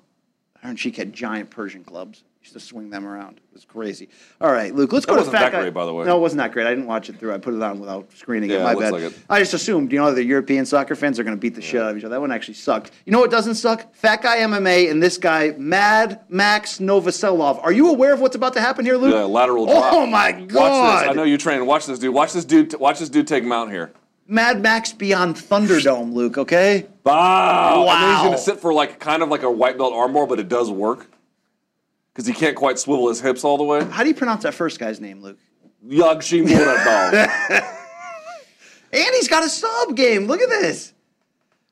Iron 0.62 0.76
Sheik 0.76 0.96
had 0.96 1.12
giant 1.12 1.50
Persian 1.50 1.84
clubs. 1.84 2.24
Used 2.48 2.54
to 2.54 2.66
swing 2.66 2.88
them 2.88 3.04
around. 3.06 3.36
It 3.36 3.42
was 3.52 3.66
crazy. 3.66 4.08
All 4.40 4.50
right, 4.50 4.74
Luke, 4.74 4.90
let's 4.94 5.04
That 5.04 5.10
go 5.12 5.16
to 5.16 5.20
wasn't 5.20 5.36
Fat 5.36 5.42
that 5.42 5.52
Guy- 5.52 5.60
great, 5.60 5.74
by 5.74 5.84
the 5.84 5.92
way. 5.92 6.06
No, 6.06 6.16
it 6.16 6.20
wasn't 6.20 6.38
that 6.38 6.52
great. 6.52 6.66
I 6.66 6.70
didn't 6.70 6.86
watch 6.86 7.10
it 7.10 7.18
through. 7.18 7.34
I 7.34 7.36
put 7.36 7.52
it 7.52 7.62
on 7.62 7.78
without 7.78 8.10
screening 8.16 8.48
it. 8.48 8.62
My 8.62 8.72
it 8.72 8.78
bad. 8.78 8.92
like 8.92 9.02
it. 9.02 9.18
I 9.28 9.38
just 9.38 9.52
assumed, 9.52 9.92
you 9.92 9.98
know, 9.98 10.14
the 10.14 10.24
European 10.24 10.64
soccer 10.64 10.94
fans 10.94 11.18
are 11.18 11.24
going 11.24 11.36
to 11.36 11.40
beat 11.40 11.54
the 11.54 11.60
shit 11.60 11.82
out 11.82 11.90
of 11.90 11.98
each 11.98 12.04
other. 12.04 12.14
That 12.14 12.22
one 12.22 12.32
actually 12.32 12.54
sucked. 12.54 12.92
You 13.04 13.12
know 13.12 13.20
what 13.20 13.30
doesn't 13.30 13.56
suck? 13.56 13.94
Fat 13.94 14.22
Guy 14.22 14.38
MMA 14.38 14.90
and 14.90 15.02
this 15.02 15.18
guy, 15.18 15.50
Mad 15.58 16.22
Max 16.30 16.78
Novoselov. 16.78 17.62
Are 17.62 17.72
you 17.72 17.90
aware 17.90 18.14
of 18.14 18.20
what's 18.22 18.34
about 18.36 18.54
to 18.54 18.62
happen 18.62 18.86
here, 18.86 18.96
Luke? 18.96 19.12
Yeah, 19.12 19.24
lateral 19.24 19.66
drop. 19.66 19.92
Oh 19.92 20.06
my 20.06 20.32
god! 20.32 20.54
Watch 20.54 21.02
this. 21.02 21.10
I 21.10 21.12
know 21.12 21.24
you 21.24 21.36
train. 21.36 21.66
Watch 21.66 21.84
this 21.84 21.98
dude. 21.98 22.14
Watch 22.14 22.32
this 22.32 22.46
dude. 22.46 22.72
Watch 22.80 22.98
this 22.98 23.10
dude 23.10 23.26
take 23.26 23.44
him 23.44 23.52
out 23.52 23.70
here. 23.70 23.92
Mad 24.26 24.62
Max 24.62 24.94
Beyond 24.94 25.36
Thunderdome, 25.36 26.14
Luke. 26.14 26.38
Okay. 26.38 26.86
Wow. 27.04 27.86
And 27.88 28.02
then 28.02 28.10
he's 28.14 28.22
going 28.22 28.32
to 28.32 28.38
sit 28.38 28.60
for 28.60 28.72
like 28.72 28.98
kind 28.98 29.22
of 29.22 29.28
like 29.28 29.42
a 29.42 29.50
white 29.50 29.76
belt 29.76 29.92
armbar, 29.92 30.26
but 30.26 30.38
it 30.38 30.48
does 30.48 30.70
work 30.70 31.10
because 32.18 32.26
he 32.26 32.34
can't 32.34 32.56
quite 32.56 32.80
swivel 32.80 33.08
his 33.10 33.20
hips 33.20 33.44
all 33.44 33.56
the 33.56 33.62
way. 33.62 33.84
How 33.84 34.02
do 34.02 34.08
you 34.08 34.14
pronounce 34.14 34.42
that 34.42 34.52
first 34.52 34.80
guy's 34.80 35.00
name, 35.00 35.22
Luke? 35.22 35.38
Yagshimuradov. 35.86 37.74
And 38.90 39.14
he's 39.16 39.28
got 39.28 39.44
a 39.44 39.50
sub 39.50 39.94
game. 39.94 40.24
Look 40.24 40.40
at 40.40 40.48
this. 40.48 40.94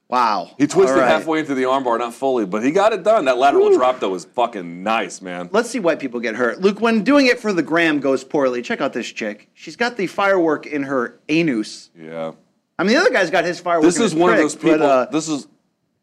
Wow. 0.07 0.51
He 0.59 0.67
twisted 0.67 0.99
right. 0.99 1.09
halfway 1.09 1.39
into 1.39 1.55
the 1.55 1.63
armbar, 1.63 1.99
not 1.99 2.13
fully, 2.13 2.45
but 2.45 2.63
he 2.63 2.73
got 2.73 2.93
it 2.93 3.03
done. 3.03 3.25
That 3.25 3.39
lateral 3.39 3.73
drop 3.73 4.01
though 4.01 4.11
was 4.11 4.27
fucking 4.27 4.83
nice, 4.83 5.23
man. 5.23 5.49
Let's 5.51 5.71
see 5.71 5.81
white 5.81 5.99
people 5.99 6.21
get 6.21 6.35
hurt. 6.35 6.61
Luke, 6.61 6.79
when 6.79 7.05
doing 7.05 7.25
it 7.25 7.41
for 7.41 7.55
the 7.55 7.63
gram 7.63 8.01
goes 8.01 8.23
poorly, 8.23 8.61
check 8.61 8.83
out 8.83 8.93
this 8.93 9.11
chick. 9.11 9.49
She's 9.55 9.77
got 9.77 9.97
the 9.97 10.07
firework 10.07 10.67
in 10.67 10.83
her 10.83 11.19
anus. 11.31 11.89
Yeah. 11.99 12.33
I 12.79 12.83
mean, 12.83 12.93
the 12.93 13.01
other 13.01 13.11
guy's 13.11 13.31
got 13.31 13.47
his 13.47 13.59
firework 13.59 13.87
This 13.87 13.99
is 13.99 14.15
one 14.15 14.31
of 14.31 14.37
those 14.37 14.55
people. 14.55 14.79
But, 14.79 14.83
uh, 14.83 15.07
this 15.07 15.31
is. 15.31 15.49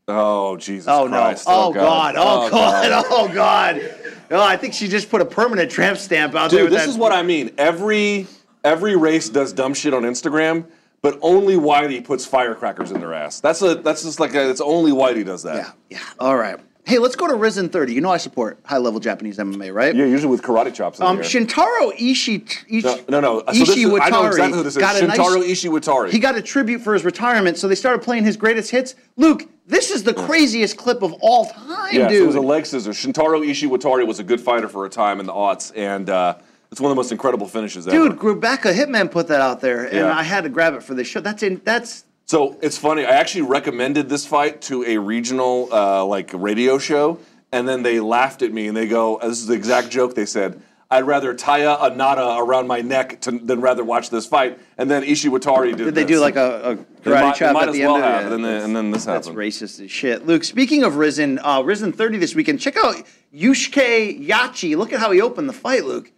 Oh 0.08 0.58
Jesus 0.58 0.88
oh, 0.90 1.08
Christ! 1.08 1.48
no. 1.48 1.54
Oh, 1.54 1.74
God. 1.74 2.16
Oh, 2.18 2.50
God. 2.50 3.06
Oh, 3.12 3.32
God. 3.32 4.03
Oh, 4.32 4.42
I 4.42 4.58
think 4.58 4.74
she 4.74 4.88
just 4.88 5.10
put 5.10 5.22
a 5.22 5.26
permanent 5.26 5.72
tramp 5.72 5.98
stamp 5.98 6.36
out 6.36 6.52
there. 6.52 6.64
Dude, 6.64 6.72
this 6.72 6.84
that- 6.84 6.90
is 6.90 6.98
what 6.98 7.12
I 7.12 7.24
mean. 7.24 7.52
Every 7.58 8.28
every 8.64 8.96
race 8.96 9.30
does 9.30 9.54
dumb 9.54 9.74
shit 9.74 9.94
on 9.94 10.04
Instagram, 10.04 10.66
but 11.02 11.20
only 11.22 11.56
Whitey 11.56 12.04
puts 12.04 12.26
firecrackers 12.26 12.92
in 12.92 13.00
their 13.00 13.14
ass. 13.14 13.40
That's 13.40 13.62
a 13.62 13.76
that's 13.76 14.04
just 14.04 14.20
like 14.20 14.34
a, 14.36 14.50
it's 14.50 14.62
only 14.62 14.92
Whitey 14.92 15.26
does 15.26 15.44
that. 15.44 15.56
Yeah, 15.56 15.72
yeah. 15.98 16.00
All 16.20 16.38
right. 16.38 16.60
Hey, 16.86 16.98
let's 17.00 17.16
go 17.16 17.28
to 17.28 17.36
Rizin 17.36 17.70
30. 17.70 17.94
You 17.94 18.02
know 18.02 18.10
I 18.12 18.18
support 18.18 18.60
high 18.66 18.78
level 18.78 19.00
Japanese 19.00 19.38
MMA, 19.38 19.74
right? 19.74 19.96
Yeah, 19.96 20.04
usually 20.06 20.30
with 20.32 20.42
karate 20.42 20.74
chops. 20.74 21.00
Um, 21.00 21.16
here. 21.18 21.24
Shintaro 21.24 21.94
Ishii, 21.98 22.66
Ishi, 22.68 22.82
no, 22.82 23.00
no, 23.08 23.20
no. 23.22 23.40
So 23.40 23.60
this 23.60 23.70
is, 23.70 23.86
I 24.02 24.10
know 24.10 24.26
exactly 24.28 24.58
who 24.58 24.64
this 24.64 24.76
is. 24.76 24.78
a 24.78 24.82
nice- 25.08 25.18
Shintaro 25.18 25.42
Ishiwatari. 25.44 26.10
He 26.12 26.20
got 26.20 26.36
a 26.36 26.42
tribute 26.42 26.82
for 26.82 26.94
his 26.94 27.06
retirement, 27.06 27.58
so 27.58 27.70
they 27.70 27.76
started 27.76 28.02
playing 28.04 28.26
his 28.26 28.36
greatest 28.36 28.70
hits. 28.72 28.96
Luke, 29.16 29.44
this 29.66 29.92
is 29.92 30.04
the 30.04 30.14
craziest 30.14 30.76
clip 30.76 31.02
of 31.04 31.14
all 31.22 31.46
time, 31.46 31.96
yeah, 31.96 32.08
so 32.08 32.10
dude. 32.10 32.24
it 32.24 32.28
was 32.28 32.36
a 32.36 32.42
leg 32.42 32.66
scissor. 32.66 32.92
Shintaro 32.92 33.40
Ishiwatari 33.48 34.06
was 34.06 34.20
a 34.20 34.24
good 34.24 34.42
fighter 34.42 34.68
for 34.68 34.86
a 34.86 34.90
time 34.90 35.22
in 35.22 35.26
the 35.26 35.34
aughts, 35.34 35.72
and 35.78 36.10
uh, 36.10 36.36
it's 36.70 36.82
one 36.82 36.92
of 36.92 36.96
the 36.96 37.00
most 37.00 37.14
incredible 37.14 37.48
finishes 37.48 37.88
ever. 37.88 37.96
dude, 38.10 38.22
Rebecca 38.22 38.74
Hitman 38.74 39.10
put 39.10 39.30
that 39.30 39.40
out 39.40 39.62
there, 39.62 39.86
and 39.86 39.94
Yeah. 39.94 40.14
I 40.18 40.24
had 40.24 40.44
to 40.44 40.50
grab 40.50 40.74
it 40.74 40.84
for 40.84 40.96
this 40.96 41.08
show. 41.08 41.22
That's 41.22 41.44
in. 41.44 41.62
That's 41.64 42.04
So 42.34 42.58
it's 42.64 42.80
funny. 42.80 43.06
I 43.06 43.12
actually 43.12 43.44
recommended 43.44 44.10
this 44.10 44.26
fight 44.26 44.60
to 44.64 44.84
a 44.86 44.98
regional 44.98 45.72
uh, 45.72 46.04
like 46.04 46.32
radio 46.34 46.80
show, 46.80 47.20
and 47.52 47.70
then 47.70 47.84
they 47.84 48.00
laughed 48.00 48.42
at 48.42 48.52
me 48.52 48.66
and 48.66 48.76
they 48.76 48.88
go, 48.88 49.20
"This 49.22 49.38
is 49.38 49.46
the 49.46 49.54
exact 49.54 49.92
joke." 49.92 50.16
They 50.16 50.26
said, 50.26 50.60
"I'd 50.90 51.04
rather 51.04 51.36
tie 51.36 51.60
a, 51.60 51.76
a 51.80 51.96
nada 51.96 52.38
around 52.40 52.66
my 52.66 52.82
neck 52.82 53.22
to, 53.22 53.38
than 53.38 53.62
rather 53.62 53.84
watch 53.84 54.10
this 54.10 54.26
fight." 54.26 54.58
And 54.80 54.90
then 54.90 55.04
Ishiwatari 55.04 55.78
did. 55.78 55.86
did 55.86 55.94
they 55.94 56.06
do 56.06 56.20
like 56.20 56.36
a, 56.36 56.72
a 56.72 56.76
karate 57.04 57.22
might, 57.22 57.36
chop 57.36 57.54
might 57.54 57.62
at 57.62 57.70
as 57.70 57.76
the 57.76 57.86
well 57.86 57.98
end 57.98 58.04
of 58.04 58.12
have, 58.12 58.32
it? 58.32 58.36
and 58.36 58.44
then, 58.44 58.64
and 58.64 58.76
then 58.76 58.90
this 58.90 59.06
That's 59.06 59.28
happened. 59.28 59.40
That's 59.40 59.62
racist 59.62 59.86
as 59.86 59.92
shit. 59.92 60.26
Luke, 60.26 60.44
speaking 60.44 60.84
of 60.84 60.96
Rizin, 60.96 61.38
uh, 61.38 61.62
Rizin 61.62 61.94
30 61.94 62.18
this 62.18 62.34
weekend, 62.34 62.60
check 62.60 62.78
out 62.78 62.96
Yusuke 63.32 64.28
Yachi. 64.28 64.76
Look 64.76 64.92
at 64.92 65.00
how 65.00 65.12
he 65.12 65.22
opened 65.22 65.48
the 65.48 65.54
fight, 65.54 65.86
Luke. 65.86 66.12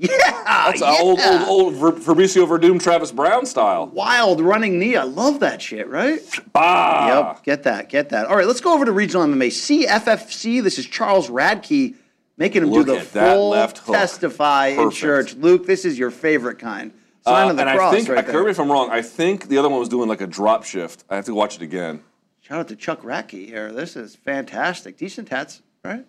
Yeah. 0.10 0.66
That's 0.66 0.80
yeah. 0.80 0.88
uh, 0.88 0.96
old, 1.00 1.20
old, 1.20 1.74
old 1.76 1.98
Fabricio 2.02 2.46
Werdum, 2.46 2.82
Travis 2.82 3.12
Browne 3.12 3.44
style. 3.46 3.86
Wild 3.88 4.40
running 4.40 4.78
knee. 4.78 4.96
I 4.96 5.02
love 5.04 5.40
that 5.40 5.60
shit, 5.62 5.88
right? 5.88 6.20
Bah! 6.52 7.32
Yep. 7.34 7.44
Get 7.44 7.62
that. 7.64 7.88
Get 7.88 8.08
that. 8.08 8.26
All 8.26 8.36
right, 8.36 8.46
let's 8.46 8.60
go 8.60 8.72
over 8.72 8.84
to 8.84 8.92
regional 8.92 9.26
MMA. 9.26 9.48
CFFC. 9.48 10.62
This 10.62 10.78
is 10.78 10.86
Charles 10.86 11.28
Radtke 11.28 11.94
making 12.36 12.62
him 12.62 12.70
Look 12.70 12.86
do 12.86 12.94
the 12.94 13.00
full 13.00 13.52
testify 13.68 14.68
in 14.68 14.90
church. 14.90 15.34
Luke, 15.34 15.66
this 15.66 15.84
is 15.84 15.98
your 15.98 16.10
favorite 16.10 16.58
kind. 16.58 16.92
Sign 17.24 17.48
Uh, 17.48 17.50
of 17.50 17.56
the 17.56 17.66
and 17.66 17.76
cross 17.78 17.92
I 17.92 17.96
think, 17.96 18.08
right 18.08 18.18
I 18.18 18.22
correct 18.22 18.44
me 18.46 18.50
if 18.50 18.58
I'm 18.60 18.72
wrong. 18.72 18.90
I 18.90 19.02
think 19.02 19.48
the 19.48 19.58
other 19.58 19.68
one 19.68 19.78
was 19.78 19.90
doing 19.90 20.08
like 20.08 20.22
a 20.22 20.26
drop 20.26 20.64
shift. 20.64 21.04
I 21.10 21.16
have 21.16 21.26
to 21.26 21.34
watch 21.34 21.56
it 21.56 21.62
again. 21.62 22.02
Shout 22.40 22.58
out 22.60 22.68
to 22.68 22.76
Chuck 22.76 23.02
Radtke 23.02 23.46
here. 23.46 23.70
This 23.70 23.94
is 23.94 24.16
fantastic. 24.16 24.96
Decent 24.96 25.28
tats, 25.28 25.60
right? 25.84 26.04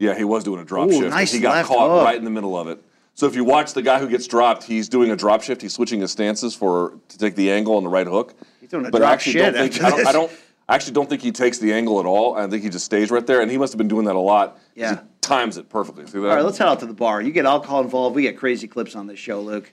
Yeah, 0.00 0.14
he 0.16 0.24
was 0.24 0.42
doing 0.42 0.60
a 0.60 0.64
drop 0.64 0.88
Ooh, 0.88 0.92
shift. 0.92 1.10
nice 1.10 1.30
he 1.30 1.38
got 1.40 1.64
caught 1.66 1.90
hook. 1.90 2.04
right 2.04 2.16
in 2.16 2.24
the 2.24 2.30
middle 2.30 2.58
of 2.58 2.66
it. 2.66 2.82
So 3.14 3.26
if 3.26 3.34
you 3.36 3.44
watch 3.44 3.74
the 3.74 3.82
guy 3.82 4.00
who 4.00 4.08
gets 4.08 4.26
dropped, 4.26 4.64
he's 4.64 4.88
doing 4.88 5.10
a 5.10 5.16
drop 5.16 5.42
shift. 5.42 5.60
He's 5.60 5.74
switching 5.74 6.00
his 6.00 6.10
stances 6.10 6.54
for 6.54 6.98
to 7.08 7.18
take 7.18 7.36
the 7.36 7.52
angle 7.52 7.76
on 7.76 7.84
the 7.84 7.90
right 7.90 8.06
hook. 8.06 8.34
He's 8.60 8.70
doing 8.70 8.86
a 8.86 8.90
but 8.90 9.02
I 9.02 9.04
drop 9.04 9.12
actually 9.12 9.32
shit 9.32 9.54
don't 9.54 9.70
think 9.70 9.84
I 9.84 9.90
don't, 9.90 10.06
I 10.06 10.12
don't 10.12 10.32
I 10.70 10.74
actually 10.76 10.92
don't 10.94 11.08
think 11.08 11.20
he 11.20 11.32
takes 11.32 11.58
the 11.58 11.72
angle 11.72 12.00
at 12.00 12.06
all. 12.06 12.34
I 12.34 12.46
think 12.46 12.62
he 12.62 12.70
just 12.70 12.84
stays 12.84 13.10
right 13.10 13.26
there, 13.26 13.42
and 13.42 13.50
he 13.50 13.58
must 13.58 13.72
have 13.72 13.78
been 13.78 13.88
doing 13.88 14.06
that 14.06 14.14
a 14.16 14.20
lot. 14.20 14.58
Yeah. 14.74 14.94
he 14.94 15.00
times 15.20 15.58
it 15.58 15.68
perfectly. 15.68 16.06
See 16.06 16.18
that? 16.20 16.28
All 16.28 16.36
right, 16.36 16.44
let's 16.44 16.56
head 16.58 16.68
out 16.68 16.80
to 16.80 16.86
the 16.86 16.94
bar. 16.94 17.20
You 17.20 17.32
get 17.32 17.44
alcohol 17.44 17.82
involved. 17.82 18.16
We 18.16 18.22
get 18.22 18.38
crazy 18.38 18.68
clips 18.68 18.94
on 18.94 19.06
this 19.06 19.18
show, 19.18 19.40
Luke. 19.42 19.70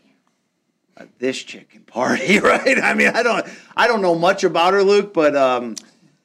Uh, 0.97 1.05
this 1.19 1.41
chick 1.41 1.69
can 1.69 1.83
party, 1.83 2.39
right? 2.41 2.79
I 2.81 2.95
mean, 2.95 3.09
I 3.09 3.21
don't, 3.23 3.45
I 3.77 3.87
don't 3.87 4.01
know 4.01 4.15
much 4.15 4.43
about 4.43 4.73
her, 4.73 4.83
Luke, 4.83 5.13
but 5.13 5.35
um, 5.37 5.75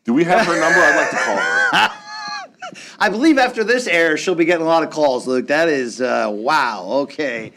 Do 0.04 0.14
we 0.14 0.24
have 0.24 0.46
her 0.46 0.58
number? 0.58 0.80
I'd 0.80 0.96
like 0.96 1.10
to 1.10 1.16
call 1.18 1.36
her. 1.36 1.98
I 2.98 3.08
believe 3.08 3.38
after 3.38 3.64
this 3.64 3.86
air, 3.86 4.16
she'll 4.16 4.34
be 4.34 4.44
getting 4.44 4.64
a 4.64 4.68
lot 4.68 4.82
of 4.82 4.90
calls, 4.90 5.26
Luke. 5.26 5.48
That 5.48 5.68
is 5.68 6.00
uh, 6.00 6.28
wow. 6.30 6.84
Okay, 7.02 7.52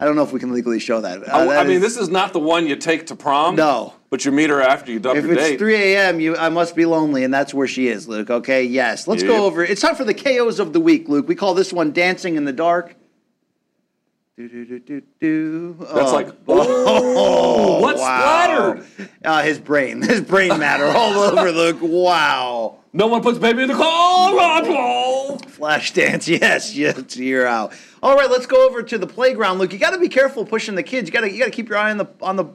I 0.00 0.04
don't 0.04 0.16
know 0.16 0.22
if 0.22 0.32
we 0.32 0.40
can 0.40 0.52
legally 0.52 0.78
show 0.78 1.00
that. 1.00 1.28
Uh, 1.28 1.36
I, 1.36 1.44
that 1.46 1.58
I 1.58 1.64
mean, 1.64 1.76
is- 1.76 1.82
this 1.82 1.96
is 1.96 2.08
not 2.08 2.32
the 2.32 2.38
one 2.40 2.66
you 2.66 2.76
take 2.76 3.06
to 3.08 3.16
prom. 3.16 3.56
No. 3.56 3.94
But 4.08 4.24
you 4.24 4.30
meet 4.30 4.50
her 4.50 4.62
after 4.62 4.92
you 4.92 5.00
dump 5.00 5.18
If 5.18 5.24
your 5.24 5.34
it's 5.36 5.58
3 5.58 5.74
a.m., 5.74 6.20
you 6.20 6.36
I 6.36 6.48
must 6.48 6.76
be 6.76 6.86
lonely, 6.86 7.24
and 7.24 7.34
that's 7.34 7.52
where 7.52 7.66
she 7.66 7.88
is, 7.88 8.06
Luke. 8.08 8.30
Okay, 8.30 8.62
yes. 8.62 9.08
Let's 9.08 9.22
Yep. 9.22 9.30
go 9.32 9.44
over. 9.44 9.64
It's 9.64 9.80
time 9.80 9.96
for 9.96 10.04
the 10.04 10.14
KOs 10.14 10.60
of 10.60 10.72
the 10.72 10.80
week, 10.80 11.08
Luke. 11.08 11.26
We 11.26 11.34
call 11.34 11.54
this 11.54 11.72
one 11.72 11.90
"Dancing 11.92 12.36
in 12.36 12.44
the 12.44 12.52
Dark." 12.52 12.94
Do, 14.38 14.48
do, 14.48 14.64
do, 14.66 14.78
do, 14.80 15.02
do. 15.18 15.76
That's 15.80 15.92
Oh, 16.10 16.12
like, 16.14 16.28
oh, 16.48 17.80
what 17.80 17.96
wow. 17.96 18.76
splattered? 18.80 18.86
Uh, 19.24 19.42
his 19.42 19.58
brain, 19.58 20.02
his 20.02 20.20
brain 20.20 20.56
matter 20.58 20.84
all 20.86 21.14
over, 21.14 21.50
Luke. 21.50 21.78
Wow. 21.80 22.76
No 22.96 23.08
one 23.08 23.22
puts 23.22 23.38
baby 23.38 23.62
in 23.62 23.68
the 23.68 23.74
car. 23.74 25.38
Flash 25.50 25.92
dance, 25.92 26.26
yes, 26.28 26.74
yes, 26.74 27.14
you're 27.14 27.46
out. 27.46 27.74
All 28.02 28.16
right, 28.16 28.30
let's 28.30 28.46
go 28.46 28.66
over 28.66 28.82
to 28.82 28.96
the 28.96 29.06
playground, 29.06 29.58
Luke. 29.58 29.74
You 29.74 29.78
got 29.78 29.90
to 29.90 29.98
be 29.98 30.08
careful 30.08 30.46
pushing 30.46 30.76
the 30.76 30.82
kids. 30.82 31.06
You 31.06 31.12
got 31.12 31.20
to, 31.20 31.30
you 31.30 31.38
got 31.38 31.44
to 31.44 31.50
keep 31.50 31.68
your 31.68 31.76
eye 31.76 31.90
on 31.90 31.98
the, 31.98 32.06
on 32.22 32.36
the. 32.36 32.46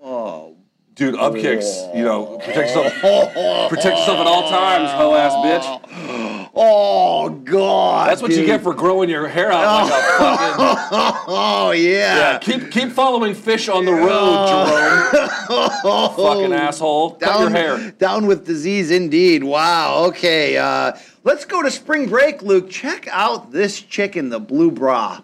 Oh, 0.00 0.54
Dude, 0.94 1.16
up 1.16 1.34
kicks. 1.34 1.66
You 1.96 2.04
know, 2.04 2.38
protect 2.38 2.76
yourself. 2.76 2.92
protect 3.68 3.98
yourself 3.98 4.18
at 4.18 4.26
all 4.28 4.48
times, 4.48 4.88
hoe 4.92 5.16
ass 5.16 5.32
bitch. 5.32 6.18
oh 6.60 7.30
God. 7.30 8.10
That's 8.10 8.20
what 8.20 8.32
you 8.32 8.44
get 8.44 8.62
for 8.62 8.74
growing 8.74 9.08
your 9.08 9.28
hair 9.28 9.52
out 9.52 9.84
like 9.84 9.92
a 9.92 10.18
fucking. 10.18 11.24
Oh 11.30 11.70
yeah. 11.70 12.32
Yeah, 12.32 12.38
keep 12.38 12.70
keep 12.70 12.90
following 12.90 13.34
Phish 13.34 13.72
on 13.72 13.84
the 13.84 13.92
road, 13.92 14.48
Jerome. 14.48 16.10
fucking 16.16 16.52
asshole. 16.52 17.12
Cut 17.16 17.40
your 17.40 17.50
hair. 17.50 17.92
Down 17.92 18.26
with 18.26 18.44
disease, 18.44 18.90
indeed. 18.90 19.44
Wow. 19.44 20.06
Okay. 20.06 20.56
Uh, 20.56 20.92
let's 21.24 21.44
go 21.44 21.62
to 21.62 21.70
spring 21.70 22.08
break, 22.08 22.42
Luke. 22.42 22.70
Check 22.70 23.06
out 23.10 23.52
this 23.52 23.80
chick 23.80 24.16
in 24.16 24.30
the 24.30 24.40
blue 24.40 24.70
bra. 24.70 25.20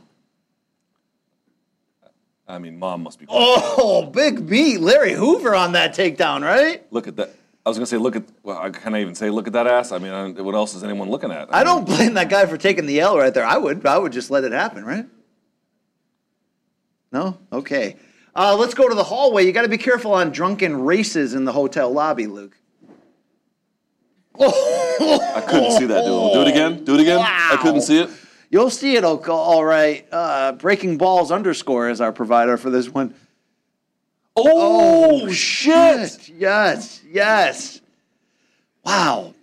I 2.46 2.58
mean, 2.58 2.78
mom 2.78 3.02
must 3.02 3.18
be. 3.18 3.26
Oh, 3.28 4.06
big 4.06 4.46
beat, 4.46 4.80
Larry 4.80 5.14
Hoover 5.14 5.54
on 5.54 5.72
that 5.72 5.96
takedown, 5.96 6.42
right? 6.42 6.84
Look 6.92 7.08
at 7.08 7.16
that. 7.16 7.34
I 7.64 7.70
was 7.70 7.78
gonna 7.78 7.86
say, 7.86 7.96
look 7.96 8.14
at. 8.16 8.24
Well, 8.42 8.58
I 8.58 8.70
can 8.70 8.94
I 8.94 9.00
even 9.00 9.14
say, 9.14 9.30
look 9.30 9.46
at 9.46 9.54
that 9.54 9.66
ass. 9.66 9.90
I 9.90 9.98
mean, 9.98 10.12
I, 10.12 10.30
what 10.42 10.54
else 10.54 10.74
is 10.74 10.84
anyone 10.84 11.08
looking 11.08 11.30
at? 11.30 11.54
I 11.54 11.64
don't 11.64 11.86
blame 11.86 12.14
that 12.14 12.28
guy 12.28 12.44
for 12.44 12.58
taking 12.58 12.84
the 12.84 13.00
L 13.00 13.16
right 13.16 13.32
there. 13.32 13.46
I 13.46 13.56
would. 13.56 13.86
I 13.86 13.96
would 13.96 14.12
just 14.12 14.30
let 14.30 14.44
it 14.44 14.52
happen, 14.52 14.84
right? 14.84 15.06
No. 17.10 17.38
Okay. 17.52 17.96
Uh, 18.36 18.56
let's 18.56 18.74
go 18.74 18.88
to 18.88 18.94
the 18.94 19.04
hallway. 19.04 19.46
You 19.46 19.52
got 19.52 19.62
to 19.62 19.68
be 19.68 19.78
careful 19.78 20.12
on 20.12 20.30
drunken 20.30 20.82
races 20.82 21.34
in 21.34 21.44
the 21.44 21.52
hotel 21.52 21.90
lobby, 21.90 22.26
Luke. 22.26 22.56
Oh. 24.38 25.32
I 25.36 25.40
couldn't 25.40 25.72
see 25.72 25.86
that. 25.86 26.04
Do 26.04 26.26
it. 26.26 26.34
Do 26.34 26.40
it 26.42 26.48
again. 26.48 26.84
Do 26.84 26.94
it 26.94 27.00
again. 27.00 27.20
I 27.20 27.56
couldn't 27.62 27.82
see 27.82 28.00
it. 28.00 28.10
You'll 28.50 28.70
see 28.70 28.96
it. 28.96 29.04
Okay, 29.04 29.30
all 29.30 29.64
right. 29.64 30.06
Uh, 30.12 30.52
Breaking 30.52 30.98
balls 30.98 31.30
underscore 31.30 31.88
is 31.88 32.00
our 32.00 32.12
provider 32.12 32.56
for 32.56 32.70
this 32.70 32.88
one. 32.88 33.14
Oh, 34.36 35.22
oh, 35.26 35.32
shit! 35.32 36.28
Yes, 36.28 37.00
yes. 37.08 37.80
Wow. 38.84 39.33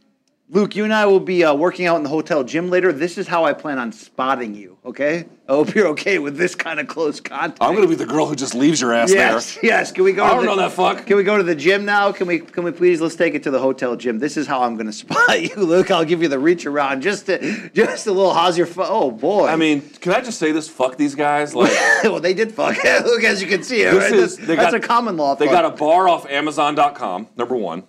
Luke, 0.54 0.76
you 0.76 0.84
and 0.84 0.94
I 0.94 1.06
will 1.06 1.22
be 1.22 1.46
uh, 1.46 1.54
working 1.54 1.86
out 1.86 1.96
in 1.96 2.04
the 2.04 2.10
hotel 2.10 2.44
gym 2.44 2.70
later. 2.70 2.92
This 2.92 3.18
is 3.18 3.26
how 3.26 3.46
I 3.46 3.54
plan 3.54 3.80
on 3.80 3.94
spotting 3.94 4.54
you. 4.54 4.78
Okay. 4.84 5.26
I 5.48 5.54
hope 5.54 5.74
you're 5.74 5.88
okay 5.90 6.20
with 6.20 6.36
this 6.36 6.56
kind 6.56 6.78
of 6.82 6.88
close 6.88 7.22
contact. 7.22 7.62
I'm 7.62 7.74
gonna 7.74 7.88
be 7.88 7.96
the 7.96 8.06
girl 8.06 8.26
who 8.26 8.36
just 8.36 8.54
leaves 8.54 8.82
your 8.82 8.94
ass 8.94 9.14
Yes, 9.14 9.56
there. 9.56 9.66
yes. 9.66 9.94
Can 9.94 10.04
we 10.04 10.12
go? 10.12 10.26
I 10.26 10.32
don't 10.32 10.40
the, 10.42 10.46
know 10.48 10.56
that 10.58 10.74
fuck. 10.74 11.06
Can 11.06 11.16
we 11.16 11.24
go 11.24 11.38
to 11.38 11.44
the 11.44 11.56
gym 11.56 11.86
now? 11.86 12.12
Can 12.12 12.28
we? 12.28 12.40
Can 12.40 12.66
we 12.66 12.72
please? 12.72 13.00
Let's 13.00 13.16
take 13.16 13.34
it 13.34 13.44
to 13.44 13.52
the 13.52 13.60
hotel 13.60 13.96
gym. 13.96 14.20
This 14.20 14.36
is 14.36 14.46
how 14.46 14.62
I'm 14.64 14.78
to 14.78 14.92
spot 14.92 15.42
you, 15.42 15.56
Luke. 15.56 15.90
I'll 15.90 16.04
give 16.04 16.22
you 16.22 16.28
the 16.28 16.40
reach 16.40 16.66
around. 16.66 17.02
Just 17.02 17.28
to, 17.28 17.70
just 17.74 18.08
a 18.08 18.12
little. 18.12 18.34
How's 18.34 18.58
your? 18.58 18.68
Fo- 18.68 18.88
oh 18.88 19.10
boy. 19.12 19.48
I 19.48 19.56
mean, 19.56 19.82
can 19.82 20.12
I 20.12 20.20
just 20.20 20.38
say 20.38 20.52
this? 20.52 20.68
Fuck 20.68 20.98
these 20.98 21.16
guys. 21.16 21.56
Like, 21.56 21.72
well, 22.04 22.20
they 22.20 22.34
did 22.34 22.52
fuck. 22.54 22.76
Look, 23.06 23.24
as 23.24 23.42
you 23.42 23.48
can 23.48 23.64
see, 23.64 23.84
This 23.86 24.12
right? 24.12 24.14
is- 24.14 24.36
that's 24.36 24.60
got- 24.60 24.74
a 24.74 24.82
common 24.82 25.16
law. 25.16 25.36
they 25.36 25.46
fuck. 25.46 25.54
got 25.54 25.66
a 25.66 25.78
bar 25.78 26.10
off 26.10 26.30
Amazon.com. 26.30 27.30
Number 27.38 27.56
one. 27.56 27.84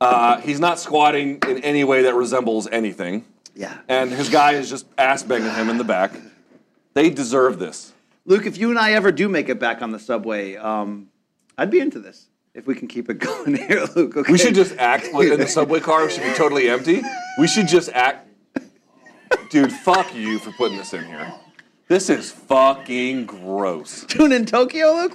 Uh, 0.00 0.40
he's 0.40 0.60
not 0.60 0.78
squatting 0.78 1.38
in 1.46 1.58
any 1.64 1.84
way 1.84 2.02
that 2.02 2.14
resembles 2.14 2.68
anything. 2.68 3.24
Yeah. 3.54 3.76
And 3.88 4.12
his 4.12 4.28
guy 4.28 4.52
is 4.52 4.70
just 4.70 4.86
ass 4.96 5.22
banging 5.22 5.52
him 5.52 5.68
in 5.68 5.78
the 5.78 5.84
back. 5.84 6.12
They 6.94 7.10
deserve 7.10 7.58
this. 7.58 7.92
Luke, 8.24 8.46
if 8.46 8.58
you 8.58 8.70
and 8.70 8.78
I 8.78 8.92
ever 8.92 9.10
do 9.10 9.28
make 9.28 9.48
it 9.48 9.58
back 9.58 9.82
on 9.82 9.90
the 9.90 9.98
subway, 9.98 10.56
um, 10.56 11.08
I'd 11.56 11.70
be 11.70 11.80
into 11.80 11.98
this. 11.98 12.28
If 12.54 12.66
we 12.66 12.74
can 12.74 12.86
keep 12.88 13.08
it 13.10 13.14
going 13.18 13.56
here, 13.56 13.86
Luke. 13.96 14.16
Okay. 14.16 14.32
We 14.32 14.38
should 14.38 14.54
just 14.54 14.76
act 14.76 15.12
like 15.12 15.28
in 15.28 15.40
the 15.40 15.48
subway 15.58 15.80
car. 15.80 16.08
Should 16.08 16.22
be 16.22 16.34
totally 16.34 16.68
empty. 16.68 17.02
We 17.38 17.48
should 17.48 17.66
just 17.68 17.88
act. 17.90 18.28
Dude, 19.50 19.72
fuck 19.72 20.14
you 20.14 20.38
for 20.38 20.52
putting 20.52 20.78
this 20.78 20.92
in 20.92 21.04
here. 21.04 21.32
This 21.88 22.10
is 22.10 22.30
fucking 22.30 23.26
gross. 23.26 24.04
tune 24.04 24.32
in 24.32 24.44
Tokyo, 24.44 24.92
Luke. 24.92 25.14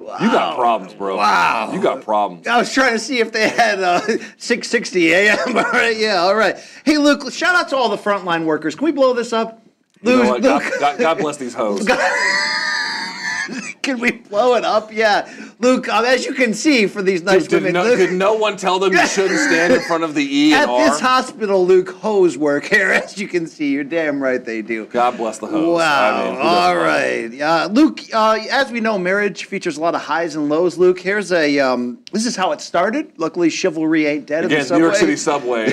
Uh, 0.00 0.16
You 0.20 0.30
got 0.30 0.56
problems, 0.56 0.94
bro. 0.94 1.16
Wow. 1.16 1.70
You 1.72 1.80
got 1.82 2.02
problems. 2.02 2.46
I 2.46 2.58
was 2.58 2.72
trying 2.72 2.92
to 2.92 2.98
see 2.98 3.18
if 3.20 3.32
they 3.32 3.48
had 3.48 3.82
uh, 3.82 4.00
6:60 4.38 5.10
a.m. 5.10 5.38
All 5.56 5.62
right, 5.64 5.96
yeah, 5.96 6.22
all 6.22 6.34
right. 6.34 6.56
Hey, 6.84 6.98
Luke, 6.98 7.30
shout 7.32 7.54
out 7.54 7.68
to 7.70 7.76
all 7.76 7.88
the 7.88 7.96
frontline 7.98 8.44
workers. 8.44 8.74
Can 8.74 8.84
we 8.86 8.92
blow 8.92 9.12
this 9.14 9.32
up? 9.32 9.62
You 10.02 10.10
know 10.10 10.16
Luke, 10.22 10.28
what? 10.28 10.42
God, 10.42 10.62
Luke, 10.64 10.80
God, 10.80 10.98
God 10.98 11.18
bless 11.18 11.36
these 11.36 11.54
hoes. 11.54 11.84
Can 13.88 14.00
we 14.00 14.10
blow 14.10 14.54
it 14.54 14.64
up? 14.64 14.92
Yeah, 14.92 15.26
Luke. 15.60 15.88
Um, 15.88 16.04
as 16.04 16.26
you 16.26 16.34
can 16.34 16.52
see, 16.52 16.86
for 16.86 17.00
these 17.00 17.22
nice 17.22 17.46
Did 17.46 17.62
women, 17.62 17.72
no, 17.72 17.84
Luke, 17.84 17.96
did 17.96 18.12
no 18.12 18.34
one 18.34 18.58
tell 18.58 18.78
them 18.78 18.92
you 18.92 19.06
shouldn't 19.06 19.40
stand 19.40 19.72
in 19.72 19.80
front 19.80 20.04
of 20.04 20.14
the 20.14 20.22
E 20.22 20.52
at 20.52 20.68
R? 20.68 20.84
this 20.84 21.00
hospital, 21.00 21.66
Luke, 21.66 21.88
hose 21.88 22.36
work 22.36 22.66
here. 22.66 22.92
As 22.98 23.16
you 23.16 23.26
can 23.26 23.46
see, 23.46 23.72
you're 23.72 23.84
damn 23.84 24.22
right 24.22 24.44
they 24.44 24.60
do. 24.60 24.84
God 24.86 25.16
bless 25.16 25.38
the 25.38 25.46
hoes. 25.46 25.78
Wow. 25.78 26.10
I 26.10 26.30
mean, 26.30 26.38
All 26.38 26.74
doesn't? 26.74 27.32
Yeah. 27.32 27.68
Luke, 27.70 28.00
uh, 28.12 28.38
as 28.50 28.70
we 28.70 28.80
know, 28.80 28.98
marriage 28.98 29.44
features 29.46 29.78
a 29.78 29.80
lot 29.80 29.94
of 29.94 30.02
highs 30.02 30.36
and 30.36 30.50
lows. 30.50 30.76
Luke, 30.76 31.00
here's 31.00 31.32
a. 31.32 31.58
Um, 31.58 31.98
this 32.12 32.26
is 32.26 32.36
how 32.36 32.52
it 32.52 32.60
started. 32.60 33.12
Luckily, 33.16 33.48
chivalry 33.48 34.06
ain't 34.06 34.26
dead. 34.26 34.44
in 34.44 34.50
the 34.50 34.56
Again, 34.56 34.78
New 34.78 34.84
York. 34.84 34.96
City 34.96 35.16
subway. 35.16 35.66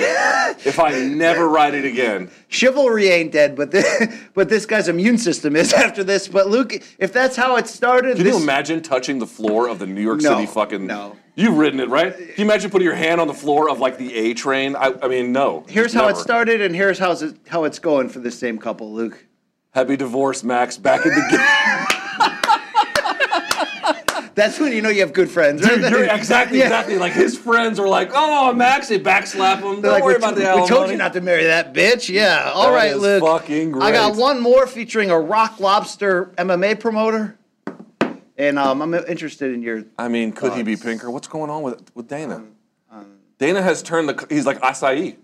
if 0.64 0.80
I 0.80 0.98
never 1.00 1.48
ride 1.48 1.74
it 1.74 1.84
again, 1.84 2.30
Chivalry 2.48 3.08
ain't 3.08 3.32
dead, 3.32 3.56
but 3.56 3.70
this, 3.70 4.16
but 4.34 4.48
this 4.48 4.66
guy's 4.66 4.88
immune 4.88 5.18
system 5.18 5.56
is 5.56 5.72
after 5.74 6.04
this. 6.04 6.28
But 6.28 6.48
Luke, 6.48 6.74
if 6.98 7.12
that's 7.12 7.36
how 7.36 7.56
it 7.56 7.66
started, 7.66 8.16
can 8.16 8.24
this, 8.24 8.36
you 8.36 8.42
imagine 8.42 8.82
touching 8.82 9.18
the 9.18 9.26
floor 9.26 9.68
of 9.68 9.78
the 9.78 9.86
New 9.86 10.00
York 10.02 10.20
No, 10.20 10.34
City 10.34 10.46
fucking? 10.46 10.86
no. 10.86 11.16
You've 11.38 11.58
ridden 11.58 11.80
it, 11.80 11.90
right? 11.90 12.16
Can 12.16 12.26
you 12.38 12.44
imagine 12.44 12.70
putting 12.70 12.86
your 12.86 12.94
hand 12.94 13.20
on 13.20 13.28
the 13.28 13.34
floor 13.34 13.68
of 13.68 13.78
like 13.78 13.98
the 13.98 14.14
A 14.14 14.32
train? 14.32 14.74
I, 14.74 14.94
I 15.02 15.08
mean, 15.08 15.32
no. 15.32 15.66
Here's 15.68 15.92
how 15.92 16.08
it 16.08 16.16
started, 16.16 16.62
and 16.62 16.74
here's 16.74 16.98
how 16.98 17.12
it, 17.12 17.36
how 17.48 17.64
it's 17.64 17.78
going 17.78 18.08
for 18.08 18.20
this 18.20 18.38
same 18.38 18.56
couple, 18.58 18.90
Luke. 18.94 19.26
Happy 19.72 19.98
divorce, 19.98 20.42
Max. 20.42 20.78
Back 20.78 21.04
in 21.04 21.12
the 21.12 21.20
game. 21.90 21.95
That's 24.36 24.60
when 24.60 24.72
you 24.72 24.82
know 24.82 24.90
you 24.90 25.00
have 25.00 25.14
good 25.14 25.30
friends, 25.30 25.62
right? 25.62 25.80
You're 25.90 26.04
exactly, 26.14 26.58
Yeah. 26.58 26.66
exactly. 26.66 26.98
Like 26.98 27.12
his 27.14 27.36
friends 27.38 27.80
are 27.80 27.88
like, 27.88 28.10
"Oh, 28.14 28.52
Max," 28.52 28.88
they 28.88 28.98
backslap 29.00 29.56
him. 29.56 29.80
Don't 29.80 29.84
like, 29.84 30.04
worry 30.04 30.16
about 30.16 30.34
the 30.34 30.42
we 30.60 30.68
told 30.68 30.90
you 30.90 30.96
not 30.98 31.14
to 31.14 31.22
marry 31.22 31.44
that 31.44 31.72
bitch. 31.72 32.10
Yeah. 32.10 32.52
All 32.54 32.66
That 32.70 32.74
right, 32.76 32.90
is 32.92 33.00
Luke. 33.00 33.22
fucking 33.24 33.80
I 33.82 33.90
got 33.92 34.14
one 34.16 34.38
more 34.40 34.66
featuring 34.66 35.10
a 35.10 35.18
Rock 35.18 35.58
Lobster 35.58 36.26
MMA 36.36 36.78
promoter, 36.78 37.38
and 38.36 38.58
um, 38.58 38.82
I'm 38.82 38.92
interested 38.92 39.54
in 39.54 39.62
your. 39.62 39.84
I 39.98 40.08
mean, 40.08 40.32
could 40.32 40.52
he 40.52 40.62
be 40.62 40.76
pinker? 40.76 41.10
What's 41.10 41.28
going 41.28 41.48
on 41.50 41.62
with 41.62 41.90
with 41.94 42.06
Dana? 42.06 42.44
Um, 42.92 43.06
Dana 43.38 43.62
has 43.62 43.82
turned 43.82 44.08
the. 44.10 44.26
He's 44.28 44.44
like 44.44 44.60
acai. 44.60 45.16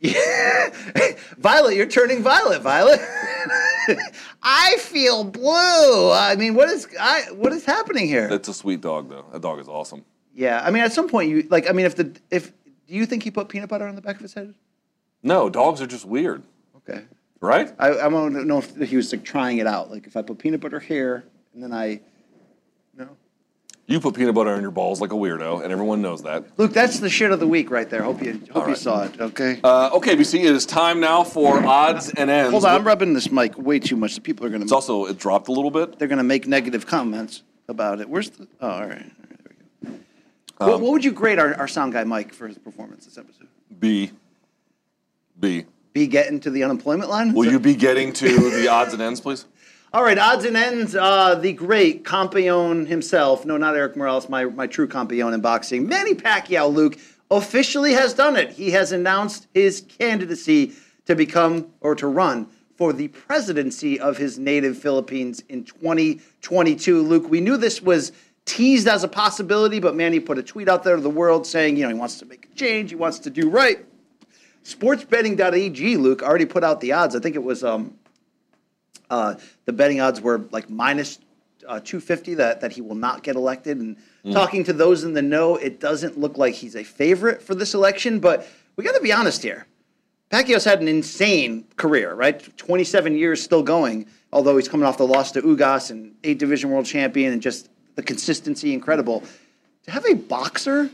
Yeah. 0.00 0.70
Violet, 1.38 1.76
you're 1.76 1.86
turning 1.86 2.22
violet, 2.22 2.62
Violet. 2.62 3.00
I 4.42 4.76
feel 4.78 5.24
blue. 5.24 6.10
I 6.12 6.34
mean, 6.38 6.54
what 6.54 6.68
is 6.68 6.86
I 7.00 7.22
what 7.34 7.52
is 7.52 7.64
happening 7.64 8.06
here? 8.06 8.28
That's 8.28 8.48
a 8.48 8.54
sweet 8.54 8.80
dog, 8.80 9.08
though. 9.08 9.24
That 9.32 9.42
dog 9.42 9.58
is 9.60 9.68
awesome. 9.68 10.04
yeah, 10.34 10.62
I 10.64 10.70
mean, 10.70 10.82
at 10.82 10.92
some 10.92 11.08
point, 11.08 11.30
you 11.30 11.46
like. 11.50 11.68
I 11.68 11.72
mean, 11.72 11.86
if 11.86 11.96
the 11.96 12.14
if 12.30 12.52
do 12.86 12.94
you 12.94 13.06
think 13.06 13.22
he 13.22 13.30
put 13.30 13.48
peanut 13.48 13.68
butter 13.68 13.86
on 13.86 13.94
the 13.94 14.02
back 14.02 14.16
of 14.16 14.22
his 14.22 14.34
head? 14.34 14.54
No, 15.22 15.50
dogs 15.50 15.80
are 15.82 15.86
just 15.86 16.04
weird, 16.06 16.42
Okay. 16.78 17.02
right? 17.40 17.72
I, 17.78 17.88
I 17.88 18.08
want 18.08 18.34
to 18.34 18.44
know 18.44 18.58
if 18.58 18.74
he 18.88 18.96
was 18.96 19.12
like 19.12 19.22
trying 19.24 19.58
it 19.58 19.66
out. 19.66 19.90
Like 19.90 20.06
if 20.06 20.16
I 20.16 20.22
put 20.22 20.38
peanut 20.38 20.60
butter 20.60 20.80
here 20.80 21.24
and 21.54 21.62
then 21.62 21.72
I. 21.72 22.00
You 23.90 23.98
put 23.98 24.14
peanut 24.14 24.36
butter 24.36 24.50
on 24.50 24.62
your 24.62 24.70
balls 24.70 25.00
like 25.00 25.10
a 25.10 25.16
weirdo, 25.16 25.64
and 25.64 25.72
everyone 25.72 26.00
knows 26.00 26.22
that. 26.22 26.44
Luke, 26.56 26.72
that's 26.72 27.00
the 27.00 27.10
shit 27.10 27.32
of 27.32 27.40
the 27.40 27.46
week 27.48 27.72
right 27.72 27.90
there. 27.90 28.04
Hope 28.04 28.22
you 28.22 28.40
hope 28.52 28.66
you 28.66 28.74
right. 28.74 28.76
saw 28.76 29.02
it. 29.02 29.20
Okay. 29.20 29.58
Uh, 29.64 29.90
okay, 29.94 30.14
BC, 30.14 30.44
it 30.44 30.54
is 30.54 30.64
time 30.64 31.00
now 31.00 31.24
for 31.24 31.58
odds 31.66 32.08
and 32.08 32.30
ends. 32.30 32.52
Hold 32.52 32.66
on, 32.66 32.76
I'm 32.76 32.86
rubbing 32.86 33.14
this 33.14 33.32
mic 33.32 33.58
way 33.58 33.80
too 33.80 33.96
much. 33.96 34.14
The 34.14 34.20
people 34.20 34.46
are 34.46 34.48
gonna 34.48 34.62
It's 34.62 34.70
also 34.70 35.06
it 35.06 35.18
dropped 35.18 35.48
a 35.48 35.52
little 35.52 35.72
bit. 35.72 35.98
they're 35.98 36.06
gonna 36.06 36.22
make 36.22 36.46
negative 36.46 36.86
comments 36.86 37.42
about 37.66 38.00
it. 38.00 38.08
Where's 38.08 38.30
the? 38.30 38.46
Oh, 38.60 38.68
all 38.68 38.80
right. 38.80 38.90
All 38.90 38.92
right 38.92 39.10
there 39.42 39.54
we 39.82 39.88
go. 39.88 39.94
Um, 40.60 40.70
what, 40.70 40.80
what 40.82 40.92
would 40.92 41.04
you 41.04 41.10
grade 41.10 41.40
our, 41.40 41.56
our 41.56 41.66
sound 41.66 41.92
guy 41.92 42.04
Mike 42.04 42.32
for 42.32 42.46
his 42.46 42.58
performance 42.58 43.06
this 43.06 43.18
episode? 43.18 43.48
B. 43.80 44.12
B. 45.40 45.66
Be 45.94 46.06
getting 46.06 46.38
to 46.40 46.50
the 46.50 46.62
unemployment 46.62 47.10
line? 47.10 47.32
Will 47.32 47.50
you 47.50 47.58
be 47.58 47.74
getting 47.74 48.12
to 48.12 48.50
the 48.50 48.68
odds 48.68 48.92
and 48.92 49.02
ends, 49.02 49.20
please? 49.20 49.46
All 49.92 50.04
right, 50.04 50.18
odds 50.18 50.44
and 50.44 50.56
ends. 50.56 50.94
Uh, 50.94 51.34
the 51.34 51.52
great 51.52 52.04
Campione 52.04 52.86
himself, 52.86 53.44
no, 53.44 53.56
not 53.56 53.74
Eric 53.74 53.96
Morales, 53.96 54.28
my, 54.28 54.44
my 54.44 54.68
true 54.68 54.86
Campione 54.86 55.34
in 55.34 55.40
boxing, 55.40 55.88
Manny 55.88 56.14
Pacquiao, 56.14 56.72
Luke, 56.72 56.96
officially 57.28 57.92
has 57.94 58.14
done 58.14 58.36
it. 58.36 58.50
He 58.50 58.70
has 58.70 58.92
announced 58.92 59.48
his 59.52 59.80
candidacy 59.98 60.74
to 61.06 61.16
become 61.16 61.72
or 61.80 61.96
to 61.96 62.06
run 62.06 62.46
for 62.76 62.92
the 62.92 63.08
presidency 63.08 63.98
of 63.98 64.16
his 64.16 64.38
native 64.38 64.78
Philippines 64.78 65.42
in 65.48 65.64
2022. 65.64 67.02
Luke, 67.02 67.28
we 67.28 67.40
knew 67.40 67.56
this 67.56 67.82
was 67.82 68.12
teased 68.44 68.86
as 68.86 69.02
a 69.02 69.08
possibility, 69.08 69.80
but 69.80 69.96
Manny 69.96 70.20
put 70.20 70.38
a 70.38 70.42
tweet 70.44 70.68
out 70.68 70.84
there 70.84 70.94
to 70.94 71.02
the 71.02 71.10
world 71.10 71.44
saying, 71.44 71.76
you 71.76 71.82
know, 71.82 71.88
he 71.88 71.94
wants 71.94 72.20
to 72.20 72.26
make 72.26 72.46
a 72.46 72.54
change, 72.54 72.90
he 72.90 72.96
wants 72.96 73.18
to 73.18 73.28
do 73.28 73.50
right. 73.50 73.84
Sportsbetting.ag, 74.62 75.96
Luke, 75.96 76.22
already 76.22 76.46
put 76.46 76.62
out 76.62 76.80
the 76.80 76.92
odds. 76.92 77.16
I 77.16 77.18
think 77.18 77.34
it 77.34 77.42
was 77.42 77.64
um, 77.64 77.98
uh, 79.10 79.34
the 79.66 79.72
betting 79.72 80.00
odds 80.00 80.20
were 80.20 80.46
like 80.50 80.70
minus 80.70 81.18
uh, 81.66 81.80
250 81.80 82.34
that, 82.34 82.60
that 82.60 82.72
he 82.72 82.80
will 82.80 82.94
not 82.94 83.22
get 83.22 83.36
elected. 83.36 83.78
And 83.78 83.96
talking 84.32 84.64
to 84.64 84.72
those 84.72 85.04
in 85.04 85.12
the 85.12 85.22
know, 85.22 85.56
it 85.56 85.80
doesn't 85.80 86.18
look 86.18 86.38
like 86.38 86.54
he's 86.54 86.76
a 86.76 86.84
favorite 86.84 87.42
for 87.42 87.54
this 87.54 87.74
election. 87.74 88.20
But 88.20 88.48
we 88.76 88.84
got 88.84 88.94
to 88.94 89.00
be 89.00 89.12
honest 89.12 89.42
here. 89.42 89.66
Pacquiao's 90.30 90.64
had 90.64 90.80
an 90.80 90.88
insane 90.88 91.64
career, 91.76 92.14
right? 92.14 92.56
27 92.56 93.16
years 93.16 93.42
still 93.42 93.64
going, 93.64 94.06
although 94.32 94.56
he's 94.56 94.68
coming 94.68 94.86
off 94.86 94.96
the 94.96 95.06
loss 95.06 95.32
to 95.32 95.42
Ugas 95.42 95.90
and 95.90 96.14
eight 96.22 96.38
division 96.38 96.70
world 96.70 96.86
champion 96.86 97.32
and 97.32 97.42
just 97.42 97.68
the 97.96 98.02
consistency 98.02 98.72
incredible. 98.72 99.24
To 99.84 99.90
have 99.90 100.06
a 100.06 100.14
boxer, 100.14 100.88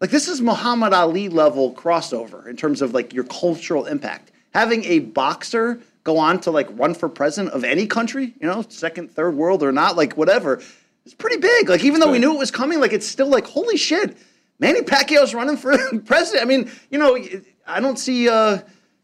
like 0.00 0.10
this 0.10 0.28
is 0.28 0.42
Muhammad 0.42 0.92
Ali 0.92 1.30
level 1.30 1.72
crossover 1.72 2.46
in 2.46 2.56
terms 2.56 2.82
of 2.82 2.92
like 2.92 3.14
your 3.14 3.24
cultural 3.24 3.86
impact. 3.86 4.30
Having 4.52 4.84
a 4.84 4.98
boxer 5.00 5.80
go 6.06 6.18
on 6.18 6.40
to 6.40 6.50
like 6.50 6.68
run 6.78 6.94
for 6.94 7.08
president 7.08 7.52
of 7.52 7.64
any 7.64 7.86
country, 7.86 8.32
you 8.40 8.46
know, 8.46 8.64
second, 8.68 9.10
third 9.10 9.34
world 9.34 9.62
or 9.62 9.72
not, 9.72 9.96
like 9.96 10.16
whatever, 10.16 10.62
it's 11.04 11.14
pretty 11.14 11.36
big. 11.36 11.68
Like 11.68 11.84
even 11.84 12.00
though 12.00 12.10
we 12.10 12.18
knew 12.18 12.32
it 12.32 12.38
was 12.38 12.50
coming, 12.50 12.80
like 12.80 12.92
it's 12.92 13.06
still 13.06 13.28
like 13.28 13.44
holy 13.44 13.76
shit, 13.76 14.16
Manny 14.58 14.82
Pacquiao's 14.82 15.34
running 15.34 15.56
for 15.56 15.76
president. 16.06 16.42
I 16.42 16.46
mean, 16.46 16.70
you 16.90 16.98
know, 16.98 17.18
I 17.66 17.80
don't 17.80 17.98
see, 17.98 18.28
uh, 18.28 18.58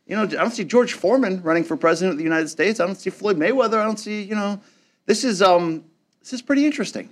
you 0.06 0.16
know, 0.16 0.22
I 0.22 0.26
don't 0.26 0.52
see 0.52 0.64
George 0.64 0.94
Foreman 0.94 1.42
running 1.42 1.64
for 1.64 1.76
president 1.76 2.12
of 2.12 2.18
the 2.18 2.24
United 2.24 2.48
States. 2.48 2.80
I 2.80 2.86
don't 2.86 2.94
see 2.94 3.10
Floyd 3.10 3.36
Mayweather. 3.36 3.78
I 3.78 3.84
don't 3.84 3.98
see, 3.98 4.22
you 4.22 4.34
know, 4.34 4.60
this 5.06 5.24
is 5.24 5.42
um, 5.42 5.84
this 6.20 6.32
is 6.32 6.40
pretty 6.40 6.64
interesting. 6.64 7.10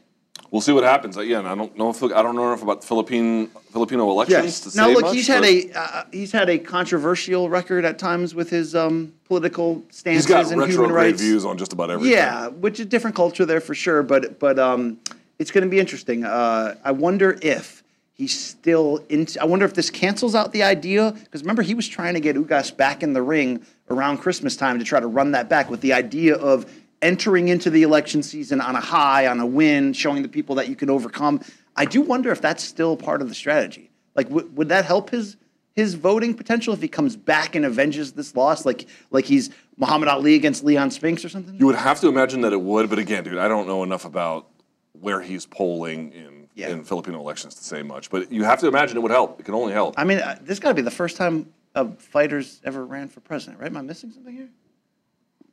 We'll 0.50 0.60
see 0.60 0.72
what 0.72 0.82
happens. 0.82 1.16
Again, 1.16 1.46
I 1.46 1.54
don't 1.54 1.76
know 1.78 1.90
if 1.90 2.02
I 2.02 2.22
don't 2.22 2.34
know 2.34 2.48
enough 2.48 2.62
about 2.62 2.80
the 2.80 2.86
Philippine 2.86 3.46
Filipino 3.72 4.10
elections 4.10 4.60
to 4.60 4.76
Now 4.76 4.86
say 4.86 4.94
look, 4.94 5.02
much, 5.02 5.14
he's 5.14 5.28
had 5.28 5.44
a 5.44 5.70
uh, 5.72 6.04
he's 6.10 6.32
had 6.32 6.48
a 6.48 6.58
controversial 6.58 7.48
record 7.48 7.84
at 7.84 8.00
times 8.00 8.34
with 8.34 8.50
his 8.50 8.74
um, 8.74 9.12
political 9.26 9.84
stances 9.90 10.24
he's 10.24 10.34
got 10.34 10.50
and 10.52 10.70
human 10.70 10.90
rights. 10.90 11.20
views 11.20 11.44
on 11.44 11.56
just 11.56 11.72
about 11.72 11.90
everything. 11.90 12.16
Yeah, 12.16 12.48
which 12.48 12.80
is 12.80 12.86
a 12.86 12.88
different 12.88 13.14
culture 13.14 13.46
there 13.46 13.60
for 13.60 13.76
sure, 13.76 14.02
but 14.02 14.40
but 14.40 14.58
um, 14.58 14.98
it's 15.38 15.52
going 15.52 15.64
to 15.64 15.70
be 15.70 15.78
interesting. 15.78 16.24
Uh, 16.24 16.74
I 16.82 16.90
wonder 16.90 17.38
if 17.42 17.84
he's 18.12 18.38
still 18.38 19.04
in. 19.08 19.28
I 19.40 19.44
wonder 19.44 19.64
if 19.64 19.74
this 19.74 19.88
cancels 19.88 20.34
out 20.34 20.52
the 20.52 20.64
idea 20.64 21.12
because 21.12 21.42
remember 21.42 21.62
he 21.62 21.74
was 21.74 21.86
trying 21.86 22.14
to 22.14 22.20
get 22.20 22.34
Ugas 22.34 22.76
back 22.76 23.04
in 23.04 23.12
the 23.12 23.22
ring 23.22 23.64
around 23.88 24.18
Christmas 24.18 24.56
time 24.56 24.80
to 24.80 24.84
try 24.84 24.98
to 24.98 25.06
run 25.06 25.30
that 25.30 25.48
back 25.48 25.70
with 25.70 25.80
the 25.80 25.92
idea 25.92 26.34
of 26.34 26.66
entering 27.02 27.48
into 27.48 27.70
the 27.70 27.82
election 27.82 28.22
season 28.22 28.60
on 28.60 28.76
a 28.76 28.80
high, 28.80 29.26
on 29.26 29.40
a 29.40 29.46
win, 29.46 29.92
showing 29.92 30.22
the 30.22 30.28
people 30.28 30.54
that 30.56 30.68
you 30.68 30.76
can 30.76 30.90
overcome. 30.90 31.40
I 31.76 31.84
do 31.84 32.00
wonder 32.02 32.30
if 32.30 32.40
that's 32.40 32.62
still 32.62 32.96
part 32.96 33.22
of 33.22 33.28
the 33.28 33.34
strategy. 33.34 33.90
Like, 34.14 34.28
w- 34.28 34.48
would 34.54 34.68
that 34.68 34.84
help 34.84 35.10
his 35.10 35.36
his 35.76 35.94
voting 35.94 36.34
potential 36.34 36.74
if 36.74 36.82
he 36.82 36.88
comes 36.88 37.16
back 37.16 37.54
and 37.54 37.64
avenges 37.64 38.12
this 38.12 38.34
loss, 38.36 38.66
like 38.66 38.86
like 39.10 39.24
he's 39.24 39.50
Muhammad 39.76 40.08
Ali 40.08 40.34
against 40.34 40.64
Leon 40.64 40.90
Spinks 40.90 41.24
or 41.24 41.28
something? 41.28 41.54
You 41.58 41.66
would 41.66 41.76
have 41.76 42.00
to 42.00 42.08
imagine 42.08 42.40
that 42.42 42.52
it 42.52 42.60
would, 42.60 42.90
but 42.90 42.98
again, 42.98 43.24
dude, 43.24 43.38
I 43.38 43.48
don't 43.48 43.66
know 43.66 43.82
enough 43.82 44.04
about 44.04 44.48
where 44.92 45.20
he's 45.22 45.46
polling 45.46 46.12
in, 46.12 46.48
Yeah. 46.54 46.68
in 46.70 46.84
Filipino 46.84 47.18
elections 47.20 47.54
to 47.54 47.64
say 47.64 47.82
much. 47.82 48.10
But 48.10 48.30
you 48.30 48.42
have 48.44 48.58
to 48.60 48.66
imagine 48.66 48.96
it 48.98 49.00
would 49.00 49.12
help. 49.12 49.40
It 49.40 49.44
can 49.44 49.54
only 49.54 49.72
help. 49.72 49.94
I 49.96 50.04
mean, 50.04 50.18
uh, 50.18 50.36
this 50.42 50.58
got 50.58 50.68
to 50.70 50.74
be 50.74 50.82
the 50.82 50.90
first 50.90 51.16
time 51.16 51.46
a 51.74 51.88
fighter's 51.92 52.60
ever 52.64 52.84
ran 52.84 53.08
for 53.08 53.20
president, 53.20 53.60
right? 53.60 53.68
Am 53.70 53.76
I 53.76 53.82
missing 53.82 54.10
something 54.10 54.34
here? 54.34 54.48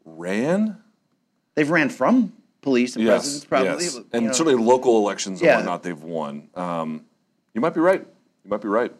Ran? 0.03 0.77
They've 1.57 1.69
ran 1.71 1.89
from 1.89 2.33
police 2.61 2.95
and 2.95 3.03
Yes, 3.03 3.43
presidents, 3.43 3.45
probably. 3.45 3.83
yes. 3.85 3.99
and 4.13 4.25
know. 4.27 4.31
certainly 4.31 4.63
local 4.63 4.99
elections 4.99 5.41
and 5.41 5.47
Yeah. 5.47 5.55
whatnot 5.57 5.81
they've 5.81 6.01
won. 6.03 6.49
Um, 6.53 7.01
you 7.55 7.61
might 7.61 7.73
be 7.73 7.79
right. 7.79 8.01
You 8.43 8.49
might 8.51 8.61
be 8.61 8.67
right. 8.67 8.93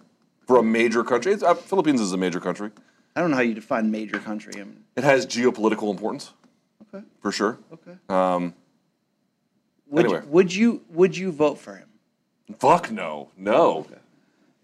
For 0.48 0.58
a 0.58 0.64
major 0.64 1.04
country, 1.04 1.34
it's, 1.34 1.44
uh, 1.44 1.54
Philippines 1.54 2.02
is 2.02 2.14
a 2.14 2.18
major 2.18 2.40
country. 2.40 2.72
I 3.16 3.22
don't 3.22 3.30
know 3.30 3.36
how 3.36 3.44
you 3.44 3.54
define 3.54 3.92
major 3.92 4.18
country. 4.18 4.54
I 4.56 4.64
mean, 4.64 4.84
It 4.96 5.04
has 5.04 5.28
geopolitical 5.28 5.92
importance 5.92 6.34
okay, 6.92 7.06
for 7.22 7.32
sure. 7.32 7.60
okay. 7.72 7.96
Um, 8.10 8.56
would, 9.88 10.06
anyway. 10.06 10.22
you, 10.24 10.28
would 10.32 10.56
you 10.56 10.82
would 10.90 11.16
you 11.18 11.32
vote 11.32 11.60
for 11.60 11.76
him? 11.76 11.88
fuck 12.58 12.90
no, 12.92 13.30
no, 13.38 13.86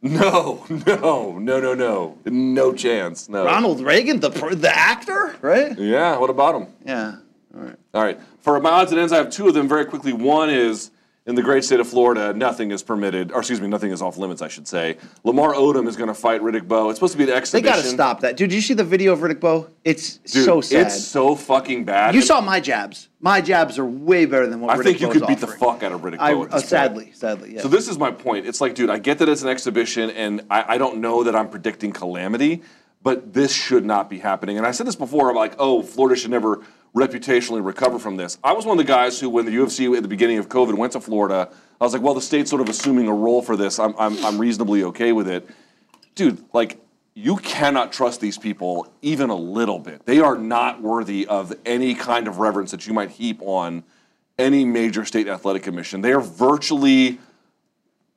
no, 0.02 0.66
no, 0.70 1.38
no, 1.38 1.60
no, 1.60 1.74
no, 1.76 2.18
no 2.26 2.74
chance. 2.74 3.30
No. 3.30 3.46
Ronald 3.46 3.82
Reagan, 3.82 4.20
the 4.20 4.30
the 4.30 4.76
actor, 4.76 5.36
right? 5.42 5.78
Yeah. 5.78 6.18
What 6.18 6.32
about 6.32 6.56
him? 6.56 6.68
Yeah. 6.86 7.18
All 7.56 7.62
right. 7.62 7.76
All 7.94 8.04
right. 8.04 8.20
For 8.42 8.60
my 8.60 8.70
odds 8.70 8.92
and 8.92 9.00
ends, 9.00 9.14
I 9.14 9.18
have 9.18 9.30
two 9.30 9.48
of 9.48 9.54
them 9.54 9.68
very 9.68 9.86
quickly. 9.86 10.14
One 10.14 10.50
is 10.50 10.92
in 11.26 11.36
the 11.36 11.42
great 11.42 11.64
state 11.64 11.80
of 11.80 11.88
Florida, 11.88 12.34
nothing 12.34 12.72
is 12.72 12.84
permitted, 12.84 13.32
or 13.32 13.40
excuse 13.40 13.62
me, 13.62 13.68
nothing 13.68 13.92
is 13.92 14.02
off 14.02 14.18
limits, 14.18 14.42
I 14.42 14.50
should 14.50 14.68
say. 14.68 14.98
Lamar 15.24 15.54
Odom 15.54 15.88
is 15.88 15.96
going 15.96 16.10
to 16.10 16.14
fight 16.14 16.42
Riddick 16.42 16.68
Bowe. 16.68 16.90
It's 16.90 16.98
supposed 17.00 17.14
to 17.14 17.18
be 17.18 17.24
an 17.24 17.30
exhibition. 17.30 17.64
They 17.64 17.70
got 17.72 17.82
to 17.82 17.88
stop 17.88 18.20
that, 18.22 18.36
dude. 18.36 18.50
Did 18.50 18.56
you 18.58 18.62
see 18.62 18.74
the 18.74 18.84
video 18.84 19.14
of 19.14 19.20
Riddick 19.20 19.40
Bowe? 19.40 19.70
It's 19.86 20.18
Dude, 20.18 20.44
so 20.44 20.60
sad. 20.60 20.88
It's 20.88 21.02
so 21.02 21.36
fucking 21.36 21.86
bad. 21.86 22.14
you 22.14 22.20
And 22.20 22.28
saw 22.28 22.42
my 22.42 22.60
jabs. 22.60 23.08
My 23.22 23.40
jabs 23.40 23.80
are 23.80 23.86
way 23.86 24.26
better 24.26 24.48
than 24.48 24.60
what 24.60 24.72
I 24.72 24.78
Riddick 24.78 24.84
think 24.84 25.00
you 25.00 25.08
Bowe's 25.08 25.18
could 25.20 25.28
beat 25.28 25.40
the 25.40 25.48
fuck 25.48 25.82
out 25.82 25.94
of 25.94 26.02
Riddick 26.02 26.18
I, 26.20 26.34
Bowe. 26.34 26.44
uh, 26.44 26.48
point. 26.50 26.66
sadly, 26.66 27.12
sadly, 27.14 27.54
yeah. 27.56 27.62
So 27.62 27.70
this 27.70 27.88
is 27.88 27.98
my 27.98 28.12
point. 28.12 28.46
It's 28.46 28.60
like, 28.60 28.76
dude, 28.76 28.90
I 28.90 29.00
get 29.00 29.20
that 29.20 29.30
it's 29.30 29.44
an 29.44 29.50
exhibition, 29.50 30.10
and 30.10 30.42
I, 30.50 30.74
I 30.74 30.78
don't 30.78 30.98
know 30.98 31.24
that 31.24 31.38
I'm 31.38 31.48
predicting 31.50 31.94
calamity, 31.94 32.64
but 33.02 33.32
this 33.34 33.54
should 33.54 33.86
not 33.86 34.10
be 34.10 34.20
happening. 34.20 34.58
And 34.58 34.68
I 34.68 34.72
said 34.72 34.88
this 34.88 34.98
before. 34.98 35.30
I'm 35.30 35.38
like, 35.38 35.56
oh, 35.58 35.84
Florida 35.84 36.20
should 36.20 36.32
never 36.32 36.64
reputationally 36.96 37.66
recover 37.66 38.00
from 38.00 38.18
this. 38.18 38.38
I 38.44 38.54
was 38.54 38.66
one 38.66 38.80
of 38.80 38.86
the 38.86 38.92
guys 38.92 39.20
who, 39.20 39.30
when 39.30 39.46
the 39.46 39.52
UFC 39.52 39.96
at 39.96 40.04
the 40.04 40.08
beginning 40.08 40.38
of 40.38 40.48
COVID 40.48 40.76
went 40.76 40.94
to 40.94 41.00
Florida, 41.00 41.50
I 41.82 41.84
was 41.84 41.94
like, 41.94 42.02
well, 42.02 42.14
the 42.14 42.22
state's 42.22 42.50
sort 42.50 42.62
of 42.62 42.70
assuming 42.70 43.08
a 43.08 43.14
role 43.14 43.42
for 43.42 43.58
this. 43.58 43.80
I'm, 43.80 43.96
I'm, 43.98 44.24
I'm 44.24 44.38
reasonably 44.38 44.84
okay 44.84 45.12
with 45.12 45.28
it, 45.28 45.48
dude. 46.16 46.44
Like. 46.54 46.80
You 47.16 47.38
cannot 47.38 47.94
trust 47.94 48.22
these 48.22 48.40
people 48.40 48.92
even 49.04 49.30
a 49.30 49.36
little 49.36 49.78
bit. 49.78 50.04
They 50.04 50.20
are 50.20 50.36
not 50.36 50.82
worthy 50.82 51.28
of 51.28 51.54
any 51.64 51.94
kind 51.94 52.28
of 52.28 52.40
reverence 52.40 52.72
that 52.72 52.88
you 52.88 52.94
might 52.96 53.12
heap 53.12 53.40
on 53.44 53.84
any 54.40 54.66
major 54.66 55.06
state 55.06 55.28
athletic 55.28 55.62
commission. 55.62 56.02
They 56.02 56.12
are 56.12 56.22
virtually 56.22 57.20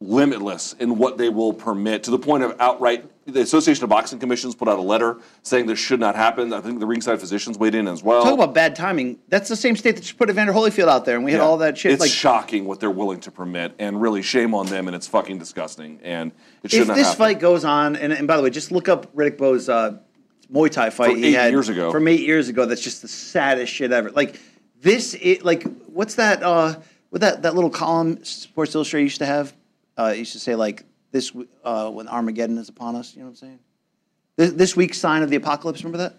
limitless 0.01 0.75
in 0.75 0.97
what 0.99 1.19
they 1.19 1.29
will 1.29 1.53
permit 1.53 2.05
to 2.05 2.11
the 2.11 2.19
point 2.19 2.43
of 2.43 2.57
outright. 2.61 3.05
The 3.27 3.41
Association 3.41 3.83
of 3.83 3.91
Boxing 3.91 4.21
Commissions 4.21 4.55
put 4.55 4.69
out 4.69 4.79
a 4.79 4.83
letter 4.83 5.19
saying 5.43 5.67
this 5.67 5.81
should 5.81 5.99
not 5.99 6.15
happen. 6.15 6.53
I 6.53 6.61
think 6.61 6.79
the 6.79 6.87
ringside 6.87 7.19
physicians 7.19 7.59
weighed 7.59 7.75
in 7.75 7.89
as 7.89 8.01
well. 8.01 8.23
Talk 8.23 8.35
about 8.35 8.55
bad 8.55 8.77
timing. 8.77 9.19
That's 9.29 9.49
the 9.49 9.57
same 9.57 9.75
state 9.75 9.97
that 9.97 10.03
just 10.03 10.17
put 10.17 10.31
Evander 10.31 10.53
Holyfield 10.53 10.87
out 10.87 11.05
there, 11.05 11.17
and 11.17 11.25
we 11.25 11.33
had 11.33 11.39
Yeah. 11.39 11.45
all 11.45 11.57
that 11.59 11.77
shit. 11.77 11.91
It's 11.93 12.01
like, 12.01 12.11
shocking 12.11 12.67
what 12.67 12.79
they're 12.79 12.89
willing 12.91 13.19
to 13.21 13.33
permit, 13.33 13.75
and 13.81 14.01
really 14.01 14.23
shame 14.23 14.55
on 14.55 14.67
them. 14.67 14.87
And 14.87 14.95
it's 14.95 15.09
fucking 15.09 15.39
disgusting. 15.39 15.99
And 16.05 16.31
it 16.31 16.67
if 16.67 16.71
shouldn't 16.71 16.95
this 16.97 17.09
happen. 17.09 17.19
fight 17.19 17.41
goes 17.41 17.65
on, 17.65 17.97
and, 17.97 18.13
and 18.13 18.29
by 18.29 18.37
the 18.37 18.45
way, 18.45 18.51
just 18.51 18.71
look 18.71 18.89
up 18.89 19.13
Riddick 19.15 19.39
Bowe's 19.39 19.69
uh, 19.69 19.99
Muay 20.53 20.71
Thai 20.71 20.91
fight 20.91 21.11
From 21.11 21.19
he 21.19 21.31
eight 21.31 21.33
had 21.33 21.51
years 21.51 21.69
ago. 21.69 21.91
From 21.91 22.07
eight 22.07 22.21
years 22.21 22.49
ago, 22.49 22.65
that's 22.65 22.81
just 22.81 23.03
the 23.03 23.09
saddest 23.09 23.73
shit 23.73 23.91
ever. 23.91 24.13
Like 24.13 24.39
this, 24.81 25.17
it 25.21 25.45
like 25.45 25.65
what's 25.87 26.15
that? 26.15 26.45
Uh, 26.45 26.77
what 27.11 27.23
that 27.23 27.43
that 27.43 27.57
little 27.57 27.71
column 27.71 28.23
Sports 28.23 28.73
Illustrated 28.77 29.05
used 29.07 29.19
to 29.19 29.27
have? 29.27 29.53
Uh, 29.99 30.13
it 30.15 30.19
used 30.19 30.33
to 30.35 30.39
say 30.39 30.55
like 30.55 30.85
this 31.17 31.33
uh, 31.65 31.91
when 31.91 32.07
Armageddon 32.09 32.59
is 32.59 32.69
upon 32.69 32.95
us. 32.97 33.15
You 33.15 33.21
know 33.21 33.27
what 33.27 33.31
I'm 33.31 33.37
saying? 33.37 33.59
This, 34.37 34.53
this 34.53 34.77
week's 34.77 34.99
sign 34.99 35.23
of 35.23 35.31
the 35.31 35.37
apocalypse. 35.37 35.83
Remember 35.83 35.99
that? 35.99 36.15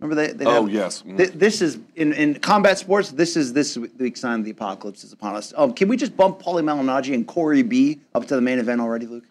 Remember 0.00 0.14
they? 0.20 0.32
they'd 0.32 0.46
Oh, 0.46 0.64
have- 0.64 0.72
yes. 0.74 1.02
Mhm. 1.06 1.16
Th- 1.16 1.30
this 1.32 1.62
is 1.62 1.78
in, 1.96 2.12
in 2.12 2.34
combat 2.40 2.78
sports. 2.78 3.10
This 3.12 3.36
is 3.36 3.52
this 3.52 3.76
week's 3.76 4.20
sign 4.20 4.40
of 4.40 4.44
the 4.44 4.50
apocalypse 4.50 5.04
is 5.04 5.12
upon 5.12 5.36
us. 5.36 5.52
Um, 5.56 5.72
can 5.72 5.88
we 5.88 5.96
just 5.96 6.16
bump 6.16 6.40
Paulie 6.42 6.62
Malignaggi 6.64 7.14
and 7.14 7.26
Corey 7.26 7.62
B 7.62 8.00
up 8.14 8.26
to 8.26 8.34
the 8.34 8.40
main 8.40 8.58
event 8.58 8.80
already, 8.80 9.06
Luke? 9.06 9.24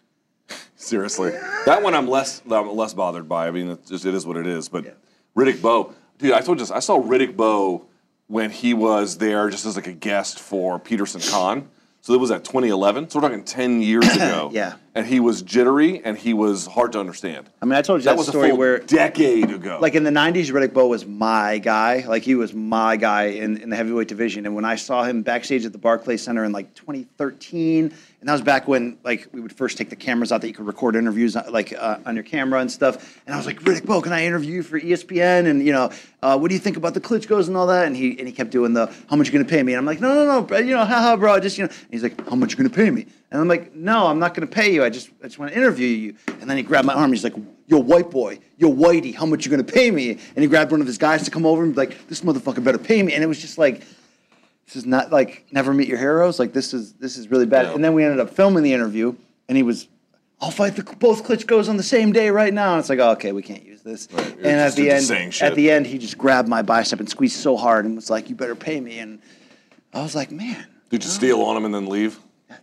Seriously, 0.76 1.30
that 1.66 1.82
one 1.82 1.94
I'm 1.94 2.08
less 2.08 2.40
I'm 2.50 2.74
less 2.74 2.94
bothered 2.94 3.28
by. 3.28 3.48
I 3.48 3.50
mean, 3.50 3.68
it's 3.70 3.88
just, 3.90 4.06
it 4.06 4.14
is 4.14 4.26
what 4.26 4.36
it 4.38 4.46
is. 4.46 4.68
But 4.68 4.84
Yeah. 4.84 4.90
Riddick 5.36 5.60
Bowe, 5.60 5.92
dude, 6.18 6.32
I 6.32 6.40
told 6.40 6.58
you 6.58 6.62
this. 6.64 6.70
I 6.70 6.80
saw 6.80 6.98
Riddick 7.00 7.36
Bowe 7.36 7.84
when 8.26 8.50
he 8.50 8.74
was 8.74 9.18
there 9.18 9.48
just 9.50 9.64
as 9.66 9.76
like 9.76 9.86
a 9.86 9.92
guest 9.92 10.38
for 10.40 10.78
Peterson 10.78 11.20
Khan. 11.20 11.68
So 12.00 12.14
it 12.14 12.20
was 12.20 12.30
at 12.30 12.44
2011. 12.44 13.10
So 13.10 13.18
we're 13.18 13.28
talking 13.28 13.44
10 13.44 13.82
years 13.82 14.04
ago. 14.16 14.50
Yeah. 14.52 14.74
And 14.94 15.06
he 15.06 15.20
was 15.20 15.42
jittery 15.42 16.02
and 16.04 16.16
he 16.16 16.32
was 16.32 16.66
hard 16.66 16.92
to 16.92 17.00
understand. 17.00 17.48
I 17.62 17.66
mean, 17.66 17.74
I 17.74 17.82
told 17.82 18.00
you 18.00 18.04
that 18.04 18.12
that, 18.12 18.18
was 18.18 18.28
story 18.28 18.48
a 18.48 18.50
full 18.50 18.58
where, 18.58 18.78
decade 18.78 19.50
ago. 19.50 19.78
like 19.80 19.94
in 19.94 20.02
the 20.02 20.10
'90s, 20.10 20.46
Riddick 20.50 20.72
Bowe 20.72 20.88
was 20.88 21.06
my 21.06 21.58
guy. 21.58 22.04
Like 22.06 22.22
he 22.22 22.34
was 22.34 22.52
my 22.52 22.96
guy 22.96 23.24
in, 23.24 23.58
in 23.58 23.70
the 23.70 23.76
heavyweight 23.76 24.08
division. 24.08 24.44
And 24.46 24.56
when 24.56 24.64
I 24.64 24.74
saw 24.74 25.04
him 25.04 25.22
backstage 25.22 25.64
at 25.64 25.72
the 25.72 25.78
Barclays 25.78 26.22
Center 26.22 26.44
in 26.44 26.50
like 26.50 26.74
2013, 26.74 27.92
and 28.20 28.28
that 28.28 28.32
was 28.32 28.42
back 28.42 28.66
when 28.66 28.98
like 29.04 29.28
we 29.32 29.40
would 29.40 29.52
first 29.52 29.78
take 29.78 29.90
the 29.90 29.96
cameras 29.96 30.32
out 30.32 30.40
that 30.40 30.48
you 30.48 30.54
could 30.54 30.66
record 30.66 30.96
interviews 30.96 31.36
uh, 31.36 31.44
like 31.50 31.72
uh, 31.72 31.98
on 32.04 32.16
your 32.16 32.24
camera 32.24 32.60
and 32.60 32.70
stuff. 32.70 33.20
And 33.26 33.34
I 33.34 33.36
was 33.38 33.46
like, 33.46 33.60
Riddick 33.60 33.86
Bowe, 33.86 34.00
can 34.00 34.12
I 34.12 34.24
interview 34.24 34.54
you 34.54 34.62
for 34.64 34.80
ESPN? 34.80 35.46
And 35.46 35.64
you 35.64 35.72
know, 35.72 35.92
uh, 36.22 36.36
what 36.36 36.48
do 36.48 36.54
you 36.54 36.58
think 36.60 36.76
about 36.76 36.94
the 36.94 37.00
Klitschko's 37.00 37.46
and 37.46 37.56
all 37.56 37.68
that? 37.68 37.86
And 37.86 37.96
he 37.96 38.18
and 38.18 38.26
he 38.26 38.32
kept 38.32 38.50
doing 38.50 38.72
the, 38.72 38.92
how 39.08 39.14
much 39.14 39.28
you 39.28 39.32
gonna 39.32 39.44
pay 39.44 39.62
me? 39.62 39.72
And 39.72 39.78
I'm 39.78 39.86
like, 39.86 40.00
no, 40.00 40.12
no, 40.14 40.26
no, 40.26 40.42
bro, 40.42 40.58
you 40.58 40.74
know, 40.74 40.84
haha, 40.84 41.16
bro, 41.16 41.38
just 41.38 41.58
you 41.58 41.64
know. 41.64 41.70
And 41.70 41.88
he's 41.92 42.02
like, 42.02 42.28
how 42.28 42.34
much 42.34 42.50
you 42.50 42.56
gonna 42.56 42.70
pay 42.70 42.90
me? 42.90 43.06
And 43.30 43.40
I'm 43.40 43.46
like, 43.46 43.74
no, 43.76 44.08
I'm 44.08 44.18
not 44.18 44.34
gonna 44.34 44.48
pay 44.48 44.72
you. 44.72 44.82
I 44.82 44.90
just 44.90 45.10
I 45.22 45.26
just 45.26 45.38
want 45.38 45.52
to 45.52 45.56
interview 45.56 45.86
you. 45.86 46.16
And 46.40 46.50
then 46.50 46.56
he 46.56 46.64
grabbed 46.64 46.86
my 46.86 46.94
arm. 46.94 47.12
He's 47.12 47.22
like, 47.22 47.36
yo, 47.68 47.78
white 47.78 48.10
boy, 48.10 48.40
yo, 48.56 48.68
whitey, 48.72 49.14
how 49.14 49.26
much 49.26 49.44
you 49.44 49.50
gonna 49.52 49.62
pay 49.62 49.92
me? 49.92 50.10
And 50.10 50.38
he 50.38 50.48
grabbed 50.48 50.72
one 50.72 50.80
of 50.80 50.88
his 50.88 50.98
guys 50.98 51.22
to 51.22 51.30
come 51.30 51.46
over 51.46 51.62
and 51.62 51.72
be 51.72 51.78
like, 51.78 52.08
this 52.08 52.22
motherfucker 52.22 52.64
better 52.64 52.78
pay 52.78 53.00
me. 53.00 53.14
And 53.14 53.22
it 53.22 53.28
was 53.28 53.40
just 53.40 53.58
like, 53.58 53.84
this 54.68 54.76
is 54.76 54.84
not 54.84 55.10
like 55.10 55.46
never 55.50 55.72
meet 55.72 55.88
your 55.88 55.96
heroes. 55.96 56.38
Like 56.38 56.52
this 56.52 56.74
is 56.74 56.92
this 56.92 57.16
is 57.16 57.30
really 57.30 57.46
bad. 57.46 57.66
Yeah. 57.66 57.74
And 57.74 57.82
then 57.82 57.94
we 57.94 58.04
ended 58.04 58.20
up 58.20 58.28
filming 58.28 58.62
the 58.62 58.74
interview, 58.74 59.16
and 59.48 59.56
he 59.56 59.62
was, 59.62 59.88
I'll 60.42 60.50
fight 60.50 60.76
the, 60.76 60.82
both 60.82 61.24
Klitschko's 61.24 61.70
on 61.70 61.78
the 61.78 61.82
same 61.82 62.12
day 62.12 62.28
right 62.28 62.52
now. 62.52 62.72
And 62.74 62.80
it's 62.80 62.90
like, 62.90 62.98
oh, 62.98 63.12
okay, 63.12 63.32
we 63.32 63.40
can't 63.40 63.64
use 63.64 63.80
this. 63.80 64.08
Right, 64.12 64.36
And 64.36 64.46
at 64.46 64.74
the 64.74 64.90
end, 64.90 65.06
shit. 65.06 65.40
at 65.40 65.54
the 65.54 65.70
end, 65.70 65.86
he 65.86 65.96
just 65.96 66.18
grabbed 66.18 66.48
my 66.48 66.60
bicep 66.60 67.00
and 67.00 67.08
squeezed 67.08 67.36
so 67.36 67.56
hard 67.56 67.86
and 67.86 67.96
was 67.96 68.10
like, 68.10 68.28
you 68.28 68.36
better 68.36 68.54
pay 68.54 68.78
me. 68.78 68.98
And 68.98 69.20
I 69.94 70.02
was 70.02 70.14
like, 70.14 70.30
man. 70.30 70.66
Did 70.90 71.02
you 71.02 71.08
steal 71.08 71.40
on 71.40 71.56
him 71.56 71.64
and 71.64 71.74
then 71.74 71.86
leave? 71.86 72.18
Uh, 72.50 72.56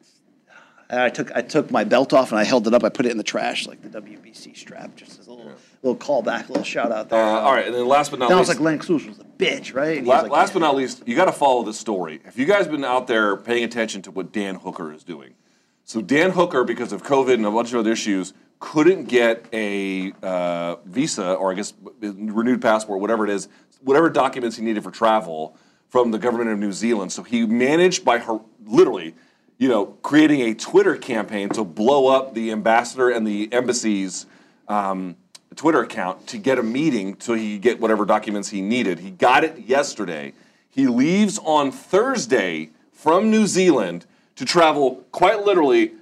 and 0.91 0.99
I 0.99 1.09
took 1.09 1.31
I 1.31 1.41
took 1.41 1.71
my 1.71 1.83
belt 1.83 2.13
off 2.13 2.29
and 2.31 2.39
I 2.39 2.43
held 2.43 2.67
it 2.67 2.75
up. 2.75 2.83
I 2.83 2.89
put 2.89 3.07
it 3.07 3.09
in 3.09 3.17
the 3.17 3.23
trash 3.23 3.65
like 3.65 3.81
the 3.81 3.99
WBC 3.99 4.55
strap, 4.55 4.95
just 4.95 5.19
as 5.19 5.25
a 5.25 5.31
little 5.33 5.51
little 5.85 5.95
callback, 6.23 6.49
little 6.49 6.63
shout 6.63 6.91
out 6.91 7.09
there. 7.09 7.19
Uh, 7.19 7.39
all 7.41 7.53
right, 7.53 7.65
and 7.65 7.75
then 7.75 7.87
last 7.87 8.09
but 8.09 8.19
not 8.19 8.29
Then 8.29 8.37
I 8.37 8.39
was 8.39 8.49
like, 8.49 8.59
Lennox 8.59 8.89
Lewis 8.89 9.05
was 9.05 9.19
a 9.19 9.23
bitch, 9.23 9.73
right? 9.73 10.03
La- 10.03 10.21
like, 10.21 10.31
last 10.31 10.53
but 10.53 10.59
not 10.59 10.75
least, 10.75 11.03
you 11.05 11.15
got 11.15 11.25
to 11.25 11.31
follow 11.31 11.63
this 11.63 11.79
story. 11.79 12.21
If 12.25 12.37
you 12.37 12.45
guys 12.45 12.67
been 12.67 12.83
out 12.83 13.07
there 13.07 13.37
paying 13.37 13.63
attention 13.63 14.01
to 14.03 14.11
what 14.11 14.31
Dan 14.31 14.55
Hooker 14.55 14.91
is 14.91 15.03
doing, 15.03 15.35
so 15.83 16.01
Dan 16.01 16.31
Hooker, 16.31 16.63
because 16.63 16.91
of 16.91 17.03
COVID 17.03 17.35
and 17.35 17.45
a 17.45 17.51
bunch 17.51 17.71
of 17.71 17.79
other 17.79 17.91
issues, 17.91 18.33
couldn't 18.59 19.05
get 19.05 19.45
a 19.53 20.13
uh, 20.23 20.77
visa 20.85 21.33
or 21.33 21.51
I 21.51 21.55
guess 21.55 21.73
renewed 22.01 22.61
passport, 22.61 22.99
whatever 22.99 23.23
it 23.23 23.29
is, 23.29 23.47
whatever 23.81 24.09
documents 24.09 24.57
he 24.57 24.63
needed 24.63 24.83
for 24.83 24.91
travel 24.91 25.55
from 25.89 26.09
the 26.11 26.17
government 26.17 26.49
of 26.49 26.57
New 26.57 26.71
Zealand. 26.71 27.11
So 27.11 27.21
he 27.21 27.45
managed 27.45 28.03
by 28.03 28.17
her, 28.17 28.39
literally, 28.65 29.13
you 29.59 29.69
know, 29.69 29.85
creating 29.85 30.41
a 30.41 30.55
Twitter 30.55 30.95
campaign 30.95 31.49
to 31.49 31.63
blow 31.63 32.07
up 32.07 32.33
the 32.33 32.51
ambassador 32.51 33.11
and 33.11 33.25
the 33.25 33.53
embassy's 33.53 34.25
um, 34.67 35.15
Twitter 35.55 35.81
account 35.81 36.27
to 36.27 36.37
get 36.37 36.59
a 36.59 36.63
meeting 36.63 37.17
so 37.19 37.33
he 37.33 37.53
could 37.53 37.61
get 37.61 37.79
whatever 37.79 38.05
documents 38.05 38.49
he 38.49 38.61
needed. 38.61 38.99
He 38.99 39.11
got 39.11 39.43
it 39.43 39.59
yesterday. 39.59 40.33
He 40.69 40.87
leaves 40.87 41.39
on 41.39 41.71
Thursday 41.71 42.69
from 42.91 43.29
New 43.29 43.47
Zealand 43.47 44.05
to 44.35 44.45
travel 44.45 45.05
quite 45.11 45.45
literally 45.45 45.93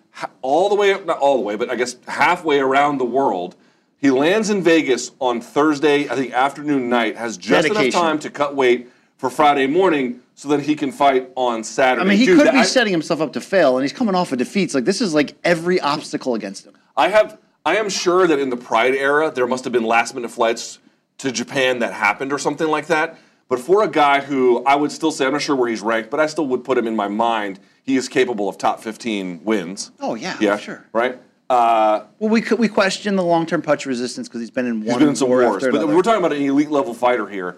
all 0.42 0.70
the 0.70 0.76
way, 0.76 0.94
not 1.06 1.18
all 1.20 1.36
the 1.38 1.44
way, 1.44 1.56
but 1.56 1.70
I 1.70 1.76
guess 1.76 1.96
halfway 2.08 2.60
around 2.60 2.98
the 2.98 3.06
world. 3.06 3.56
He 3.98 4.12
lands 4.12 4.50
in 4.50 4.62
Vegas 4.64 5.12
on 5.20 5.40
Thursday, 5.40 6.10
I 6.10 6.16
think 6.16 6.34
afternoon, 6.34 6.90
night, 6.90 7.16
has 7.16 7.38
just 7.38 7.70
enough 7.70 7.90
time 7.92 8.20
to 8.20 8.30
cut 8.30 8.56
weight 8.56 8.90
for 9.18 9.30
Friday 9.30 9.68
morning 9.68 10.20
so 10.36 10.50
that 10.50 10.62
he 10.62 10.76
can 10.76 10.92
fight 10.92 11.30
on 11.36 11.64
Saturday. 11.64 12.02
I 12.02 12.10
mean, 12.10 12.18
he 12.18 12.26
Dude, 12.26 12.40
could 12.40 12.52
be 12.52 12.58
I- 12.60 12.64
setting 12.64 12.92
himself 12.92 13.22
up 13.22 13.34
to 13.34 13.42
fail, 13.42 13.78
and 13.78 13.84
he's 13.84 13.94
coming 13.94 14.14
off 14.16 14.32
of 14.32 14.40
defeats. 14.40 14.74
Like 14.74 14.84
this 14.86 15.00
is 15.00 15.14
like 15.14 15.36
every 15.44 15.80
obstacle 15.80 16.36
against 16.36 16.66
him. 16.66 16.74
I 16.98 17.08
have. 17.10 17.38
I 17.66 17.78
am 17.78 17.90
sure 17.90 18.28
that 18.28 18.40
in 18.40 18.50
the 18.50 18.58
Pride 18.58 18.94
era, 18.94 19.32
there 19.32 19.48
must 19.48 19.64
have 19.64 19.72
been 19.72 19.86
last 19.86 20.14
minute 20.14 20.32
flights 20.32 20.80
to 21.20 21.32
Japan 21.32 21.80
that 21.80 21.94
happened 21.94 22.34
or 22.34 22.38
something 22.38 22.68
like 22.68 22.88
that. 22.88 23.18
But 23.48 23.60
for 23.60 23.84
a 23.84 23.88
guy 23.88 24.22
who 24.22 24.64
I 24.66 24.76
would 24.76 24.92
still 24.92 25.12
say, 25.12 25.26
I'm 25.26 25.34
not 25.34 25.42
sure 25.42 25.56
where 25.56 25.70
he's 25.70 25.82
ranked, 25.82 26.10
but 26.10 26.20
I 26.20 26.26
still 26.26 26.48
would 26.48 26.64
put 26.64 26.78
him 26.78 26.88
in 26.88 26.96
my 26.96 27.08
mind. 27.08 27.60
He 27.84 27.96
is 27.96 28.10
capable 28.10 28.50
of 28.50 28.58
top 28.58 28.82
15 28.82 29.44
wins. 29.44 29.92
Oh, 30.00 30.16
yeah, 30.16 30.38
yeah, 30.40 30.58
sure. 30.58 30.86
right. 30.92 31.20
Uh, 31.50 32.06
well, 32.20 32.30
we 32.30 32.42
could, 32.42 32.58
we 32.58 32.68
question 32.68 33.16
the 33.16 33.24
long 33.24 33.46
term 33.46 33.62
punch 33.62 33.86
resistance 33.86 34.28
because 34.28 34.42
he's 34.42 34.50
been 34.50 34.66
in 34.66 34.80
one 34.80 34.88
He's 34.88 34.98
been 34.98 35.10
in 35.10 35.16
some 35.16 35.30
war 35.30 35.44
wars, 35.44 35.64
but 35.64 35.76
another. 35.76 35.96
we're 35.96 36.02
talking 36.02 36.24
about 36.24 36.36
an 36.36 36.42
elite 36.42 36.72
level 36.72 36.94
fighter 36.94 37.28
here. 37.28 37.58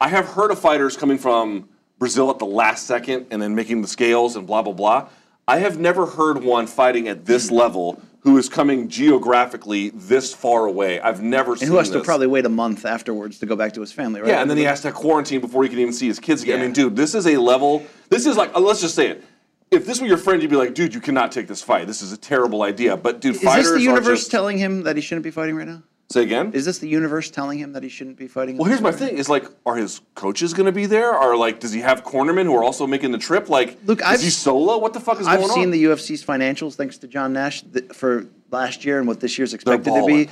I 0.00 0.08
have 0.08 0.26
heard 0.26 0.50
of 0.50 0.58
fighters 0.58 0.96
coming 0.96 1.16
from 1.16 1.68
Brazil 1.98 2.30
at 2.30 2.38
the 2.38 2.46
last 2.46 2.86
second 2.86 3.26
and 3.30 3.40
then 3.40 3.54
making 3.54 3.82
the 3.82 3.88
scales 3.88 4.36
and 4.36 4.46
blah 4.46 4.62
blah 4.62 4.72
blah. 4.72 5.08
I 5.46 5.58
have 5.58 5.78
never 5.78 6.06
heard 6.06 6.42
one 6.42 6.66
fighting 6.66 7.08
at 7.08 7.24
this 7.24 7.50
level 7.50 8.02
who 8.26 8.36
is 8.38 8.48
coming 8.48 8.88
geographically 8.88 9.90
this 9.90 10.34
far 10.34 10.66
away. 10.66 10.98
I've 10.98 11.22
never 11.22 11.54
seen 11.54 11.66
and 11.66 11.70
who 11.72 11.78
has 11.78 11.90
to 11.90 12.00
probably 12.00 12.26
wait 12.26 12.44
a 12.44 12.48
month 12.48 12.84
afterwards 12.84 13.38
to 13.38 13.46
go 13.46 13.54
back 13.54 13.72
to 13.74 13.80
his 13.80 13.92
family, 13.92 14.20
right? 14.20 14.28
Yeah, 14.28 14.40
and 14.42 14.50
then 14.50 14.56
he 14.56 14.64
has 14.64 14.80
to 14.80 14.90
quarantine 14.90 15.40
before 15.40 15.62
he 15.62 15.68
can 15.68 15.78
even 15.78 15.92
see 15.92 16.08
his 16.08 16.18
kids 16.18 16.42
again. 16.42 16.56
I 16.56 16.58
Yeah. 16.58 16.64
mean, 16.64 16.72
dude, 16.72 16.96
this 16.96 17.14
is 17.14 17.24
a 17.28 17.36
level. 17.36 17.84
This 18.08 18.26
is 18.26 18.36
like, 18.36 18.52
uh, 18.52 18.58
let's 18.58 18.80
just 18.80 18.96
say 18.96 19.06
it. 19.10 19.22
If 19.70 19.86
this 19.86 20.00
were 20.00 20.08
your 20.08 20.16
friend, 20.18 20.42
you'd 20.42 20.50
be 20.50 20.56
like, 20.56 20.74
dude, 20.74 20.92
you 20.92 21.00
cannot 21.00 21.30
take 21.30 21.46
this 21.46 21.62
fight. 21.62 21.86
This 21.86 22.02
is 22.02 22.10
a 22.10 22.16
terrible 22.16 22.62
idea. 22.64 22.96
But 22.96 23.20
dude, 23.20 23.36
Is 23.36 23.42
fighters 23.42 23.66
this 23.66 23.72
the 23.74 23.76
are 23.76 23.94
universe 23.94 24.18
just. 24.22 24.32
telling 24.32 24.58
him 24.58 24.82
that 24.82 24.96
he 24.96 25.02
shouldn't 25.02 25.22
be 25.22 25.30
fighting 25.30 25.54
right 25.54 25.68
now? 25.68 25.84
Say 26.10 26.22
again. 26.22 26.52
Is 26.52 26.64
this 26.64 26.78
the 26.78 26.88
universe 26.88 27.30
telling 27.30 27.58
him 27.58 27.72
that 27.72 27.82
he 27.82 27.88
shouldn't 27.88 28.16
be 28.16 28.28
fighting? 28.28 28.56
well, 28.56 28.68
here's 28.68 28.80
my 28.80 28.92
thing: 28.92 29.16
is 29.18 29.28
like, 29.28 29.44
are 29.64 29.76
his 29.76 30.00
coaches 30.14 30.54
going 30.54 30.66
to 30.66 30.72
be 30.72 30.86
there? 30.86 31.12
Are 31.12 31.36
like, 31.36 31.60
does 31.60 31.72
he 31.72 31.80
have 31.80 32.04
cornermen 32.04 32.44
who 32.44 32.54
are 32.56 32.64
also 32.64 32.86
making 32.86 33.12
the 33.12 33.18
trip? 33.18 33.48
Like, 33.48 33.78
Look, 33.84 34.00
is 34.00 34.06
I've- 34.06 34.22
he 34.22 34.30
solo? 34.30 34.78
What 34.78 34.92
the 34.92 35.00
fuck 35.00 35.20
is 35.20 35.26
I've 35.26 35.40
going 35.40 35.52
seen 35.52 35.70
the 35.70 35.84
UFC's 35.84 36.24
financials 36.24 36.74
thanks 36.74 36.98
to 36.98 37.08
John 37.08 37.32
Nash 37.32 37.62
th- 37.62 37.92
for 37.92 38.26
last 38.50 38.84
year 38.84 38.98
and 38.98 39.08
what 39.08 39.20
this 39.20 39.38
year's 39.38 39.54
expected 39.54 39.92
to 39.92 40.06
be. 40.06 40.28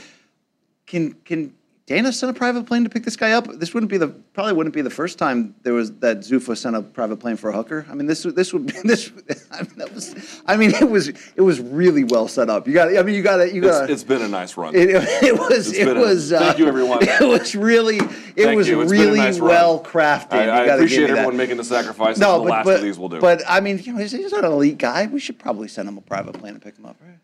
Can 0.86 1.12
can 1.24 1.54
Dana 1.86 2.10
sent 2.14 2.30
a 2.34 2.38
private 2.38 2.64
plane 2.64 2.82
to 2.84 2.88
pick 2.88 3.04
this 3.04 3.14
guy 3.14 3.32
up? 3.32 3.46
This 3.46 3.74
wouldn't 3.74 3.90
be 3.90 3.98
the 3.98 4.08
probably 4.08 4.54
wouldn't 4.54 4.74
be 4.74 4.80
the 4.80 4.88
first 4.88 5.18
time 5.18 5.54
there 5.64 5.74
was 5.74 5.92
that 5.98 6.20
Zuffa 6.20 6.56
sent 6.56 6.74
a 6.74 6.80
private 6.80 7.16
plane 7.18 7.36
for 7.36 7.50
a 7.50 7.52
hooker. 7.52 7.84
I 7.90 7.94
mean, 7.94 8.06
this 8.06 8.22
this 8.22 8.54
would 8.54 8.66
be 8.66 8.72
this. 8.84 9.12
I 9.50 9.62
mean, 9.64 9.72
that 9.76 9.92
was, 9.92 10.40
I 10.46 10.56
mean, 10.56 10.70
it 10.74 10.88
was 10.88 11.08
it 11.08 11.42
was 11.42 11.60
really 11.60 12.04
well 12.04 12.26
set 12.26 12.48
up. 12.48 12.66
You 12.66 12.72
got. 12.72 12.96
I 12.96 13.02
mean, 13.02 13.14
you 13.14 13.22
got 13.22 13.36
to 13.36 13.54
you 13.54 13.60
got. 13.60 13.82
it's, 13.84 13.92
it's 13.92 14.04
been 14.04 14.22
a 14.22 14.28
nice 14.28 14.56
run. 14.56 14.74
It, 14.74 14.88
it 15.22 15.38
was. 15.38 15.68
It's 15.68 15.78
It 15.78 15.84
been 15.84 15.98
a- 15.98 16.00
was. 16.00 16.32
uh, 16.32 16.38
thank 16.38 16.58
you, 16.58 16.66
everyone. 16.68 17.00
It 17.06 17.20
was 17.28 17.54
really. 17.54 17.96
It 17.98 18.44
Thank 18.46 18.56
was 18.56 18.70
really 18.70 19.18
nice 19.18 19.38
run. 19.38 19.48
well 19.50 19.80
crafted. 19.84 20.32
I, 20.32 20.46
I 20.46 20.64
appreciate 20.74 21.00
me 21.02 21.06
that. 21.08 21.10
everyone 21.18 21.36
making 21.36 21.58
the 21.58 21.64
sacrifices. 21.64 22.18
No, 22.18 22.38
the 22.38 22.44
but 22.44 22.50
last 22.50 22.64
but, 22.64 22.76
of 22.76 22.82
these 22.82 22.98
will 22.98 23.10
do. 23.10 23.20
but 23.20 23.42
I 23.46 23.60
mean, 23.60 23.78
you 23.78 23.92
know, 23.92 23.98
he's, 24.00 24.10
he's 24.12 24.32
not 24.32 24.42
an 24.44 24.52
elite 24.52 24.78
guy. 24.78 25.06
We 25.06 25.20
should 25.20 25.38
probably 25.38 25.68
send 25.68 25.86
him 25.88 25.98
a 25.98 26.00
private 26.00 26.32
plane 26.38 26.54
to 26.54 26.60
pick 26.60 26.76
him 26.78 26.86
up, 26.86 26.96
right? 27.06 27.18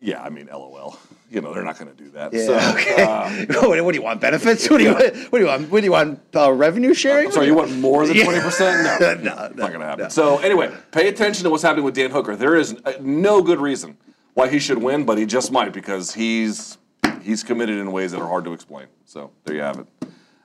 Yeah, 0.00 0.22
I 0.22 0.30
mean, 0.30 0.48
lol. 0.52 0.98
You 1.28 1.40
know, 1.40 1.52
they're 1.52 1.64
not 1.64 1.76
going 1.76 1.90
to 1.90 1.96
do 2.04 2.08
that. 2.10 2.32
Yeah. 2.32 2.46
so, 2.46 2.54
okay. 2.78 3.02
uh, 3.02 3.28
what, 3.68 3.84
what 3.84 3.90
do 3.92 3.98
you 3.98 4.04
want? 4.04 4.20
Benefits? 4.20 4.70
What 4.70 4.78
do 4.78 4.84
you 4.84 4.90
Yeah. 4.92 5.00
want? 5.10 5.16
What 5.32 5.38
do 5.38 5.44
you 5.44 5.50
want? 5.50 5.70
What 5.72 5.80
do 5.80 5.84
you 5.84 5.90
want? 5.90 6.20
Uh, 6.36 6.52
revenue 6.52 6.94
sharing? 6.94 7.26
I'm 7.26 7.32
sorry, 7.32 7.46
you 7.48 7.54
want 7.56 7.76
more 7.78 8.06
than 8.06 8.16
Yeah. 8.16 8.24
twenty 8.26 8.38
percent? 8.40 8.84
No, 9.02 9.14
No, 9.34 9.34
not 9.34 9.56
going 9.56 9.80
to 9.80 9.86
happen. 9.86 10.04
no. 10.04 10.08
So 10.08 10.38
anyway, 10.38 10.72
pay 10.92 11.08
attention 11.08 11.42
to 11.42 11.50
what's 11.50 11.64
happening 11.64 11.84
with 11.84 11.96
Dan 11.96 12.12
Hooker. 12.12 12.36
There 12.36 12.54
is 12.54 12.76
uh, 12.84 12.92
no 13.00 13.42
good 13.42 13.60
reason 13.60 13.96
why 14.34 14.48
he 14.48 14.60
should 14.60 14.78
win, 14.78 15.04
but 15.04 15.18
he 15.18 15.26
just 15.26 15.50
might 15.50 15.72
because 15.72 16.14
he's 16.14 16.78
he's 17.22 17.42
committed 17.42 17.76
in 17.80 17.90
ways 17.90 18.12
that 18.12 18.20
are 18.20 18.28
hard 18.28 18.44
to 18.44 18.52
explain. 18.52 18.86
So 19.04 19.32
there 19.44 19.56
you 19.56 19.62
have 19.62 19.80
it. 19.80 19.86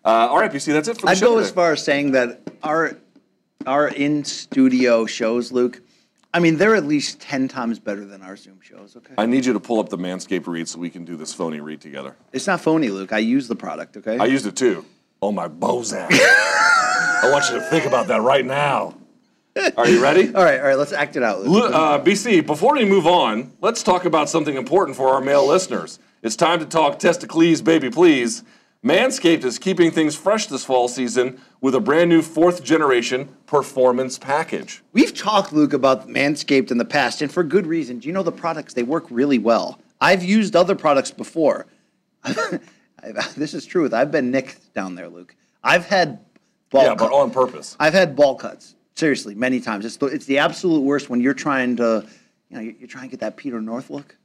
Uh, 0.03 0.07
all 0.31 0.39
right, 0.39 0.51
BC, 0.51 0.73
that's 0.73 0.87
it 0.87 0.95
for 0.99 1.05
the 1.05 1.11
I'd 1.11 1.17
show 1.19 1.27
go 1.27 1.35
today. 1.35 1.45
as 1.45 1.51
far 1.51 1.71
as 1.73 1.83
saying 1.83 2.13
that 2.13 2.41
our 2.63 2.97
our 3.67 3.87
in 3.87 4.23
studio 4.23 5.05
shows, 5.05 5.51
Luke. 5.51 5.79
I 6.33 6.39
mean, 6.39 6.57
they're 6.57 6.75
at 6.75 6.85
least 6.85 7.19
ten 7.19 7.47
times 7.47 7.79
better 7.79 8.05
than 8.05 8.21
our 8.21 8.37
Zoom 8.37 8.59
shows. 8.61 8.95
Okay, 8.95 9.13
I 9.17 9.25
need 9.25 9.45
you 9.45 9.53
to 9.53 9.59
pull 9.59 9.79
up 9.79 9.89
the 9.89 9.97
Manscaped 9.97 10.47
read 10.47 10.67
so 10.67 10.79
we 10.79 10.89
can 10.89 11.03
do 11.03 11.15
this 11.15 11.33
phony 11.33 11.59
read 11.59 11.81
together. 11.81 12.15
it's 12.31 12.47
not 12.47 12.61
phony, 12.61 12.89
Luke. 12.89 13.11
I 13.11 13.19
use 13.19 13.47
the 13.47 13.55
product. 13.55 13.97
Okay. 13.97 14.17
I 14.17 14.25
used 14.25 14.45
it 14.45 14.55
too. 14.55 14.85
Oh 15.21 15.31
my 15.31 15.47
Bozak. 15.47 16.07
I 16.11 17.29
want 17.31 17.49
you 17.49 17.55
to 17.59 17.61
think 17.61 17.85
about 17.85 18.07
that 18.07 18.21
right 18.21 18.45
now. 18.45 18.95
Are 19.77 19.87
you 19.87 20.01
ready? 20.01 20.27
all 20.35 20.43
right, 20.43 20.59
all 20.59 20.65
right. 20.67 20.77
Let's 20.77 20.93
act 20.93 21.15
it 21.17 21.23
out, 21.23 21.41
Luke. 21.43 21.71
Uh, 21.73 21.99
BC, 21.99 22.45
before 22.45 22.73
we 22.73 22.85
move 22.85 23.05
on, 23.05 23.51
let's 23.61 23.83
talk 23.83 24.05
about 24.05 24.29
something 24.29 24.55
important 24.55 24.95
for 24.97 25.09
our 25.09 25.21
male 25.21 25.45
listeners. 25.45 25.99
It's 26.23 26.35
time 26.35 26.59
to 26.59 26.65
talk 26.65 26.99
testicles, 26.99 27.61
baby, 27.61 27.89
please. 27.89 28.43
Manscaped 28.83 29.43
is 29.43 29.59
keeping 29.59 29.91
things 29.91 30.15
fresh 30.15 30.47
this 30.47 30.65
fall 30.65 30.87
season 30.87 31.39
with 31.61 31.75
a 31.75 31.79
brand 31.79 32.09
new 32.09 32.23
fourth 32.23 32.63
generation 32.63 33.29
performance 33.45 34.17
package. 34.17 34.81
We've 34.91 35.13
talked, 35.13 35.53
Luke, 35.53 35.73
about 35.73 36.07
Manscaped 36.07 36.71
in 36.71 36.79
the 36.79 36.85
past, 36.85 37.21
and 37.21 37.31
for 37.31 37.43
good 37.43 37.67
reason. 37.67 37.99
Do 37.99 38.07
you 38.07 38.13
know 38.13 38.23
the 38.23 38.31
products? 38.31 38.73
They 38.73 38.81
work 38.81 39.05
really 39.11 39.37
well. 39.37 39.79
I've 39.99 40.23
used 40.23 40.55
other 40.55 40.75
products 40.75 41.11
before. 41.11 41.67
This 43.35 43.55
is 43.55 43.65
truth. 43.65 43.95
I've 43.95 44.11
been 44.11 44.29
nicked 44.29 44.75
down 44.75 44.93
there, 44.93 45.09
Luke. 45.09 45.35
I've 45.63 45.87
had 45.87 46.19
ball. 46.69 46.83
Yeah, 46.83 46.93
but 46.93 47.11
on 47.11 47.31
purpose. 47.31 47.75
I've 47.79 47.93
had 47.93 48.15
ball 48.15 48.35
cuts. 48.35 48.75
Seriously, 48.93 49.33
many 49.33 49.59
times. 49.59 49.85
It's 49.85 49.97
the, 49.97 50.05
it's 50.05 50.25
the 50.25 50.37
absolute 50.37 50.81
worst 50.81 51.09
when 51.09 51.19
you're 51.19 51.33
trying 51.33 51.77
to, 51.77 52.05
you 52.49 52.55
know, 52.55 52.61
you're, 52.61 52.73
you're 52.73 52.87
trying 52.87 53.05
to 53.05 53.09
get 53.09 53.21
that 53.21 53.37
Peter 53.37 53.59
North 53.59 53.89
look. 53.89 54.15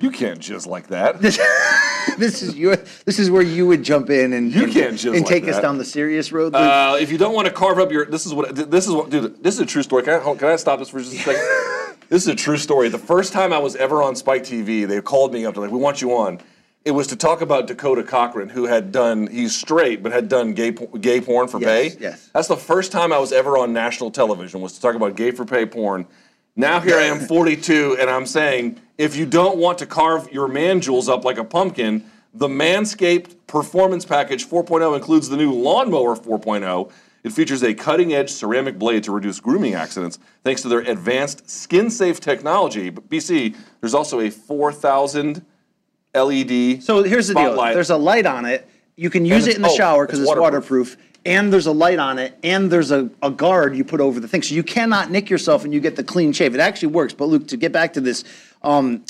You 0.00 0.10
can't 0.10 0.40
just 0.40 0.66
like 0.66 0.88
that. 0.88 1.20
This 2.18 2.42
is 2.42 2.56
your. 2.56 2.76
This 3.04 3.18
is 3.18 3.30
where 3.30 3.42
you 3.42 3.66
would 3.66 3.82
jump 3.82 4.10
in 4.10 4.32
and 4.32 4.52
You 4.52 4.64
and, 4.64 4.72
can't 4.72 4.92
just 4.92 5.04
and 5.06 5.16
like 5.16 5.26
take 5.26 5.44
us 5.44 5.56
that. 5.56 5.62
down 5.62 5.78
the 5.78 5.84
serious 5.84 6.32
road. 6.32 6.52
Luke. 6.54 6.62
Uh, 6.62 6.96
if 7.00 7.12
you 7.12 7.18
don't 7.18 7.34
want 7.34 7.46
to 7.46 7.52
carve 7.52 7.78
up 7.78 7.92
your, 7.92 8.04
this 8.06 8.26
is 8.26 8.34
what 8.34 8.54
this 8.70 8.86
is 8.86 8.92
what, 8.92 9.10
dude. 9.10 9.42
This 9.42 9.54
is 9.54 9.60
a 9.60 9.66
true 9.66 9.82
story. 9.82 10.02
Can 10.02 10.14
I, 10.14 10.34
can 10.34 10.48
I 10.48 10.56
stop 10.56 10.78
this 10.78 10.88
for 10.88 10.98
just 10.98 11.12
a 11.12 11.16
second? 11.18 11.98
this 12.08 12.22
is 12.22 12.28
a 12.28 12.34
true 12.34 12.56
story. 12.56 12.88
The 12.88 12.98
first 12.98 13.32
time 13.32 13.52
I 13.52 13.58
was 13.58 13.76
ever 13.76 14.02
on 14.02 14.16
Spike 14.16 14.42
TV, 14.42 14.88
they 14.88 15.00
called 15.00 15.32
me 15.32 15.44
up. 15.44 15.54
They're 15.54 15.62
like, 15.64 15.70
"We 15.72 15.78
want 15.78 16.00
you 16.00 16.16
on." 16.16 16.40
It 16.84 16.92
was 16.92 17.06
to 17.08 17.16
talk 17.16 17.42
about 17.42 17.66
Dakota 17.66 18.02
Cochrane, 18.02 18.48
who 18.48 18.64
had 18.64 18.92
done. 18.92 19.26
He's 19.26 19.54
straight, 19.56 20.02
but 20.02 20.10
had 20.12 20.28
done 20.28 20.54
gay 20.54 20.72
gay 20.72 21.20
porn 21.20 21.48
for 21.48 21.60
Yes, 21.60 21.94
pay. 21.94 22.00
yes. 22.00 22.30
That's 22.32 22.48
the 22.48 22.56
first 22.56 22.92
time 22.92 23.12
I 23.12 23.18
was 23.18 23.30
ever 23.32 23.56
on 23.58 23.72
national 23.72 24.10
television. 24.10 24.62
Was 24.62 24.72
to 24.72 24.80
talk 24.80 24.94
about 24.94 25.16
gay 25.16 25.30
for 25.30 25.44
pay 25.44 25.66
porn. 25.66 26.06
Now 26.56 26.80
here 26.80 26.96
I 26.96 27.04
am, 27.04 27.20
42, 27.26 27.96
and 28.00 28.10
I'm 28.10 28.26
saying, 28.26 28.80
if 28.98 29.16
you 29.16 29.26
don't 29.26 29.58
want 29.58 29.78
to 29.78 29.86
carve 29.86 30.30
your 30.32 30.48
man 30.48 30.80
jewels 30.80 31.08
up 31.08 31.24
like 31.24 31.38
a 31.38 31.44
pumpkin, 31.44 32.04
the 32.34 32.48
Manscaped 32.48 33.34
Performance 33.46 34.04
Package 34.04 34.48
4.0 34.48 34.94
includes 34.94 35.28
the 35.28 35.36
new 35.36 35.52
Lawnmower 35.52 36.16
4.0. 36.16 36.92
It 37.22 37.32
features 37.32 37.62
a 37.62 37.74
cutting-edge 37.74 38.30
ceramic 38.30 38.78
blade 38.78 39.04
to 39.04 39.12
reduce 39.12 39.40
grooming 39.40 39.74
accidents, 39.74 40.18
thanks 40.42 40.62
to 40.62 40.68
their 40.68 40.80
advanced 40.80 41.50
skin-safe 41.50 42.20
technology. 42.20 42.88
But 42.88 43.08
BC, 43.10 43.56
there's 43.80 43.94
also 43.94 44.20
a 44.20 44.30
4,000 44.30 45.44
LED. 46.14 46.82
So 46.82 47.02
here's 47.02 47.28
the 47.28 47.34
deal. 47.34 47.56
There's 47.56 47.90
a 47.90 47.96
light 47.96 48.26
on 48.26 48.44
it. 48.46 48.68
You 48.96 49.10
can 49.10 49.24
use 49.24 49.46
it 49.46 49.56
in 49.56 49.62
the 49.62 49.68
oh, 49.68 49.76
shower 49.76 50.06
because 50.06 50.18
it's 50.20 50.28
it's, 50.30 50.38
waterproof. 50.38 50.90
waterproof. 50.90 51.09
And 51.24 51.52
there's 51.52 51.66
a 51.66 51.72
light 51.72 51.98
on 51.98 52.18
it, 52.18 52.38
and 52.42 52.70
there's 52.70 52.90
a, 52.90 53.10
a 53.22 53.30
guard 53.30 53.76
you 53.76 53.84
put 53.84 54.00
over 54.00 54.20
the 54.20 54.28
thing. 54.28 54.42
So 54.42 54.54
you 54.54 54.62
cannot 54.62 55.10
nick 55.10 55.28
yourself 55.28 55.64
and 55.64 55.74
you 55.74 55.78
get 55.80 55.96
the 55.96 56.04
clean 56.04 56.32
shave. 56.32 56.54
It 56.54 56.60
actually 56.60 56.88
works. 56.88 57.12
But 57.12 57.26
Luke, 57.26 57.48
to 57.48 57.58
get 57.58 57.72
back 57.72 57.92
to 57.94 58.00
this, 58.00 58.24
um, 58.62 59.04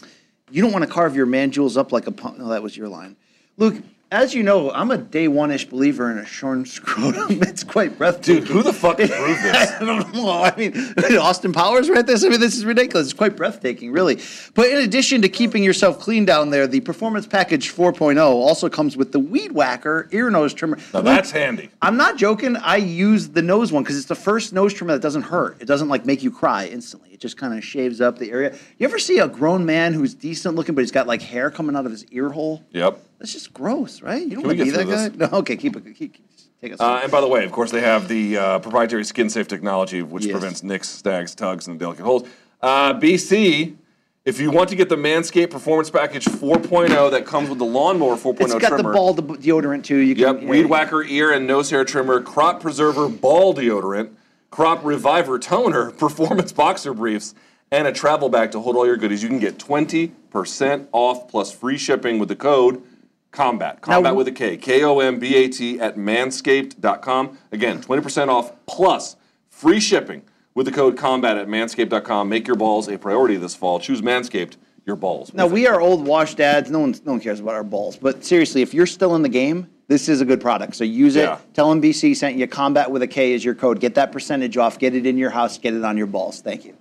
you 0.51 0.61
don't 0.61 0.73
want 0.73 0.85
to 0.85 0.91
carve 0.91 1.15
your 1.15 1.27
man 1.27 1.53
jewels 1.53 1.77
up 1.77 1.93
like 1.93 2.09
a 2.09 2.12
pump. 2.12 2.39
No, 2.39 2.49
that 2.49 2.62
was 2.62 2.77
your 2.77 2.89
line. 2.89 3.16
Luke, 3.57 3.77
as 4.12 4.35
you 4.35 4.43
know, 4.43 4.73
I'm 4.73 4.91
a 4.91 4.99
day 4.99 5.28
one 5.28 5.51
ish 5.53 5.66
believer 5.66 6.11
in 6.11 6.19
a 6.19 6.27
shorn 6.27 6.66
scrotum. 6.66 7.41
It's 7.51 7.65
quite 7.65 7.99
breathtaking. 7.99 8.45
Dude, 8.45 8.49
who 8.49 8.62
the 8.62 8.73
fuck 8.73 9.01
approved 9.01 9.43
this? 9.43 9.73
I 9.73 9.85
don't 9.85 10.15
know. 10.15 10.31
I 10.31 10.55
mean, 10.57 10.74
Austin 11.19 11.53
Powers 11.53 11.89
read 11.89 12.07
this. 12.07 12.24
I 12.24 12.28
mean, 12.28 12.41
this 12.41 12.57
is 12.57 12.65
ridiculous. 12.65 13.09
It's 13.09 13.16
quite 13.16 13.37
breathtaking, 13.37 13.93
really. 13.93 14.20
But 14.55 14.69
in 14.69 14.78
addition 14.78 15.23
to 15.23 15.28
keeping 15.28 15.62
yourself 15.62 15.99
clean 15.99 16.24
down 16.24 16.51
there, 16.51 16.66
the 16.66 16.81
Performance 16.81 17.27
Package 17.27 17.74
4.0 17.74 18.19
also 18.19 18.69
comes 18.69 18.97
with 18.97 19.12
the 19.12 19.19
Weed 19.19 19.53
Whacker 19.53 20.09
ear 20.12 20.31
nose 20.31 20.55
trimmer. 20.55 20.78
Now 20.95 21.01
that's 21.03 21.31
handy. 21.31 21.70
I'm 21.82 21.97
not 21.97 22.16
joking. 22.16 22.57
I 22.57 22.77
use 22.77 23.28
the 23.28 23.43
nose 23.43 23.73
one 23.73 23.82
because 23.82 23.97
it's 23.97 24.07
the 24.07 24.15
first 24.15 24.53
nose 24.53 24.73
trimmer 24.73 24.93
that 24.95 25.03
doesn't 25.03 25.23
hurt. 25.23 25.61
It 25.61 25.66
doesn't 25.66 25.89
like 25.89 26.07
make 26.07 26.23
you 26.23 26.31
cry 26.31 26.66
instantly. 26.66 27.11
It 27.11 27.20
just 27.20 27.37
kind 27.37 27.57
of 27.57 27.65
shaves 27.65 28.01
up 28.01 28.19
the 28.19 28.31
area. 28.31 28.57
You 28.78 28.87
ever 28.87 28.99
see 28.99 29.19
a 29.19 29.28
grown 29.28 29.66
man 29.66 29.93
who's 29.93 30.15
decent 30.15 30.55
looking, 30.55 30.74
but 30.74 30.82
he's 30.82 30.93
got 30.93 31.07
like 31.07 31.23
hair 31.23 31.51
coming 31.51 31.77
out 31.77 31.85
of 31.85 31.93
his 31.93 32.05
ear 32.07 32.31
hole? 32.31 32.62
Yep. 32.70 33.07
That's 33.21 33.33
just 33.33 33.53
gross, 33.53 34.01
right? 34.03 34.23
You 34.23 34.37
don't 34.37 34.47
want 34.47 34.59
to 34.59 34.65
be 34.65 34.71
that 34.71 34.89
guy. 35.19 35.27
No, 35.29 35.39
okay, 35.41 35.57
keep 35.57 35.77
it. 35.77 35.85
Keep, 35.85 36.15
keep, 36.15 36.27
take 36.61 36.73
us. 36.73 36.81
Uh, 36.81 37.01
and 37.03 37.13
by 37.13 37.21
the 37.21 37.29
way, 37.29 37.45
of 37.45 37.53
course, 37.53 37.71
they 37.71 37.83
have 37.83 38.09
the 38.09 38.39
uh, 38.39 38.59
proprietary 38.61 39.05
skin 39.05 39.29
safe 39.29 39.47
technology, 39.47 40.01
which 40.01 40.25
Yes. 40.25 40.33
prevents 40.33 40.63
nicks, 40.63 40.89
stags, 40.89 41.35
tugs, 41.35 41.69
and 41.69 41.79
delicate 41.79 42.05
holes. 42.05 42.27
Uh, 42.63 42.95
BC, 42.95 43.77
if 44.25 44.41
you 44.41 44.51
want 44.51 44.71
to 44.71 44.77
get 44.77 44.89
the 44.89 44.97
Manscaped 44.97 45.51
Performance 45.51 45.91
Package 45.91 46.25
4.0 46.25 47.11
that 47.11 47.27
comes 47.27 47.51
with 47.51 47.59
the 47.59 47.65
Lawnmower 47.67 48.17
4.0 48.17 48.37
trimmer, 48.39 48.43
it's 48.43 48.55
got 48.55 48.69
trimmer. 48.71 48.83
the 48.91 48.95
ball 48.95 49.13
de- 49.13 49.23
deodorant 49.23 49.85
too. 49.85 49.97
You 49.99 50.15
can, 50.15 50.39
Yep, 50.41 50.43
Weed 50.49 50.67
Whacker 50.67 51.03
ear 51.03 51.31
and 51.33 51.47
nose 51.47 51.69
hair 51.69 51.85
trimmer, 51.85 52.23
Crop 52.23 52.61
Preserver 52.61 53.07
ball 53.09 53.55
deodorant, 53.55 54.13
Crop 54.51 54.83
Reviver 54.83 55.39
toner, 55.39 55.91
Performance 55.99 56.53
boxer 56.53 56.95
briefs, 56.95 57.35
and 57.71 57.87
a 57.87 57.93
travel 57.93 58.31
bag 58.31 58.51
to 58.53 58.61
hold 58.61 58.77
all 58.77 58.87
your 58.87 58.97
goodies. 58.97 59.23
You 59.23 59.29
can 59.29 59.39
get 59.39 59.59
20% 59.59 60.87
off 60.93 61.29
plus 61.29 61.53
free 61.53 61.77
shipping 61.77 62.19
with 62.19 62.29
the 62.31 62.37
code 62.37 62.83
COMBAT. 63.32 63.81
Combat 63.81 64.15
with 64.15 64.28
a 64.28 64.32
K. 64.32 64.57
K 64.57 64.82
O 64.82 64.98
M 64.98 65.19
B 65.19 65.35
A 65.36 65.48
T 65.48 65.81
at 65.81 65.97
manscaped.com. 65.97 67.39
Again, 67.52 67.81
20% 67.81 68.28
off 68.28 68.52
plus 68.66 69.16
free 69.48 69.81
shipping 69.81 70.23
with 70.55 70.66
the 70.66 70.73
code 70.73 70.97
COMBAT 70.97 71.40
at 71.40 71.47
manscaped.com. 71.47 72.28
Make 72.28 72.47
your 72.47 72.57
balls 72.57 72.89
a 72.89 72.98
priority 72.98 73.36
this 73.36 73.55
fall. 73.55 73.78
Choose 73.78 74.02
Manscaped, 74.02 74.57
your 74.85 74.97
balls. 74.97 75.32
Now 75.32 75.47
we 75.47 75.66
are 75.66 75.81
old 75.81 76.05
wash 76.05 76.35
dads. 76.35 76.70
No 76.70 76.81
one, 76.81 76.94
no 77.05 77.12
one 77.12 77.20
cares 77.20 77.40
about 77.40 77.55
our 77.55 77.65
balls. 77.65 77.97
But 77.97 78.24
seriously, 78.24 78.62
if 78.62 78.74
you're 78.74 78.86
still 78.86 79.15
in 79.15 79.23
the 79.23 79.28
game, 79.28 79.69
this 79.86 80.09
is 80.09 80.20
a 80.20 80.24
good 80.24 80.40
product. 80.40 80.77
So 80.77 80.85
use 80.85 81.16
it. 81.16 81.23
Yeah. 81.23 81.39
Tell 81.55 81.69
them 81.69 81.81
BC 81.81 82.16
sent 82.16 82.36
you. 82.36 82.47
Combat 82.47 82.90
with 82.90 83.02
a 83.02 83.09
K 83.09 83.32
is 83.32 83.44
your 83.44 83.55
code. 83.55 83.81
Get 83.81 83.94
that 83.94 84.12
percentage 84.12 84.57
off. 84.57 84.78
Get 84.78 84.94
it 84.94 85.07
in 85.07 85.19
your 85.19 85.31
house. 85.31 85.59
Get 85.59 85.74
it 85.74 85.85
on 85.85 85.97
your 85.97 86.07
balls. 86.07 86.40
Thank 86.40 86.65
you. 86.65 86.77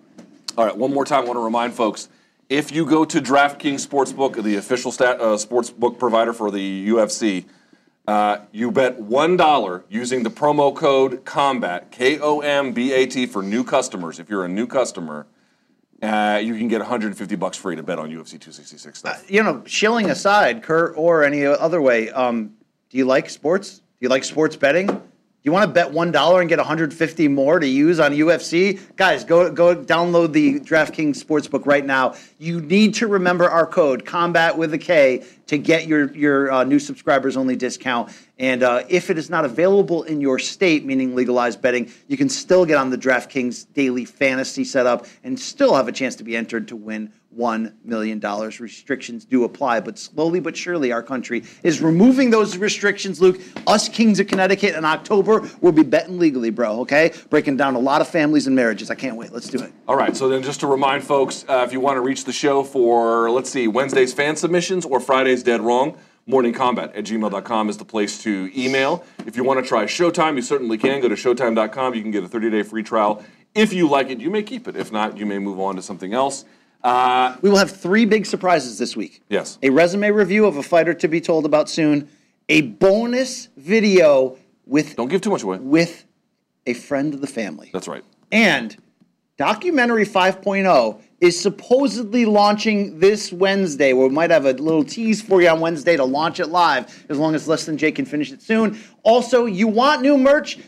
All 0.57 0.65
right, 0.65 0.75
one 0.75 0.93
more 0.93 1.05
time, 1.05 1.23
I 1.23 1.27
want 1.27 1.37
to 1.37 1.43
remind 1.43 1.73
folks 1.73 2.09
if 2.49 2.71
you 2.71 2.83
go 2.85 3.05
to 3.05 3.21
DraftKings 3.21 3.87
Sportsbook, 3.87 4.41
the 4.43 4.55
official 4.55 4.91
stat, 4.91 5.21
uh, 5.21 5.35
sportsbook 5.35 5.99
provider 5.99 6.33
for 6.33 6.49
the 6.49 6.89
UFC, 6.89 7.45
uh, 8.07 8.39
you 8.51 8.71
bet 8.71 8.99
$1 8.99 9.83
using 9.87 10.23
the 10.23 10.31
promo 10.31 10.75
code 10.75 11.23
COMBAT, 11.25 11.91
K 11.91 12.17
O 12.19 12.39
M 12.39 12.73
B 12.73 12.91
A 12.91 13.05
T, 13.05 13.27
for 13.27 13.43
new 13.43 13.63
customers. 13.63 14.19
If 14.19 14.29
you're 14.29 14.45
a 14.45 14.49
new 14.49 14.65
customer, 14.65 15.27
uh, 16.01 16.41
you 16.43 16.57
can 16.57 16.67
get 16.67 16.79
150 16.79 17.35
bucks 17.35 17.55
free 17.55 17.75
to 17.75 17.83
bet 17.83 17.99
on 17.99 18.09
UFC 18.09 18.31
266 18.39 18.97
stuff. 18.97 19.29
You 19.29 19.43
know, 19.43 19.61
shilling 19.67 20.09
aside, 20.09 20.63
Kurt, 20.63 20.97
or 20.97 21.23
any 21.23 21.45
other 21.45 21.81
way, 21.81 22.09
um, 22.09 22.55
do 22.89 22.97
you 22.97 23.05
like 23.05 23.29
sports? 23.29 23.77
Do 23.77 23.83
you 23.99 24.09
like 24.09 24.23
sports 24.23 24.55
betting? 24.55 24.87
You 25.41 25.53
want 25.53 25.69
to 25.69 25.73
bet 25.73 25.93
one 25.93 26.11
dollar 26.11 26.41
and 26.41 26.49
get 26.49 26.57
150 26.57 27.27
more 27.29 27.59
to 27.59 27.67
use 27.67 27.97
on 28.01 28.11
UFC? 28.11 28.77
Guys, 28.97 29.23
go 29.23 29.49
go 29.49 29.73
download 29.73 30.33
the 30.33 30.59
DraftKings 30.59 31.23
Sportsbook 31.23 31.65
right 31.65 31.85
now. 31.85 32.15
You 32.39 32.59
need 32.59 32.95
to 32.95 33.07
remember 33.07 33.49
our 33.49 33.65
code 33.65 34.05
Combat 34.05 34.57
with 34.57 34.73
a 34.73 34.77
K 34.77 35.23
to 35.47 35.57
get 35.57 35.87
your 35.87 36.11
your 36.13 36.51
uh, 36.51 36.63
new 36.65 36.77
subscribers 36.77 37.37
only 37.37 37.55
discount. 37.55 38.11
And 38.37 38.63
uh, 38.63 38.83
if 38.89 39.09
it 39.09 39.17
is 39.17 39.29
not 39.29 39.45
available 39.45 40.03
in 40.03 40.19
your 40.19 40.39
state, 40.39 40.83
meaning 40.83 41.15
legalized 41.15 41.61
betting, 41.61 41.89
you 42.09 42.17
can 42.17 42.27
still 42.27 42.65
get 42.65 42.75
on 42.75 42.89
the 42.89 42.97
DraftKings 42.97 43.65
daily 43.73 44.03
fantasy 44.03 44.65
setup 44.65 45.05
and 45.23 45.39
still 45.39 45.73
have 45.75 45.87
a 45.87 45.93
chance 45.93 46.17
to 46.17 46.25
be 46.25 46.35
entered 46.35 46.67
to 46.67 46.75
win 46.75 47.13
$1 47.37 47.73
million. 47.83 48.19
Restrictions 48.19 49.25
do 49.25 49.43
apply, 49.43 49.79
but 49.79 49.99
slowly 49.99 50.39
but 50.39 50.57
surely 50.57 50.91
our 50.91 51.03
country 51.03 51.43
is 51.63 51.81
removing 51.81 52.29
those 52.29 52.57
restrictions, 52.57 53.21
Luke. 53.21 53.39
Us 53.67 53.87
Kings 53.87 54.19
of 54.19 54.27
Connecticut 54.27 54.75
in 54.75 54.85
October 54.85 55.47
will 55.61 55.71
be 55.71 55.83
betting 55.83 56.17
legally, 56.17 56.49
bro, 56.49 56.79
okay? 56.81 57.13
Breaking 57.29 57.55
down 57.55 57.75
a 57.75 57.79
lot 57.79 58.01
of 58.01 58.07
families 58.07 58.47
and 58.47 58.55
marriages. 58.55 58.89
I 58.89 58.95
can't 58.95 59.15
wait. 59.15 59.31
Let's 59.31 59.47
do 59.47 59.61
it. 59.61 59.71
All 59.87 59.95
right, 59.95 60.15
so 60.15 60.27
then 60.27 60.41
just 60.41 60.59
to 60.61 60.67
remind 60.67 61.03
folks, 61.03 61.45
uh, 61.47 61.63
if 61.65 61.71
you 61.71 61.79
want 61.79 61.97
to 61.97 62.01
reach 62.01 62.25
the 62.25 62.33
show 62.33 62.63
for, 62.63 63.29
let's 63.29 63.49
see, 63.49 63.67
Wednesday's 63.67 64.13
fan 64.13 64.35
submissions 64.35 64.85
or 64.85 64.99
Friday's 64.99 65.43
Dead 65.43 65.61
Wrong, 65.61 65.97
morningcombat 66.27 66.95
at 66.95 67.05
gmail.com 67.05 67.69
is 67.69 67.77
the 67.77 67.85
place 67.85 68.21
to 68.23 68.51
email. 68.55 69.03
If 69.25 69.35
you 69.35 69.43
want 69.43 69.63
to 69.63 69.67
try 69.67 69.85
Showtime, 69.85 70.35
you 70.35 70.41
certainly 70.41 70.77
can. 70.77 71.01
Go 71.01 71.09
to 71.09 71.15
showtime.com. 71.15 71.95
You 71.95 72.01
can 72.01 72.11
get 72.11 72.23
a 72.23 72.27
30 72.27 72.51
day 72.51 72.63
free 72.63 72.83
trial. 72.83 73.23
If 73.55 73.73
you 73.73 73.89
like 73.89 74.09
it, 74.09 74.19
you 74.19 74.29
may 74.29 74.43
keep 74.43 74.67
it. 74.67 74.75
If 74.75 74.91
not, 74.91 75.17
you 75.17 75.25
may 75.25 75.39
move 75.39 75.59
on 75.59 75.75
to 75.75 75.81
something 75.81 76.13
else. 76.13 76.45
Uh, 76.83 77.35
We 77.41 77.49
will 77.49 77.57
have 77.57 77.71
three 77.71 78.05
big 78.05 78.25
surprises 78.25 78.77
this 78.77 78.95
week. 78.95 79.21
Yes. 79.29 79.57
A 79.61 79.69
resume 79.69 80.11
review 80.11 80.45
of 80.45 80.57
a 80.57 80.63
fighter 80.63 80.93
to 80.93 81.07
be 81.07 81.19
told 81.21 81.45
about 81.45 81.69
soon, 81.69 82.09
a 82.47 82.61
bonus 82.61 83.49
video 83.57 84.37
with 84.65 84.95
don't 84.95 85.09
give 85.09 85.21
too 85.21 85.29
much 85.29 85.43
away. 85.43 85.57
with 85.59 86.05
a 86.65 86.73
friend 86.73 87.13
of 87.13 87.21
the 87.21 87.27
family. 87.27 87.69
That's 87.73 87.87
right. 87.87 88.03
And 88.31 88.75
Documentary 89.37 90.05
5.0 90.05 91.01
is 91.21 91.39
supposedly 91.39 92.25
launching 92.25 92.99
this 92.99 93.31
Wednesday. 93.31 93.93
We 93.93 94.09
might 94.09 94.31
have 94.31 94.45
a 94.45 94.51
little 94.53 94.83
tease 94.83 95.21
for 95.21 95.41
you 95.41 95.47
on 95.49 95.59
Wednesday 95.61 95.95
to 95.97 96.03
launch 96.03 96.39
it 96.39 96.47
live, 96.47 97.05
as 97.09 97.17
long 97.17 97.35
as 97.35 97.47
Less 97.47 97.65
Than 97.65 97.77
Jake 97.77 97.95
can 97.95 98.05
finish 98.05 98.31
it 98.31 98.41
soon. 98.41 98.77
Also, 99.03 99.45
you 99.45 99.67
want 99.67 100.01
new 100.01 100.17
merch? 100.17 100.59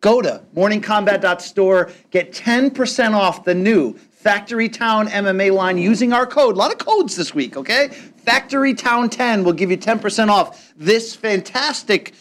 Go 0.00 0.22
to 0.22 0.42
morningcombat.store, 0.56 1.90
get 2.10 2.32
10% 2.32 3.12
off 3.12 3.44
the 3.44 3.54
new 3.54 3.96
Factory 4.22 4.68
Town 4.68 5.08
MMA 5.08 5.52
line 5.52 5.76
using 5.78 6.12
our 6.12 6.26
code. 6.26 6.54
A 6.54 6.58
lot 6.58 6.70
of 6.70 6.78
codes 6.78 7.16
this 7.16 7.34
week, 7.34 7.56
okay? 7.56 7.88
Factory 7.88 8.72
Town 8.72 9.10
10 9.10 9.42
will 9.42 9.52
give 9.52 9.68
you 9.68 9.76
10% 9.76 10.28
off 10.28 10.72
this 10.76 11.12
fantastic 11.16 12.14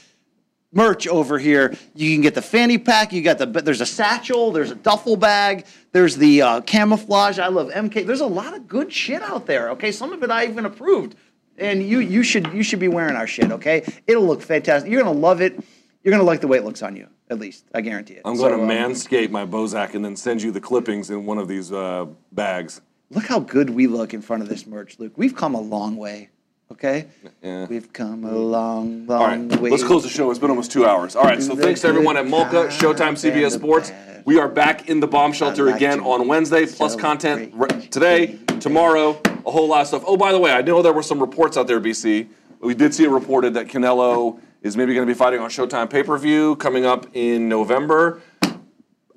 merch 0.74 1.08
over 1.08 1.38
here. 1.38 1.76
You 1.94 2.16
can 2.16 2.22
get 2.22 2.34
the 2.34 2.42
fanny 2.42 2.80
pack. 2.80 3.14
You 3.14 3.22
got 3.22 3.38
the 3.38 3.46
there's 3.46 3.82
a 3.82 3.86
satchel. 3.86 4.52
There's 4.52 4.72
a 4.72 4.76
duffel 4.76 5.16
bag. 5.16 5.68
There's 5.92 6.18
the 6.18 6.42
uh, 6.42 6.62
camouflage. 6.62 7.38
I 7.38 7.50
love 7.50 7.70
MK. 7.70 8.08
There's 8.08 8.22
a 8.22 8.26
lot 8.26 8.56
of 8.56 8.68
good 8.68 8.92
shit 8.92 9.22
out 9.22 9.46
there. 9.46 9.70
Okay, 9.72 9.92
some 9.92 10.12
of 10.12 10.24
it 10.24 10.32
I 10.32 10.48
even 10.48 10.66
approved, 10.66 11.16
and 11.60 11.84
you 11.88 12.00
you 12.00 12.24
should 12.24 12.52
you 12.52 12.64
should 12.64 12.80
be 12.80 12.88
wearing 12.88 13.16
our 13.16 13.28
shit. 13.28 13.52
Okay, 13.52 13.84
it'll 14.08 14.26
look 14.26 14.42
fantastic. 14.42 14.92
You're 14.92 15.04
gonna 15.04 15.18
love 15.18 15.42
it. 15.42 15.64
You're 16.04 16.12
gonna 16.12 16.24
like 16.24 16.42
the 16.42 16.48
way 16.48 16.58
it 16.58 16.64
looks 16.66 16.82
on 16.82 16.96
you. 16.96 17.08
At 17.30 17.40
least 17.40 17.66
I 17.74 17.82
guarantee 17.82 18.16
it. 18.16 18.22
I'm 18.26 18.36
So, 18.36 18.50
going 18.50 18.58
to 18.58 18.64
um, 18.64 18.70
manscape 18.92 19.30
my 19.30 19.46
Bozak 19.46 19.94
and 19.94 20.04
then 20.04 20.16
send 20.18 20.42
you 20.42 20.52
the 20.52 20.60
clippings 20.60 21.10
in 21.10 21.26
one 21.26 21.38
of 21.38 21.48
these 21.48 21.72
uh, 21.72 22.08
bags. 22.34 22.82
Look 23.10 23.26
how 23.28 23.40
good 23.40 23.70
we 23.70 23.88
look 23.88 24.14
in 24.14 24.22
front 24.22 24.44
of 24.44 24.50
this 24.50 24.66
merch, 24.68 25.00
Luke. 25.00 25.14
We've 25.16 25.36
come 25.36 25.56
a 25.56 25.62
long 25.62 25.96
way. 25.96 26.30
Okay, 26.72 27.08
Yeah. 27.42 27.66
we've 27.68 27.92
come 27.92 28.24
a 28.24 28.32
long, 28.32 29.06
long 29.06 29.22
All 29.22 29.28
right, 29.28 29.60
way. 29.62 29.70
let's 29.70 29.84
close 29.84 30.04
the 30.04 30.10
show. 30.10 30.30
It's 30.32 30.40
been 30.40 30.50
almost 30.50 30.72
two 30.72 30.86
hours. 30.86 31.18
All 31.18 31.24
right, 31.26 31.44
so 31.44 31.54
thanks 31.54 31.82
to 31.82 31.88
everyone 31.88 32.16
at 32.16 32.24
good 32.24 32.70
Showtime, 32.72 33.14
CBS 33.18 33.52
Sports. 33.52 33.92
We 34.24 34.40
are 34.40 34.48
back 34.48 34.88
in 34.90 35.02
the 35.02 35.08
bomb 35.08 35.34
shelter 35.34 35.66
like 35.66 35.76
again 35.76 36.00
on 36.00 36.30
Wednesday, 36.30 36.66
plus 36.66 36.96
content 36.96 37.54
today, 37.92 38.40
tomorrow, 38.62 39.20
a 39.46 39.52
whole 39.52 39.68
lot 39.68 39.82
of 39.82 39.88
stuff. 39.88 40.04
Oh, 40.08 40.16
by 40.16 40.32
the 40.32 40.40
way, 40.40 40.52
I 40.52 40.62
know 40.62 40.82
there 40.82 40.94
were 40.94 41.04
some 41.04 41.20
reports 41.20 41.58
out 41.58 41.68
there, 41.68 41.82
BC. 41.82 42.28
We 42.62 42.74
did 42.74 42.94
see 42.94 43.04
it 43.04 43.10
reported 43.10 43.54
that 43.56 43.68
Canelo 43.68 44.40
is 44.62 44.78
maybe 44.78 44.94
going 44.94 45.08
to 45.08 45.12
be 45.14 45.18
fighting 45.18 45.40
on 45.40 45.50
Showtime 45.50 45.90
pay 45.90 46.04
per 46.04 46.18
view 46.18 46.56
coming 46.58 46.86
up 46.86 47.08
in 47.14 47.50
November. 47.50 48.22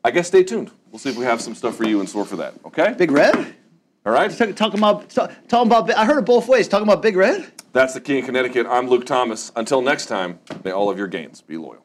I 0.03 0.11
guess 0.11 0.29
stay 0.29 0.43
tuned. 0.45 0.71
We'll 0.91 0.99
see 0.99 1.11
if 1.11 1.17
we 1.17 1.25
have 1.25 1.41
some 1.41 1.55
stuff 1.55 1.77
for 1.77 1.85
you 1.85 2.01
in 2.01 2.07
store 2.07 2.25
for 2.25 2.37
that. 2.37 2.55
Okay? 2.65 2.95
Big 2.97 3.11
Red. 3.11 3.35
All 4.07 4.13
right? 4.13 4.31
Talk- 4.31 4.55
Talking 4.55 4.79
about 4.81 5.09
talk- 5.11 5.33
talking 5.49 5.67
about. 5.71 5.91
I 5.95 6.05
heard 6.05 6.19
it 6.19 6.27
both 6.27 6.47
ways. 6.49 6.69
Talking 6.69 6.87
about 6.87 7.03
Big 7.03 7.17
Red. 7.17 7.51
That's 7.73 7.95
the 7.95 8.01
King 8.01 8.21
of 8.21 8.27
Connecticut. 8.27 8.67
I'm 8.69 8.89
Luke 8.89 9.05
Thomas. 9.07 9.51
Until 9.57 9.83
next 9.83 10.07
time, 10.07 10.39
may 10.63 10.71
all 10.71 10.91
of 10.91 10.99
your 10.99 11.09
gains 11.09 11.41
be 11.41 11.57
loyal. 11.57 11.85